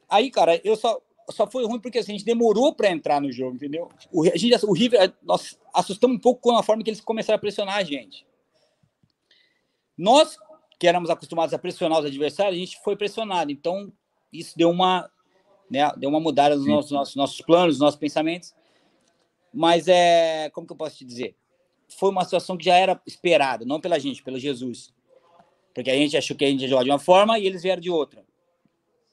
Aí, 0.09 0.29
cara, 0.29 0.61
eu 0.65 0.75
só 0.75 1.01
só 1.31 1.47
foi 1.47 1.65
ruim 1.65 1.81
porque 1.81 1.99
assim, 1.99 2.13
a 2.13 2.17
gente 2.17 2.25
demorou 2.25 2.75
para 2.75 2.91
entrar 2.91 3.21
no 3.21 3.31
jogo, 3.33 3.57
entendeu? 3.57 3.89
O, 4.11 4.25
a 4.25 4.37
gente, 4.37 4.65
o 4.65 4.73
River, 4.73 5.13
nós 5.23 5.59
assustamos 5.73 6.17
um 6.17 6.21
pouco 6.21 6.41
com 6.41 6.57
a 6.57 6.63
forma 6.63 6.83
que 6.83 6.91
eles 6.91 7.01
começaram 7.01 7.37
a 7.37 7.41
pressionar 7.41 7.77
a 7.77 7.85
gente. 7.85 8.27
Nós, 9.97 10.37
que 10.79 10.87
éramos 10.87 11.11
acostumados 11.11 11.55
a 11.55 11.59
pressionar 11.59 12.01
os 12.01 12.07
adversários, 12.07 12.57
a 12.57 12.59
gente 12.59 12.81
foi 12.83 12.97
pressionado. 12.97 13.53
Então, 13.53 13.93
isso 14.33 14.57
deu 14.57 14.71
uma, 14.71 15.11
né, 15.71 15.91
deu 15.97 16.11
uma 16.11 16.21
mudada 16.21 16.57
nos 16.57 16.67
nossos, 16.67 16.91
nossos, 16.91 17.17
nossos 17.17 17.41
planos, 17.41 17.75
nos 17.75 17.81
nossos 17.81 18.01
pensamentos. 18.01 18.55
Mas 19.53 19.87
é, 19.87 20.51
como 20.51 20.67
que 20.67 20.73
eu 20.73 20.77
posso 20.77 20.97
te 20.97 21.05
dizer? 21.05 21.37
Foi 21.99 22.11
uma 22.11 22.25
situação 22.25 22.57
que 22.57 22.65
já 22.65 22.77
era 22.77 23.01
esperada, 23.07 23.65
não 23.67 23.81
pela 23.81 23.99
gente, 23.99 24.23
pelo 24.23 24.39
Jesus. 24.39 24.93
Porque 25.75 25.91
a 25.91 25.97
gente 25.97 26.17
achou 26.17 26.37
que 26.37 26.45
a 26.45 26.49
gente 26.49 26.63
ia 26.63 26.69
jogar 26.69 26.85
de 26.85 26.91
uma 26.91 26.99
forma 26.99 27.39
e 27.39 27.47
eles 27.47 27.63
vieram 27.63 27.81
de 27.81 27.91
outra. 27.91 28.25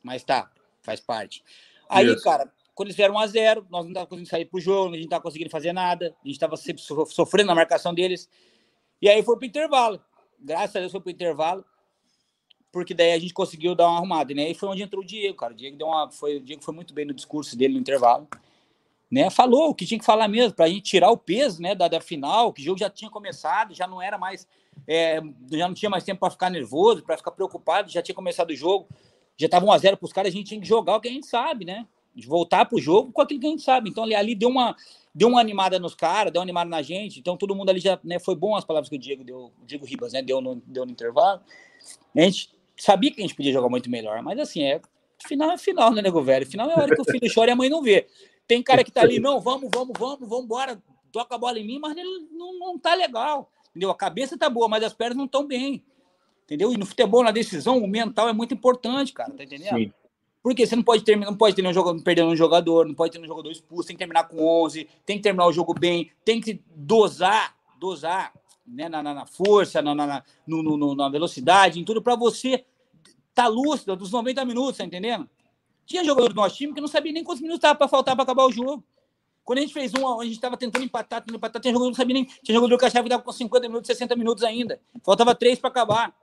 Mas 0.02 0.24
tá, 0.24 0.50
faz 0.82 1.00
parte. 1.00 1.44
Aí, 1.90 2.06
Isso. 2.06 2.24
cara, 2.24 2.50
quando 2.76 2.88
eles 2.88 2.96
vieram 2.96 3.16
1 3.16 3.20
a 3.20 3.28
0 3.28 3.68
nós 3.70 3.84
não 3.84 3.90
estávamos 3.90 4.10
conseguindo 4.10 4.30
sair 4.30 4.46
pro 4.46 4.60
jogo, 4.62 4.90
a 4.90 4.92
gente 4.92 5.00
não 5.02 5.08
estava 5.08 5.24
conseguindo 5.24 5.50
fazer 5.50 5.74
nada, 5.74 6.16
a 6.24 6.28
gente 6.28 6.36
estava 6.36 6.56
sempre 6.56 6.82
sofrendo 6.82 7.48
na 7.48 7.56
marcação 7.56 7.94
deles. 7.94 8.30
E 9.02 9.10
aí 9.10 9.24
foi 9.24 9.36
pro 9.36 9.46
intervalo. 9.46 10.00
Graças 10.40 10.76
a 10.76 10.80
Deus 10.80 10.92
foi 10.92 11.02
pro 11.02 11.12
intervalo, 11.12 11.66
porque 12.72 12.94
daí 12.94 13.12
a 13.12 13.20
gente 13.20 13.34
conseguiu 13.34 13.76
dar 13.76 13.88
uma 13.88 13.98
arrumada, 13.98 14.34
né? 14.34 14.52
E 14.52 14.54
foi 14.54 14.70
onde 14.70 14.84
entrou 14.84 15.04
o 15.04 15.06
Diego, 15.06 15.36
cara. 15.36 15.52
O 15.52 15.56
Diego 15.56 15.76
deu 15.76 15.88
uma, 15.88 16.10
foi, 16.12 16.38
o 16.38 16.40
Diego 16.40 16.64
foi 16.64 16.74
muito 16.74 16.94
bem 16.94 17.04
no 17.04 17.14
discurso 17.14 17.58
dele 17.58 17.74
no 17.74 17.80
intervalo. 17.80 18.28
Né, 19.12 19.28
falou 19.32 19.70
o 19.70 19.74
que 19.74 19.88
tinha 19.88 20.00
que 20.00 20.06
falar 20.06 20.28
mesmo, 20.28 20.54
para 20.54 20.66
a 20.66 20.70
gente 20.70 20.84
tirar 20.84 21.10
o 21.10 21.18
peso 21.18 21.60
né, 21.60 21.74
da, 21.74 21.88
da 21.88 22.00
final, 22.00 22.54
que 22.54 22.62
o 22.62 22.64
jogo 22.64 22.78
já 22.78 22.92
tinha 22.92 23.10
começado, 23.10 23.74
já 23.74 23.88
não 23.88 24.00
era 24.00 24.20
mais, 24.20 24.48
é, 24.88 25.20
já 25.52 25.68
não 25.68 25.74
tinha 25.74 25.90
mais 25.90 26.04
tempo 26.04 26.20
para 26.20 26.30
ficar 26.30 26.52
nervoso, 26.52 27.02
para 27.02 27.18
ficar 27.18 27.32
preocupado, 27.32 27.90
já 27.90 28.04
tinha 28.04 28.14
começado 28.14 28.52
o 28.52 28.56
jogo 28.56 28.88
já 29.40 29.46
estava 29.46 29.66
1 29.66 29.72
a 29.72 29.78
0 29.78 29.98
para 29.98 30.06
os 30.06 30.12
caras, 30.12 30.34
a 30.34 30.36
gente 30.36 30.48
tinha 30.48 30.60
que 30.60 30.68
jogar 30.68 30.98
o 30.98 31.00
que 31.00 31.08
a 31.08 31.12
gente 31.12 31.26
sabe, 31.26 31.64
né? 31.64 31.88
De 32.14 32.28
voltar 32.28 32.66
para 32.66 32.76
o 32.76 32.82
jogo 32.82 33.14
com 33.14 33.22
aquilo 33.22 33.40
que 33.40 33.48
a 33.48 33.50
gente 33.50 33.62
sabe. 33.62 33.90
Então 33.90 34.04
ali, 34.04 34.14
ali 34.14 34.36
deu 34.36 34.50
uma 34.50 34.76
deu 35.16 35.30
uma 35.30 35.40
animada 35.40 35.80
nos 35.80 35.96
caras, 35.96 36.32
deu 36.32 36.40
uma 36.40 36.46
animada 36.46 36.70
na 36.70 36.82
gente. 36.82 37.20
Então 37.20 37.38
todo 37.38 37.56
mundo 37.56 37.70
ali 37.70 37.80
já, 37.80 37.98
né, 38.04 38.20
foi 38.20 38.36
bom 38.36 38.56
as 38.56 38.66
palavras 38.66 38.90
que 38.90 38.96
o 38.98 39.00
Diego 39.00 39.24
deu, 39.24 39.52
o 39.62 39.66
Diego 39.66 39.86
Ribas, 39.86 40.12
né, 40.12 40.22
deu 40.22 40.42
no, 40.42 40.62
deu 40.66 40.86
no 40.86 40.92
intervalo. 40.92 41.42
A 42.16 42.22
gente 42.22 42.52
sabia 42.78 43.12
que 43.12 43.20
a 43.20 43.24
gente 43.24 43.36
podia 43.36 43.54
jogar 43.54 43.70
muito 43.70 43.90
melhor, 43.90 44.22
mas 44.22 44.38
assim, 44.38 44.64
é 44.64 44.82
final 45.26 45.52
é 45.52 45.58
final, 45.58 45.94
né, 45.94 46.02
nego 46.02 46.22
velho? 46.22 46.46
Final 46.46 46.70
é 46.70 46.74
a 46.74 46.78
hora 46.78 46.96
que 46.96 47.02
o 47.02 47.06
filho 47.06 47.34
chora 47.34 47.52
e 47.52 47.54
a 47.54 47.56
mãe 47.56 47.70
não 47.70 47.82
vê. 47.82 48.08
Tem 48.46 48.62
cara 48.62 48.84
que 48.84 48.92
tá 48.92 49.02
ali, 49.02 49.20
não, 49.20 49.40
vamos, 49.40 49.70
vamos, 49.74 49.94
vamos, 49.98 50.28
vamos 50.28 50.46
embora, 50.46 50.82
toca 51.12 51.36
a 51.36 51.38
bola 51.38 51.58
em 51.60 51.66
mim, 51.66 51.80
mas 51.80 51.96
ele 51.96 52.28
não, 52.32 52.60
não 52.60 52.78
tá 52.78 52.94
legal. 52.94 53.50
Entendeu? 53.70 53.92
A 53.92 53.96
cabeça 53.96 54.38
tá 54.38 54.50
boa, 54.50 54.68
mas 54.68 54.84
as 54.84 54.94
pernas 54.94 55.18
não 55.18 55.26
estão 55.26 55.46
bem. 55.46 55.84
Entendeu? 56.50 56.74
E 56.74 56.78
no 56.78 56.86
futebol, 56.86 57.24
na 57.24 57.30
decisão, 57.30 57.78
o 57.78 57.88
mental 57.88 58.28
é 58.28 58.34
muito 58.34 58.56
importante, 58.56 59.14
cara, 59.14 59.32
tá 59.32 59.44
entendendo? 59.44 59.78
Sim. 59.78 59.94
Porque 60.42 60.66
você 60.66 60.76
não 60.76 60.82
pode 60.82 61.04
terminar, 61.04 61.30
não 61.30 61.38
pode 61.38 61.56
ter 61.56 61.68
um 61.68 61.72
jogador, 61.72 62.02
perdendo 62.02 62.30
um 62.32 62.36
jogador, 62.36 62.88
não 62.88 62.96
pode 62.96 63.14
ter 63.14 63.20
um 63.20 63.28
jogador 63.28 63.52
expulso, 63.52 63.88
tem 63.88 63.96
que 63.96 64.00
terminar 64.00 64.28
com 64.28 64.44
11, 64.64 64.90
tem 65.06 65.18
que 65.18 65.22
terminar 65.22 65.46
o 65.46 65.54
jogo 65.54 65.76
bem, 65.76 66.10
tem 66.26 66.42
que 66.42 66.60
dosar, 66.76 67.56
dosar, 67.80 68.34
né, 68.66 68.90
na, 68.90 69.04
na, 69.04 69.14
na 69.14 69.26
força, 69.28 69.80
na, 69.80 69.94
na, 69.94 70.24
no, 70.48 70.64
no, 70.64 70.96
na 70.96 71.08
velocidade, 71.08 71.80
em 71.80 71.84
tudo, 71.84 72.02
para 72.02 72.16
você 72.16 72.66
tá 73.36 73.46
lúcido 73.46 73.96
dos 73.96 74.12
90 74.12 74.44
minutos, 74.44 74.78
tá 74.78 74.86
entendendo? 74.86 75.30
Tinha 75.86 76.04
jogador 76.04 76.30
do 76.30 76.36
nosso 76.36 76.56
time 76.56 76.74
que 76.74 76.82
não 76.82 76.88
sabia 76.88 77.12
nem 77.12 77.24
quantos 77.24 77.44
minutos 77.44 77.62
tava 77.62 77.78
para 77.78 77.88
faltar 77.88 78.16
para 78.16 78.24
acabar 78.24 78.46
o 78.46 78.52
jogo. 78.52 78.84
Quando 79.44 79.60
a 79.60 79.62
gente 79.62 79.74
fez 79.74 79.94
um, 79.94 80.20
a 80.20 80.24
gente 80.24 80.34
estava 80.34 80.58
tentando 80.58 80.84
empatar, 80.84 81.22
tentando 81.22 81.38
empatar, 81.38 81.62
tinha 81.62 81.74
jogador 81.74 81.92
que 81.92 81.98
não 81.98 82.04
sabia 82.04 82.14
nem, 82.14 82.26
tinha 82.26 82.56
jogador 82.56 82.78
que 82.78 82.86
achava 82.86 83.04
que 83.04 83.10
dava 83.10 83.24
com 83.24 83.32
50 83.32 83.68
minutos, 83.68 83.88
60 83.88 84.16
minutos 84.16 84.44
ainda. 84.44 84.80
Faltava 85.04 85.36
três 85.36 85.60
para 85.60 85.70
acabar. 85.70 86.16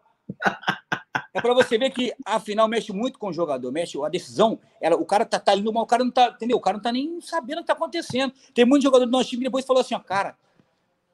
É 1.37 1.41
para 1.41 1.53
você 1.53 1.77
ver 1.77 1.91
que 1.91 2.15
a 2.25 2.41
final 2.41 2.67
mexe 2.67 2.93
muito 2.95 3.19
com 3.19 3.29
o 3.29 3.33
jogador, 3.33 3.71
mexe 3.71 4.03
a 4.03 4.09
decisão. 4.09 4.59
Ela, 4.81 4.97
o 4.97 5.05
cara 5.05 5.23
tá, 5.23 5.39
tá 5.39 5.55
indo 5.55 5.71
mal, 5.71 5.85
o 5.85 5.87
cara 5.87 6.03
não 6.03 6.11
tá, 6.11 6.29
entendeu? 6.29 6.57
O 6.57 6.61
cara 6.61 6.79
não 6.79 6.83
tá 6.83 6.91
nem 6.91 7.21
sabendo 7.21 7.59
o 7.59 7.61
que 7.61 7.67
tá 7.67 7.75
acontecendo. 7.75 8.33
Tem 8.55 8.65
muito 8.65 8.83
jogador 8.83 9.05
do 9.05 9.13
nosso 9.13 9.29
time 9.29 9.41
que 9.41 9.49
depois 9.49 9.67
falou 9.67 9.83
assim, 9.83 9.95
ó, 9.95 9.99
cara, 9.99 10.35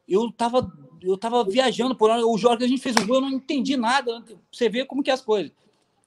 eu 0.08 0.30
tava, 0.30 0.72
eu 1.02 1.18
tava 1.18 1.42
viajando 1.42 1.96
por 1.96 2.08
o 2.08 2.38
jogo 2.38 2.58
que 2.58 2.64
a 2.64 2.68
gente 2.68 2.80
fez 2.80 2.94
um 2.96 3.04
gol, 3.06 3.16
eu 3.16 3.22
não 3.22 3.30
entendi 3.30 3.76
nada. 3.76 4.22
Você 4.52 4.68
vê 4.68 4.84
como 4.84 5.02
que 5.02 5.10
é 5.10 5.14
as 5.14 5.22
coisas. 5.22 5.50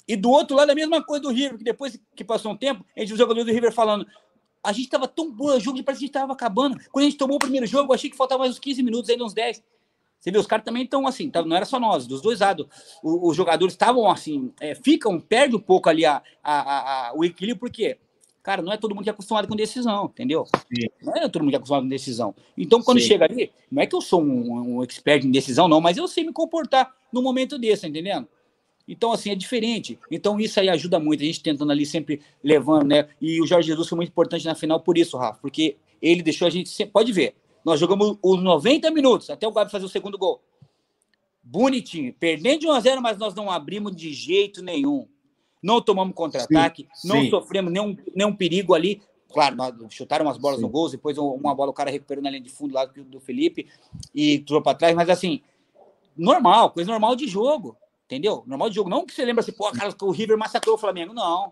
E 0.07 0.15
do 0.15 0.29
outro 0.29 0.55
lado, 0.55 0.69
a 0.69 0.75
mesma 0.75 1.03
coisa 1.03 1.23
do 1.23 1.31
River, 1.31 1.57
que 1.57 1.63
depois 1.65 1.99
que 2.15 2.23
passou 2.23 2.53
um 2.53 2.57
tempo, 2.57 2.85
a 2.95 2.99
gente 3.01 3.09
viu 3.09 3.15
o 3.15 3.19
jogador 3.19 3.43
do 3.43 3.51
River 3.51 3.73
falando, 3.73 4.07
a 4.63 4.71
gente 4.71 4.89
tava 4.89 5.07
tão 5.07 5.31
bom, 5.31 5.47
o 5.47 5.59
jogo 5.59 5.83
parece 5.83 5.99
que 5.99 6.05
a 6.05 6.07
gente 6.07 6.13
tava 6.13 6.33
acabando. 6.33 6.77
Quando 6.91 7.03
a 7.03 7.09
gente 7.09 7.17
tomou 7.17 7.35
o 7.35 7.39
primeiro 7.39 7.65
jogo, 7.67 7.91
eu 7.91 7.95
achei 7.95 8.09
que 8.09 8.15
faltava 8.15 8.39
mais 8.39 8.51
uns 8.51 8.59
15 8.59 8.81
minutos, 8.81 9.09
ainda 9.09 9.25
uns 9.25 9.33
10. 9.33 9.61
Você 10.19 10.31
vê, 10.31 10.37
os 10.37 10.47
caras 10.47 10.65
também 10.65 10.83
estão 10.83 11.05
assim, 11.05 11.29
tá, 11.29 11.43
não 11.43 11.55
era 11.55 11.65
só 11.65 11.79
nós, 11.79 12.07
dos 12.07 12.21
dois 12.21 12.39
lados. 12.39 12.67
os 13.03 13.35
jogadores 13.35 13.73
estavam 13.73 14.09
assim, 14.09 14.51
é, 14.59 14.73
ficam, 14.73 15.19
perde 15.19 15.55
um 15.55 15.59
pouco 15.59 15.87
ali 15.87 16.05
a, 16.05 16.21
a, 16.43 17.09
a, 17.09 17.13
o 17.15 17.23
equilíbrio, 17.23 17.59
porque 17.59 17.97
Cara, 18.45 18.61
não 18.61 18.71
é 18.71 18.77
todo 18.77 18.93
mundo 18.93 19.03
que 19.03 19.09
é 19.09 19.11
acostumado 19.11 19.47
com 19.47 19.55
decisão, 19.55 20.05
entendeu? 20.05 20.45
Sim. 20.45 20.87
Não 21.01 21.15
é 21.15 21.27
todo 21.27 21.41
mundo 21.41 21.49
que 21.49 21.55
é 21.55 21.57
acostumado 21.57 21.81
com 21.81 21.89
decisão. 21.89 22.35
Então, 22.55 22.79
quando 22.79 22.99
Sim. 22.99 23.07
chega 23.07 23.25
ali, 23.25 23.51
não 23.71 23.81
é 23.81 23.87
que 23.87 23.95
eu 23.95 24.01
sou 24.01 24.21
um, 24.21 24.75
um 24.75 24.83
expert 24.83 25.25
em 25.25 25.31
decisão, 25.31 25.67
não, 25.67 25.81
mas 25.81 25.97
eu 25.97 26.07
sei 26.07 26.23
me 26.23 26.31
comportar 26.31 26.93
num 27.11 27.23
momento 27.23 27.57
desse, 27.57 27.87
entendendo? 27.87 28.27
Então, 28.87 29.11
assim, 29.11 29.31
é 29.31 29.35
diferente. 29.35 29.97
Então, 30.11 30.39
isso 30.39 30.59
aí 30.59 30.69
ajuda 30.69 30.99
muito. 30.99 31.23
A 31.23 31.25
gente 31.25 31.41
tentando 31.41 31.71
ali 31.71 31.87
sempre 31.87 32.21
levando, 32.43 32.85
né? 32.85 33.07
E 33.19 33.41
o 33.41 33.47
Jorge 33.47 33.67
Jesus 33.67 33.89
foi 33.89 33.95
muito 33.95 34.09
importante 34.09 34.45
na 34.45 34.53
final 34.53 34.79
por 34.79 34.95
isso, 34.95 35.17
Rafa, 35.17 35.39
porque 35.41 35.77
ele 35.99 36.21
deixou 36.21 36.47
a 36.47 36.51
gente. 36.51 36.85
Pode 36.85 37.11
ver, 37.11 37.33
nós 37.65 37.79
jogamos 37.79 38.17
os 38.21 38.43
90 38.43 38.91
minutos 38.91 39.29
até 39.31 39.47
o 39.47 39.51
Gabi 39.51 39.71
fazer 39.71 39.85
o 39.85 39.89
segundo 39.89 40.17
gol. 40.19 40.41
Bonitinho, 41.41 42.13
perdendo 42.13 42.61
de 42.61 42.67
1 42.67 42.71
a 42.71 42.79
0 42.79 43.01
mas 43.01 43.17
nós 43.17 43.33
não 43.33 43.49
abrimos 43.49 43.95
de 43.95 44.13
jeito 44.13 44.61
nenhum. 44.61 45.07
Não 45.61 45.81
tomamos 45.81 46.13
contra-ataque, 46.13 46.87
não 47.03 47.21
sim. 47.21 47.29
sofremos 47.31 47.73
nenhum, 47.73 47.97
nenhum 48.15 48.35
perigo 48.35 48.75
ali. 48.75 49.01
Claro, 49.29 49.55
nós 49.55 49.73
chutaram 49.89 50.25
umas 50.25 50.37
bolas 50.37 50.59
Sim. 50.59 50.63
no 50.63 50.69
gol, 50.69 50.89
depois 50.89 51.17
uma 51.17 51.53
bola 51.53 51.71
o 51.71 51.73
cara 51.73 51.91
recuperou 51.91 52.23
na 52.23 52.29
linha 52.29 52.41
de 52.41 52.49
fundo 52.49 52.73
lá 52.73 52.85
do 52.85 53.19
Felipe 53.19 53.67
e 54.13 54.35
entrou 54.35 54.61
para 54.61 54.77
trás, 54.77 54.95
mas 54.95 55.09
assim, 55.09 55.41
normal, 56.15 56.69
coisa 56.69 56.89
normal 56.89 57.15
de 57.15 57.27
jogo, 57.27 57.75
entendeu? 58.05 58.43
Normal 58.47 58.69
de 58.69 58.75
jogo. 58.75 58.89
Não 58.89 59.05
que 59.05 59.13
você 59.13 59.25
lembra 59.25 59.41
assim, 59.41 59.51
pô, 59.51 59.69
cara, 59.71 59.93
o 60.01 60.11
River 60.11 60.37
massacrou 60.37 60.75
o 60.75 60.77
Flamengo. 60.77 61.13
Não. 61.13 61.51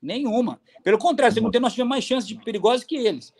Nenhuma. 0.00 0.60
Pelo 0.82 0.96
contrário, 0.96 1.34
segundo 1.34 1.52
tempo 1.52 1.62
nós 1.62 1.72
tivemos 1.72 1.90
mais 1.90 2.04
chances 2.04 2.26
de 2.26 2.36
perigosos 2.36 2.84
que 2.84 2.96
eles. 2.96 3.34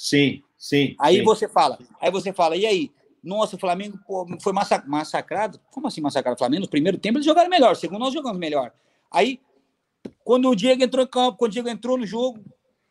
Sim, 0.00 0.42
sim. 0.56 0.96
Aí 0.98 1.18
sim. 1.18 1.24
você 1.24 1.46
fala, 1.46 1.78
aí 2.00 2.10
você 2.10 2.32
fala, 2.32 2.56
e 2.56 2.64
aí? 2.64 2.90
Nossa, 3.22 3.56
o 3.56 3.58
Flamengo 3.58 3.98
pô, 4.06 4.26
foi 4.42 4.50
massa- 4.50 4.82
massacrado. 4.86 5.60
Como 5.70 5.86
assim 5.86 6.00
massacrado? 6.00 6.36
O 6.36 6.38
Flamengo, 6.38 6.62
no 6.62 6.70
primeiro 6.70 6.96
tempo, 6.96 7.18
eles 7.18 7.26
jogaram 7.26 7.50
melhor. 7.50 7.76
Segundo, 7.76 7.98
nós 7.98 8.14
jogamos 8.14 8.38
melhor. 8.38 8.72
Aí, 9.10 9.38
quando 10.24 10.48
o 10.48 10.56
Diego 10.56 10.82
entrou 10.82 11.04
em 11.04 11.06
campo, 11.06 11.36
quando 11.36 11.50
o 11.50 11.52
Diego 11.52 11.68
entrou 11.68 11.98
no 11.98 12.06
jogo, 12.06 12.42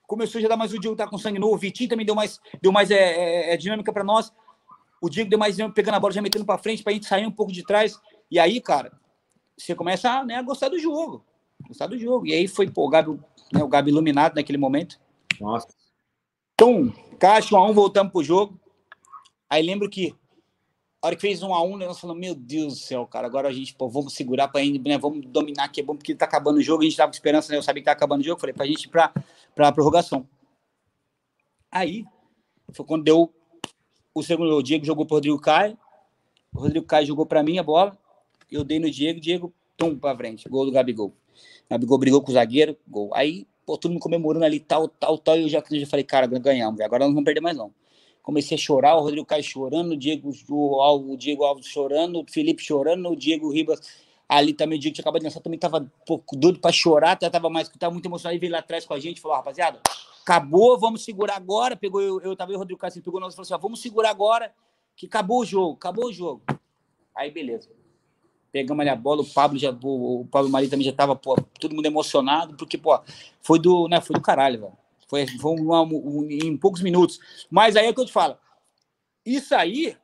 começou 0.04 0.38
a 0.38 0.42
já 0.44 0.48
dar 0.48 0.56
mais 0.56 0.72
o 0.72 0.80
Diego 0.80 0.96
tá 0.96 1.08
com 1.08 1.18
sangue 1.18 1.40
novo. 1.40 1.56
O 1.56 1.58
Vitinho 1.58 1.90
também 1.90 2.06
deu 2.06 2.14
mais, 2.14 2.40
deu 2.62 2.72
mais 2.72 2.92
é, 2.92 2.96
é, 2.96 3.54
é, 3.56 3.58
dinâmica 3.58 3.92
para 3.92 4.04
nós. 4.04 4.32
O 5.02 5.10
Diego 5.10 5.32
deu 5.32 5.40
mais 5.40 5.58
pegando 5.74 5.96
a 5.96 6.00
bola, 6.00 6.14
já 6.14 6.22
metendo 6.22 6.46
para 6.46 6.60
frente, 6.60 6.84
para 6.84 6.92
a 6.92 6.94
gente 6.94 7.08
sair 7.08 7.26
um 7.26 7.32
pouco 7.32 7.52
de 7.52 7.64
trás. 7.64 8.00
E 8.30 8.38
aí, 8.38 8.62
cara, 8.62 8.92
você 9.58 9.74
começa 9.74 10.12
a, 10.12 10.24
né, 10.24 10.36
a 10.36 10.44
gostar 10.44 10.70
do 10.70 10.78
jogo. 10.78 11.26
Gostar 11.68 11.88
do 11.88 11.98
jogo. 11.98 12.28
E 12.28 12.34
aí 12.34 12.48
foi 12.48 12.70
pô, 12.70 12.86
o, 12.86 12.90
Gabi, 12.90 13.20
né, 13.52 13.64
o 13.64 13.68
Gabi 13.68 13.90
iluminado 13.90 14.36
naquele 14.36 14.60
momento. 14.60 15.00
Nossa. 15.42 15.79
Então, 16.60 16.94
caixa 17.18 17.56
1 17.56 17.58
a 17.58 17.70
1 17.70 17.74
voltamos 17.74 18.12
pro 18.12 18.22
jogo. 18.22 18.60
Aí 19.50 19.64
lembro 19.64 19.90
que 19.90 20.14
a 21.02 21.08
hora 21.08 21.16
que 21.16 21.22
fez 21.22 21.42
1 21.42 21.54
a 21.54 21.64
1 21.64 21.78
nós 21.78 21.98
falamos, 21.98 22.20
meu 22.20 22.36
Deus 22.36 22.74
do 22.74 22.80
céu, 22.80 23.08
cara, 23.08 23.26
agora 23.26 23.48
a 23.48 23.52
gente, 23.54 23.74
pô, 23.74 23.88
vamos 23.88 24.14
segurar 24.14 24.50
pra 24.50 24.60
gente, 24.60 24.78
né, 24.78 24.98
vamos 24.98 25.26
dominar 25.26 25.64
aqui, 25.64 25.80
é 25.80 25.84
bom 25.84 25.96
porque 25.96 26.14
tá 26.14 26.26
acabando 26.26 26.58
o 26.58 26.62
jogo, 26.62 26.82
a 26.82 26.86
gente 26.86 26.98
tava 26.98 27.10
com 27.10 27.16
esperança, 27.16 27.50
né, 27.50 27.58
eu 27.58 27.64
sabia 27.64 27.82
que 27.82 27.86
tá 27.86 27.94
acabando 27.94 28.20
o 28.20 28.26
jogo, 28.26 28.42
falei 28.42 28.54
pra 28.54 28.66
gente 28.66 28.84
ir 28.84 28.90
pra, 28.90 29.14
pra 29.56 29.72
prorrogação. 29.72 30.28
Aí, 31.72 32.06
foi 32.74 32.86
quando 32.86 33.06
deu 33.06 33.34
o 34.14 34.22
segundo, 34.22 34.54
o 34.54 34.62
Diego 34.62 34.84
jogou 34.84 35.06
pro 35.06 35.16
Rodrigo 35.16 35.40
Caio, 35.40 35.78
o 36.54 36.60
Rodrigo 36.60 36.86
Caio 36.86 37.08
jogou 37.08 37.26
pra 37.26 37.42
mim 37.42 37.58
a 37.58 37.64
bola, 37.64 37.98
eu 38.52 38.66
dei 38.66 38.80
no 38.80 38.92
Diego, 38.92 39.22
Diego, 39.22 39.54
tum, 39.78 39.98
pra 39.98 40.14
frente, 40.14 40.50
gol 40.50 40.66
do 40.66 40.74
Gabigol. 40.74 41.14
Gabigol 41.70 41.98
brigou 41.98 42.22
com 42.22 42.32
o 42.32 42.34
zagueiro, 42.34 42.76
gol. 42.86 43.12
Aí, 43.14 43.48
pô, 43.70 43.78
todo 43.78 43.92
mundo 43.92 44.02
comemorando 44.02 44.44
ali, 44.44 44.60
tal, 44.60 44.88
tal, 44.88 45.16
tal, 45.20 45.38
e 45.38 45.44
eu 45.44 45.48
já, 45.48 45.64
já 45.70 45.86
falei, 45.86 46.04
cara, 46.04 46.26
ganhamos, 46.26 46.82
agora 46.82 47.02
nós 47.02 47.10
não 47.10 47.14
vamos 47.14 47.26
perder 47.26 47.40
mais 47.40 47.56
não. 47.56 47.72
Comecei 48.24 48.56
a 48.56 48.60
chorar, 48.60 48.96
o 48.96 49.02
Rodrigo 49.02 49.28
Caio 49.28 49.44
chorando, 49.44 49.92
o 49.92 49.98
Diego, 49.98 50.32
o, 50.50 50.82
Al- 50.82 51.12
o 51.12 51.16
Diego 51.16 51.44
Alves 51.44 51.68
chorando, 51.68 52.20
o 52.20 52.26
Felipe 52.28 52.64
chorando, 52.64 53.08
o 53.08 53.16
Diego 53.16 53.48
Ribas 53.52 53.80
ali 54.28 54.54
também, 54.54 54.80
o 54.80 54.82
Diego 54.82 54.96
tinha 54.96 55.04
acabado 55.04 55.22
de 55.22 55.28
dançar, 55.28 55.44
também 55.44 55.60
tava 55.60 55.78
um 55.78 55.90
pouco 56.04 56.36
doido 56.36 56.60
pra 56.60 56.72
chorar, 56.72 57.12
até 57.12 57.30
tava 57.30 57.48
mais, 57.48 57.70
tava 57.70 57.94
muito 57.94 58.08
emocionado, 58.08 58.36
e 58.36 58.40
veio 58.40 58.52
lá 58.52 58.58
atrás 58.58 58.86
com 58.86 58.94
a 58.96 59.00
gente, 59.00 59.22
falou, 59.22 59.36
"Ó, 59.36 59.38
rapaziada, 59.40 59.80
acabou, 60.24 60.80
vamos 60.80 61.04
segurar 61.04 61.36
agora, 61.36 61.76
pegou, 61.76 62.02
eu, 62.02 62.20
eu 62.22 62.36
tava 62.36 62.52
aí, 62.52 62.56
o 62.56 62.60
Rodrigo 62.60 62.80
Caio, 62.80 62.92
ele 62.96 63.02
pegou 63.04 63.20
nós 63.20 63.34
e 63.34 63.36
falou 63.36 63.44
assim, 63.46 63.54
ó, 63.54 63.58
vamos 63.60 63.82
segurar 63.82 64.10
agora, 64.10 64.52
que 64.96 65.06
acabou 65.06 65.42
o 65.42 65.46
jogo, 65.46 65.74
acabou 65.74 66.06
o 66.06 66.12
jogo. 66.14 66.42
Aí, 67.14 67.30
beleza. 67.30 67.70
Pegamos 68.52 68.82
ali 68.82 68.90
a 68.90 68.96
bola, 68.96 69.22
o 69.22 69.26
Pablo 69.26 69.58
já, 69.60 69.72
o, 69.72 70.26
Pablo 70.32 70.50
Mari 70.50 70.68
também 70.68 70.86
já 70.86 70.94
tava, 70.94 71.16
pô, 71.16 71.36
todo 71.60 71.76
mundo 71.76 71.86
emocionado, 71.86 72.56
porque, 72.56 72.78
pô, 72.78 73.00
foi 73.42 73.60
do, 73.60 73.88
né, 73.88 74.02
foi 74.02 74.16
do 74.16 74.22
caralho, 74.22 74.62
velho. 74.62 74.78
Foi, 75.08 75.26
foi 75.40 75.52
um- 75.52 76.28
em 76.30 76.56
poucos 76.58 76.82
minutos. 76.82 77.20
Mas 77.50 77.76
aí 77.76 77.88
é 77.88 77.94
que 77.94 78.00
eu 78.00 78.06
te 78.06 78.12
falo. 78.12 78.38
Isso 79.26 79.54
aí 79.56 79.98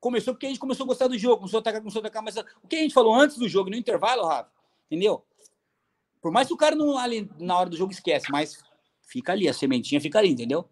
começou 0.00 0.34
porque 0.34 0.46
a 0.46 0.48
gente 0.48 0.58
começou 0.58 0.84
a 0.84 0.86
gostar 0.86 1.08
do 1.08 1.18
jogo, 1.18 1.38
começou 1.38 1.58
a 1.58 1.60
atacar, 1.60 1.80
começou 1.80 2.00
a 2.00 2.02
atacar, 2.02 2.22
mas 2.22 2.36
o 2.36 2.68
que 2.68 2.76
a 2.76 2.80
gente 2.80 2.94
falou 2.94 3.14
antes 3.14 3.36
do 3.38 3.48
jogo, 3.48 3.70
no 3.70 3.76
intervalo, 3.76 4.26
Rafa, 4.26 4.50
entendeu? 4.86 5.24
Por 6.20 6.30
mais 6.30 6.46
que 6.48 6.54
o 6.54 6.56
cara 6.56 6.76
não 6.76 6.96
ali 6.98 7.30
na 7.38 7.58
hora 7.58 7.70
do 7.70 7.76
jogo 7.76 7.92
esquece, 7.92 8.30
mas 8.30 8.62
fica 9.02 9.32
ali, 9.32 9.48
a 9.48 9.54
sementinha 9.54 10.00
fica 10.00 10.18
ali, 10.18 10.30
entendeu? 10.30 10.68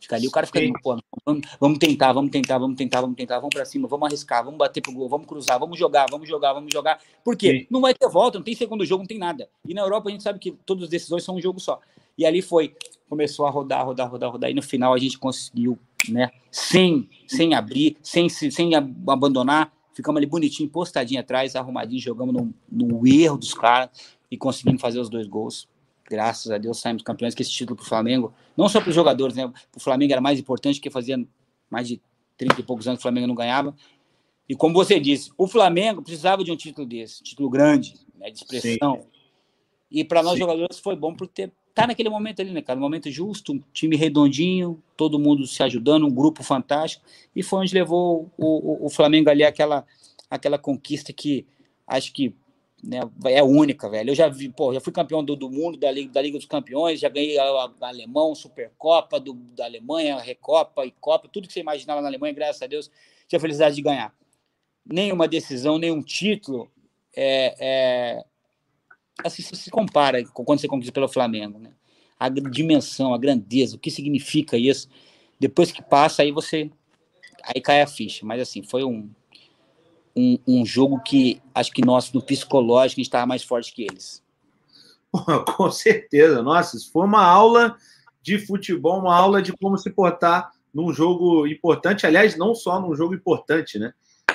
Fica 0.00 0.14
ali, 0.14 0.28
o 0.28 0.30
cara 0.30 0.46
fica 0.46 0.60
ali, 0.60 0.72
pô, 0.80 0.96
vamos, 1.26 1.42
vamos 1.58 1.78
tentar, 1.78 2.12
vamos 2.12 2.30
tentar, 2.30 2.56
vamos 2.58 2.76
tentar, 2.76 3.00
vamos 3.00 3.16
tentar, 3.16 3.40
vamos 3.40 3.52
pra 3.54 3.64
cima, 3.64 3.88
vamos 3.88 4.06
arriscar, 4.06 4.44
vamos 4.44 4.56
bater 4.58 4.80
pro 4.80 4.92
gol, 4.92 5.08
vamos 5.08 5.26
cruzar, 5.26 5.58
vamos 5.58 5.76
jogar, 5.78 6.06
vamos 6.08 6.28
jogar, 6.28 6.52
vamos 6.52 6.72
jogar. 6.72 7.00
Por 7.24 7.36
quê? 7.36 7.60
Sim. 7.60 7.66
Não 7.68 7.80
vai 7.80 7.92
ter 7.92 8.08
volta, 8.08 8.38
não 8.38 8.44
tem 8.44 8.54
segundo 8.54 8.84
jogo, 8.84 9.02
não 9.02 9.08
tem 9.08 9.18
nada. 9.18 9.48
E 9.66 9.74
na 9.74 9.80
Europa 9.82 10.08
a 10.08 10.12
gente 10.12 10.22
sabe 10.22 10.38
que 10.38 10.52
todas 10.64 10.84
as 10.84 10.88
decisões 10.90 11.24
são 11.24 11.34
um 11.34 11.40
jogo 11.40 11.58
só. 11.58 11.80
E 12.16 12.24
ali 12.24 12.40
foi, 12.40 12.76
começou 13.08 13.44
a 13.46 13.50
rodar, 13.50 13.84
rodar, 13.84 14.08
rodar, 14.10 14.30
rodar, 14.30 14.50
e 14.50 14.54
no 14.54 14.62
final 14.62 14.94
a 14.94 14.98
gente 14.98 15.18
conseguiu, 15.18 15.76
né, 16.08 16.30
sem, 16.50 17.08
sem 17.26 17.54
abrir, 17.54 17.96
sem, 18.02 18.28
se- 18.28 18.50
sem 18.52 18.74
ab- 18.76 18.94
abandonar, 19.10 19.72
ficamos 19.94 20.18
ali 20.18 20.26
bonitinho, 20.26 20.68
postadinho 20.68 21.20
atrás, 21.20 21.56
arrumadinho, 21.56 22.00
jogamos 22.00 22.32
no, 22.34 22.54
no 22.70 23.04
erro 23.06 23.36
dos 23.36 23.52
caras 23.52 23.90
e 24.30 24.36
conseguimos 24.36 24.80
fazer 24.80 25.00
os 25.00 25.08
dois 25.08 25.26
gols. 25.26 25.68
Graças 26.08 26.50
a 26.50 26.58
Deus 26.58 26.80
saímos 26.80 27.02
campeões 27.02 27.34
com 27.34 27.42
esse 27.42 27.50
título 27.50 27.76
pro 27.76 27.84
Flamengo, 27.84 28.32
não 28.56 28.68
só 28.68 28.80
para 28.80 28.88
os 28.88 28.94
jogadores, 28.94 29.36
né, 29.36 29.50
pro 29.70 29.80
Flamengo 29.80 30.12
era 30.12 30.20
mais 30.20 30.38
importante, 30.38 30.76
porque 30.76 30.90
fazia 30.90 31.22
mais 31.70 31.86
de 31.86 32.00
30 32.36 32.60
e 32.60 32.64
poucos 32.64 32.88
anos 32.88 32.98
que 32.98 33.02
o 33.02 33.02
Flamengo 33.02 33.26
não 33.26 33.34
ganhava. 33.34 33.74
E 34.48 34.54
como 34.54 34.72
você 34.72 34.98
disse, 34.98 35.30
o 35.36 35.46
Flamengo 35.46 36.00
precisava 36.00 36.42
de 36.42 36.50
um 36.50 36.56
título 36.56 36.86
desse, 36.86 37.22
título 37.22 37.50
grande, 37.50 37.94
né, 38.16 38.30
de 38.30 38.38
expressão. 38.38 39.04
E 39.90 40.04
para 40.04 40.22
nós 40.22 40.34
Sim. 40.34 40.40
jogadores 40.40 40.78
foi 40.78 40.96
bom 40.96 41.14
por 41.14 41.26
ter 41.26 41.52
tá 41.78 41.86
naquele 41.86 42.08
momento 42.08 42.42
ali, 42.42 42.50
né, 42.50 42.60
cara? 42.60 42.76
Um 42.76 42.82
momento 42.82 43.08
justo, 43.08 43.52
um 43.52 43.62
time 43.72 43.94
redondinho, 43.94 44.82
todo 44.96 45.16
mundo 45.16 45.46
se 45.46 45.62
ajudando, 45.62 46.06
um 46.06 46.10
grupo 46.10 46.42
fantástico. 46.42 47.04
E 47.36 47.40
foi 47.40 47.60
onde 47.60 47.72
levou 47.72 48.28
o, 48.36 48.84
o, 48.84 48.86
o 48.86 48.90
Flamengo 48.90 49.30
ali 49.30 49.44
aquela, 49.44 49.86
aquela 50.28 50.58
conquista 50.58 51.12
que 51.12 51.46
acho 51.86 52.12
que 52.12 52.34
né, 52.82 53.00
é 53.26 53.42
única, 53.42 53.88
velho. 53.88 54.10
Eu 54.10 54.14
já 54.14 54.28
vi, 54.28 54.48
pô, 54.48 54.72
já 54.72 54.80
fui 54.80 54.92
campeão 54.92 55.24
do, 55.24 55.34
do 55.34 55.50
mundo, 55.50 55.76
da 55.76 55.90
Liga, 55.90 56.12
da 56.12 56.22
Liga 56.22 56.38
dos 56.38 56.46
Campeões, 56.46 57.00
já 57.00 57.08
ganhei 57.08 57.38
a, 57.38 57.44
a, 57.44 57.72
a 57.80 57.88
Alemão, 57.88 58.34
Supercopa 58.34 59.18
do, 59.18 59.34
da 59.34 59.64
Alemanha, 59.64 60.18
Recopa 60.18 60.86
e 60.86 60.92
Copa, 60.92 61.28
tudo 61.28 61.46
que 61.46 61.52
você 61.52 61.60
imaginava 61.60 62.00
na 62.00 62.08
Alemanha, 62.08 62.32
graças 62.32 62.62
a 62.62 62.66
Deus, 62.66 62.90
tive 63.26 63.36
a 63.36 63.40
felicidade 63.40 63.74
de 63.74 63.82
ganhar. 63.82 64.14
Nenhuma 64.86 65.28
decisão, 65.28 65.78
nenhum 65.78 66.02
título 66.02 66.70
é, 67.14 67.54
é, 67.58 68.24
assim, 69.24 69.42
se 69.42 69.70
compara 69.70 70.24
com 70.26 70.44
quando 70.44 70.60
você 70.60 70.68
conquista 70.68 70.92
pelo 70.92 71.08
Flamengo, 71.08 71.58
né? 71.58 71.72
A 72.18 72.28
dimensão, 72.28 73.14
a 73.14 73.18
grandeza, 73.18 73.76
o 73.76 73.78
que 73.78 73.90
significa 73.90 74.56
isso. 74.56 74.88
Depois 75.38 75.70
que 75.70 75.82
passa, 75.82 76.22
aí 76.22 76.32
você. 76.32 76.70
Aí 77.44 77.60
cai 77.60 77.80
a 77.80 77.86
ficha. 77.86 78.26
Mas 78.26 78.40
assim, 78.40 78.62
foi 78.62 78.82
um, 78.82 79.08
um, 80.18 80.38
um 80.46 80.66
jogo 80.66 81.00
que 81.00 81.40
acho 81.54 81.70
que 81.70 81.84
nós, 81.84 82.12
no 82.12 82.20
psicológico, 82.20 82.98
a 82.98 83.02
gente 83.02 83.06
estava 83.06 83.26
mais 83.26 83.44
forte 83.44 83.72
que 83.72 83.82
eles. 83.82 84.22
Pô, 85.12 85.20
Com 85.46 85.70
certeza. 85.70 86.42
Nossa, 86.42 86.76
isso 86.76 86.90
foi 86.90 87.04
uma 87.04 87.24
aula 87.24 87.76
de 88.20 88.38
futebol, 88.38 88.98
uma 88.98 89.14
aula 89.14 89.40
de 89.40 89.52
como 89.56 89.78
se 89.78 89.90
portar 89.90 90.50
num 90.74 90.92
jogo 90.92 91.46
importante. 91.46 92.06
Aliás, 92.06 92.36
não 92.36 92.54
só 92.54 92.80
num 92.80 92.94
jogo 92.94 93.14
importante, 93.14 93.78
né? 93.78 93.92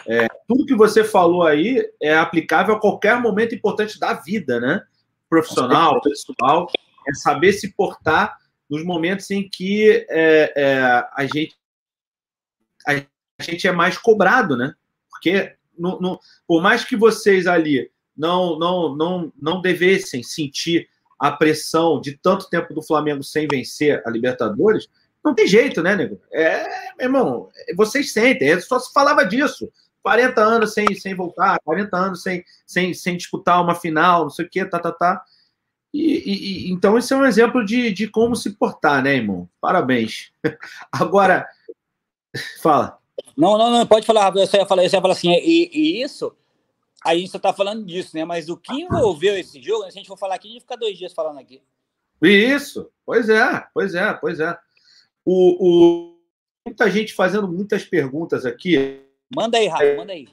É, 0.07 0.27
tudo 0.47 0.65
que 0.65 0.75
você 0.75 1.03
falou 1.03 1.43
aí 1.43 1.85
é 2.01 2.15
aplicável 2.15 2.75
a 2.75 2.79
qualquer 2.79 3.19
momento 3.21 3.55
importante 3.55 3.99
da 3.99 4.13
vida, 4.13 4.59
né? 4.59 4.81
Profissional, 5.29 6.01
pessoal. 6.01 6.67
É 7.07 7.13
saber 7.13 7.53
se 7.53 7.73
portar 7.73 8.37
nos 8.69 8.83
momentos 8.83 9.29
em 9.29 9.47
que 9.47 10.05
é, 10.09 10.53
é, 10.55 10.81
a, 11.13 11.25
gente, 11.25 11.55
a 12.87 12.95
gente 13.41 13.67
é 13.67 13.71
mais 13.71 13.97
cobrado, 13.97 14.57
né? 14.57 14.73
Porque 15.09 15.55
no, 15.77 15.99
no, 15.99 16.19
por 16.47 16.61
mais 16.61 16.83
que 16.83 16.95
vocês 16.95 17.47
ali 17.47 17.89
não, 18.15 18.57
não, 18.57 18.95
não, 18.95 19.33
não 19.41 19.61
devessem 19.61 20.23
sentir 20.23 20.87
a 21.19 21.31
pressão 21.31 22.01
de 22.01 22.17
tanto 22.17 22.49
tempo 22.49 22.73
do 22.73 22.81
Flamengo 22.81 23.23
sem 23.23 23.47
vencer 23.47 24.01
a 24.05 24.09
Libertadores, 24.09 24.89
não 25.23 25.33
tem 25.33 25.47
jeito, 25.47 25.81
né, 25.81 25.95
nego? 25.95 26.19
É, 26.31 26.67
meu 26.97 27.05
irmão, 27.05 27.49
vocês 27.75 28.11
sentem, 28.11 28.49
é 28.49 28.59
só 28.59 28.77
se 28.77 28.91
falava 28.91 29.25
disso. 29.25 29.71
40 30.01 30.41
anos 30.41 30.73
sem, 30.73 30.85
sem 30.95 31.15
voltar, 31.15 31.57
40 31.63 31.95
anos 31.95 32.21
sem, 32.21 32.43
sem, 32.67 32.93
sem 32.93 33.15
disputar 33.15 33.63
uma 33.63 33.73
final, 33.73 34.23
não 34.23 34.29
sei 34.29 34.45
o 34.45 34.49
quê, 34.49 34.65
tá, 34.65 34.77
tá, 34.77 34.91
tá. 34.91 35.23
E, 35.93 36.67
e, 36.67 36.71
então, 36.71 36.97
esse 36.97 37.13
é 37.13 37.15
um 37.15 37.25
exemplo 37.25 37.63
de, 37.63 37.93
de 37.93 38.07
como 38.07 38.35
se 38.35 38.49
portar, 38.51 39.01
né, 39.01 39.15
irmão? 39.15 39.47
Parabéns. 39.61 40.31
Agora, 40.91 41.47
fala. 42.61 42.99
Não, 43.35 43.57
não, 43.57 43.71
não, 43.71 43.87
pode 43.87 44.05
falar, 44.05 44.33
eu 44.35 44.45
só 44.45 44.57
ia 44.57 44.65
falar, 44.65 44.83
eu 44.83 44.89
só 44.89 44.97
ia 44.97 45.01
falar 45.01 45.13
assim, 45.13 45.31
e, 45.31 45.69
e 45.73 46.03
isso, 46.03 46.35
a 47.03 47.15
gente 47.15 47.31
só 47.31 47.39
tá 47.39 47.51
falando 47.51 47.85
disso, 47.85 48.15
né? 48.15 48.23
Mas 48.23 48.47
o 48.47 48.55
que 48.55 48.73
envolveu 48.73 49.37
esse 49.37 49.61
jogo, 49.61 49.83
se 49.83 49.89
a 49.89 49.91
gente 49.91 50.07
for 50.07 50.17
falar 50.17 50.35
aqui, 50.35 50.47
a 50.47 50.51
gente 50.51 50.61
fica 50.61 50.77
dois 50.77 50.97
dias 50.97 51.13
falando 51.13 51.39
aqui. 51.39 51.61
Isso, 52.21 52.89
pois 53.05 53.27
é, 53.27 53.67
pois 53.73 53.95
é, 53.95 54.13
pois 54.13 54.39
é. 54.39 54.57
O, 55.25 56.13
o, 56.13 56.19
muita 56.65 56.89
gente 56.89 57.13
fazendo 57.13 57.47
muitas 57.47 57.83
perguntas 57.83 58.45
aqui. 58.45 59.05
Manda 59.35 59.57
aí, 59.57 59.67
Rafa, 59.67 59.95
manda 59.95 60.13
aí. 60.13 60.27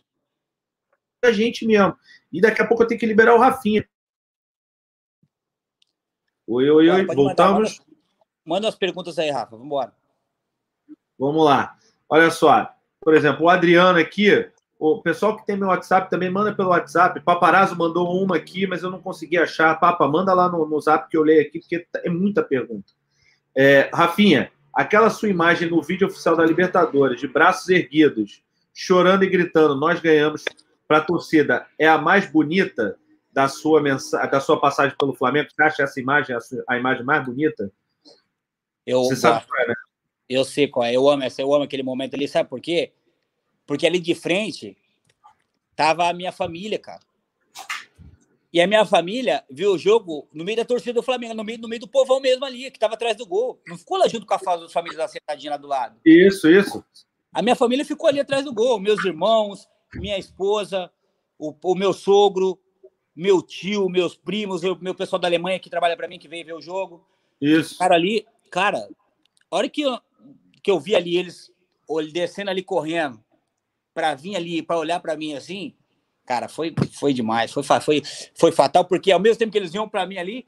A 1.24 1.32
gente 1.32 1.66
mesmo. 1.66 1.96
E 2.32 2.40
daqui 2.40 2.62
a 2.62 2.66
pouco 2.66 2.82
eu 2.82 2.86
tenho 2.86 3.01
que 3.01 3.07
liberar 3.07 3.34
o 3.34 3.38
Rafinha. 3.38 3.88
Oi, 6.46 6.70
oi, 6.70 6.90
oi, 6.90 7.07
voltamos. 7.07 7.78
Mandar, 7.78 7.84
manda, 7.84 7.96
manda 8.44 8.68
as 8.68 8.74
perguntas 8.74 9.18
aí, 9.18 9.30
Rafa, 9.30 9.53
vamos 9.53 9.66
embora. 9.66 9.94
Vamos 11.18 11.44
lá. 11.44 11.76
Olha 12.09 12.30
só, 12.30 12.74
por 13.01 13.14
exemplo, 13.14 13.46
o 13.46 13.48
Adriano 13.48 13.98
aqui, 13.98 14.48
o 14.78 15.01
pessoal 15.01 15.36
que 15.36 15.46
tem 15.46 15.57
meu 15.57 15.68
WhatsApp 15.68 16.11
também 16.11 16.30
manda 16.30 16.55
pelo 16.55 16.70
WhatsApp. 16.70 17.20
Paparazzo 17.20 17.76
mandou 17.76 18.22
uma 18.22 18.36
aqui, 18.36 18.66
mas 18.66 18.82
eu 18.82 18.90
não 18.90 19.01
consegui 19.01 19.38
achar. 19.38 19.78
Papa, 19.78 20.07
manda 20.07 20.32
lá 20.34 20.48
no, 20.48 20.66
no 20.66 20.80
zap 20.80 21.09
que 21.09 21.16
eu 21.16 21.22
leio 21.22 21.42
aqui, 21.42 21.61
porque 21.61 21.86
é 21.96 22.11
muita 22.11 22.42
pergunta. 22.42 22.92
É, 23.57 23.90
Rafinha, 23.92 24.51
aquela 24.72 25.11
sua 25.11 25.28
imagem 25.28 25.68
no 25.68 25.82
vídeo 25.82 26.07
oficial 26.07 26.36
da 26.36 26.44
Libertadores, 26.44 27.20
de 27.20 27.26
braços 27.26 27.68
erguidos, 27.68 28.42
chorando 28.72 29.24
e 29.24 29.28
gritando, 29.28 29.74
nós 29.76 30.01
ganhamos 30.01 30.44
para 30.86 30.98
a 30.98 31.03
torcida, 31.03 31.66
é 31.78 31.88
a 31.88 31.98
mais 31.98 32.26
bonita 32.30 32.96
da 33.32 33.48
sua 33.48 33.80
da 34.30 34.40
sua 34.40 34.61
passagem 34.61 34.96
pelo 34.98 35.14
Flamengo? 35.14 35.48
Você 35.51 35.62
acha 35.62 35.82
essa 35.82 36.01
imagem 36.01 36.34
a, 36.34 36.40
sua, 36.40 36.64
a 36.68 36.76
imagem 36.76 37.05
mais 37.05 37.24
bonita? 37.24 37.70
Eu, 38.86 39.05
Você 39.05 39.16
sabe 39.16 39.44
qual 39.46 39.62
é, 39.62 39.68
né? 39.68 39.74
Eu 40.31 40.45
sei 40.45 40.68
qual 40.68 40.87
é. 40.87 40.95
Eu 40.95 41.09
amo 41.09 41.24
essa, 41.24 41.43
eu 41.43 41.53
amo 41.53 41.64
aquele 41.64 41.83
momento 41.83 42.14
ali, 42.14 42.28
sabe 42.28 42.49
por 42.49 42.61
quê? 42.61 42.93
Porque 43.66 43.85
ali 43.85 43.99
de 43.99 44.14
frente 44.14 44.76
tava 45.74 46.09
a 46.09 46.12
minha 46.12 46.31
família, 46.31 46.78
cara. 46.78 47.01
E 48.53 48.61
a 48.61 48.66
minha 48.66 48.85
família 48.85 49.45
viu 49.51 49.72
o 49.72 49.78
jogo 49.78 50.28
no 50.33 50.45
meio 50.45 50.59
da 50.59 50.64
torcida 50.64 50.93
do 50.93 51.03
Flamengo, 51.03 51.35
no 51.35 51.43
meio, 51.43 51.59
no 51.59 51.68
meio 51.68 51.81
do 51.81 51.89
povão 51.89 52.20
mesmo 52.20 52.45
ali, 52.45 52.70
que 52.70 52.78
tava 52.78 52.95
atrás 52.95 53.16
do 53.16 53.26
gol. 53.26 53.61
Não 53.66 53.76
ficou 53.76 53.99
lá 53.99 54.07
junto 54.07 54.24
com 54.24 54.35
a 54.35 54.68
família 54.68 54.99
da 54.99 55.09
sentadinha 55.09 55.51
lá 55.51 55.57
do 55.57 55.66
lado. 55.66 56.01
Isso, 56.05 56.49
isso. 56.49 56.85
A 57.33 57.43
minha 57.43 57.57
família 57.57 57.85
ficou 57.85 58.09
ali 58.09 58.20
atrás 58.20 58.45
do 58.45 58.55
gol. 58.55 58.78
Meus 58.78 59.05
irmãos, 59.05 59.68
minha 59.95 60.16
esposa, 60.16 60.93
o, 61.37 61.53
o 61.64 61.74
meu 61.74 61.93
sogro, 61.93 62.57
meu 63.16 63.43
tio, 63.43 63.89
meus 63.89 64.16
primos, 64.16 64.62
o 64.62 64.78
meu 64.81 64.95
pessoal 64.95 65.20
da 65.20 65.26
Alemanha 65.26 65.59
que 65.59 65.70
trabalha 65.70 65.97
para 65.97 66.07
mim, 66.07 66.20
que 66.20 66.28
veio 66.28 66.47
ver 66.47 66.55
o 66.55 66.61
jogo. 66.61 67.05
Isso. 67.41 67.78
Cara, 67.78 67.97
ali, 67.97 68.26
cara, 68.49 68.89
a 69.51 69.57
hora 69.57 69.68
que 69.68 69.83
eu, 69.83 69.99
que 70.62 70.70
eu 70.70 70.78
vi 70.78 70.94
ali 70.94 71.16
eles 71.16 71.50
descendo 72.12 72.50
ali 72.50 72.62
correndo, 72.62 73.22
para 73.92 74.14
vir 74.14 74.36
ali, 74.36 74.62
para 74.62 74.78
olhar 74.78 75.00
para 75.00 75.16
mim 75.16 75.34
assim, 75.34 75.74
cara, 76.24 76.48
foi, 76.48 76.72
foi 76.92 77.12
demais, 77.12 77.52
foi, 77.52 77.62
foi, 77.62 78.02
foi 78.34 78.52
fatal, 78.52 78.84
porque 78.84 79.11
ao 79.11 79.18
mesmo 79.18 79.38
tempo 79.38 79.50
que 79.50 79.58
eles 79.58 79.74
iam 79.74 79.88
para 79.88 80.06
mim 80.06 80.16
ali, 80.16 80.46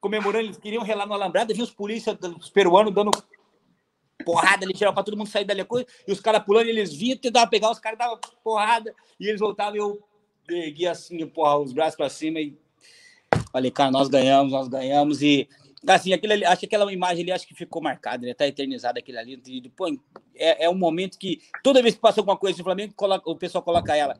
comemorando, 0.00 0.46
eles 0.46 0.58
queriam 0.58 0.82
relar 0.82 1.06
no 1.06 1.14
alambrado, 1.14 1.54
vinha 1.54 1.64
os 1.64 1.70
polícias, 1.70 2.16
os 2.38 2.50
peruanos 2.50 2.92
dando 2.92 3.10
porrada 4.24 4.64
ali, 4.64 4.74
tirar 4.74 4.92
para 4.92 5.02
todo 5.02 5.16
mundo 5.16 5.28
sair 5.28 5.44
dali 5.44 5.62
a 5.62 5.64
coisa, 5.64 5.86
e 6.06 6.12
os 6.12 6.20
caras 6.20 6.42
pulando, 6.44 6.68
eles 6.68 6.92
vinham, 6.92 7.16
tentavam 7.16 7.48
pegar, 7.48 7.70
os 7.70 7.78
caras 7.78 7.98
davam 7.98 8.18
porrada, 8.44 8.94
e 9.18 9.26
eles 9.26 9.40
voltavam 9.40 9.74
e 9.74 9.78
eu 9.78 10.02
ergui 10.50 10.86
assim, 10.86 11.26
porra, 11.26 11.58
os 11.58 11.72
braços 11.72 11.96
para 11.96 12.10
cima 12.10 12.40
e 12.40 12.56
falei, 13.50 13.70
cara, 13.70 13.90
nós 13.90 14.08
ganhamos, 14.08 14.52
nós 14.52 14.68
ganhamos, 14.68 15.22
e 15.22 15.48
assim, 15.86 16.12
aquilo 16.12 16.32
ali, 16.32 16.44
acho 16.44 16.60
que 16.60 16.66
aquela 16.66 16.92
imagem 16.92 17.22
ali 17.22 17.32
acho 17.32 17.46
que 17.46 17.54
ficou 17.54 17.82
marcada, 17.82 18.26
né? 18.26 18.34
Tá 18.34 18.46
eternizada 18.46 18.98
aquilo 18.98 19.18
ali. 19.18 19.40
E, 19.46 19.68
pô, 19.70 19.88
é, 20.34 20.64
é 20.64 20.70
um 20.70 20.74
momento 20.74 21.18
que 21.18 21.40
toda 21.62 21.82
vez 21.82 21.94
que 21.94 22.00
passa 22.00 22.20
alguma 22.20 22.36
coisa 22.36 22.56
no 22.58 22.64
Flamengo, 22.64 22.94
coloca, 22.94 23.28
o 23.28 23.36
pessoal 23.36 23.62
coloca 23.62 23.96
ela. 23.96 24.18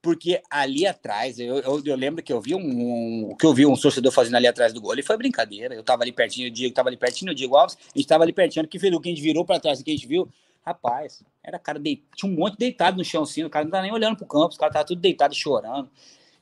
Porque 0.00 0.42
ali 0.50 0.84
atrás, 0.84 1.38
eu, 1.38 1.58
eu, 1.58 1.82
eu 1.84 1.96
lembro 1.96 2.22
que 2.22 2.32
eu 2.32 2.40
vi 2.40 2.54
um, 2.54 3.30
um, 3.30 3.36
que 3.36 3.46
eu 3.46 3.54
vi 3.54 3.64
um 3.64 3.76
torcedor 3.76 4.10
fazendo 4.10 4.34
ali 4.34 4.48
atrás 4.48 4.72
do 4.72 4.80
gol. 4.80 4.92
Ele 4.92 5.02
foi 5.02 5.16
brincadeira. 5.16 5.74
Eu 5.74 5.84
tava 5.84 6.02
ali 6.02 6.10
pertinho, 6.10 6.48
o 6.48 6.50
Diego 6.50 6.74
tava 6.74 6.88
ali 6.88 6.96
pertinho, 6.96 7.30
o 7.30 7.34
Diego 7.34 7.56
Alves, 7.56 7.78
a 7.94 7.98
gente 7.98 8.08
tava 8.08 8.24
ali 8.24 8.32
pertinho. 8.32 8.66
Que 8.66 8.78
o 8.78 9.00
que 9.00 9.08
a 9.08 9.12
gente 9.12 9.22
virou 9.22 9.44
para 9.44 9.60
trás, 9.60 9.80
que 9.80 9.90
a 9.90 9.94
gente 9.94 10.06
viu, 10.06 10.28
rapaz, 10.64 11.22
era 11.42 11.58
cara 11.58 11.78
de, 11.78 12.02
tinha 12.16 12.30
um 12.30 12.34
monte 12.34 12.56
deitado 12.56 12.96
no 12.96 13.04
chão 13.04 13.22
assim, 13.22 13.44
o 13.44 13.50
cara 13.50 13.64
não 13.64 13.70
tava 13.70 13.82
nem 13.82 13.92
olhando 13.92 14.16
pro 14.16 14.26
campo, 14.26 14.48
os 14.48 14.56
caras 14.56 14.72
tava 14.72 14.84
tudo 14.84 15.00
deitado 15.00 15.34
chorando. 15.34 15.88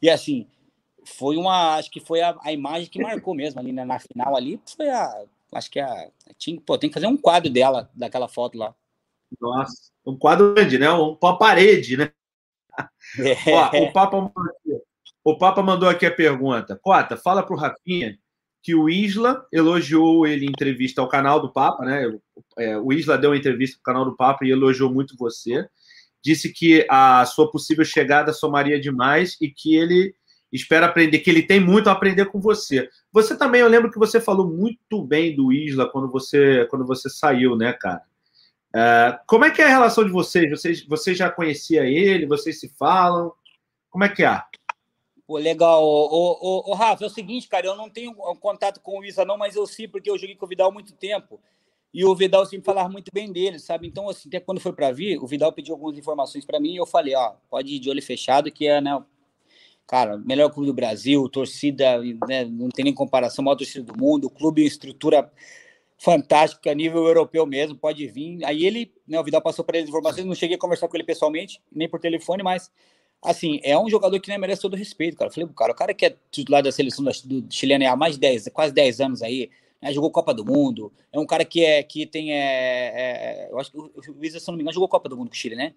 E 0.01 0.09
assim, 0.09 0.47
foi 1.11 1.37
uma, 1.37 1.77
acho 1.77 1.91
que 1.91 2.01
foi 2.01 2.21
a, 2.21 2.37
a 2.43 2.53
imagem 2.53 2.89
que 2.89 3.01
marcou 3.01 3.35
mesmo 3.35 3.61
ali 3.61 3.73
na, 3.73 3.85
na, 3.85 3.99
final 3.99 4.37
ali, 4.37 4.61
foi 4.77 4.89
a, 4.89 5.25
acho 5.53 5.71
que 5.71 5.81
a, 5.81 6.11
tinha, 6.39 6.61
pô, 6.61 6.79
tem 6.79 6.89
que 6.91 6.95
fazer 6.95 7.07
um 7.07 7.17
quadro 7.17 7.51
dela, 7.51 7.91
daquela 7.95 8.29
foto 8.29 8.57
lá. 8.57 8.75
Nossa, 9.41 9.91
um 10.05 10.17
quadro 10.17 10.55
grande, 10.55 10.79
né? 10.79 10.91
Uma 10.91 11.39
parede, 11.39 11.97
né? 11.97 12.13
É. 13.19 13.55
Ó, 13.55 13.85
o, 13.85 13.93
Papa 13.93 14.17
mandou 14.17 14.45
aqui, 14.45 14.83
o 15.25 15.39
Papa 15.39 15.63
mandou 15.63 15.89
aqui 15.89 16.07
a 16.07 16.15
pergunta. 16.15 16.79
Cota, 16.81 17.17
fala 17.17 17.43
pro 17.43 17.57
Rafinha 17.57 18.19
que 18.63 18.75
o 18.75 18.89
Isla 18.89 19.47
elogiou 19.53 20.27
ele 20.27 20.47
em 20.47 20.51
entrevista 20.51 21.01
ao 21.01 21.09
canal 21.09 21.41
do 21.41 21.53
Papa, 21.53 21.85
né? 21.85 22.19
É, 22.59 22.79
o 22.79 22.93
Isla 22.93 23.17
deu 23.17 23.31
uma 23.31 23.37
entrevista 23.37 23.79
ao 23.79 23.83
canal 23.83 24.05
do 24.05 24.17
Papa 24.17 24.45
e 24.45 24.51
elogiou 24.51 24.93
muito 24.93 25.17
você. 25.17 25.67
Disse 26.23 26.53
que 26.53 26.87
a 26.91 27.25
sua 27.25 27.51
possível 27.51 27.85
chegada 27.85 28.33
somaria 28.33 28.79
demais 28.79 29.37
e 29.41 29.49
que 29.49 29.75
ele 29.75 30.15
espera 30.53 30.87
aprender, 30.87 31.21
que 31.21 31.31
ele 31.31 31.43
tem 31.43 31.61
muito 31.61 31.89
a 31.89 31.93
aprender 31.93 32.27
com 32.27 32.41
você. 32.41 32.89
Você 33.13 33.37
também, 33.37 33.61
eu 33.61 33.69
lembro 33.69 33.91
que 33.91 33.99
você 33.99 34.21
falou 34.21 34.49
muito 34.49 35.03
bem 35.03 35.35
do 35.35 35.53
Isla 35.53 35.89
quando 35.91 36.11
você, 36.11 36.67
quando 36.71 36.87
você 36.87 37.09
saiu, 37.09 37.57
né, 37.57 37.73
cara? 37.73 38.03
É, 38.75 39.19
como 39.27 39.45
é 39.45 39.51
que 39.51 39.63
é 39.63 39.67
a 39.67 39.69
relação 39.69 40.05
de 40.05 40.11
vocês? 40.11 40.49
vocês? 40.51 40.85
Você 40.87 41.15
já 41.15 41.31
conhecia 41.31 41.85
ele? 41.85 42.27
Vocês 42.27 42.59
se 42.61 42.69
falam? 42.69 43.33
Como 43.91 44.05
é 44.05 44.09
que 44.09 44.25
é? 44.25 44.41
Pô, 45.27 45.39
legal. 45.39 45.85
O, 45.85 46.75
Rafa, 46.75 47.05
é 47.05 47.07
o 47.07 47.11
seguinte, 47.11 47.49
cara, 47.49 47.67
eu 47.67 47.77
não 47.77 47.89
tenho 47.89 48.15
contato 48.41 48.81
com 48.81 48.99
o 48.99 49.05
Isla, 49.05 49.25
não, 49.25 49.39
mas 49.39 49.55
eu 49.55 49.67
sei 49.67 49.87
porque 49.87 50.11
eu 50.11 50.19
joguei 50.19 50.35
com 50.35 50.45
o 50.45 50.49
Vidal 50.49 50.71
há 50.71 50.73
muito 50.73 50.93
tempo. 50.95 51.41
E 51.93 52.05
o 52.05 52.15
Vidal 52.15 52.47
sempre 52.47 52.65
falava 52.65 52.89
muito 52.89 53.11
bem 53.13 53.33
dele, 53.33 53.59
sabe? 53.59 53.87
Então, 53.87 54.09
assim, 54.09 54.29
até 54.29 54.39
quando 54.39 54.61
foi 54.61 54.73
para 54.73 54.93
vir, 54.93 55.19
o 55.19 55.27
Vidal 55.27 55.53
pediu 55.53 55.75
algumas 55.75 55.99
informações 55.99 56.45
para 56.45 56.61
mim 56.61 56.75
e 56.75 56.77
eu 56.77 56.87
falei, 56.87 57.17
ó, 57.17 57.35
pode 57.49 57.75
ir 57.75 57.81
de 57.81 57.91
olho 57.91 58.03
fechado, 58.03 58.51
que 58.51 58.67
é, 58.67 58.81
né, 58.81 59.05
cara, 59.91 60.17
melhor 60.19 60.51
clube 60.51 60.69
do 60.69 60.73
Brasil, 60.73 61.29
torcida, 61.29 62.01
né, 62.29 62.45
não 62.45 62.69
tem 62.69 62.85
nem 62.85 62.95
comparação, 62.95 63.45
maior 63.45 63.57
torcida 63.57 63.83
do 63.83 63.99
mundo, 63.99 64.31
clube 64.31 64.65
estrutura 64.65 65.29
fantástica, 65.99 66.73
nível 66.73 67.05
europeu 67.05 67.45
mesmo, 67.45 67.75
pode 67.75 68.07
vir. 68.07 68.39
Aí 68.45 68.65
ele, 68.65 68.95
né, 69.05 69.19
o 69.19 69.25
Vidal 69.25 69.43
passou 69.43 69.65
para 69.65 69.79
ele 69.79 69.85
as 69.85 69.89
informações, 69.89 70.25
não 70.25 70.35
cheguei 70.37 70.55
a 70.55 70.61
conversar 70.61 70.87
com 70.87 70.97
ele 70.97 71.03
pessoalmente, 71.03 71.61
nem 71.73 71.89
por 71.89 71.99
telefone, 71.99 72.41
mas 72.41 72.71
assim, 73.21 73.59
é 73.65 73.77
um 73.77 73.91
jogador 73.91 74.21
que 74.21 74.31
né, 74.31 74.39
merece 74.39 74.63
todo 74.63 74.77
respeito, 74.77 75.17
cara. 75.17 75.29
Eu 75.29 75.35
falei, 75.35 75.49
cara, 75.57 75.73
o 75.73 75.75
cara 75.75 75.93
que 75.93 76.07
é 76.07 76.17
titular 76.31 76.63
da 76.63 76.71
seleção 76.71 77.05
da, 77.05 77.11
do 77.25 77.53
chileno 77.53 77.85
há 77.89 77.97
mais 77.97 78.15
de 78.15 78.21
10, 78.21 78.49
quase 78.53 78.73
10 78.73 79.01
anos 79.01 79.23
aí, 79.23 79.51
né, 79.83 79.93
jogou 79.93 80.13
Copa 80.13 80.33
do 80.33 80.45
Mundo, 80.45 80.93
é 81.13 81.19
um 81.19 81.27
cara 81.27 81.45
que 81.45 81.65
é 81.65 81.83
que 81.83 82.07
tem 82.07 82.33
é, 82.33 82.37
é 82.39 83.49
eu 83.51 83.59
acho 83.59 83.73
que 83.73 83.77
o 83.77 83.91
Luiz, 84.17 84.41
se 84.41 84.47
não 84.47 84.55
me 84.55 84.63
engano, 84.63 84.75
jogou 84.75 84.89
Copa 84.89 85.09
do 85.09 85.17
Mundo 85.17 85.31
com 85.31 85.35
o 85.35 85.37
Chile, 85.37 85.57
né? 85.57 85.75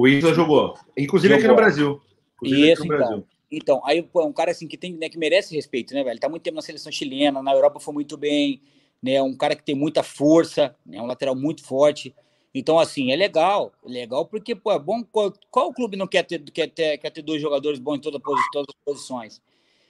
O 0.00 0.08
Isla 0.08 0.32
jogou. 0.32 0.78
Inclusive 0.96 1.34
jogou. 1.34 1.38
aqui 1.38 1.48
no 1.48 1.54
Brasil. 1.54 2.00
Inclusive 2.36 2.72
Isso, 2.72 2.80
no 2.80 2.86
então. 2.86 2.96
Brasil. 2.96 3.26
Então, 3.52 3.82
aí 3.84 4.02
pô, 4.02 4.22
é 4.22 4.24
um 4.24 4.32
cara 4.32 4.50
assim 4.50 4.66
que 4.66 4.78
tem, 4.78 4.94
né, 4.94 5.10
que 5.10 5.18
merece 5.18 5.54
respeito, 5.54 5.92
né, 5.92 6.02
velho? 6.02 6.18
Tá 6.18 6.26
muito 6.26 6.42
tempo 6.42 6.54
na 6.54 6.62
seleção 6.62 6.90
chilena, 6.90 7.42
na 7.42 7.52
Europa 7.52 7.78
foi 7.78 7.92
muito 7.92 8.16
bem, 8.16 8.62
né? 9.02 9.20
Um 9.20 9.36
cara 9.36 9.54
que 9.54 9.62
tem 9.62 9.74
muita 9.74 10.02
força, 10.02 10.74
é 10.86 10.92
né, 10.92 11.02
um 11.02 11.06
lateral 11.06 11.36
muito 11.36 11.62
forte. 11.62 12.14
Então, 12.54 12.78
assim, 12.78 13.12
é 13.12 13.16
legal, 13.16 13.72
é 13.84 13.90
legal 13.90 14.24
porque, 14.24 14.54
pô, 14.54 14.72
é 14.72 14.78
bom. 14.78 15.04
Qual, 15.04 15.34
qual 15.50 15.70
clube 15.70 15.98
não 15.98 16.06
quer 16.06 16.22
ter, 16.22 16.38
quer 16.44 16.68
ter, 16.68 16.96
quer 16.96 17.10
ter 17.10 17.20
dois 17.20 17.42
jogadores 17.42 17.78
bons 17.78 17.96
em 17.98 18.00
toda, 18.00 18.18
todas 18.52 18.74
as 18.74 18.82
posições? 18.82 19.42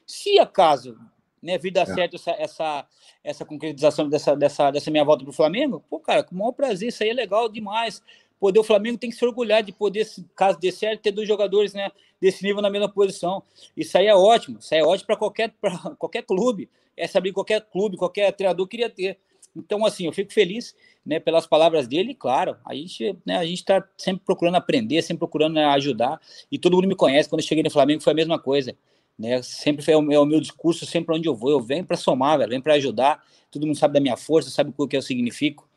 Se 0.04 0.40
acaso, 0.40 0.98
né, 1.40 1.56
vida 1.56 1.82
é. 1.82 1.86
certa 1.86 2.16
essa, 2.16 2.32
essa, 2.32 2.86
essa 3.22 3.44
concretização 3.44 4.08
dessa, 4.08 4.34
dessa, 4.34 4.72
dessa 4.72 4.90
minha 4.90 5.04
volta 5.04 5.22
pro 5.22 5.32
Flamengo, 5.32 5.84
pô, 5.88 6.00
cara, 6.00 6.24
com 6.24 6.34
o 6.34 6.38
maior 6.38 6.50
prazer, 6.50 6.88
isso 6.88 7.00
aí 7.04 7.10
é 7.10 7.14
legal 7.14 7.48
demais 7.48 8.02
poder 8.40 8.58
o 8.58 8.64
Flamengo 8.64 8.96
tem 8.98 9.10
que 9.10 9.16
se 9.16 9.24
orgulhar 9.24 9.62
de 9.62 9.70
poder, 9.70 10.08
caso 10.34 10.58
dê 10.58 10.72
certo, 10.72 11.02
ter 11.02 11.12
dois 11.12 11.28
jogadores 11.28 11.74
né, 11.74 11.92
desse 12.18 12.42
nível 12.42 12.62
na 12.62 12.70
mesma 12.70 12.88
posição. 12.88 13.42
Isso 13.76 13.96
aí 13.98 14.06
é 14.06 14.14
ótimo, 14.14 14.58
isso 14.58 14.74
aí 14.74 14.80
é 14.80 14.84
ótimo 14.84 15.06
para 15.06 15.16
qualquer, 15.16 15.54
qualquer 15.98 16.22
clube. 16.22 16.68
É 16.96 17.06
saber 17.06 17.32
qualquer 17.32 17.60
clube, 17.60 17.96
qualquer 17.96 18.32
treinador 18.32 18.66
queria 18.66 18.88
ter. 18.88 19.18
Então, 19.54 19.84
assim, 19.84 20.06
eu 20.06 20.12
fico 20.12 20.32
feliz 20.32 20.74
né, 21.04 21.20
pelas 21.20 21.46
palavras 21.46 21.86
dele, 21.86 22.14
claro. 22.14 22.56
A 22.64 22.74
gente 22.74 23.16
né, 23.24 23.36
a 23.36 23.44
está 23.44 23.86
sempre 23.96 24.24
procurando 24.24 24.56
aprender, 24.56 25.02
sempre 25.02 25.20
procurando 25.20 25.54
né, 25.54 25.64
ajudar. 25.66 26.20
E 26.50 26.58
todo 26.58 26.76
mundo 26.76 26.88
me 26.88 26.94
conhece. 26.94 27.28
Quando 27.28 27.40
eu 27.40 27.46
cheguei 27.46 27.62
no 27.62 27.70
Flamengo 27.70 28.02
foi 28.02 28.12
a 28.12 28.16
mesma 28.16 28.38
coisa. 28.38 28.74
Né? 29.18 29.42
Sempre 29.42 29.84
foi 29.84 29.94
o 29.94 30.02
meu, 30.02 30.22
o 30.22 30.26
meu 30.26 30.40
discurso, 30.40 30.86
sempre 30.86 31.14
onde 31.14 31.28
eu 31.28 31.34
vou. 31.34 31.50
Eu 31.50 31.60
venho 31.60 31.84
para 31.84 31.96
somar, 31.96 32.38
velho, 32.38 32.50
venho 32.50 32.62
para 32.62 32.74
ajudar. 32.74 33.22
Todo 33.50 33.66
mundo 33.66 33.76
sabe 33.76 33.94
da 33.94 34.00
minha 34.00 34.16
força, 34.16 34.50
sabe 34.50 34.72
o 34.76 34.88
que 34.88 34.96
eu 34.96 35.02
significo 35.02 35.69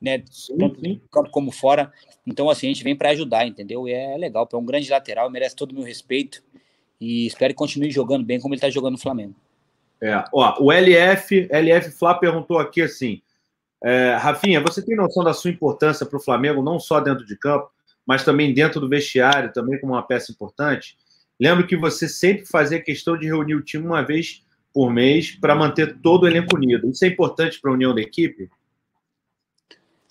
né? 0.00 0.22
Tanto 0.58 0.80
no 0.80 1.00
campo 1.10 1.30
como 1.30 1.50
fora. 1.50 1.92
Então, 2.26 2.48
assim, 2.48 2.66
a 2.66 2.70
gente 2.70 2.84
vem 2.84 2.96
para 2.96 3.10
ajudar, 3.10 3.46
entendeu? 3.46 3.86
E 3.86 3.92
é 3.92 4.16
legal, 4.16 4.48
é 4.50 4.56
um 4.56 4.64
grande 4.64 4.90
lateral, 4.90 5.30
merece 5.30 5.54
todo 5.56 5.72
o 5.72 5.74
meu 5.74 5.84
respeito. 5.84 6.42
E 7.00 7.26
espero 7.26 7.52
que 7.52 7.58
continue 7.58 7.90
jogando 7.90 8.24
bem 8.24 8.40
como 8.40 8.54
ele 8.54 8.58
está 8.58 8.70
jogando 8.70 8.92
no 8.92 8.98
Flamengo. 8.98 9.34
É, 10.02 10.24
ó, 10.32 10.62
o 10.62 10.72
LF, 10.72 11.48
LF 11.50 11.90
Flá 11.90 12.14
perguntou 12.14 12.58
aqui 12.58 12.82
assim: 12.82 13.20
é, 13.82 14.14
Rafinha, 14.14 14.60
você 14.60 14.82
tem 14.82 14.96
noção 14.96 15.22
da 15.22 15.34
sua 15.34 15.50
importância 15.50 16.06
para 16.06 16.16
o 16.16 16.22
Flamengo, 16.22 16.62
não 16.62 16.78
só 16.78 17.00
dentro 17.00 17.24
de 17.24 17.36
campo, 17.36 17.70
mas 18.06 18.24
também 18.24 18.52
dentro 18.54 18.80
do 18.80 18.88
vestiário, 18.88 19.52
também 19.52 19.78
como 19.80 19.92
uma 19.92 20.02
peça 20.02 20.32
importante? 20.32 20.96
Lembro 21.38 21.66
que 21.66 21.76
você 21.76 22.06
sempre 22.08 22.46
fazia 22.46 22.80
questão 22.80 23.16
de 23.16 23.26
reunir 23.26 23.54
o 23.54 23.62
time 23.62 23.86
uma 23.86 24.02
vez 24.02 24.42
por 24.72 24.90
mês 24.90 25.32
para 25.32 25.54
manter 25.54 25.98
todo 26.00 26.24
o 26.24 26.26
elenco 26.26 26.56
unido. 26.56 26.88
Isso 26.88 27.04
é 27.04 27.08
importante 27.08 27.60
para 27.60 27.70
a 27.70 27.74
união 27.74 27.94
da 27.94 28.00
equipe? 28.00 28.50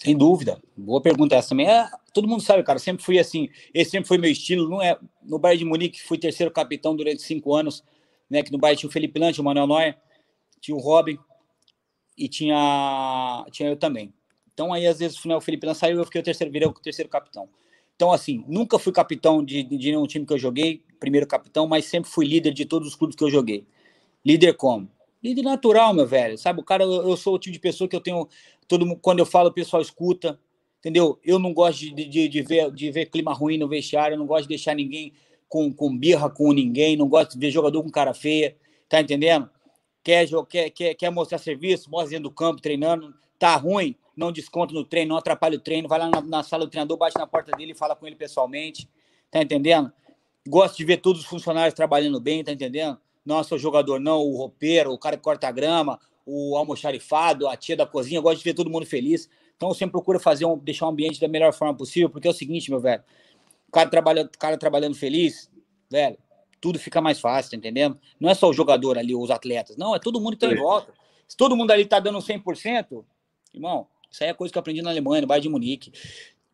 Sem 0.02 0.18
dúvida. 0.18 0.62
Boa 0.78 1.02
pergunta 1.02 1.36
essa 1.36 1.50
também. 1.50 1.70
É, 1.70 1.90
todo 2.14 2.28
mundo 2.28 2.42
sabe, 2.42 2.64
cara. 2.64 2.80
Sempre 2.80 3.04
fui 3.04 3.20
assim. 3.20 3.50
Esse 3.74 3.92
sempre 3.92 4.08
foi 4.08 4.18
meu 4.18 4.32
estilo. 4.32 4.70
Não 4.70 4.82
é 4.82 4.98
no 5.22 5.38
Bayern 5.38 5.60
de 5.60 5.66
Munique 5.66 6.02
fui 6.02 6.18
terceiro 6.18 6.52
capitão 6.52 6.96
durante 6.96 7.22
cinco 7.22 7.54
anos, 7.54 7.84
né? 8.30 8.42
Que 8.42 8.52
no 8.52 8.58
Bayern 8.58 8.80
tinha 8.80 8.90
o 8.90 8.94
Felipe 8.94 9.20
Lante, 9.20 9.42
o 9.42 9.44
Manuel 9.44 9.68
Neuer, 9.68 9.98
tinha 10.62 10.76
o 10.76 10.80
Robin 10.80 11.18
e 12.18 12.30
tinha 12.30 13.46
tinha 13.52 13.70
eu 13.70 13.76
também. 13.76 14.14
Então 14.54 14.74
aí 14.74 14.88
às 14.88 15.00
vezes 15.00 15.24
né, 15.26 15.36
o 15.36 15.42
Felipe 15.42 15.68
Lante 15.68 15.80
saiu, 15.80 15.98
eu 15.98 16.06
fiquei 16.06 16.22
o 16.22 16.24
terceiro, 16.24 16.52
virei 16.52 16.68
o 16.68 16.74
terceiro 16.74 17.10
capitão. 17.10 17.50
Então 17.96 18.14
assim, 18.14 18.46
nunca 18.48 18.80
fui 18.80 18.94
capitão 18.94 19.44
de, 19.44 19.64
de 19.64 19.92
nenhum 19.92 20.08
time 20.08 20.26
que 20.26 20.32
eu 20.32 20.38
joguei, 20.38 20.82
primeiro 21.00 21.28
capitão, 21.28 21.68
mas 21.68 21.86
sempre 21.86 22.10
fui 22.10 22.26
líder 22.26 22.54
de 22.54 22.66
todos 22.66 22.88
os 22.88 22.96
clubes 22.96 23.16
que 23.18 23.24
eu 23.24 23.30
joguei. 23.30 23.66
Líder 24.26 24.54
como? 24.54 24.90
Líder 25.22 25.42
natural, 25.44 25.94
meu 25.94 26.08
velho. 26.08 26.38
Sabe, 26.38 26.62
o 26.62 26.64
cara, 26.64 26.84
eu, 26.84 27.10
eu 27.10 27.18
sou 27.18 27.36
o 27.36 27.40
tipo 27.40 27.54
de 27.54 27.60
pessoa 27.60 27.88
que 27.88 27.96
eu 27.96 28.02
tenho. 28.02 28.28
Todo, 28.70 28.96
quando 28.98 29.20
eu 29.20 29.26
falo, 29.26 29.50
o 29.50 29.54
pessoal 29.54 29.82
escuta. 29.82 30.40
Entendeu? 30.80 31.20
Eu 31.26 31.38
não 31.38 31.54
gosto 31.54 31.80
de, 31.80 31.92
de, 31.92 32.30
de, 32.30 32.42
ver, 32.42 32.72
de 32.72 32.90
ver 32.90 33.08
clima 33.08 33.34
ruim 33.34 33.58
no 33.58 33.68
vestiário, 33.68 34.18
não 34.18 34.26
gosto 34.26 34.44
de 34.44 34.50
deixar 34.50 34.74
ninguém 34.74 35.12
com, 35.50 35.74
com 35.74 35.98
birra 35.98 36.30
com 36.30 36.54
ninguém, 36.54 36.96
não 36.96 37.10
gosto 37.10 37.34
de 37.34 37.40
ver 37.40 37.52
jogador 37.52 37.84
com 37.84 37.90
cara 37.90 38.14
feia. 38.14 38.56
Tá 38.88 39.02
entendendo? 39.02 39.50
Quer, 40.02 40.26
quer, 40.48 40.70
quer, 40.70 40.94
quer 40.94 41.10
mostrar 41.10 41.38
serviço, 41.38 41.90
mostra 41.90 42.12
dentro 42.12 42.30
do 42.30 42.32
campo, 42.32 42.62
treinando. 42.62 43.14
Tá 43.38 43.56
ruim, 43.58 43.96
não 44.16 44.32
desconta 44.32 44.74
no 44.74 44.86
treino, 44.86 45.10
não 45.10 45.18
atrapalha 45.18 45.58
o 45.58 45.60
treino, 45.60 45.88
vai 45.90 46.00
lá 46.00 46.10
na, 46.10 46.22
na 46.22 46.44
sala 46.44 46.66
do 46.66 46.70
treinador, 46.70 46.96
bate 46.96 47.18
na 47.18 47.28
porta 47.28 47.52
dele 47.58 47.72
e 47.72 47.76
fala 47.76 47.96
com 47.96 48.06
ele 48.08 48.16
pessoalmente. 48.16 48.88
Tá 49.32 49.42
entendendo? 49.42 49.92
Gosto 50.48 50.78
de 50.78 50.86
ver 50.86 50.98
todos 50.98 51.22
os 51.22 51.28
funcionários 51.28 51.74
trabalhando 51.74 52.20
bem, 52.22 52.44
tá 52.44 52.52
entendendo? 52.52 52.98
não 53.26 53.44
sou 53.44 53.58
jogador, 53.58 54.00
não, 54.00 54.20
o 54.22 54.36
roupeiro, 54.36 54.92
o 54.92 54.98
cara 54.98 55.16
que 55.16 55.24
corta 55.24 55.48
a 55.48 55.52
grama, 55.52 56.00
o 56.30 56.56
almoxarifado, 56.56 57.48
a 57.48 57.58
tia 57.58 57.76
da 57.76 57.86
cozinha, 57.86 58.20
eu 58.20 58.22
gosto 58.22 58.38
de 58.38 58.44
ver 58.44 58.54
todo 58.54 58.70
mundo 58.70 58.86
feliz. 58.86 59.28
Então 59.58 59.70
eu 59.70 59.76
sempre 59.76 59.92
procuro 59.92 60.20
fazer 60.20 60.46
um, 60.46 60.58
deixar 60.58 60.86
o 60.86 60.90
ambiente 60.90 61.20
da 61.20 61.28
melhor 61.28 61.52
forma 61.54 61.76
possível, 61.76 62.10
porque 62.10 62.28
é 62.28 62.32
o 62.32 62.34
seguinte, 62.34 62.70
meu 62.70 62.80
velho, 62.80 63.04
o 63.68 63.72
cara, 63.72 63.90
trabalha, 63.90 64.30
cara 64.38 64.58
trabalhando 64.58 64.96
feliz, 64.96 65.50
velho, 65.90 66.18
tudo 66.62 66.78
fica 66.78 67.02
mais 67.02 67.20
fácil, 67.20 67.52
tá 67.52 67.58
entendendo? 67.58 68.00
Não 68.20 68.30
é 68.30 68.36
só 68.36 68.48
o 68.48 68.54
jogador 68.54 68.98
ali, 68.98 69.16
os 69.16 69.32
atletas, 69.32 69.76
não, 69.76 69.96
é 69.96 70.00
todo 70.00 70.22
mundo 70.22 70.38
que 70.38 70.46
tá 70.46 70.52
em 70.52 70.56
volta. 70.56 70.94
Se 71.28 71.36
todo 71.36 71.56
mundo 71.56 71.72
ali 71.72 71.86
tá 71.86 72.00
dando 72.00 72.20
100%, 72.20 73.04
irmão, 73.54 73.88
isso 74.10 74.24
aí 74.24 74.30
é 74.30 74.34
coisa 74.34 74.52
que 74.52 74.58
eu 74.58 74.62
aprendi 74.62 74.82
na 74.82 74.92
Alemanha, 74.92 75.22
no 75.22 75.28
Bayern 75.28 75.44
de 75.44 75.50
Munique. 75.50 75.92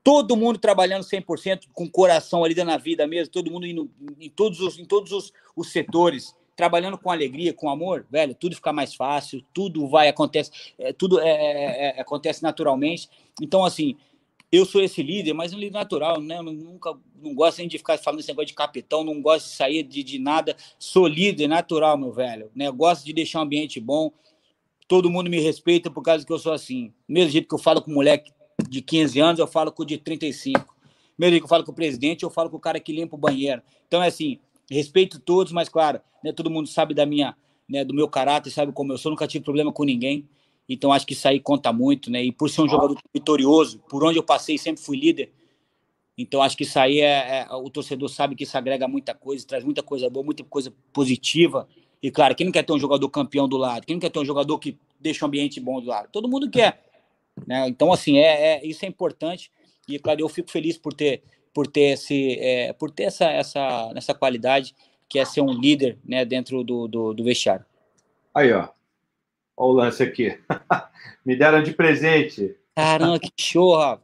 Todo 0.04 0.36
mundo 0.36 0.60
trabalhando 0.60 1.04
100%, 1.04 1.68
com 1.74 1.90
coração 1.90 2.44
ali 2.44 2.56
na 2.64 2.78
vida 2.78 3.06
mesmo, 3.08 3.32
todo 3.32 3.52
mundo 3.52 3.66
indo 3.66 3.90
em 4.20 4.30
todos 4.30 4.60
os, 4.62 4.80
em 4.80 4.86
todos 4.86 5.12
os, 5.12 5.34
os 5.56 5.72
setores 5.72 6.36
trabalhando 6.56 6.98
com 6.98 7.12
alegria, 7.12 7.54
com 7.54 7.70
amor, 7.70 8.06
velho, 8.10 8.34
tudo 8.34 8.56
fica 8.56 8.72
mais 8.72 8.94
fácil, 8.94 9.44
tudo 9.54 9.88
vai 9.88 10.08
acontece, 10.08 10.52
é, 10.80 10.94
tudo 10.94 11.20
é, 11.20 11.30
é, 11.30 11.98
é, 11.98 12.02
acontece 12.02 12.42
naturalmente. 12.42 13.10
Então, 13.42 13.66
assim, 13.66 13.98
eu 14.52 14.66
sou 14.66 14.82
esse 14.82 15.04
líder, 15.04 15.34
mas 15.34 15.54
um 15.54 15.58
líder 15.58 15.74
natural, 15.74 16.22
né? 16.22 16.38
Eu 16.38 16.44
nunca 16.44 16.94
não 17.22 17.34
gosto 17.34 17.58
nem 17.58 17.68
de 17.68 17.78
ficar 17.78 17.98
falando 17.98 18.20
esse 18.20 18.30
negócio 18.30 18.48
de 18.48 18.54
capitão, 18.54 19.04
não 19.04 19.22
gosto 19.22 19.48
de 19.48 19.56
sair 19.56 19.84
de, 19.84 20.04
de 20.04 20.18
nada. 20.18 20.56
Sou 20.80 21.08
líder 21.08 21.48
natural, 21.48 21.98
meu 21.98 22.12
velho. 22.12 22.50
Né? 22.56 22.72
gosto 22.72 23.04
de 23.04 23.12
deixar 23.12 23.40
um 23.40 23.44
ambiente 23.44 23.80
bom. 23.80 24.12
Todo 24.88 25.10
mundo 25.10 25.30
me 25.30 25.40
respeita 25.40 25.90
por 25.90 26.04
causa 26.04 26.26
que 26.26 26.32
eu 26.32 26.40
sou 26.40 26.54
assim. 26.54 26.94
Mesmo 27.08 27.32
jeito 27.32 27.48
que 27.48 27.56
eu 27.56 27.60
falo 27.60 27.82
com 27.82 27.92
um 27.92 27.96
moleque 27.96 28.32
de 28.70 28.82
15 28.82 29.20
anos, 29.20 29.40
eu 29.40 29.48
falo 29.48 29.72
com 29.72 29.84
o 29.84 29.86
de 29.86 29.98
35. 29.98 30.74
Mesmo 31.18 31.32
jeito 31.32 31.42
que 31.42 31.46
eu 31.46 31.50
falo 31.50 31.64
com 31.64 31.72
o 31.72 31.76
presidente, 31.76 32.24
eu 32.24 32.30
falo 32.30 32.50
com 32.50 32.58
o 32.58 32.60
cara 32.60 32.80
que 32.80 32.94
limpa 32.94 33.16
o 33.16 33.20
banheiro. 33.20 33.62
Então 33.88 34.02
é 34.02 34.08
assim, 34.08 34.40
respeito 34.70 35.20
todos, 35.20 35.52
mas 35.52 35.70
claro, 35.70 36.02
né, 36.24 36.32
todo 36.32 36.50
mundo 36.50 36.68
sabe 36.68 36.94
da 36.94 37.06
minha, 37.06 37.36
né, 37.70 37.84
do 37.84 37.94
meu 37.94 38.08
caráter, 38.08 38.50
sabe 38.52 38.72
como 38.72 38.94
eu 38.94 38.98
sou, 38.98 39.12
nunca 39.12 39.28
tive 39.28 39.44
problema 39.44 39.72
com 39.72 39.84
ninguém. 39.84 40.28
Então 40.68 40.92
acho 40.92 41.06
que 41.06 41.14
isso 41.14 41.28
aí 41.28 41.40
conta 41.40 41.72
muito, 41.72 42.10
né? 42.10 42.24
E 42.24 42.32
por 42.32 42.50
ser 42.50 42.62
um 42.62 42.68
jogador 42.68 42.98
vitorioso, 43.14 43.80
por 43.88 44.04
onde 44.04 44.18
eu 44.18 44.24
passei 44.24 44.58
sempre 44.58 44.82
fui 44.82 44.98
líder. 44.98 45.32
Então 46.18 46.42
acho 46.42 46.56
que 46.58 46.64
isso 46.64 46.80
aí 46.80 47.02
é, 47.02 47.42
é, 47.42 47.54
o 47.54 47.70
torcedor 47.70 48.10
sabe 48.10 48.36
que 48.36 48.44
isso 48.44 48.58
agrega 48.58 48.88
muita 48.88 49.14
coisa, 49.14 49.46
traz 49.46 49.64
muita 49.64 49.84
coisa 49.84 50.10
boa, 50.10 50.26
muita 50.26 50.44
coisa 50.44 50.74
positiva. 50.92 51.68
E 52.02 52.10
claro, 52.10 52.36
quem 52.36 52.46
não 52.46 52.52
quer 52.52 52.64
ter 52.64 52.74
um 52.74 52.80
jogador 52.80 53.10
campeão 53.10 53.48
do 53.48 53.58
lado? 53.58 53.86
Quem 53.86 53.96
não 53.96 54.00
quer 54.00 54.10
ter 54.10 54.20
um 54.20 54.26
jogador 54.26 54.58
que 54.58 54.78
deixa 55.00 55.26
um 55.26 55.28
ambiente 55.28 55.60
bom 55.60 55.80
do 55.80 55.88
lado? 55.88 56.10
Todo 56.12 56.28
mundo 56.28 56.50
quer. 56.50 56.84
Né? 57.46 57.68
Então 57.68 57.92
assim, 57.92 58.18
é, 58.18 58.56
é 58.56 58.66
isso 58.66 58.86
é 58.86 58.88
importante. 58.88 59.52
E 59.88 60.00
claro, 60.00 60.22
eu 60.22 60.30
fico 60.30 60.50
feliz 60.50 60.78
por 60.78 60.94
ter 60.94 61.22
por 61.56 61.66
ter 61.68 61.94
esse 61.94 62.38
é, 62.38 62.74
por 62.74 62.92
ter 62.92 63.04
essa, 63.04 63.32
essa 63.32 63.94
essa 63.96 64.14
qualidade 64.14 64.76
que 65.08 65.18
é 65.18 65.24
ser 65.24 65.40
um 65.40 65.54
líder 65.54 65.98
né 66.04 66.26
dentro 66.26 66.66
do, 66.66 66.86
do, 66.86 67.14
do 67.14 67.24
vestiário. 67.24 67.66
Aí 68.34 68.52
ó. 68.52 68.68
Olha 69.56 69.56
o 69.56 69.72
lance 69.72 70.04
aqui. 70.04 70.38
Me 71.26 71.34
deram 71.34 71.64
de 71.64 71.74
presente. 71.74 72.58
Caramba 72.76 73.18
que 73.18 73.32
show 73.40 73.78
Rafa. 73.78 74.04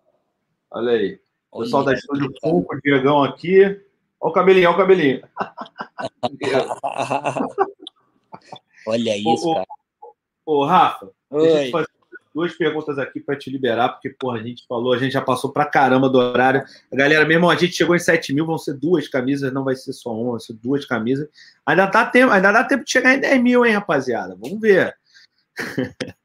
olha 0.72 0.94
aí. 0.94 1.20
O 1.52 1.60
pessoal 1.60 1.84
da 1.84 1.94
Estúdio 1.94 2.34
Funko, 2.42 2.74
o 2.74 2.82
Diegão 2.82 3.22
aqui. 3.22 3.66
Olha 3.66 3.82
o 4.22 4.32
cabelinho 4.32 4.70
olha 4.70 4.76
o 4.76 4.80
cabelinho. 4.80 5.22
Olha 8.88 9.16
isso 9.16 9.54
cara. 9.54 9.68
ô, 10.44 10.66
Rafa 10.66 11.12
Oi. 11.30 11.44
deixa 11.44 11.58
eu 11.58 11.66
te 11.66 11.72
fazer 11.72 11.88
duas 12.34 12.54
perguntas 12.54 12.98
aqui 12.98 13.20
para 13.20 13.38
te 13.38 13.50
liberar, 13.50 13.90
porque, 13.90 14.10
porra, 14.10 14.40
a 14.40 14.44
gente 14.44 14.66
falou, 14.68 14.94
a 14.94 14.98
gente 14.98 15.12
já 15.12 15.22
passou 15.22 15.52
pra 15.52 15.66
caramba 15.66 16.10
do 16.10 16.18
horário. 16.18 16.64
Galera, 16.92 17.26
mesmo, 17.26 17.50
a 17.50 17.56
gente 17.56 17.74
chegou 17.74 17.96
em 17.96 18.00
7 18.00 18.34
mil, 18.34 18.46
vão 18.46 18.58
ser 18.58 18.74
duas 18.74 19.08
camisas, 19.08 19.54
não 19.54 19.64
vai 19.64 19.76
ser 19.76 19.94
só 19.94 20.14
uma, 20.14 20.32
vai 20.32 20.40
ser 20.40 20.54
duas 20.54 20.86
camisas. 20.86 21.28
Ainda, 21.66 21.88
tá 21.88 22.06
tempo, 22.06 22.32
ainda 22.32 22.52
dá 22.52 22.64
tempo 22.64 22.84
de 22.84 22.92
chegar 22.92 23.14
em 23.14 23.20
10 23.20 23.42
mil, 23.42 23.66
hein, 23.66 23.74
rapaziada? 23.74 24.36
Vamos 24.40 24.60
ver. 24.60 24.96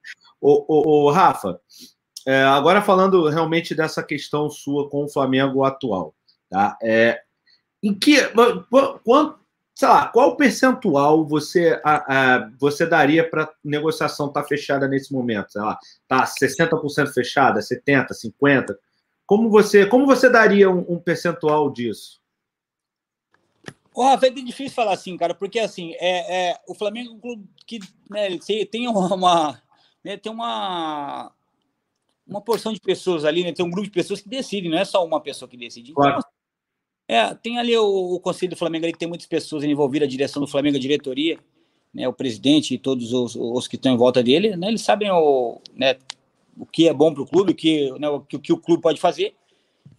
ô, 0.40 0.64
ô, 0.68 1.06
ô, 1.06 1.10
Rafa, 1.10 1.60
é, 2.26 2.42
agora 2.42 2.82
falando 2.82 3.28
realmente 3.28 3.74
dessa 3.74 4.02
questão 4.02 4.48
sua 4.48 4.88
com 4.88 5.04
o 5.04 5.08
Flamengo 5.08 5.64
atual, 5.64 6.14
tá? 6.50 6.76
É, 6.82 7.20
em 7.82 7.94
que, 7.94 8.16
quanto, 9.04 9.38
sei 9.76 9.88
lá, 9.88 10.08
qual 10.08 10.38
percentual 10.38 11.22
você, 11.26 11.78
a, 11.84 12.36
a 12.36 12.50
você 12.58 12.86
daria 12.86 13.28
para 13.28 13.52
negociação 13.62 14.28
estar 14.28 14.40
tá 14.40 14.48
fechada 14.48 14.88
nesse 14.88 15.12
momento? 15.12 15.52
Sei 15.52 15.60
lá, 15.60 15.78
tá 16.08 16.24
60% 16.24 17.12
fechada, 17.12 17.60
70%, 17.60 18.06
50%? 18.40 18.74
Como 19.26 19.50
você, 19.50 19.84
como 19.84 20.06
você 20.06 20.30
daria 20.30 20.70
um, 20.70 20.94
um 20.94 20.98
percentual 20.98 21.70
disso? 21.70 22.22
O 23.92 24.02
Rafa, 24.02 24.26
é 24.26 24.30
difícil 24.30 24.74
falar 24.74 24.94
assim, 24.94 25.14
cara, 25.16 25.34
porque 25.34 25.58
assim, 25.58 25.94
é, 25.98 26.50
é 26.50 26.60
o 26.66 26.74
Flamengo 26.74 27.10
é 27.10 27.14
um 27.14 27.20
clube 27.20 27.46
que 27.66 27.80
né, 28.10 28.38
tem 28.70 28.88
uma, 28.88 29.62
né, 30.02 30.16
tem 30.16 30.32
uma, 30.32 31.32
uma 32.26 32.40
porção 32.40 32.72
de 32.72 32.80
pessoas 32.80 33.26
ali, 33.26 33.42
né, 33.42 33.52
tem 33.52 33.64
um 33.64 33.70
grupo 33.70 33.86
de 33.86 33.92
pessoas 33.92 34.22
que 34.22 34.28
decidem, 34.28 34.70
não 34.70 34.78
é 34.78 34.84
só 34.86 35.04
uma 35.04 35.20
pessoa 35.20 35.48
que 35.48 35.56
decide. 35.56 35.90
Então, 35.90 36.02
claro. 36.02 36.22
É, 37.08 37.34
tem 37.34 37.58
ali 37.58 37.76
o, 37.76 38.14
o 38.14 38.20
Conselho 38.20 38.50
do 38.50 38.56
Flamengo 38.56 38.84
ali 38.84 38.92
que 38.92 38.98
tem 38.98 39.08
muitas 39.08 39.26
pessoas 39.26 39.62
envolvidas, 39.64 40.06
a 40.06 40.10
direção 40.10 40.40
do 40.40 40.48
Flamengo, 40.48 40.76
a 40.76 40.80
diretoria, 40.80 41.38
né, 41.94 42.08
o 42.08 42.12
presidente 42.12 42.74
e 42.74 42.78
todos 42.78 43.12
os, 43.12 43.36
os 43.36 43.68
que 43.68 43.76
estão 43.76 43.94
em 43.94 43.96
volta 43.96 44.22
dele, 44.22 44.56
né, 44.56 44.68
eles 44.68 44.82
sabem 44.82 45.10
o, 45.10 45.60
né, 45.74 45.96
o 46.58 46.66
que 46.66 46.88
é 46.88 46.92
bom 46.92 47.12
para 47.12 47.22
o 47.22 47.26
clube, 47.26 47.52
o 47.52 47.54
que, 47.54 47.90
né, 47.98 48.08
o, 48.08 48.20
que, 48.20 48.52
o 48.52 48.58
clube 48.58 48.82
pode 48.82 49.00
fazer. 49.00 49.34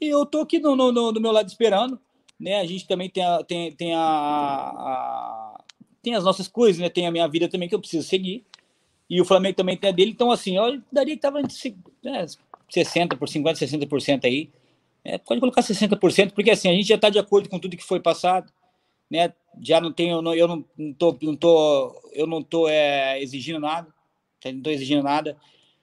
E 0.01 0.07
eu 0.07 0.25
tô 0.25 0.41
aqui 0.41 0.59
no, 0.59 0.75
no, 0.75 0.91
no, 0.91 1.11
do 1.11 1.21
meu 1.21 1.31
lado 1.31 1.47
esperando, 1.47 1.99
né? 2.39 2.59
A 2.59 2.65
gente 2.65 2.87
também 2.87 3.09
tem 3.09 3.23
a, 3.23 3.43
tem, 3.43 3.71
tem 3.71 3.95
a, 3.95 3.99
a, 3.99 5.63
tem 6.03 6.13
as 6.13 6.23
nossas 6.23 6.47
coisas, 6.47 6.79
né? 6.79 6.89
Tem 6.89 7.07
a 7.07 7.11
minha 7.11 7.27
vida 7.27 7.47
também 7.47 7.67
que 7.67 7.75
eu 7.75 7.79
preciso 7.79 8.07
seguir. 8.07 8.43
E 9.09 9.21
o 9.21 9.25
Flamengo 9.25 9.55
também 9.55 9.77
tem 9.77 9.89
a 9.89 9.93
dele. 9.93 10.11
Então, 10.11 10.31
assim, 10.31 10.57
eu 10.57 10.81
daria 10.91 11.15
que 11.15 11.21
tava 11.21 11.39
entre 11.39 11.75
né, 12.03 12.25
60 12.69 13.15
por 13.15 13.27
50, 13.27 13.65
60% 13.65 14.25
aí. 14.25 14.49
É, 15.03 15.17
pode 15.17 15.39
colocar 15.39 15.61
60%, 15.61 16.31
porque 16.31 16.51
assim, 16.51 16.69
a 16.69 16.73
gente 16.73 16.87
já 16.87 16.95
está 16.95 17.09
de 17.09 17.19
acordo 17.19 17.47
com 17.49 17.59
tudo 17.59 17.77
que 17.77 17.83
foi 17.83 17.99
passado, 17.99 18.51
né? 19.09 19.33
Já 19.61 19.79
não 19.79 19.91
tenho, 19.91 20.21
não, 20.21 20.33
eu 20.35 20.47
não, 20.47 20.65
não 20.77 20.93
tô, 20.93 21.17
não 21.21 21.35
tô, 21.35 22.01
eu 22.13 22.27
não 22.27 22.43
tô 22.43 22.67
é, 22.67 23.21
exigindo 23.21 23.59
nada, 23.59 23.87
não 24.45 24.57
estou 24.57 24.73
exigindo 24.73 25.03
nada, 25.03 25.37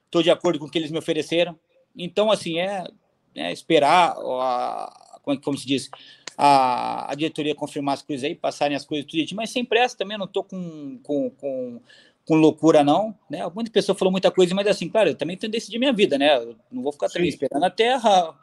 estou 0.05 0.23
de 0.23 0.31
acordo 0.31 0.59
com 0.59 0.67
o 0.67 0.71
que 0.71 0.79
eles 0.79 0.91
me 0.91 0.99
ofereceram. 0.99 1.59
Então, 1.97 2.31
assim, 2.31 2.61
é, 2.61 2.87
é 3.35 3.53
esperar, 3.53 4.15
a, 4.19 5.19
como, 5.23 5.41
como 5.41 5.59
se 5.59 5.67
diz, 5.67 5.91
a, 6.37 7.11
a 7.11 7.15
diretoria 7.15 7.55
confirmar 7.55 7.95
as 7.95 8.03
coisas 8.03 8.25
aí, 8.25 8.35
passarem 8.35 8.77
as 8.77 8.85
coisas 8.85 9.07
tudo, 9.07 9.25
mas 9.35 9.51
sem 9.51 9.65
pressa 9.65 9.97
também, 9.97 10.19
não 10.19 10.27
estou 10.27 10.45
com, 10.45 10.99
com, 11.03 11.31
com, 11.31 11.81
com, 12.27 12.35
loucura, 12.35 12.85
não. 12.85 13.17
Né? 13.31 13.41
Muita 13.55 13.71
pessoa 13.71 13.97
falou 13.97 14.13
muita 14.13 14.31
coisa, 14.31 14.55
mas 14.55 14.67
assim, 14.67 14.89
claro, 14.89 15.11
eu 15.11 15.15
também 15.15 15.37
tenho 15.37 15.51
que 15.51 15.59
decidir 15.59 15.79
minha 15.79 15.93
vida, 15.93 16.19
né? 16.19 16.37
Eu 16.37 16.57
não 16.71 16.83
vou 16.83 16.93
ficar 16.93 17.09
também 17.09 17.29
esperando 17.29 17.65
a 17.65 17.71
terra 17.71 18.35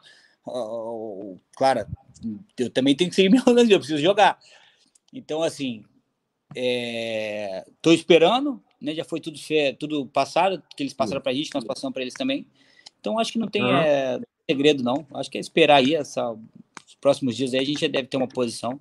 claro, 1.56 1.86
eu 2.58 2.70
também 2.70 2.96
tenho 2.96 3.10
que 3.10 3.16
seguir 3.16 3.28
meu 3.30 3.42
eu 3.46 3.78
preciso 3.78 3.98
jogar. 3.98 4.38
Então, 5.12 5.42
assim, 5.42 5.84
estou 6.54 7.92
é, 7.92 7.94
esperando, 7.94 8.62
né? 8.80 8.94
Já 8.94 9.04
foi 9.04 9.20
tudo, 9.20 9.38
tudo 9.78 10.06
passado, 10.06 10.62
que 10.76 10.82
eles 10.82 10.94
passaram 10.94 11.20
para 11.20 11.32
a 11.32 11.34
gente, 11.34 11.54
nós 11.54 11.64
passamos 11.64 11.92
para 11.92 12.02
eles 12.02 12.14
também. 12.14 12.46
Então, 13.00 13.18
acho 13.18 13.32
que 13.32 13.38
não 13.38 13.48
tem 13.48 13.62
é, 13.64 14.20
segredo, 14.48 14.82
não. 14.82 15.06
Acho 15.14 15.30
que 15.30 15.38
é 15.38 15.40
esperar 15.40 15.76
aí, 15.76 15.94
essa, 15.94 16.30
os 16.32 16.94
próximos 17.00 17.36
dias 17.36 17.52
aí, 17.52 17.60
a 17.60 17.64
gente 17.64 17.80
já 17.80 17.88
deve 17.88 18.08
ter 18.08 18.16
uma 18.16 18.28
posição. 18.28 18.80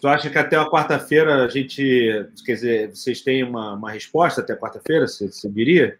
Tu 0.00 0.08
acha 0.08 0.28
que 0.28 0.38
até 0.38 0.56
a 0.56 0.68
quarta-feira 0.68 1.44
a 1.44 1.48
gente. 1.48 2.28
Quer 2.44 2.54
dizer, 2.54 2.90
vocês 2.90 3.20
têm 3.20 3.44
uma, 3.44 3.74
uma 3.74 3.90
resposta 3.90 4.40
até 4.40 4.56
quarta-feira, 4.56 5.06
você, 5.06 5.28
você 5.28 5.48
diria? 5.48 5.98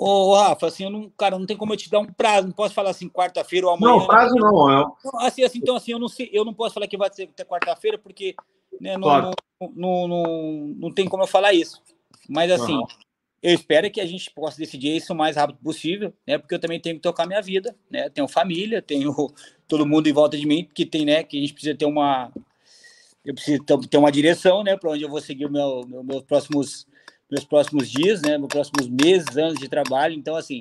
Ô, 0.00 0.32
Rafa, 0.32 0.68
assim, 0.68 0.84
eu 0.84 0.90
não, 0.90 1.10
cara, 1.10 1.36
não 1.36 1.44
tem 1.44 1.56
como 1.56 1.72
eu 1.72 1.76
te 1.76 1.90
dar 1.90 1.98
um 1.98 2.06
prazo, 2.06 2.46
não 2.46 2.54
posso 2.54 2.72
falar 2.72 2.90
assim, 2.90 3.08
quarta-feira 3.08 3.66
ou 3.66 3.72
amanhã. 3.72 3.96
Não, 3.96 4.06
prazo 4.06 4.32
não. 4.36 4.70
É... 4.70 4.86
Assim, 5.26 5.42
assim, 5.42 5.58
então, 5.58 5.74
assim, 5.74 5.90
eu 5.90 5.98
não 5.98 6.06
sei, 6.06 6.30
eu 6.32 6.44
não 6.44 6.54
posso 6.54 6.74
falar 6.74 6.86
que 6.86 6.96
vai 6.96 7.12
ser 7.12 7.24
até 7.24 7.44
quarta-feira, 7.44 7.98
porque 7.98 8.36
né, 8.80 8.92
não, 8.92 9.00
claro. 9.00 9.30
não, 9.60 9.72
não, 9.74 10.08
não, 10.08 10.74
não, 10.76 10.94
tem 10.94 11.08
como 11.08 11.24
eu 11.24 11.26
falar 11.26 11.52
isso. 11.52 11.82
Mas, 12.28 12.48
assim, 12.48 12.76
uhum. 12.76 12.86
eu 13.42 13.52
espero 13.52 13.90
que 13.90 14.00
a 14.00 14.06
gente 14.06 14.30
possa 14.30 14.56
decidir 14.56 14.94
isso 14.94 15.12
o 15.12 15.16
mais 15.16 15.34
rápido 15.34 15.58
possível, 15.58 16.14
né? 16.24 16.38
Porque 16.38 16.54
eu 16.54 16.60
também 16.60 16.78
tenho 16.78 16.94
que 16.94 17.02
tocar 17.02 17.26
minha 17.26 17.42
vida, 17.42 17.74
né? 17.90 18.08
Tenho 18.08 18.28
família, 18.28 18.80
tenho 18.80 19.12
todo 19.66 19.84
mundo 19.84 20.08
em 20.08 20.12
volta 20.12 20.38
de 20.38 20.46
mim, 20.46 20.68
que 20.72 20.86
tem, 20.86 21.04
né? 21.04 21.24
Que 21.24 21.38
a 21.38 21.40
gente 21.40 21.54
precisa 21.54 21.76
ter 21.76 21.86
uma. 21.86 22.30
Eu 23.24 23.34
preciso 23.34 23.64
ter 23.64 23.98
uma 23.98 24.12
direção, 24.12 24.62
né? 24.62 24.76
Para 24.76 24.92
onde 24.92 25.02
eu 25.02 25.10
vou 25.10 25.20
seguir 25.20 25.46
o 25.46 25.50
meu, 25.50 25.84
meu, 25.88 26.04
meus 26.04 26.22
próximos 26.22 26.86
meus 27.30 27.44
próximos 27.44 27.90
dias, 27.90 28.22
né, 28.22 28.38
meus 28.38 28.48
próximos 28.48 28.88
meses, 28.88 29.36
anos 29.36 29.58
de 29.58 29.68
trabalho. 29.68 30.14
Então, 30.14 30.36
assim, 30.36 30.60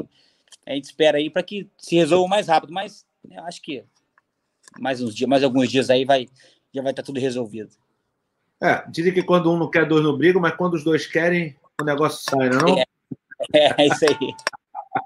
a 0.65 0.73
gente 0.73 0.85
espera 0.85 1.17
aí 1.17 1.29
para 1.29 1.43
que 1.43 1.67
se 1.77 1.95
resolva 1.95 2.27
mais 2.27 2.47
rápido, 2.47 2.73
mas 2.73 3.05
eu 3.29 3.43
acho 3.43 3.61
que 3.61 3.83
mais 4.79 5.01
uns 5.01 5.15
dias, 5.15 5.29
mais 5.29 5.43
alguns 5.43 5.69
dias 5.69 5.89
aí 5.89 6.05
vai 6.05 6.27
já 6.73 6.81
vai 6.81 6.91
estar 6.91 7.01
tá 7.01 7.05
tudo 7.05 7.19
resolvido. 7.19 7.69
É, 8.61 8.83
dizem 8.89 9.13
que 9.13 9.23
quando 9.23 9.51
um 9.51 9.57
não 9.57 9.69
quer, 9.69 9.87
dois 9.87 10.03
não 10.03 10.17
brigam, 10.17 10.41
mas 10.41 10.55
quando 10.55 10.73
os 10.73 10.83
dois 10.83 11.05
querem, 11.05 11.55
o 11.79 11.83
negócio 11.83 12.23
sai, 12.29 12.49
não 12.49 12.77
é? 12.77 12.83
É, 13.53 13.83
é 13.83 13.87
isso 13.87 14.05
aí. 14.05 14.33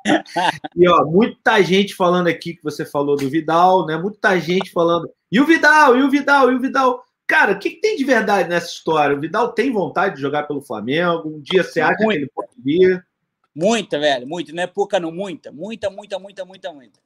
e 0.76 0.88
ó, 0.88 1.06
muita 1.06 1.62
gente 1.62 1.94
falando 1.94 2.28
aqui 2.28 2.56
que 2.56 2.64
você 2.64 2.86
falou 2.86 3.18
do 3.18 3.30
Vidal, 3.30 3.86
né? 3.86 3.98
Muita 3.98 4.40
gente 4.40 4.72
falando. 4.72 5.10
E 5.32 5.40
o 5.40 5.46
Vidal, 5.46 5.98
e 5.98 6.04
o 6.04 6.10
Vidal, 6.10 6.52
e 6.52 6.56
o 6.56 6.60
Vidal. 6.60 7.04
Cara, 7.32 7.54
o 7.54 7.60
que, 7.60 7.70
que, 7.70 7.80
tem 7.80 7.96
de 7.96 8.04
verdade 8.04 8.50
nessa 8.50 8.68
história? 8.68 9.16
O 9.16 9.20
Vidal 9.22 9.54
tem 9.54 9.72
vontade 9.72 10.16
de 10.16 10.22
jogar 10.22 10.44
pelo 10.44 10.60
Flamengo? 10.60 11.30
Um 11.30 11.40
dia 11.40 11.64
você 11.64 11.80
acha 11.80 11.96
que 11.96 12.14
ele 12.14 12.28
pode 12.28 12.50
vir? 12.58 13.08
Muita, 13.56 13.98
velho, 13.98 14.28
muita. 14.28 14.52
Não 14.52 14.62
é 14.62 14.68
pouca, 14.68 15.00
não, 15.00 15.14
muita. 15.14 15.50
Muita, 15.50 15.90
muita, 15.90 16.20
muita, 16.20 16.44
muita, 16.44 16.74
muita. 16.74 17.00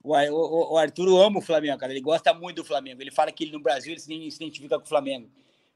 O, 0.00 0.14
o, 0.14 0.74
o 0.74 0.78
Arthur 0.78 1.20
ama 1.20 1.40
o 1.40 1.42
Flamengo, 1.42 1.76
cara. 1.76 1.90
Ele 1.90 2.00
gosta 2.00 2.32
muito 2.32 2.62
do 2.62 2.64
Flamengo. 2.64 3.02
Ele 3.02 3.10
fala 3.10 3.32
que 3.32 3.42
ele 3.42 3.50
no 3.50 3.58
Brasil 3.58 3.90
ele 3.94 4.00
se, 4.00 4.14
identifica 4.14 4.78
com 4.78 4.84
o 4.84 4.88
Flamengo. 4.88 5.28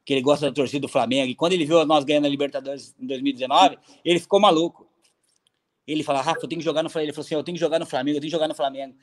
Que 0.04 0.14
ele 0.14 0.22
gosta 0.22 0.46
da 0.46 0.52
torcida 0.52 0.82
do 0.82 0.88
Flamengo. 0.88 1.32
E 1.32 1.34
quando 1.34 1.54
ele 1.54 1.64
viu 1.64 1.84
nós 1.84 2.04
ganhando 2.04 2.26
a 2.26 2.28
Libertadores 2.28 2.94
em 3.00 3.04
2019, 3.04 3.78
ele 4.04 4.20
ficou 4.20 4.38
maluco. 4.38 4.88
Ele 5.84 6.04
fala, 6.04 6.22
Rafa, 6.22 6.38
eu 6.44 6.48
tenho 6.48 6.60
que 6.60 6.64
jogar 6.64 6.84
no 6.84 6.88
Flamengo. 6.88 7.08
Ele 7.08 7.14
falou 7.14 7.26
assim: 7.26 7.34
eu 7.34 7.42
tenho 7.42 7.56
que 7.56 7.60
jogar 7.60 7.80
no 7.80 7.86
Flamengo, 7.86 8.18
eu 8.18 8.20
tenho 8.20 8.30
que 8.30 8.36
jogar 8.36 8.46
no 8.46 8.54
Flamengo. 8.54 8.94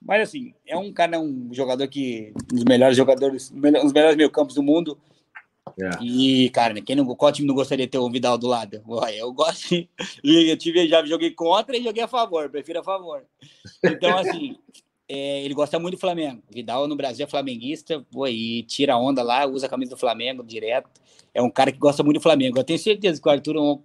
Mas 0.00 0.28
assim, 0.28 0.54
é 0.66 0.76
um 0.76 0.92
cara, 0.92 1.18
um 1.20 1.48
jogador 1.52 1.86
que. 1.88 2.32
Um 2.52 2.56
dos 2.56 2.64
melhores 2.64 2.96
jogadores, 2.96 3.50
um 3.50 3.60
dos 3.60 3.92
melhores 3.92 4.16
meio 4.16 4.30
campos 4.30 4.54
do 4.54 4.62
mundo. 4.62 4.98
É. 5.80 6.02
E, 6.02 6.50
cara, 6.50 6.80
quem 6.80 6.96
não, 6.96 7.04
qual 7.14 7.30
time 7.30 7.46
não 7.46 7.54
gostaria 7.54 7.86
de 7.86 7.90
ter 7.90 7.98
o 7.98 8.10
Vidal 8.10 8.38
do 8.38 8.46
lado? 8.46 8.82
Eu 9.14 9.32
gosto. 9.32 9.74
Eu 10.24 10.56
tive, 10.56 10.88
já 10.88 11.04
joguei 11.04 11.30
contra 11.30 11.76
e 11.76 11.82
joguei 11.82 12.02
a 12.02 12.08
favor, 12.08 12.48
prefiro 12.48 12.80
a 12.80 12.84
favor. 12.84 13.24
Então, 13.84 14.16
assim, 14.16 14.56
é, 15.08 15.44
ele 15.44 15.54
gosta 15.54 15.78
muito 15.78 15.96
do 15.96 16.00
Flamengo. 16.00 16.42
Vidal 16.50 16.88
no 16.88 16.96
Brasil 16.96 17.26
é 17.26 17.28
flamenguista, 17.28 18.04
pô, 18.10 18.26
e 18.26 18.62
tira 18.64 18.96
onda 18.96 19.22
lá, 19.22 19.46
usa 19.46 19.66
a 19.66 19.68
camisa 19.68 19.90
do 19.90 19.98
Flamengo 19.98 20.42
direto. 20.42 20.88
É 21.34 21.42
um 21.42 21.50
cara 21.50 21.70
que 21.70 21.78
gosta 21.78 22.02
muito 22.02 22.16
do 22.16 22.22
Flamengo. 22.22 22.58
Eu 22.58 22.64
tenho 22.64 22.78
certeza 22.78 23.20
que 23.20 23.28
o 23.28 23.30
Arthur 23.30 23.80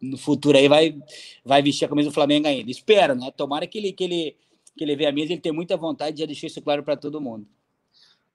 no 0.00 0.18
futuro 0.18 0.58
aí 0.58 0.68
vai, 0.68 0.96
vai 1.44 1.62
vestir 1.62 1.84
a 1.84 1.88
camisa 1.88 2.10
do 2.10 2.14
Flamengo 2.14 2.46
ainda. 2.46 2.70
Espero, 2.70 3.14
né? 3.14 3.30
Tomara 3.36 3.66
que 3.66 3.78
ele, 3.78 3.92
que 3.92 4.04
ele 4.04 4.36
que 4.76 4.84
ele 4.84 4.96
vê 4.96 5.06
a 5.06 5.12
mesa, 5.12 5.32
ele 5.32 5.40
tem 5.40 5.52
muita 5.52 5.76
vontade, 5.76 6.20
já 6.20 6.26
deixei 6.26 6.48
isso 6.48 6.62
claro 6.62 6.82
para 6.82 6.96
todo 6.96 7.20
mundo. 7.20 7.46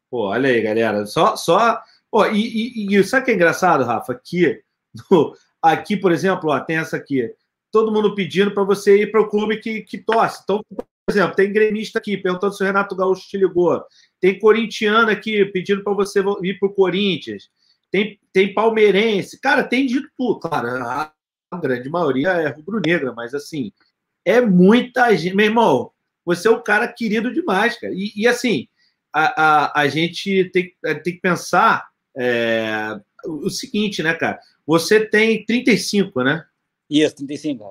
Pô, 0.09 0.27
olha 0.27 0.49
aí, 0.49 0.61
galera. 0.61 1.05
Só. 1.05 1.35
só... 1.35 1.81
Pô, 2.09 2.25
e, 2.27 2.85
e, 2.87 2.95
e 2.95 3.03
sabe 3.03 3.23
o 3.23 3.25
que 3.25 3.31
é 3.31 3.33
engraçado, 3.35 3.83
Rafa? 3.83 4.13
Aqui, 4.13 4.61
no, 5.11 5.35
aqui 5.61 5.97
por 5.97 6.11
exemplo, 6.11 6.49
ó, 6.49 6.59
tem 6.59 6.77
essa 6.77 6.97
aqui. 6.97 7.33
Todo 7.71 7.91
mundo 7.91 8.15
pedindo 8.15 8.51
para 8.51 8.63
você 8.63 9.01
ir 9.01 9.11
para 9.11 9.21
o 9.21 9.29
clube 9.29 9.57
que, 9.57 9.81
que 9.81 9.97
torce. 9.97 10.41
Então, 10.43 10.63
por 10.69 11.11
exemplo, 11.11 11.35
tem 11.35 11.51
gremista 11.51 11.99
aqui 11.99 12.17
perguntando 12.17 12.53
se 12.53 12.63
o 12.63 12.65
Renato 12.65 12.95
Gaúcho 12.95 13.27
te 13.27 13.37
ligou. 13.37 13.83
Tem 14.19 14.39
corintiano 14.39 15.09
aqui 15.09 15.45
pedindo 15.45 15.83
para 15.83 15.93
você 15.93 16.21
ir 16.41 16.57
para 16.59 16.67
o 16.67 16.73
Corinthians. 16.73 17.49
Tem, 17.91 18.19
tem 18.31 18.53
palmeirense. 18.53 19.39
Cara, 19.39 19.63
tem 19.63 19.85
de 19.85 20.01
tudo. 20.17 20.39
Claro, 20.39 20.67
a 20.67 21.13
grande 21.61 21.89
maioria 21.89 22.29
é 22.29 22.49
rubro-negra, 22.49 23.13
mas 23.13 23.33
assim, 23.33 23.71
é 24.25 24.41
muita 24.41 25.15
gente. 25.15 25.35
Meu 25.35 25.45
irmão, 25.45 25.91
você 26.27 26.49
é 26.49 26.51
um 26.51 26.61
cara 26.61 26.85
querido 26.89 27.33
demais, 27.33 27.79
cara. 27.79 27.93
E, 27.95 28.11
e 28.13 28.27
assim, 28.27 28.67
a, 29.13 29.43
a, 29.43 29.81
a, 29.81 29.87
gente 29.87 30.51
tem, 30.51 30.75
tem 30.83 31.13
que 31.13 31.21
pensar 31.21 31.87
é, 32.17 32.99
o 33.25 33.49
seguinte, 33.49 34.03
né, 34.03 34.13
cara? 34.13 34.37
Você 34.65 35.05
tem 35.05 35.45
35, 35.45 36.21
né? 36.23 36.45
Isso, 36.89 37.15
35. 37.15 37.69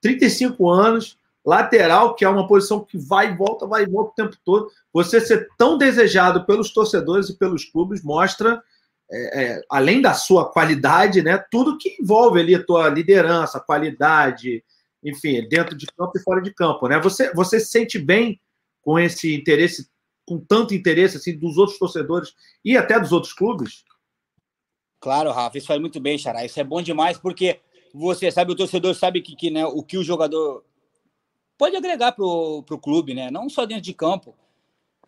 35 0.00 0.70
anos, 0.70 1.18
lateral, 1.44 2.14
que 2.14 2.24
é 2.24 2.28
uma 2.28 2.48
posição 2.48 2.82
que 2.82 2.96
vai 2.96 3.32
e 3.32 3.36
volta, 3.36 3.66
vai 3.66 3.82
e 3.82 3.86
volta 3.86 4.12
o 4.12 4.14
tempo 4.14 4.36
todo. 4.42 4.70
Você 4.90 5.20
ser 5.20 5.46
tão 5.58 5.76
desejado 5.76 6.46
pelos 6.46 6.72
torcedores 6.72 7.28
e 7.28 7.36
pelos 7.36 7.66
clubes 7.66 8.02
mostra, 8.02 8.62
é, 9.12 9.42
é, 9.42 9.60
além 9.68 10.00
da 10.00 10.14
sua 10.14 10.50
qualidade, 10.50 11.20
né, 11.20 11.36
tudo 11.50 11.76
que 11.76 11.98
envolve 12.00 12.40
ali 12.40 12.54
a 12.54 12.64
tua 12.64 12.88
liderança, 12.88 13.60
qualidade, 13.60 14.64
enfim, 15.04 15.46
dentro 15.48 15.76
de 15.76 15.86
campo 15.86 16.12
e 16.16 16.22
fora 16.22 16.40
de 16.40 16.52
campo, 16.52 16.88
né? 16.88 16.98
Você, 17.00 17.32
você 17.34 17.60
se 17.60 17.66
sente 17.66 17.98
bem 17.98 18.40
com 18.80 18.98
esse 18.98 19.34
interesse, 19.34 19.88
com 20.26 20.38
tanto 20.38 20.74
interesse 20.74 21.18
assim 21.18 21.38
dos 21.38 21.58
outros 21.58 21.78
torcedores 21.78 22.34
e 22.64 22.76
até 22.76 22.98
dos 22.98 23.12
outros 23.12 23.32
clubes? 23.32 23.84
Claro, 24.98 25.30
Rafa, 25.32 25.58
isso 25.58 25.66
faz 25.66 25.78
muito 25.78 26.00
bem, 26.00 26.16
Xará. 26.16 26.44
Isso 26.44 26.58
é 26.58 26.64
bom 26.64 26.80
demais 26.80 27.18
porque 27.18 27.60
você 27.92 28.30
sabe, 28.30 28.50
o 28.50 28.56
torcedor 28.56 28.94
sabe 28.94 29.20
que, 29.20 29.36
que 29.36 29.50
né, 29.50 29.66
o 29.66 29.82
que 29.82 29.98
o 29.98 30.02
jogador 30.02 30.64
pode 31.58 31.76
agregar 31.76 32.12
para 32.12 32.24
o 32.24 32.80
clube, 32.82 33.14
né? 33.14 33.30
Não 33.30 33.48
só 33.50 33.66
dentro 33.66 33.84
de 33.84 33.92
campo, 33.92 34.34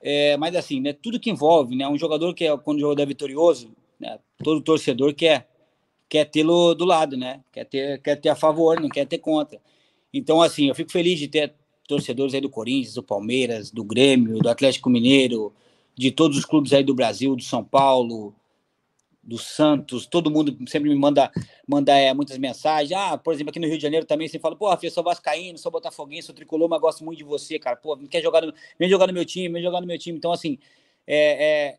é, 0.00 0.36
mas 0.36 0.54
assim, 0.54 0.80
né, 0.80 0.92
tudo 0.92 1.18
que 1.18 1.30
envolve, 1.30 1.74
né? 1.74 1.88
Um 1.88 1.96
jogador 1.96 2.34
que 2.34 2.44
é 2.44 2.56
quando 2.58 2.76
o 2.76 2.80
jogador 2.80 3.02
é 3.02 3.06
vitorioso, 3.06 3.74
né, 3.98 4.18
todo 4.44 4.60
torcedor 4.60 5.14
quer 5.14 5.48
quer 6.08 6.26
tê-lo 6.26 6.74
do 6.74 6.84
lado, 6.84 7.16
né? 7.16 7.42
Quer 7.50 7.64
ter 7.64 8.00
quer 8.02 8.16
ter 8.16 8.28
a 8.28 8.36
favor, 8.36 8.78
não 8.78 8.88
quer 8.88 9.06
ter 9.06 9.18
contra. 9.18 9.60
Então, 10.16 10.40
assim, 10.40 10.68
eu 10.68 10.74
fico 10.74 10.90
feliz 10.90 11.18
de 11.18 11.28
ter 11.28 11.54
torcedores 11.86 12.34
aí 12.34 12.40
do 12.40 12.50
Corinthians, 12.50 12.94
do 12.94 13.02
Palmeiras, 13.02 13.70
do 13.70 13.84
Grêmio, 13.84 14.38
do 14.38 14.48
Atlético 14.48 14.88
Mineiro, 14.90 15.52
de 15.94 16.10
todos 16.10 16.36
os 16.38 16.44
clubes 16.44 16.72
aí 16.72 16.82
do 16.82 16.94
Brasil, 16.94 17.36
do 17.36 17.42
São 17.42 17.62
Paulo, 17.62 18.34
do 19.22 19.38
Santos, 19.38 20.06
todo 20.06 20.30
mundo 20.30 20.56
sempre 20.68 20.88
me 20.88 20.94
manda, 20.94 21.30
manda 21.66 21.96
é, 21.98 22.14
muitas 22.14 22.38
mensagens. 22.38 22.92
Ah, 22.92 23.18
por 23.18 23.34
exemplo, 23.34 23.50
aqui 23.50 23.58
no 23.58 23.66
Rio 23.66 23.76
de 23.76 23.82
Janeiro 23.82 24.06
também 24.06 24.28
você 24.28 24.38
fala, 24.38 24.54
pô, 24.54 24.72
eu 24.82 24.90
sou 24.90 25.02
vascaíno, 25.02 25.58
sou 25.58 25.72
botafoguense, 25.72 26.26
sou 26.26 26.34
tricolor, 26.34 26.68
mas 26.68 26.80
gosto 26.80 27.04
muito 27.04 27.18
de 27.18 27.24
você, 27.24 27.58
cara. 27.58 27.76
Pô, 27.76 27.96
quer 28.08 28.22
jogar 28.22 28.42
no, 28.42 28.54
vem 28.78 28.88
jogar 28.88 29.08
no 29.08 29.12
meu 29.12 29.24
time, 29.24 29.48
vem 29.48 29.62
jogar 29.62 29.80
no 29.80 29.86
meu 29.86 29.98
time. 29.98 30.16
Então, 30.16 30.32
assim, 30.32 30.58
é, 31.06 31.74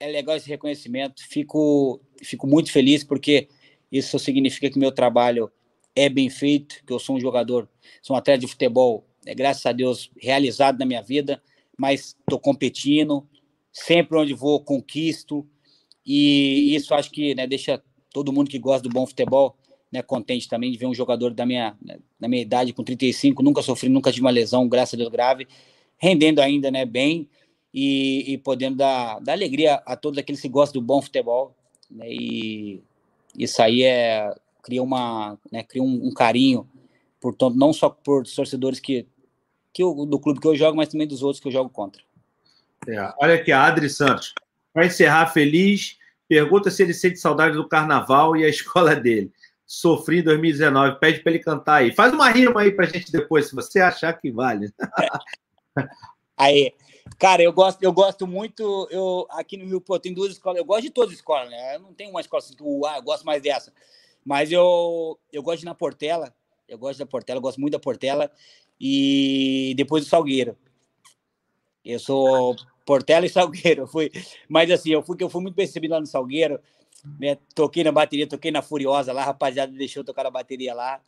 é, 0.00 0.06
é 0.08 0.10
legal 0.10 0.36
esse 0.36 0.48
reconhecimento. 0.48 1.22
Fico, 1.28 2.00
fico 2.20 2.46
muito 2.46 2.72
feliz 2.72 3.04
porque 3.04 3.48
isso 3.92 4.18
significa 4.18 4.68
que 4.68 4.78
meu 4.78 4.90
trabalho 4.90 5.50
é 5.98 6.08
bem 6.08 6.30
feito, 6.30 6.82
que 6.86 6.92
eu 6.92 6.98
sou 6.98 7.16
um 7.16 7.20
jogador, 7.20 7.68
sou 8.00 8.14
um 8.14 8.18
atleta 8.18 8.40
de 8.40 8.46
futebol, 8.46 9.04
é, 9.26 9.34
graças 9.34 9.64
a 9.66 9.72
Deus, 9.72 10.10
realizado 10.16 10.78
na 10.78 10.86
minha 10.86 11.02
vida, 11.02 11.42
mas 11.76 12.16
estou 12.20 12.38
competindo, 12.38 13.26
sempre 13.72 14.16
onde 14.16 14.32
vou, 14.32 14.62
conquisto, 14.62 15.46
e 16.06 16.74
isso 16.74 16.94
acho 16.94 17.10
que 17.10 17.34
né, 17.34 17.46
deixa 17.46 17.82
todo 18.12 18.32
mundo 18.32 18.48
que 18.48 18.58
gosta 18.58 18.88
do 18.88 18.92
bom 18.92 19.06
futebol 19.06 19.56
né, 19.90 20.02
contente 20.02 20.48
também 20.48 20.70
de 20.70 20.78
ver 20.78 20.86
um 20.86 20.94
jogador 20.94 21.32
da 21.32 21.44
minha, 21.44 21.76
né, 21.82 21.98
da 22.18 22.28
minha 22.28 22.42
idade, 22.42 22.72
com 22.72 22.84
35, 22.84 23.42
nunca 23.42 23.62
sofri, 23.62 23.88
nunca 23.88 24.12
tive 24.12 24.24
uma 24.24 24.30
lesão, 24.30 24.68
graças 24.68 24.94
a 24.94 24.96
Deus, 24.96 25.10
grave, 25.10 25.48
rendendo 25.96 26.40
ainda 26.40 26.70
né, 26.70 26.84
bem 26.84 27.28
e, 27.74 28.32
e 28.32 28.38
podendo 28.38 28.76
dar, 28.76 29.18
dar 29.20 29.32
alegria 29.32 29.74
a 29.84 29.96
todos 29.96 30.18
aqueles 30.18 30.40
que 30.40 30.48
gostam 30.48 30.80
do 30.80 30.86
bom 30.86 31.02
futebol. 31.02 31.56
Né, 31.90 32.06
e 32.08 32.82
isso 33.36 33.60
aí 33.62 33.82
é, 33.82 34.32
cria 34.68 34.82
uma, 34.82 35.38
né, 35.50 35.62
cria 35.62 35.82
um, 35.82 36.08
um 36.08 36.12
carinho, 36.12 36.68
portanto, 37.18 37.56
não 37.56 37.72
só 37.72 37.88
por 37.88 38.26
torcedores 38.26 38.78
que, 38.78 39.08
que 39.72 39.82
eu, 39.82 40.04
do 40.04 40.20
clube 40.20 40.40
que 40.40 40.46
eu 40.46 40.54
jogo, 40.54 40.76
mas 40.76 40.90
também 40.90 41.06
dos 41.06 41.22
outros 41.22 41.40
que 41.40 41.48
eu 41.48 41.52
jogo 41.52 41.70
contra. 41.70 42.02
É, 42.86 43.14
olha 43.18 43.36
aqui, 43.36 43.50
a 43.50 43.64
Adri 43.64 43.88
Santos. 43.88 44.34
Para 44.70 44.84
encerrar 44.84 45.28
feliz, 45.28 45.96
pergunta 46.28 46.70
se 46.70 46.82
ele 46.82 46.92
sente 46.92 47.16
saudade 47.16 47.56
do 47.56 47.66
carnaval 47.66 48.36
e 48.36 48.44
a 48.44 48.48
escola 48.50 48.94
dele. 48.94 49.32
Sofri 49.66 50.18
em 50.18 50.22
2019, 50.22 50.98
pede 51.00 51.20
para 51.20 51.32
ele 51.32 51.42
cantar 51.42 51.76
aí. 51.76 51.94
Faz 51.94 52.12
uma 52.12 52.28
rima 52.28 52.60
aí 52.60 52.70
para 52.70 52.84
a 52.84 52.88
gente 52.88 53.10
depois, 53.10 53.48
se 53.48 53.54
você 53.54 53.80
achar 53.80 54.12
que 54.12 54.30
vale. 54.30 54.70
aí, 56.36 56.74
cara, 57.18 57.42
eu 57.42 57.54
gosto, 57.54 57.82
eu 57.82 57.92
gosto 57.92 58.26
muito. 58.26 58.86
Eu 58.90 59.26
aqui 59.30 59.56
no 59.56 59.64
Rio, 59.64 59.80
pô, 59.80 59.98
tem 59.98 60.12
duas 60.12 60.32
escolas. 60.32 60.58
Eu 60.58 60.64
gosto 60.66 60.82
de 60.82 60.90
todas 60.90 61.12
as 61.12 61.16
escolas, 61.16 61.48
né? 61.48 61.76
Eu 61.76 61.80
não 61.80 61.94
tenho 61.94 62.10
uma 62.10 62.20
escola 62.20 62.42
assim 62.42 62.54
que 62.54 62.62
ah, 62.62 62.98
eu 62.98 63.02
gosto 63.02 63.24
mais 63.24 63.42
dessa. 63.42 63.72
Mas 64.28 64.52
eu, 64.52 65.18
eu 65.32 65.42
gosto 65.42 65.60
de 65.60 65.64
ir 65.64 65.70
na 65.70 65.74
Portela, 65.74 66.34
eu 66.68 66.76
gosto 66.76 66.98
da 66.98 67.06
Portela, 67.06 67.40
gosto 67.40 67.58
muito 67.58 67.72
da 67.72 67.78
Portela, 67.78 68.30
e 68.78 69.72
depois 69.74 70.04
do 70.04 70.10
Salgueiro. 70.10 70.54
Eu 71.82 71.98
sou 71.98 72.54
Portela 72.84 73.24
e 73.24 73.30
Salgueiro. 73.30 73.84
Eu 73.84 73.86
fui, 73.86 74.12
mas 74.46 74.70
assim, 74.70 74.90
eu 74.90 75.02
fui 75.02 75.16
que 75.16 75.24
eu 75.24 75.30
fui 75.30 75.40
muito 75.40 75.54
percebido 75.54 75.92
lá 75.92 76.00
no 76.00 76.04
Salgueiro, 76.04 76.60
né? 77.18 77.38
Toquei 77.54 77.82
na 77.82 77.90
bateria, 77.90 78.26
toquei 78.26 78.50
na 78.50 78.60
Furiosa 78.60 79.14
lá, 79.14 79.24
rapaziada 79.24 79.72
deixou 79.72 80.04
tocar 80.04 80.24
na 80.24 80.30
bateria 80.30 80.74
lá. 80.74 81.00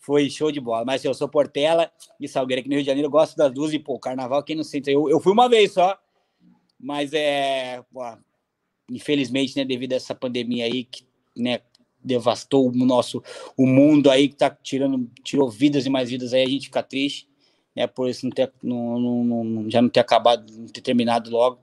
Foi 0.00 0.28
show 0.28 0.50
de 0.50 0.58
bola. 0.58 0.84
Mas 0.84 1.00
assim, 1.00 1.06
eu 1.06 1.14
sou 1.14 1.28
Portela 1.28 1.92
e 2.18 2.26
Salgueiro 2.26 2.58
aqui 2.58 2.68
no 2.68 2.74
Rio 2.74 2.82
de 2.82 2.88
Janeiro, 2.88 3.06
eu 3.06 3.12
gosto 3.12 3.36
das 3.36 3.52
duas 3.52 3.72
e 3.72 3.78
pô, 3.78 4.00
carnaval, 4.00 4.42
quem 4.42 4.56
não 4.56 4.64
sente. 4.64 4.90
Eu, 4.90 5.08
eu 5.08 5.20
fui 5.20 5.32
uma 5.32 5.48
vez 5.48 5.72
só, 5.72 5.96
mas 6.76 7.12
é. 7.12 7.84
Pô, 7.92 8.02
infelizmente, 8.90 9.56
né, 9.56 9.64
devido 9.64 9.92
a 9.92 9.96
essa 9.96 10.14
pandemia 10.14 10.64
aí, 10.64 10.82
que 10.82 11.06
né, 11.36 11.60
devastou 12.04 12.68
o 12.68 12.72
nosso 12.72 13.22
o 13.56 13.66
mundo 13.66 14.10
aí, 14.10 14.28
que 14.28 14.36
tá 14.36 14.50
tirando, 14.50 15.10
tirou 15.22 15.50
vidas 15.50 15.86
e 15.86 15.90
mais 15.90 16.10
vidas 16.10 16.34
aí, 16.34 16.42
a 16.42 16.48
gente 16.48 16.66
fica 16.66 16.82
triste, 16.82 17.28
né, 17.74 17.86
por 17.86 18.08
isso 18.08 18.26
não 18.26 18.32
ter, 18.32 18.52
não, 18.62 18.98
não, 19.00 19.44
não, 19.44 19.70
já 19.70 19.82
não 19.82 19.88
ter 19.88 20.00
acabado, 20.00 20.52
não 20.52 20.66
ter 20.66 20.80
terminado 20.80 21.30
logo. 21.30 21.58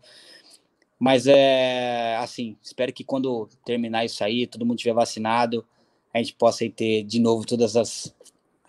Mas 0.99 1.25
é 1.25 2.15
assim, 2.17 2.55
espero 2.61 2.93
que 2.93 3.03
quando 3.03 3.49
terminar 3.65 4.05
isso 4.05 4.23
aí, 4.23 4.45
todo 4.45 4.65
mundo 4.65 4.77
tiver 4.77 4.93
vacinado, 4.93 5.65
a 6.13 6.19
gente 6.19 6.35
possa 6.35 6.69
ter 6.69 7.03
de 7.03 7.19
novo 7.19 7.45
todas 7.45 7.75
as, 7.75 8.13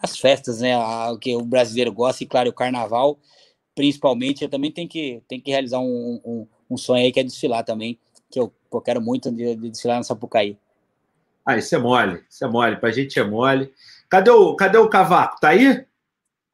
as 0.00 0.16
festas, 0.16 0.60
né? 0.60 0.76
O 1.10 1.18
que 1.18 1.36
o 1.36 1.44
brasileiro 1.44 1.92
gosta, 1.92 2.22
e 2.24 2.26
claro, 2.26 2.48
o 2.48 2.52
carnaval, 2.54 3.18
principalmente, 3.74 4.42
eu 4.42 4.48
também 4.48 4.70
tenho 4.70 4.88
que, 4.88 5.22
tenho 5.28 5.42
que 5.42 5.50
realizar 5.50 5.80
um, 5.80 6.20
um, 6.24 6.46
um 6.70 6.76
sonho 6.76 7.04
aí 7.04 7.12
que 7.12 7.20
é 7.20 7.24
desfilar 7.24 7.64
também, 7.64 7.98
que 8.30 8.40
eu, 8.40 8.52
eu 8.72 8.80
quero 8.80 9.00
muito 9.02 9.30
de, 9.30 9.54
de 9.54 9.70
desfilar 9.70 9.98
na 9.98 10.02
Sapucaí. 10.02 10.56
Ah, 11.44 11.56
isso 11.56 11.74
é 11.74 11.78
mole, 11.78 12.22
isso 12.28 12.44
é 12.44 12.48
mole, 12.48 12.76
pra 12.76 12.90
gente 12.90 13.18
é 13.18 13.24
mole. 13.24 13.72
Cadê 14.08 14.30
o, 14.30 14.54
cadê 14.54 14.78
o 14.78 14.88
cavaco? 14.88 15.40
Tá 15.40 15.50
aí? 15.50 15.84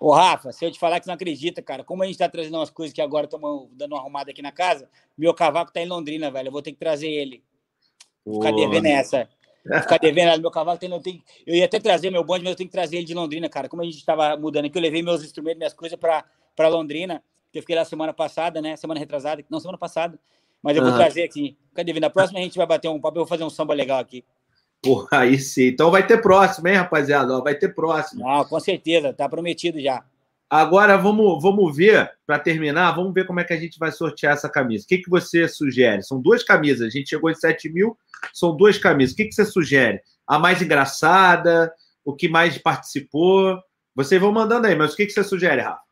Ô, 0.01 0.12
Rafa, 0.12 0.53
se 0.53 0.64
eu 0.64 0.70
te 0.70 0.78
falar 0.78 1.01
que 1.01 1.05
você 1.05 1.11
não 1.11 1.16
acredita, 1.16 1.61
cara, 1.61 1.82
como 1.82 2.03
a 2.03 2.07
gente 2.07 2.18
tá 2.18 2.28
trazendo 2.28 2.57
umas 2.57 2.70
coisas 2.70 2.95
que 2.95 3.03
agora 3.03 3.24
estamos 3.24 3.68
dando 3.72 3.93
uma 3.93 4.01
arrumada 4.01 4.30
aqui 4.30 4.41
na 4.41 4.53
casa, 4.53 4.89
meu 5.16 5.34
cavaco 5.34 5.72
tá 5.72 5.80
em 5.80 5.89
Londrina, 5.89 6.30
velho. 6.30 6.49
Eu 6.49 6.53
vou 6.53 6.62
ter 6.62 6.70
que 6.70 6.78
trazer 6.78 7.09
ele. 7.09 7.43
Vou 8.24 8.36
ficar 8.36 8.53
devendo 8.53 8.86
essa. 8.86 9.28
Vou 9.66 9.80
ficar 9.80 9.99
devendo, 9.99 10.41
meu 10.41 10.51
cavalo 10.51 10.78
tem, 10.78 10.91
eu, 10.91 11.01
tenho, 11.01 11.20
eu 11.47 11.55
ia 11.57 11.64
até 11.64 11.80
trazer 11.80 12.11
meu 12.11 12.22
bonde, 12.22 12.45
mas 12.45 12.53
eu 12.53 12.57
tenho 12.57 12.68
que 12.68 12.72
trazer 12.72 12.97
ele 12.97 13.05
de 13.05 13.12
Londrina, 13.12 13.49
cara. 13.49 13.68
Como 13.68 13.82
a 13.82 13.84
gente 13.84 14.05
tava 14.05 14.36
mudando 14.36 14.66
aqui, 14.66 14.78
eu 14.78 14.82
levei 14.82 15.03
meus 15.03 15.24
instrumentos, 15.24 15.59
minhas 15.59 15.74
coisas 15.74 15.99
para 15.99 16.68
Londrina, 16.68 17.22
que 17.53 17.59
eu 17.59 17.62
fiquei 17.62 17.74
lá 17.74 17.84
semana 17.84 18.14
passada, 18.14 18.62
né? 18.62 18.76
Semana 18.76 19.01
retrasada, 19.01 19.45
não, 19.51 19.59
semana 19.59 19.76
passada. 19.76 20.18
Mas 20.62 20.76
eu 20.76 20.82
vou 20.82 20.93
uhum. 20.93 20.99
trazer 20.99 21.24
aqui. 21.24 21.57
Fica 21.68 21.84
devendo. 21.84 22.03
Na 22.03 22.11
próxima 22.11 22.39
a 22.39 22.43
gente 22.43 22.57
vai 22.57 22.66
bater 22.66 22.89
um 22.89 23.01
papo, 23.01 23.18
eu 23.18 23.22
vou 23.22 23.28
fazer 23.28 23.45
um 23.45 23.51
samba 23.51 23.74
legal 23.74 23.99
aqui. 23.99 24.24
Porra, 24.83 25.20
aí 25.20 25.39
sim. 25.39 25.68
Então 25.68 25.91
vai 25.91 26.07
ter 26.07 26.20
próximo, 26.20 26.68
hein, 26.68 26.76
rapaziada? 26.76 27.41
Vai 27.41 27.55
ter 27.55 27.74
próximo. 27.74 28.24
Não, 28.24 28.45
com 28.45 28.61
certeza, 28.61 29.12
tá 29.12 29.29
prometido 29.29 29.81
já. 29.81 30.05
Agora 30.51 30.97
vamos, 30.97 31.43
vamos 31.43 31.76
ver, 31.76 32.11
para 32.26 32.39
terminar, 32.39 32.93
vamos 32.93 33.12
ver 33.12 33.26
como 33.26 33.39
é 33.39 33.45
que 33.45 33.53
a 33.53 33.57
gente 33.59 33.79
vai 33.79 33.93
sortear 33.93 34.33
essa 34.33 34.49
camisa. 34.49 34.85
O 34.85 34.89
que, 34.89 34.99
que 34.99 35.11
você 35.11 35.47
sugere? 35.47 36.03
São 36.03 36.20
duas 36.20 36.43
camisas, 36.43 36.87
a 36.87 36.91
gente 36.91 37.11
chegou 37.11 37.31
em 37.31 37.35
7 37.35 37.68
mil, 37.68 37.99
são 38.33 38.57
duas 38.57 38.79
camisas. 38.79 39.12
O 39.12 39.16
que, 39.16 39.26
que 39.26 39.35
você 39.35 39.45
sugere? 39.45 40.01
A 40.26 40.39
mais 40.39 40.62
engraçada, 40.62 41.70
o 42.03 42.14
que 42.14 42.29
mais 42.29 42.57
participou? 42.57 43.59
Vocês 43.95 44.18
vão 44.18 44.33
mandando 44.33 44.66
aí, 44.66 44.74
mas 44.74 44.95
o 44.95 44.97
que, 44.97 45.05
que 45.05 45.12
você 45.12 45.22
sugere, 45.22 45.61
Rafa? 45.61 45.83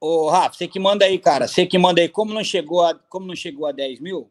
Ô, 0.00 0.28
Rafa, 0.28 0.58
você 0.58 0.68
que 0.68 0.78
manda 0.78 1.04
aí, 1.04 1.18
cara. 1.18 1.48
Você 1.48 1.66
que 1.66 1.78
manda 1.78 2.00
aí. 2.00 2.08
Como 2.08 2.32
não 2.32 2.44
chegou 2.44 2.84
a, 2.84 2.94
como 2.94 3.26
não 3.26 3.34
chegou 3.34 3.66
a 3.66 3.72
10 3.72 3.98
mil, 3.98 4.30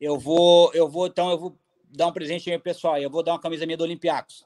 eu 0.00 0.18
vou, 0.18 0.72
eu 0.72 0.88
vou, 0.88 1.06
então, 1.06 1.30
eu 1.30 1.38
vou 1.38 1.59
dar 1.90 2.06
um 2.06 2.12
presente 2.12 2.50
aí, 2.50 2.58
pessoal. 2.58 2.98
Eu 2.98 3.10
vou 3.10 3.22
dar 3.22 3.32
uma 3.32 3.40
camisa 3.40 3.66
minha 3.66 3.76
do 3.76 3.84
Olympiacos. 3.84 4.44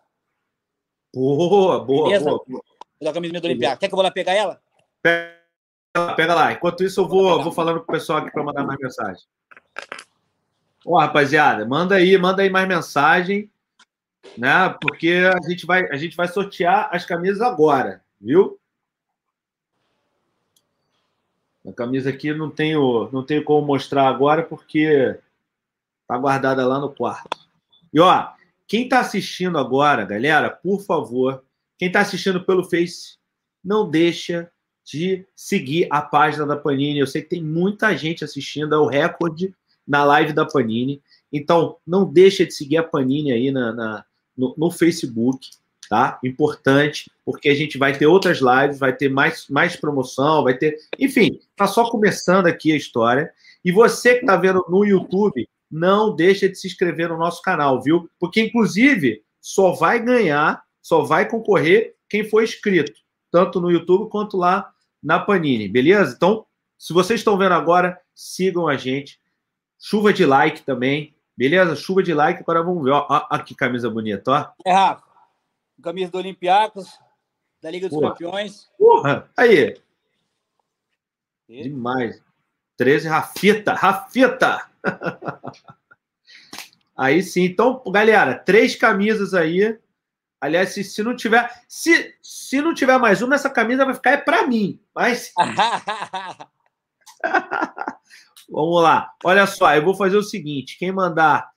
Boa, 1.14 1.84
boa, 1.84 2.08
Beleza? 2.08 2.24
boa, 2.24 2.44
boa 2.46 2.64
da 3.04 3.12
camisa 3.12 3.40
do 3.40 3.44
Olympiacos. 3.44 3.78
Quer 3.78 3.88
que 3.88 3.94
eu 3.94 3.96
vou 3.96 4.02
lá 4.02 4.10
pegar 4.10 4.32
ela? 4.32 4.60
Pega, 5.02 6.14
pega 6.16 6.34
lá. 6.34 6.52
Enquanto 6.52 6.82
isso, 6.82 7.00
eu 7.00 7.08
vou, 7.08 7.42
vou 7.42 7.52
falando 7.52 7.78
com 7.78 7.84
o 7.84 7.94
pessoal 7.94 8.18
aqui 8.18 8.32
para 8.32 8.42
mandar 8.42 8.64
mais 8.64 8.80
mensagem. 8.80 9.22
Ó, 10.84 10.98
rapaziada, 10.98 11.64
manda 11.64 11.94
aí, 11.94 12.16
manda 12.18 12.42
aí 12.42 12.50
mais 12.50 12.68
mensagem, 12.68 13.50
né? 14.36 14.74
Porque 14.80 15.22
a 15.32 15.48
gente 15.48 15.64
vai, 15.64 15.88
a 15.90 15.96
gente 15.96 16.16
vai 16.16 16.28
sortear 16.28 16.88
as 16.92 17.06
camisas 17.06 17.40
agora, 17.40 18.02
viu? 18.20 18.58
A 21.66 21.72
camisa 21.72 22.10
aqui 22.10 22.34
não 22.34 22.50
tenho, 22.50 23.08
não 23.10 23.24
tenho 23.24 23.42
como 23.42 23.66
mostrar 23.66 24.06
agora 24.06 24.42
porque 24.42 25.18
tá 26.06 26.16
guardada 26.18 26.66
lá 26.66 26.78
no 26.78 26.94
quarto. 26.94 27.38
E 27.92 28.00
ó, 28.00 28.28
quem 28.66 28.88
tá 28.88 29.00
assistindo 29.00 29.58
agora, 29.58 30.04
galera, 30.04 30.50
por 30.50 30.82
favor, 30.82 31.44
quem 31.78 31.88
está 31.88 32.00
assistindo 32.00 32.44
pelo 32.44 32.64
Face, 32.64 33.16
não 33.64 33.88
deixa 33.88 34.50
de 34.84 35.26
seguir 35.34 35.86
a 35.90 36.02
página 36.02 36.46
da 36.46 36.56
Panini. 36.56 36.98
Eu 36.98 37.06
sei 37.06 37.22
que 37.22 37.30
tem 37.30 37.42
muita 37.42 37.96
gente 37.96 38.24
assistindo, 38.24 38.74
é 38.74 38.78
o 38.78 38.86
recorde 38.86 39.54
na 39.86 40.04
live 40.04 40.32
da 40.32 40.44
Panini. 40.44 41.02
Então, 41.32 41.76
não 41.86 42.04
deixa 42.04 42.44
de 42.44 42.52
seguir 42.52 42.76
a 42.76 42.82
Panini 42.82 43.32
aí 43.32 43.50
na, 43.50 43.72
na 43.72 44.04
no, 44.36 44.54
no, 44.56 44.70
Facebook, 44.70 45.48
tá? 45.88 46.18
Importante, 46.22 47.10
porque 47.24 47.48
a 47.48 47.54
gente 47.54 47.78
vai 47.78 47.96
ter 47.96 48.06
outras 48.06 48.40
lives, 48.40 48.78
vai 48.78 48.94
ter 48.94 49.08
mais, 49.08 49.48
mais 49.48 49.76
promoção, 49.76 50.44
vai 50.44 50.56
ter. 50.56 50.76
Enfim, 50.98 51.38
tá 51.56 51.66
só 51.66 51.88
começando 51.90 52.46
aqui 52.46 52.72
a 52.72 52.76
história. 52.76 53.32
E 53.64 53.72
você 53.72 54.14
que 54.14 54.20
está 54.20 54.36
vendo 54.36 54.64
no 54.68 54.84
YouTube, 54.84 55.48
não 55.74 56.14
deixa 56.14 56.48
de 56.48 56.56
se 56.56 56.66
inscrever 56.66 57.08
no 57.08 57.18
nosso 57.18 57.42
canal, 57.42 57.82
viu? 57.82 58.08
Porque, 58.18 58.40
inclusive, 58.40 59.22
só 59.40 59.72
vai 59.72 59.98
ganhar 59.98 60.64
só 60.84 61.00
vai 61.00 61.26
concorrer 61.26 61.96
quem 62.10 62.28
for 62.28 62.44
inscrito, 62.44 62.92
tanto 63.30 63.58
no 63.58 63.70
YouTube 63.70 64.10
quanto 64.10 64.36
lá 64.36 64.70
na 65.02 65.18
Panini, 65.18 65.66
beleza? 65.66 66.12
Então, 66.14 66.46
se 66.78 66.92
vocês 66.92 67.20
estão 67.20 67.38
vendo 67.38 67.54
agora, 67.54 67.98
sigam 68.14 68.68
a 68.68 68.76
gente. 68.76 69.18
Chuva 69.78 70.12
de 70.12 70.26
like 70.26 70.62
também, 70.62 71.16
beleza? 71.34 71.74
Chuva 71.74 72.02
de 72.02 72.12
like, 72.12 72.40
agora 72.40 72.62
vamos 72.62 72.84
ver. 72.84 72.90
Ó, 72.90 73.06
ó, 73.08 73.26
ó 73.30 73.38
que 73.38 73.54
camisa 73.54 73.88
bonita, 73.88 74.30
ó. 74.30 74.52
É, 74.62 74.72
Rafa. 74.74 75.02
Camisa 75.82 76.12
do 76.12 76.18
Olympiacos, 76.18 76.98
da 77.62 77.70
Liga 77.70 77.88
dos 77.88 77.98
Porra. 77.98 78.10
Campeões. 78.10 78.70
Porra, 78.78 79.30
aí. 79.34 79.80
E? 81.48 81.62
Demais. 81.62 82.22
13, 82.76 83.08
Rafita, 83.08 83.72
Rafita. 83.72 84.68
aí 86.96 87.22
sim. 87.22 87.44
Então, 87.44 87.82
galera, 87.88 88.34
três 88.34 88.76
camisas 88.76 89.34
aí 89.34 89.78
Aliás, 90.44 90.74
se, 90.74 90.84
se 90.84 91.02
não 91.02 91.16
tiver, 91.16 91.50
se, 91.66 92.14
se 92.22 92.60
não 92.60 92.74
tiver 92.74 92.98
mais 92.98 93.22
uma, 93.22 93.34
essa 93.34 93.48
camisa 93.48 93.86
vai 93.86 93.94
ficar 93.94 94.10
é 94.10 94.18
para 94.18 94.46
mim. 94.46 94.78
Mas 94.94 95.32
vamos 98.46 98.82
lá. 98.82 99.10
Olha 99.24 99.46
só, 99.46 99.74
eu 99.74 99.82
vou 99.82 99.94
fazer 99.94 100.18
o 100.18 100.22
seguinte: 100.22 100.76
quem 100.78 100.92
mandar 100.92 101.50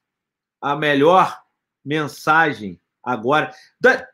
a 0.61 0.73
melhor 0.73 1.37
mensagem 1.83 2.79
agora, 3.03 3.53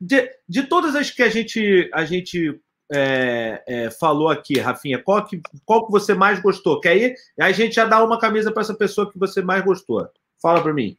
de, 0.01 0.27
de 0.49 0.63
todas 0.63 0.95
as 0.95 1.11
que 1.11 1.21
a 1.21 1.29
gente 1.29 1.87
a 1.93 2.03
gente 2.03 2.59
é, 2.91 3.63
é, 3.67 3.91
falou 3.91 4.29
aqui, 4.29 4.59
Rafinha, 4.59 5.01
qual 5.01 5.25
que, 5.25 5.41
qual 5.65 5.85
que 5.85 5.91
você 5.91 6.13
mais 6.13 6.39
gostou? 6.39 6.79
Que 6.79 6.87
aí 6.87 7.15
a 7.39 7.51
gente 7.51 7.75
já 7.75 7.85
dá 7.85 8.03
uma 8.03 8.19
camisa 8.19 8.51
para 8.51 8.61
essa 8.61 8.73
pessoa 8.73 9.11
que 9.11 9.17
você 9.17 9.41
mais 9.41 9.63
gostou. 9.63 10.07
Fala 10.41 10.61
para 10.61 10.73
mim. 10.73 10.97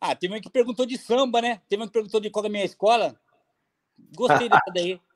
Ah, 0.00 0.16
teve 0.16 0.36
um 0.36 0.40
que 0.40 0.50
perguntou 0.50 0.84
de 0.84 0.98
samba, 0.98 1.40
né? 1.40 1.60
Teve 1.68 1.82
um 1.82 1.86
que 1.86 1.92
perguntou 1.92 2.20
de 2.20 2.28
qual 2.28 2.44
é 2.44 2.48
a 2.48 2.50
minha 2.50 2.64
escola. 2.64 3.14
Gostei 4.14 4.48
dessa 4.48 4.72
daí. 4.74 5.00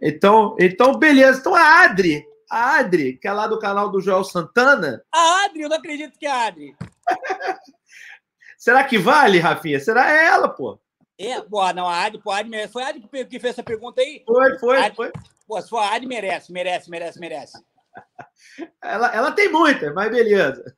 Então, 0.00 0.56
então, 0.58 0.98
beleza. 0.98 1.38
Então 1.38 1.54
a 1.54 1.82
Adri, 1.82 2.26
a 2.50 2.78
Adri, 2.78 3.18
que 3.18 3.28
é 3.28 3.32
lá 3.32 3.46
do 3.46 3.58
canal 3.58 3.90
do 3.90 4.00
Joel 4.00 4.24
Santana. 4.24 5.04
A 5.12 5.44
Adri, 5.44 5.60
eu 5.60 5.68
não 5.68 5.76
acredito 5.76 6.18
que 6.18 6.24
é 6.24 6.30
a 6.30 6.46
Adri. 6.46 6.74
Será 8.56 8.82
que 8.84 8.96
vale, 8.96 9.38
Rafinha? 9.38 9.78
Será 9.78 10.10
ela, 10.10 10.48
pô? 10.48 10.80
É, 11.22 11.38
pô, 11.42 11.70
não, 11.74 11.86
a 11.86 12.06
Adri, 12.06 12.18
pô, 12.18 12.30
a 12.30 12.38
Adri, 12.38 12.66
foi 12.68 12.82
a 12.82 12.88
Adri 12.88 13.02
que, 13.02 13.24
que 13.26 13.38
fez 13.38 13.52
essa 13.52 13.62
pergunta 13.62 14.00
aí? 14.00 14.22
Foi, 14.24 14.58
foi, 14.58 14.78
Adri, 14.78 14.96
foi. 14.96 15.12
Pô, 15.46 15.60
se 15.60 15.68
for 15.68 15.76
a 15.76 15.94
Adri, 15.94 16.06
merece, 16.06 16.50
merece, 16.50 16.88
merece, 16.88 17.20
merece. 17.20 17.58
ela, 18.82 19.14
ela 19.14 19.30
tem 19.32 19.52
muita, 19.52 19.92
mas 19.92 20.10
beleza. 20.10 20.74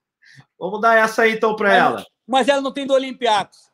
Vamos 0.59 0.81
dar 0.81 0.99
essa 0.99 1.23
aí 1.23 1.35
então 1.35 1.55
para 1.55 1.73
ela. 1.73 2.07
Mas 2.27 2.49
ela 2.49 2.61
não 2.61 2.73
tem 2.73 2.85
do 2.85 2.93
Olympiacos. 2.93 3.71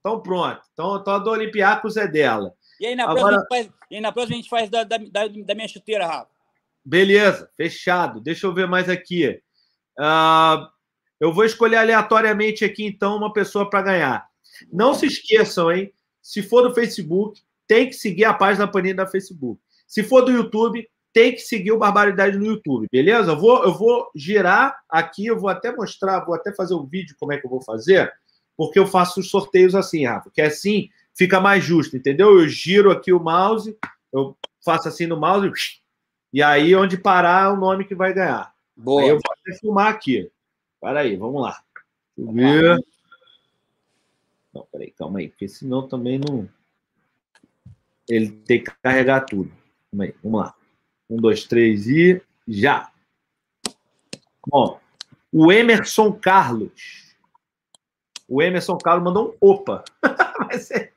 Então 0.00 0.20
pronto. 0.20 0.60
Então, 0.74 0.96
então 0.96 1.14
a 1.14 1.18
do 1.18 1.30
Olympiacos 1.30 1.96
é 1.96 2.06
dela. 2.06 2.52
E 2.78 2.86
aí 2.86 2.94
na 2.94 3.04
Agora... 3.04 3.46
próxima, 3.46 3.46
a 3.50 3.56
gente 3.56 3.68
faz, 3.70 3.88
e 3.90 4.00
na 4.02 4.12
próxima 4.12 4.34
a 4.34 4.36
gente 4.36 4.50
faz 4.50 4.68
da, 4.68 4.84
da, 4.84 4.98
da 4.98 5.54
minha 5.54 5.68
chuteira, 5.68 6.06
Rafa. 6.06 6.30
Beleza, 6.84 7.50
fechado. 7.56 8.20
Deixa 8.20 8.46
eu 8.46 8.52
ver 8.52 8.68
mais 8.68 8.90
aqui. 8.90 9.40
Uh, 9.98 10.68
eu 11.18 11.32
vou 11.32 11.46
escolher 11.46 11.76
aleatoriamente 11.76 12.62
aqui, 12.62 12.84
então, 12.84 13.16
uma 13.16 13.32
pessoa 13.32 13.70
para 13.70 13.82
ganhar. 13.82 14.28
Não 14.70 14.92
se 14.92 15.06
esqueçam, 15.06 15.72
hein? 15.72 15.90
Se 16.30 16.44
for 16.44 16.62
do 16.62 16.72
Facebook, 16.72 17.42
tem 17.66 17.88
que 17.88 17.92
seguir 17.92 18.24
a 18.24 18.32
página 18.32 18.64
da 18.64 18.70
Panini 18.70 18.94
da 18.94 19.04
Facebook. 19.04 19.60
Se 19.84 20.04
for 20.04 20.22
do 20.22 20.30
YouTube, 20.30 20.88
tem 21.12 21.32
que 21.32 21.40
seguir 21.40 21.72
o 21.72 21.78
Barbaridade 21.78 22.38
no 22.38 22.46
YouTube, 22.46 22.86
beleza? 22.88 23.32
Eu 23.32 23.36
vou, 23.36 23.64
eu 23.64 23.74
vou 23.74 24.08
girar 24.14 24.78
aqui, 24.88 25.26
eu 25.26 25.36
vou 25.36 25.48
até 25.50 25.74
mostrar, 25.74 26.24
vou 26.24 26.36
até 26.36 26.54
fazer 26.54 26.74
um 26.74 26.86
vídeo 26.86 27.16
como 27.18 27.32
é 27.32 27.36
que 27.36 27.44
eu 27.44 27.50
vou 27.50 27.60
fazer, 27.60 28.12
porque 28.56 28.78
eu 28.78 28.86
faço 28.86 29.18
os 29.18 29.28
sorteios 29.28 29.74
assim, 29.74 30.06
Rafa, 30.06 30.30
que 30.32 30.40
é 30.40 30.46
assim 30.46 30.88
fica 31.18 31.40
mais 31.40 31.64
justo, 31.64 31.96
entendeu? 31.96 32.38
Eu 32.38 32.48
giro 32.48 32.92
aqui 32.92 33.12
o 33.12 33.18
mouse, 33.18 33.76
eu 34.12 34.36
faço 34.64 34.86
assim 34.86 35.08
no 35.08 35.18
mouse, 35.18 35.50
e 36.32 36.40
aí 36.44 36.76
onde 36.76 36.96
parar 36.96 37.46
é 37.46 37.52
o 37.52 37.56
nome 37.56 37.84
que 37.84 37.94
vai 37.96 38.14
ganhar. 38.14 38.54
Boa. 38.76 39.02
Aí 39.02 39.08
eu 39.08 39.16
vou 39.16 39.32
até 39.32 39.58
filmar 39.58 39.88
aqui. 39.88 40.30
Peraí, 40.80 41.16
vamos 41.16 41.42
lá. 41.42 41.60
Deixa 42.16 42.30
eu 42.30 42.32
ver. 42.32 42.84
Não, 44.52 44.66
peraí, 44.70 44.90
calma 44.90 45.20
aí, 45.20 45.28
porque 45.28 45.48
senão 45.48 45.88
também 45.88 46.18
não. 46.18 46.48
Ele 48.08 48.30
tem 48.30 48.62
que 48.62 48.70
carregar 48.82 49.22
tudo. 49.22 49.50
Calma 49.90 50.04
aí, 50.04 50.14
vamos 50.22 50.40
lá. 50.40 50.54
Um, 51.08 51.16
dois, 51.16 51.44
três 51.44 51.86
e 51.86 52.20
já. 52.46 52.90
Bom, 54.46 54.80
o 55.32 55.52
Emerson 55.52 56.12
Carlos. 56.12 57.14
O 58.28 58.42
Emerson 58.42 58.78
Carlos 58.78 59.04
mandou 59.04 59.36
um 59.40 59.50
opa. 59.50 59.84
mas, 60.40 60.70
é- 60.70 60.92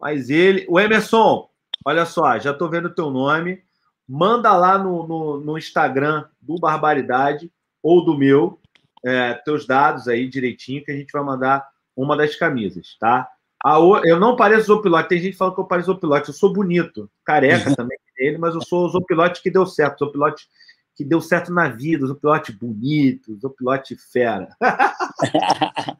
mas 0.00 0.30
ele. 0.30 0.66
O 0.68 0.78
Emerson, 0.78 1.48
olha 1.84 2.04
só, 2.04 2.38
já 2.38 2.52
tô 2.52 2.68
vendo 2.68 2.86
o 2.86 2.94
teu 2.94 3.10
nome. 3.10 3.62
Manda 4.06 4.54
lá 4.54 4.76
no, 4.76 5.06
no, 5.06 5.40
no 5.40 5.56
Instagram 5.56 6.28
do 6.40 6.56
Barbaridade 6.56 7.50
ou 7.82 8.04
do 8.04 8.16
meu, 8.16 8.60
é, 9.04 9.34
teus 9.34 9.66
dados 9.66 10.06
aí 10.06 10.28
direitinho, 10.28 10.84
que 10.84 10.90
a 10.90 10.96
gente 10.96 11.12
vai 11.12 11.22
mandar 11.22 11.71
uma 11.96 12.16
das 12.16 12.34
camisas, 12.36 12.96
tá? 12.98 13.28
A 13.62 13.78
o- 13.78 14.04
Eu 14.04 14.18
não 14.18 14.34
pareço 14.36 14.66
Zopilote. 14.66 15.08
Tem 15.08 15.18
gente 15.20 15.32
que 15.32 15.38
fala 15.38 15.54
que 15.54 15.60
eu 15.60 15.64
pareço 15.64 15.92
Zopilote. 15.92 16.28
Eu 16.28 16.34
sou 16.34 16.52
bonito, 16.52 17.10
careca 17.24 17.64
também 17.76 17.98
ele, 18.16 18.38
mas 18.38 18.54
eu 18.54 18.62
sou 18.62 18.86
o 18.86 18.88
Zopilote 18.88 19.42
que 19.42 19.50
deu 19.50 19.66
certo. 19.66 20.04
Zopilote 20.04 20.46
que 20.94 21.04
deu 21.04 21.20
certo 21.20 21.52
na 21.52 21.68
vida. 21.68 22.06
Zopilote 22.06 22.52
bonito, 22.52 23.36
Zopilote 23.40 23.96
fera. 23.96 24.48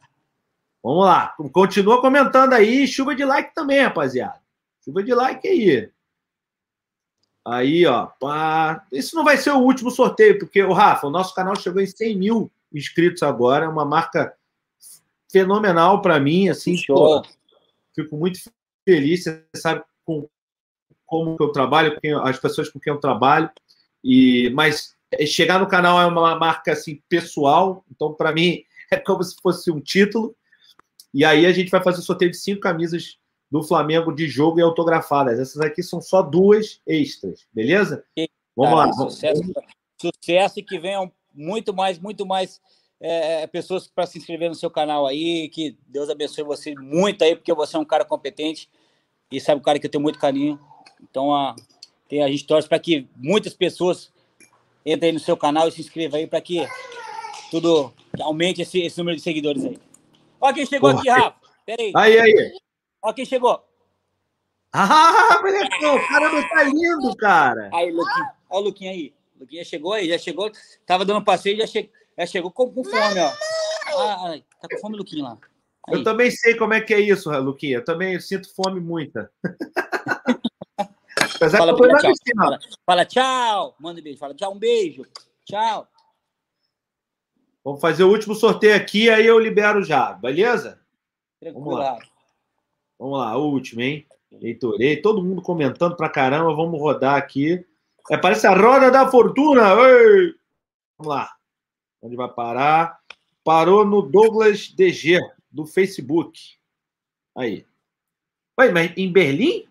Vamos 0.82 1.04
lá. 1.04 1.34
Continua 1.52 2.00
comentando 2.00 2.52
aí. 2.52 2.86
Chuva 2.86 3.14
de 3.14 3.24
like 3.24 3.54
também, 3.54 3.82
rapaziada. 3.82 4.40
Chuva 4.84 5.02
de 5.02 5.14
like 5.14 5.46
aí. 5.46 5.90
Aí, 7.44 7.86
ó. 7.86 8.06
Pá. 8.06 8.84
Isso 8.92 9.14
não 9.16 9.24
vai 9.24 9.36
ser 9.36 9.50
o 9.50 9.58
último 9.58 9.90
sorteio, 9.90 10.38
porque, 10.38 10.62
o 10.62 10.72
Rafa, 10.72 11.06
o 11.06 11.10
nosso 11.10 11.34
canal 11.34 11.54
chegou 11.56 11.80
em 11.80 11.86
100 11.86 12.16
mil 12.18 12.52
inscritos 12.72 13.22
agora. 13.22 13.64
É 13.66 13.68
uma 13.68 13.84
marca 13.84 14.34
fenomenal 15.32 16.02
para 16.02 16.20
mim. 16.20 16.48
Assim, 16.48 16.76
pô, 16.86 17.22
fico 17.94 18.16
muito 18.16 18.38
feliz. 18.84 19.24
Você 19.24 19.44
sabe 19.56 19.82
com, 20.04 20.28
como 21.06 21.36
eu 21.40 21.50
trabalho, 21.50 21.98
com 22.00 22.18
as 22.18 22.38
pessoas 22.38 22.68
com 22.68 22.78
quem 22.78 22.92
eu 22.92 23.00
trabalho. 23.00 23.50
E, 24.04 24.50
mas 24.50 24.94
é, 25.10 25.24
chegar 25.26 25.58
no 25.58 25.66
canal 25.66 26.00
é 26.00 26.06
uma 26.06 26.36
marca 26.36 26.72
assim 26.72 27.02
pessoal. 27.08 27.84
Então, 27.90 28.12
para 28.12 28.32
mim, 28.32 28.62
é 28.92 28.96
como 28.96 29.22
se 29.22 29.34
fosse 29.42 29.70
um 29.70 29.80
título. 29.80 30.36
E 31.14 31.24
aí 31.24 31.46
a 31.46 31.52
gente 31.52 31.70
vai 31.70 31.82
fazer 31.82 32.00
o 32.00 32.02
sorteio 32.02 32.30
de 32.30 32.36
cinco 32.36 32.60
camisas 32.60 33.18
do 33.50 33.62
Flamengo 33.62 34.12
de 34.12 34.26
jogo 34.28 34.58
e 34.58 34.62
autografadas. 34.62 35.38
Essas 35.38 35.60
aqui 35.60 35.82
são 35.82 36.00
só 36.00 36.22
duas 36.22 36.80
extras, 36.86 37.46
beleza? 37.52 38.02
Vamos 38.56 38.74
Cara, 38.74 38.86
lá. 38.86 38.92
vamos- 38.96 39.14
Sucesso, 39.14 39.42
sucesso 40.00 40.58
e 40.58 40.62
que 40.62 40.78
venham 40.78 41.12
muito 41.34 41.74
mais, 41.74 41.98
muito 41.98 42.24
mais 42.24 42.60
é, 43.02 43.46
pessoas 43.48 43.88
para 43.88 44.06
se 44.06 44.16
inscrever 44.16 44.48
no 44.48 44.54
seu 44.54 44.70
canal 44.70 45.06
aí. 45.06 45.48
Que 45.48 45.76
Deus 45.88 46.08
abençoe 46.08 46.44
você 46.44 46.72
muito 46.74 47.22
aí, 47.24 47.34
porque 47.34 47.52
você 47.52 47.76
é 47.76 47.80
um 47.80 47.84
cara 47.84 48.04
competente 48.04 48.70
e 49.30 49.40
sabe 49.40 49.60
um 49.60 49.64
cara 49.64 49.78
que 49.78 49.86
eu 49.86 49.90
tenho 49.90 50.02
muito 50.02 50.20
carinho. 50.20 50.58
Então 51.02 51.34
a, 51.34 51.56
tem, 52.08 52.22
a 52.22 52.28
gente 52.28 52.46
torce 52.46 52.68
para 52.68 52.78
que 52.78 53.08
muitas 53.16 53.54
pessoas 53.54 54.12
entrem 54.86 55.10
aí 55.10 55.12
no 55.12 55.20
seu 55.20 55.36
canal 55.36 55.66
e 55.66 55.72
se 55.72 55.80
inscrevam 55.80 56.20
aí 56.20 56.26
para 56.26 56.40
que 56.40 56.64
tudo 57.50 57.92
aumente 58.20 58.62
esse, 58.62 58.80
esse 58.80 58.96
número 58.98 59.16
de 59.16 59.22
seguidores 59.22 59.64
aí. 59.64 59.78
Ó 60.40 60.52
quem 60.52 60.64
chegou 60.64 60.90
Porra. 60.90 61.00
aqui, 61.00 61.10
Rafa. 61.10 61.36
Pera 61.66 61.82
aí. 61.82 61.92
Aí, 61.94 62.18
aí. 62.20 62.52
Ó 63.02 63.12
quem 63.12 63.24
chegou. 63.24 63.64
Ah, 64.72 65.38
molecão, 65.42 65.98
caramba, 66.08 66.48
tá 66.48 66.62
lindo, 66.62 67.14
cara. 67.16 67.68
Aí, 67.74 67.90
Luquinha. 67.90 68.32
Ó 68.48 68.58
o 68.58 68.62
Luquinha 68.62 68.90
aí. 68.90 69.12
Luquinha 69.38 69.64
chegou 69.64 69.92
aí, 69.92 70.08
já 70.08 70.16
chegou. 70.16 70.50
Tava 70.86 71.04
dando 71.04 71.22
passeio, 71.24 71.58
já, 71.58 71.66
che... 71.66 71.90
já 72.18 72.26
chegou 72.26 72.50
com, 72.50 72.70
com 72.72 72.84
fome, 72.84 73.20
ó. 73.20 73.32
Ah, 73.98 74.28
ai, 74.28 74.44
tá 74.60 74.68
com 74.70 74.78
fome, 74.80 74.96
Luquinha 74.96 75.24
lá. 75.24 75.38
Aí. 75.88 75.96
Eu 75.96 76.04
também 76.04 76.30
sei 76.30 76.56
como 76.56 76.74
é 76.74 76.80
que 76.80 76.94
é 76.94 77.00
isso, 77.00 77.30
Luquinha. 77.40 77.78
Eu 77.78 77.84
também 77.84 78.18
sinto 78.20 78.54
fome 78.54 78.80
muita. 78.80 79.30
Apesar 81.34 81.58
Fala, 81.58 81.74
que 81.74 81.82
eu 81.82 81.88
tô 81.88 81.96
fala, 81.96 82.00
tchau. 82.00 82.36
Fala, 82.36 82.58
fala 82.86 83.04
tchau. 83.04 83.76
Manda 83.80 84.00
um 84.00 84.04
beijo. 84.04 84.18
Fala 84.18 84.34
tchau, 84.34 84.52
um 84.52 84.58
beijo. 84.58 85.02
Tchau. 85.44 85.88
Vamos 87.64 87.80
fazer 87.80 88.04
o 88.04 88.10
último 88.10 88.34
sorteio 88.34 88.76
aqui, 88.76 89.08
aí 89.08 89.26
eu 89.26 89.38
libero 89.38 89.82
já, 89.84 90.12
beleza? 90.14 90.80
Tranquilo. 91.40 91.76
lá. 91.76 91.92
Rafa. 91.92 92.06
Vamos 92.98 93.18
lá, 93.18 93.36
o 93.36 93.50
último, 93.50 93.80
hein? 93.80 94.06
Heitorei, 94.40 95.00
todo 95.00 95.22
mundo 95.22 95.42
comentando 95.42 95.96
pra 95.96 96.08
caramba. 96.08 96.54
Vamos 96.54 96.80
rodar 96.80 97.16
aqui. 97.16 97.64
É, 98.10 98.16
parece 98.16 98.46
a 98.46 98.54
roda 98.54 98.90
da 98.90 99.10
fortuna. 99.10 99.74
Ei! 99.74 100.34
Vamos 100.98 101.14
lá. 101.14 101.30
Onde 102.02 102.16
vai 102.16 102.28
parar? 102.28 102.98
Parou 103.44 103.84
no 103.84 104.02
Douglas 104.02 104.68
DG, 104.68 105.20
do 105.50 105.64
Facebook. 105.64 106.38
Aí. 107.36 107.64
Ué, 108.58 108.72
mas 108.72 108.92
em 108.96 109.10
Berlim? 109.10 109.68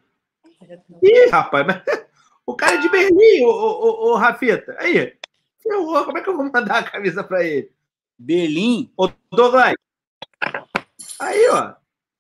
Ih, 1.04 1.30
rapaz, 1.30 1.68
mas... 1.68 1.84
o 2.46 2.56
cara 2.56 2.76
é 2.76 2.78
de 2.78 2.90
Berlim, 2.90 3.44
ô, 3.44 3.50
ô, 3.50 3.82
ô, 3.82 4.12
ô 4.12 4.16
Rafita. 4.16 4.76
Aí. 4.80 5.14
Ferrou, 5.62 6.06
como 6.06 6.18
é 6.18 6.22
que 6.22 6.30
eu 6.30 6.38
vou 6.38 6.50
mandar 6.52 6.78
a 6.78 6.90
camisa 6.90 7.24
pra 7.24 7.44
ele? 7.44 7.72
Berlim. 8.18 8.92
Ô, 8.96 9.10
Douglas. 9.32 9.74
Aí, 11.20 11.50
ó. 11.50 11.76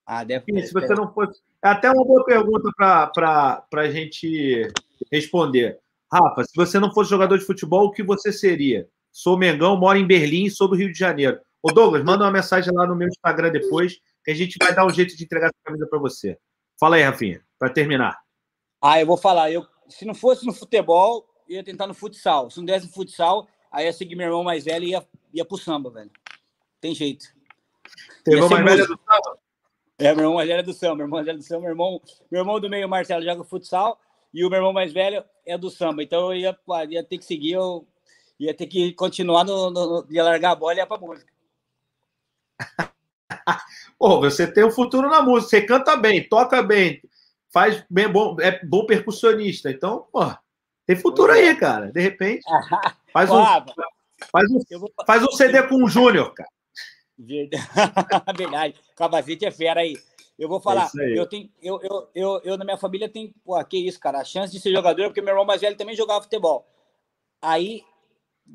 Ah, 0.05 0.23
deve 0.25 0.67
se 0.67 0.73
você 0.73 0.93
não 0.93 1.13
fosse. 1.13 1.41
É 1.63 1.69
até 1.69 1.89
uma 1.89 2.03
boa 2.03 2.25
pergunta 2.25 2.69
para 2.75 3.63
a 3.73 3.89
gente 3.89 4.67
responder. 5.11 5.79
Rafa, 6.11 6.43
se 6.43 6.55
você 6.55 6.79
não 6.79 6.93
fosse 6.93 7.09
jogador 7.09 7.37
de 7.37 7.45
futebol, 7.45 7.85
o 7.85 7.91
que 7.91 8.03
você 8.03 8.33
seria? 8.33 8.89
Sou 9.11 9.37
Mengão, 9.37 9.77
moro 9.77 9.97
em 9.97 10.07
Berlim, 10.07 10.49
sou 10.49 10.67
do 10.67 10.75
Rio 10.75 10.91
de 10.91 10.97
Janeiro. 10.97 11.39
Ô, 11.61 11.71
Douglas, 11.71 12.03
manda 12.03 12.23
uma 12.23 12.31
mensagem 12.31 12.73
lá 12.73 12.87
no 12.87 12.95
meu 12.95 13.07
Instagram 13.07 13.51
depois, 13.51 13.99
que 14.23 14.31
a 14.31 14.33
gente 14.35 14.57
vai 14.61 14.73
dar 14.73 14.85
um 14.85 14.89
jeito 14.89 15.15
de 15.15 15.23
entregar 15.23 15.47
essa 15.47 15.59
camisa 15.63 15.85
para 15.87 15.99
você. 15.99 16.37
Fala 16.79 16.95
aí, 16.95 17.03
Rafinha, 17.03 17.41
para 17.59 17.69
terminar. 17.69 18.17
Ah, 18.81 18.99
eu 18.99 19.05
vou 19.05 19.17
falar. 19.17 19.51
Eu, 19.51 19.65
se 19.87 20.05
não 20.05 20.15
fosse 20.15 20.45
no 20.45 20.53
futebol, 20.53 21.27
ia 21.47 21.63
tentar 21.63 21.85
no 21.85 21.93
futsal. 21.93 22.49
Se 22.49 22.57
não 22.57 22.65
desse 22.65 22.87
no 22.87 22.93
futsal, 22.93 23.47
aí 23.71 23.85
ia 23.85 23.93
seguir 23.93 24.15
meu 24.15 24.27
irmão 24.27 24.43
mais 24.43 24.63
velho 24.63 24.85
e 24.85 24.89
ia, 24.89 25.05
ia 25.33 25.45
pro 25.45 25.57
samba, 25.57 25.91
velho. 25.91 26.09
Tem 26.79 26.95
jeito. 26.95 27.25
Uma 28.27 28.47
ser 28.47 28.53
mais 28.55 28.63
velha 28.63 28.77
músico. 28.77 28.95
do 28.95 29.13
samba? 29.13 29.37
É, 29.99 30.15
meu 30.15 30.23
irmão 30.23 30.35
mais 30.35 30.47
velho 30.47 30.59
é 30.59 30.63
do 30.63 30.73
samba, 30.73 30.95
meu 30.95 31.05
irmão 31.05 31.17
mais 31.17 31.25
velho 31.27 31.35
é 31.35 31.39
do 31.39 31.43
samba, 31.43 31.61
meu 31.61 31.69
irmão, 31.69 32.01
meu 32.31 32.41
irmão 32.41 32.59
do 32.59 32.69
meio, 32.69 32.89
Marcelo, 32.89 33.23
joga 33.23 33.43
futsal, 33.43 33.99
e 34.33 34.43
o 34.43 34.49
meu 34.49 34.57
irmão 34.57 34.73
mais 34.73 34.91
velho 34.91 35.23
é 35.45 35.55
do 35.57 35.69
samba. 35.69 36.01
Então 36.01 36.33
eu 36.33 36.39
ia, 36.39 36.59
ia 36.89 37.03
ter 37.03 37.19
que 37.19 37.25
seguir, 37.25 37.51
eu 37.51 37.85
ia 38.41 38.53
ter 38.53 38.65
que 38.65 38.93
continuar 38.93 39.43
no, 39.43 39.69
no, 39.69 40.05
ia 40.09 40.23
largar 40.23 40.51
a 40.51 40.55
bola 40.55 40.73
e 40.73 40.77
ia 40.77 40.87
pra 40.87 40.97
música. 40.97 41.31
Pô, 43.97 44.19
você 44.19 44.51
tem 44.51 44.65
um 44.65 44.71
futuro 44.71 45.07
na 45.09 45.21
música, 45.21 45.49
você 45.49 45.61
canta 45.61 45.95
bem, 45.95 46.27
toca 46.27 46.63
bem, 46.63 47.01
faz 47.53 47.83
bem 47.89 48.09
bom, 48.09 48.35
é 48.39 48.63
bom 48.65 48.85
percussionista. 48.85 49.69
Então, 49.69 50.07
pô, 50.11 50.21
tem 50.87 50.95
futuro 50.95 51.31
aí, 51.31 51.55
cara. 51.55 51.91
De 51.91 52.01
repente, 52.01 52.41
faz 53.13 53.29
um, 53.29 53.37
Ah, 53.37 53.63
faz 54.31 54.49
um, 54.49 54.59
eu 54.69 54.79
vou... 54.79 54.91
faz 55.05 55.23
um 55.23 55.31
CD 55.31 55.61
com 55.63 55.83
o 55.83 55.87
Júnior, 55.87 56.33
cara. 56.33 56.49
Verdade. 58.35 58.75
Capacete 58.95 59.45
é 59.45 59.51
fera 59.51 59.81
aí. 59.81 59.95
Eu 60.37 60.49
vou 60.49 60.59
falar, 60.59 60.83
É 60.83 60.85
isso 60.87 61.01
aí. 61.01 61.15
eu 61.15 61.27
tenho, 61.27 61.49
eu, 61.61 61.79
eu, 61.83 62.09
eu, 62.15 62.41
eu 62.43 62.57
na 62.57 62.65
minha 62.65 62.77
família 62.77 63.07
tem, 63.07 63.33
pô, 63.45 63.63
que 63.63 63.77
isso, 63.77 63.99
cara, 63.99 64.19
a 64.19 64.25
chance 64.25 64.51
de 64.51 64.59
ser 64.59 64.71
jogador, 64.71 65.05
porque 65.05 65.21
meu 65.21 65.31
irmão 65.31 65.45
mais 65.45 65.61
velho 65.61 65.77
também 65.77 65.95
jogava 65.95 66.23
futebol. 66.23 66.67
Aí 67.39 67.83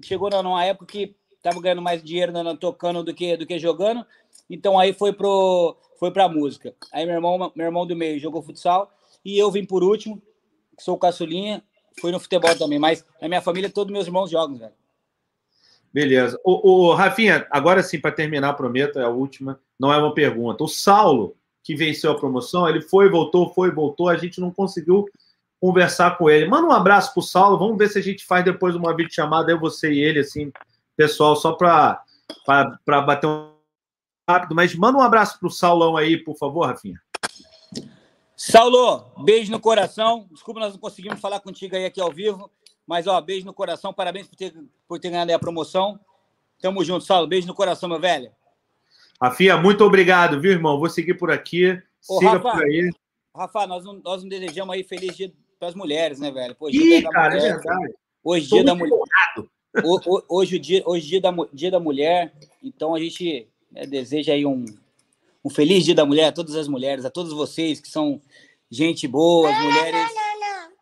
chegou 0.02 0.30
numa 0.30 0.64
época 0.64 0.86
que 0.86 1.14
tava 1.42 1.60
ganhando 1.60 1.82
mais 1.82 2.02
dinheiro 2.02 2.32
na- 2.32 2.56
tocando 2.56 3.02
do 3.02 3.14
que 3.14 3.36
do 3.36 3.46
que 3.46 3.58
jogando, 3.58 4.04
então 4.48 4.78
aí 4.78 4.92
foi 4.92 5.12
pro 5.12 5.76
foi 5.98 6.10
pra 6.10 6.28
música. 6.28 6.74
Aí 6.92 7.06
meu 7.06 7.14
irmão, 7.14 7.52
meu 7.54 7.66
irmão 7.66 7.86
do 7.86 7.96
meio 7.96 8.18
jogou 8.18 8.42
futsal 8.42 8.92
e 9.24 9.38
eu 9.38 9.50
vim 9.50 9.64
por 9.64 9.82
último, 9.82 10.20
sou 10.78 10.94
o 10.94 10.98
caçulinha, 10.98 11.62
fui 12.00 12.12
no 12.12 12.20
futebol 12.20 12.54
também, 12.56 12.78
mas 12.78 13.04
na 13.20 13.28
minha 13.28 13.42
família 13.42 13.70
todos 13.70 13.92
meus 13.92 14.06
irmãos 14.06 14.30
jogam, 14.30 14.56
velho. 14.56 14.74
Beleza. 15.92 16.38
O, 16.44 16.88
o 16.88 16.94
Rafinha, 16.94 17.46
agora 17.50 17.82
sim, 17.82 17.98
para 17.98 18.12
terminar, 18.12 18.52
prometo, 18.52 18.98
é 18.98 19.04
a 19.04 19.08
última, 19.08 19.58
não 19.80 19.90
é 19.90 19.96
uma 19.96 20.12
pergunta. 20.12 20.62
O 20.62 20.68
Saulo, 20.68 21.34
que 21.62 21.74
venceu 21.74 22.12
a 22.12 22.18
promoção, 22.18 22.68
ele 22.68 22.82
foi, 22.82 23.08
voltou, 23.08 23.48
foi, 23.54 23.70
voltou, 23.70 24.08
a 24.08 24.16
gente 24.16 24.38
não 24.38 24.50
conseguiu 24.50 25.06
conversar 25.60 26.18
com 26.18 26.28
ele. 26.28 26.48
Manda 26.48 26.66
um 26.66 26.72
abraço 26.72 27.12
pro 27.12 27.22
Saulo, 27.22 27.58
vamos 27.58 27.78
ver 27.78 27.88
se 27.88 27.98
a 27.98 28.02
gente 28.02 28.24
faz 28.24 28.44
depois 28.44 28.74
uma 28.74 28.94
videochamada, 28.94 29.50
eu, 29.50 29.58
você 29.58 29.92
e 29.92 30.00
ele, 30.00 30.20
assim, 30.20 30.52
pessoal, 30.96 31.36
só 31.36 31.52
para 31.52 32.02
bater 33.02 33.26
um 33.26 33.56
rápido, 34.28 34.54
mas 34.54 34.74
manda 34.74 34.98
um 34.98 35.02
abraço 35.02 35.38
pro 35.38 35.50
Saulão 35.50 35.96
aí, 35.96 36.16
por 36.16 36.36
favor, 36.36 36.66
Rafinha. 36.66 37.00
Saulo, 38.36 39.04
beijo 39.24 39.50
no 39.50 39.60
coração. 39.60 40.28
Desculpa, 40.30 40.60
nós 40.60 40.72
não 40.72 40.80
conseguimos 40.80 41.20
falar 41.20 41.40
contigo 41.40 41.74
aí 41.74 41.86
aqui 41.86 42.00
ao 42.00 42.12
vivo, 42.12 42.50
mas 42.86 43.06
ó, 43.06 43.18
beijo 43.20 43.46
no 43.46 43.54
coração. 43.54 43.94
Parabéns 43.94 44.26
por 44.26 44.36
ter, 44.36 44.54
por 44.86 44.98
ter 44.98 45.10
ganhado 45.10 45.30
aí 45.30 45.34
a 45.34 45.38
promoção. 45.38 45.98
Tamo 46.60 46.84
junto, 46.84 47.04
Saulo. 47.04 47.26
Beijo 47.26 47.46
no 47.46 47.54
coração, 47.54 47.88
meu 47.88 48.00
velho. 48.00 48.30
Rafinha, 49.20 49.56
muito 49.56 49.82
obrigado, 49.84 50.40
viu, 50.40 50.52
irmão? 50.52 50.78
Vou 50.78 50.90
seguir 50.90 51.14
por 51.14 51.30
aqui. 51.30 51.80
Ô, 52.08 52.18
Siga 52.18 52.32
Rafa, 52.32 52.50
por 52.50 52.64
aí. 52.64 52.90
Rafa, 53.34 53.66
nós 53.66 53.84
não, 53.84 53.94
nós 53.94 54.22
não 54.22 54.28
desejamos 54.28 54.74
aí 54.74 54.84
feliz 54.84 55.16
dia 55.16 55.32
para 55.58 55.68
as 55.68 55.74
mulheres, 55.74 56.20
né, 56.20 56.30
velho? 56.30 56.54
Pô, 56.54 56.68
Ih, 56.68 57.02
cara, 57.02 57.34
é 57.34 57.38
mulher. 57.38 57.54
verdade. 57.54 57.94
Hoje, 58.22 58.48
dia 58.48 58.64
da 58.64 58.74
mulher. 58.74 58.98
hoje, 60.28 60.56
o 60.56 60.60
dia, 60.60 60.82
hoje 60.84 61.06
dia 61.06 61.20
da, 61.20 61.32
dia 61.52 61.70
da 61.70 61.80
mulher, 61.80 62.32
então 62.62 62.94
a 62.94 63.00
gente 63.00 63.48
né, 63.70 63.86
deseja 63.86 64.32
aí 64.32 64.44
um, 64.44 64.64
um 65.44 65.50
feliz 65.50 65.84
dia 65.84 65.94
da 65.94 66.04
mulher 66.04 66.26
a 66.26 66.32
todas 66.32 66.56
as 66.56 66.68
mulheres, 66.68 67.04
a 67.04 67.10
todos 67.10 67.32
vocês 67.32 67.80
que 67.80 67.88
são 67.88 68.20
gente 68.70 69.06
boa, 69.06 69.50
mulheres, 69.52 70.10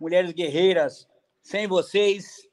mulheres 0.00 0.32
guerreiras. 0.32 1.06
Sem 1.42 1.66
vocês, 1.66 2.48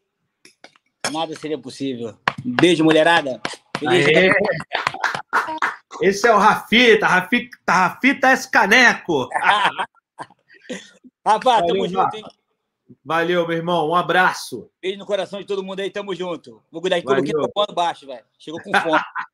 nada 1.11 1.33
seria 1.35 1.57
possível. 1.57 2.17
Um 2.45 2.53
beijo, 2.53 2.83
mulherada. 2.83 3.41
Feliz 3.79 4.05
Aê. 4.05 4.13
dia. 4.13 4.33
Esse 6.01 6.27
é 6.27 6.33
o 6.33 6.37
Rafita, 6.37 7.07
Rafita, 7.07 7.71
Rafita 7.71 8.27
S. 8.29 8.49
Caneco. 8.49 9.29
Rapaz, 11.25 11.61
tamo 11.65 11.67
Valeu, 11.79 11.87
junto, 11.89 11.97
Rafa. 12.03 12.17
hein? 12.17 12.23
Valeu, 13.05 13.47
meu 13.47 13.57
irmão. 13.57 13.89
Um 13.89 13.95
abraço. 13.95 14.69
Beijo 14.81 14.97
no 14.99 15.05
coração 15.05 15.39
de 15.39 15.45
todo 15.45 15.63
mundo 15.63 15.79
aí, 15.79 15.89
tamo 15.89 16.13
junto. 16.15 16.61
Vou 16.71 16.81
cuidar 16.81 16.99
de 16.99 17.05
tudo 17.05 17.23
que 17.23 17.31
Valeu. 17.31 17.47
tá 17.47 17.51
voando 17.55 17.73
baixo, 17.73 18.05
velho. 18.05 18.25
Chegou 18.37 18.61
com 18.61 18.71
fome. 18.79 18.99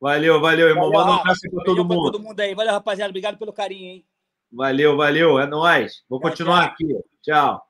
Valeu, 0.00 0.40
valeu, 0.40 0.68
irmão. 0.68 0.90
Valeu, 0.90 1.00
Manda 1.00 1.10
um 1.12 1.20
abraço 1.20 1.40
pra 1.42 1.50
todo 1.64 1.66
Beijão 1.74 1.86
pra 1.88 1.96
mundo. 1.96 2.12
todo 2.12 2.22
mundo 2.22 2.40
aí. 2.40 2.54
Valeu, 2.54 2.72
rapaziada. 2.72 3.10
Obrigado 3.10 3.36
pelo 3.36 3.52
carinho, 3.52 3.90
hein? 3.90 4.06
Valeu, 4.50 4.96
valeu. 4.96 5.38
É 5.40 5.46
nóis. 5.46 6.04
Vou 6.08 6.20
Tchau, 6.20 6.30
continuar 6.30 6.62
tchau. 6.62 6.72
aqui. 6.72 7.04
Tchau. 7.22 7.66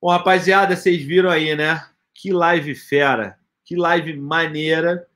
Bom, 0.00 0.10
rapaziada, 0.10 0.76
vocês 0.76 1.02
viram 1.02 1.30
aí, 1.30 1.56
né? 1.56 1.88
Que 2.14 2.32
live 2.32 2.74
fera. 2.74 3.38
Que 3.64 3.74
live 3.76 4.14
maneira. 4.18 5.08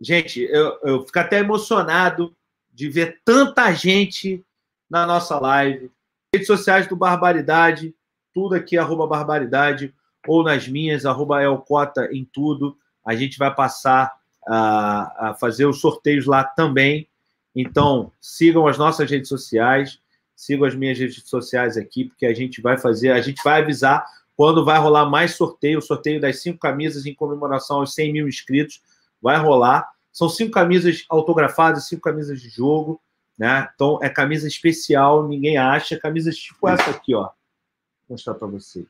Gente, 0.00 0.40
eu, 0.40 0.78
eu 0.82 1.04
fico 1.04 1.18
até 1.18 1.38
emocionado 1.38 2.34
de 2.72 2.88
ver 2.88 3.20
tanta 3.24 3.72
gente 3.74 4.44
na 4.90 5.06
nossa 5.06 5.38
live. 5.38 5.90
Redes 6.34 6.46
sociais 6.46 6.86
do 6.86 6.96
Barbaridade, 6.96 7.94
tudo 8.32 8.54
aqui, 8.54 8.78
arroba 8.78 9.06
Barbaridade, 9.06 9.94
ou 10.26 10.42
nas 10.42 10.66
minhas, 10.66 11.04
arroba 11.04 11.42
Elcota 11.42 12.08
em 12.10 12.24
tudo. 12.24 12.74
A 13.04 13.14
gente 13.14 13.36
vai 13.36 13.54
passar 13.54 14.10
a, 14.48 15.28
a 15.28 15.34
fazer 15.34 15.66
os 15.66 15.78
sorteios 15.78 16.24
lá 16.24 16.42
também. 16.42 17.06
Então, 17.54 18.10
sigam 18.18 18.66
as 18.66 18.78
nossas 18.78 19.10
redes 19.10 19.28
sociais, 19.28 20.00
sigam 20.34 20.66
as 20.66 20.74
minhas 20.74 20.98
redes 20.98 21.22
sociais 21.28 21.76
aqui, 21.76 22.06
porque 22.06 22.24
a 22.24 22.32
gente 22.32 22.62
vai 22.62 22.78
fazer, 22.78 23.10
a 23.10 23.20
gente 23.20 23.42
vai 23.44 23.60
avisar 23.60 24.02
quando 24.34 24.64
vai 24.64 24.78
rolar 24.78 25.04
mais 25.10 25.34
sorteio, 25.34 25.80
o 25.80 25.82
sorteio 25.82 26.18
das 26.18 26.40
cinco 26.40 26.58
camisas 26.58 27.04
em 27.04 27.14
comemoração 27.14 27.80
aos 27.80 27.92
100 27.92 28.10
mil 28.10 28.26
inscritos, 28.26 28.80
vai 29.20 29.36
rolar. 29.36 29.86
São 30.10 30.30
cinco 30.30 30.52
camisas 30.52 31.04
autografadas, 31.10 31.88
cinco 31.88 32.00
camisas 32.00 32.40
de 32.40 32.48
jogo, 32.48 32.98
né? 33.42 33.68
Então, 33.74 33.98
é 34.00 34.08
camisa 34.08 34.46
especial, 34.46 35.26
ninguém 35.26 35.56
acha. 35.56 35.98
Camisas 35.98 36.36
tipo 36.36 36.68
essa 36.68 36.92
aqui, 36.92 37.12
ó. 37.12 37.22
Vou 37.22 38.10
mostrar 38.10 38.34
para 38.34 38.46
vocês. 38.46 38.86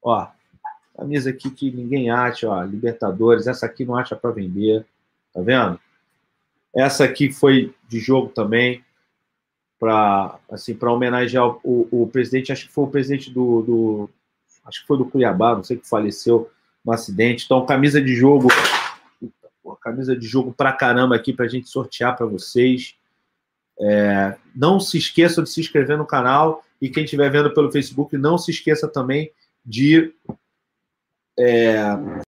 Ó, 0.00 0.24
camisa 0.96 1.30
aqui 1.30 1.50
que 1.50 1.68
ninguém 1.68 2.08
acha, 2.08 2.48
ó, 2.48 2.62
Libertadores. 2.62 3.48
Essa 3.48 3.66
aqui 3.66 3.84
não 3.84 3.96
acha 3.96 4.14
para 4.14 4.30
vender, 4.30 4.86
tá 5.34 5.40
vendo? 5.42 5.80
Essa 6.72 7.02
aqui 7.02 7.32
foi 7.32 7.74
de 7.88 7.98
jogo 7.98 8.28
também, 8.28 8.84
para 9.80 10.38
assim, 10.48 10.76
para 10.76 10.92
homenagear 10.92 11.44
o, 11.44 11.88
o, 11.90 12.02
o 12.02 12.06
presidente, 12.06 12.52
acho 12.52 12.68
que 12.68 12.72
foi 12.72 12.84
o 12.84 12.90
presidente 12.90 13.32
do, 13.32 13.62
do, 13.62 14.10
acho 14.64 14.82
que 14.82 14.86
foi 14.86 14.96
do 14.96 15.06
Cuiabá, 15.06 15.56
não 15.56 15.64
sei 15.64 15.76
que 15.76 15.88
faleceu 15.88 16.48
no 16.84 16.92
acidente. 16.92 17.46
Então, 17.46 17.66
camisa 17.66 18.00
de 18.00 18.14
jogo, 18.14 18.46
camisa 19.80 20.14
de 20.16 20.24
jogo 20.24 20.54
pra 20.56 20.72
caramba 20.72 21.16
aqui 21.16 21.32
pra 21.32 21.48
gente 21.48 21.68
sortear 21.68 22.16
para 22.16 22.26
vocês. 22.26 22.94
É, 23.80 24.36
não 24.54 24.78
se 24.78 24.98
esqueçam 24.98 25.42
de 25.42 25.50
se 25.50 25.60
inscrever 25.60 25.96
no 25.96 26.06
canal 26.06 26.64
e 26.80 26.88
quem 26.88 27.04
estiver 27.04 27.30
vendo 27.30 27.52
pelo 27.54 27.72
Facebook, 27.72 28.16
não 28.16 28.36
se 28.36 28.50
esqueça 28.50 28.88
também 28.88 29.30
de 29.64 30.12
é, 31.38 31.78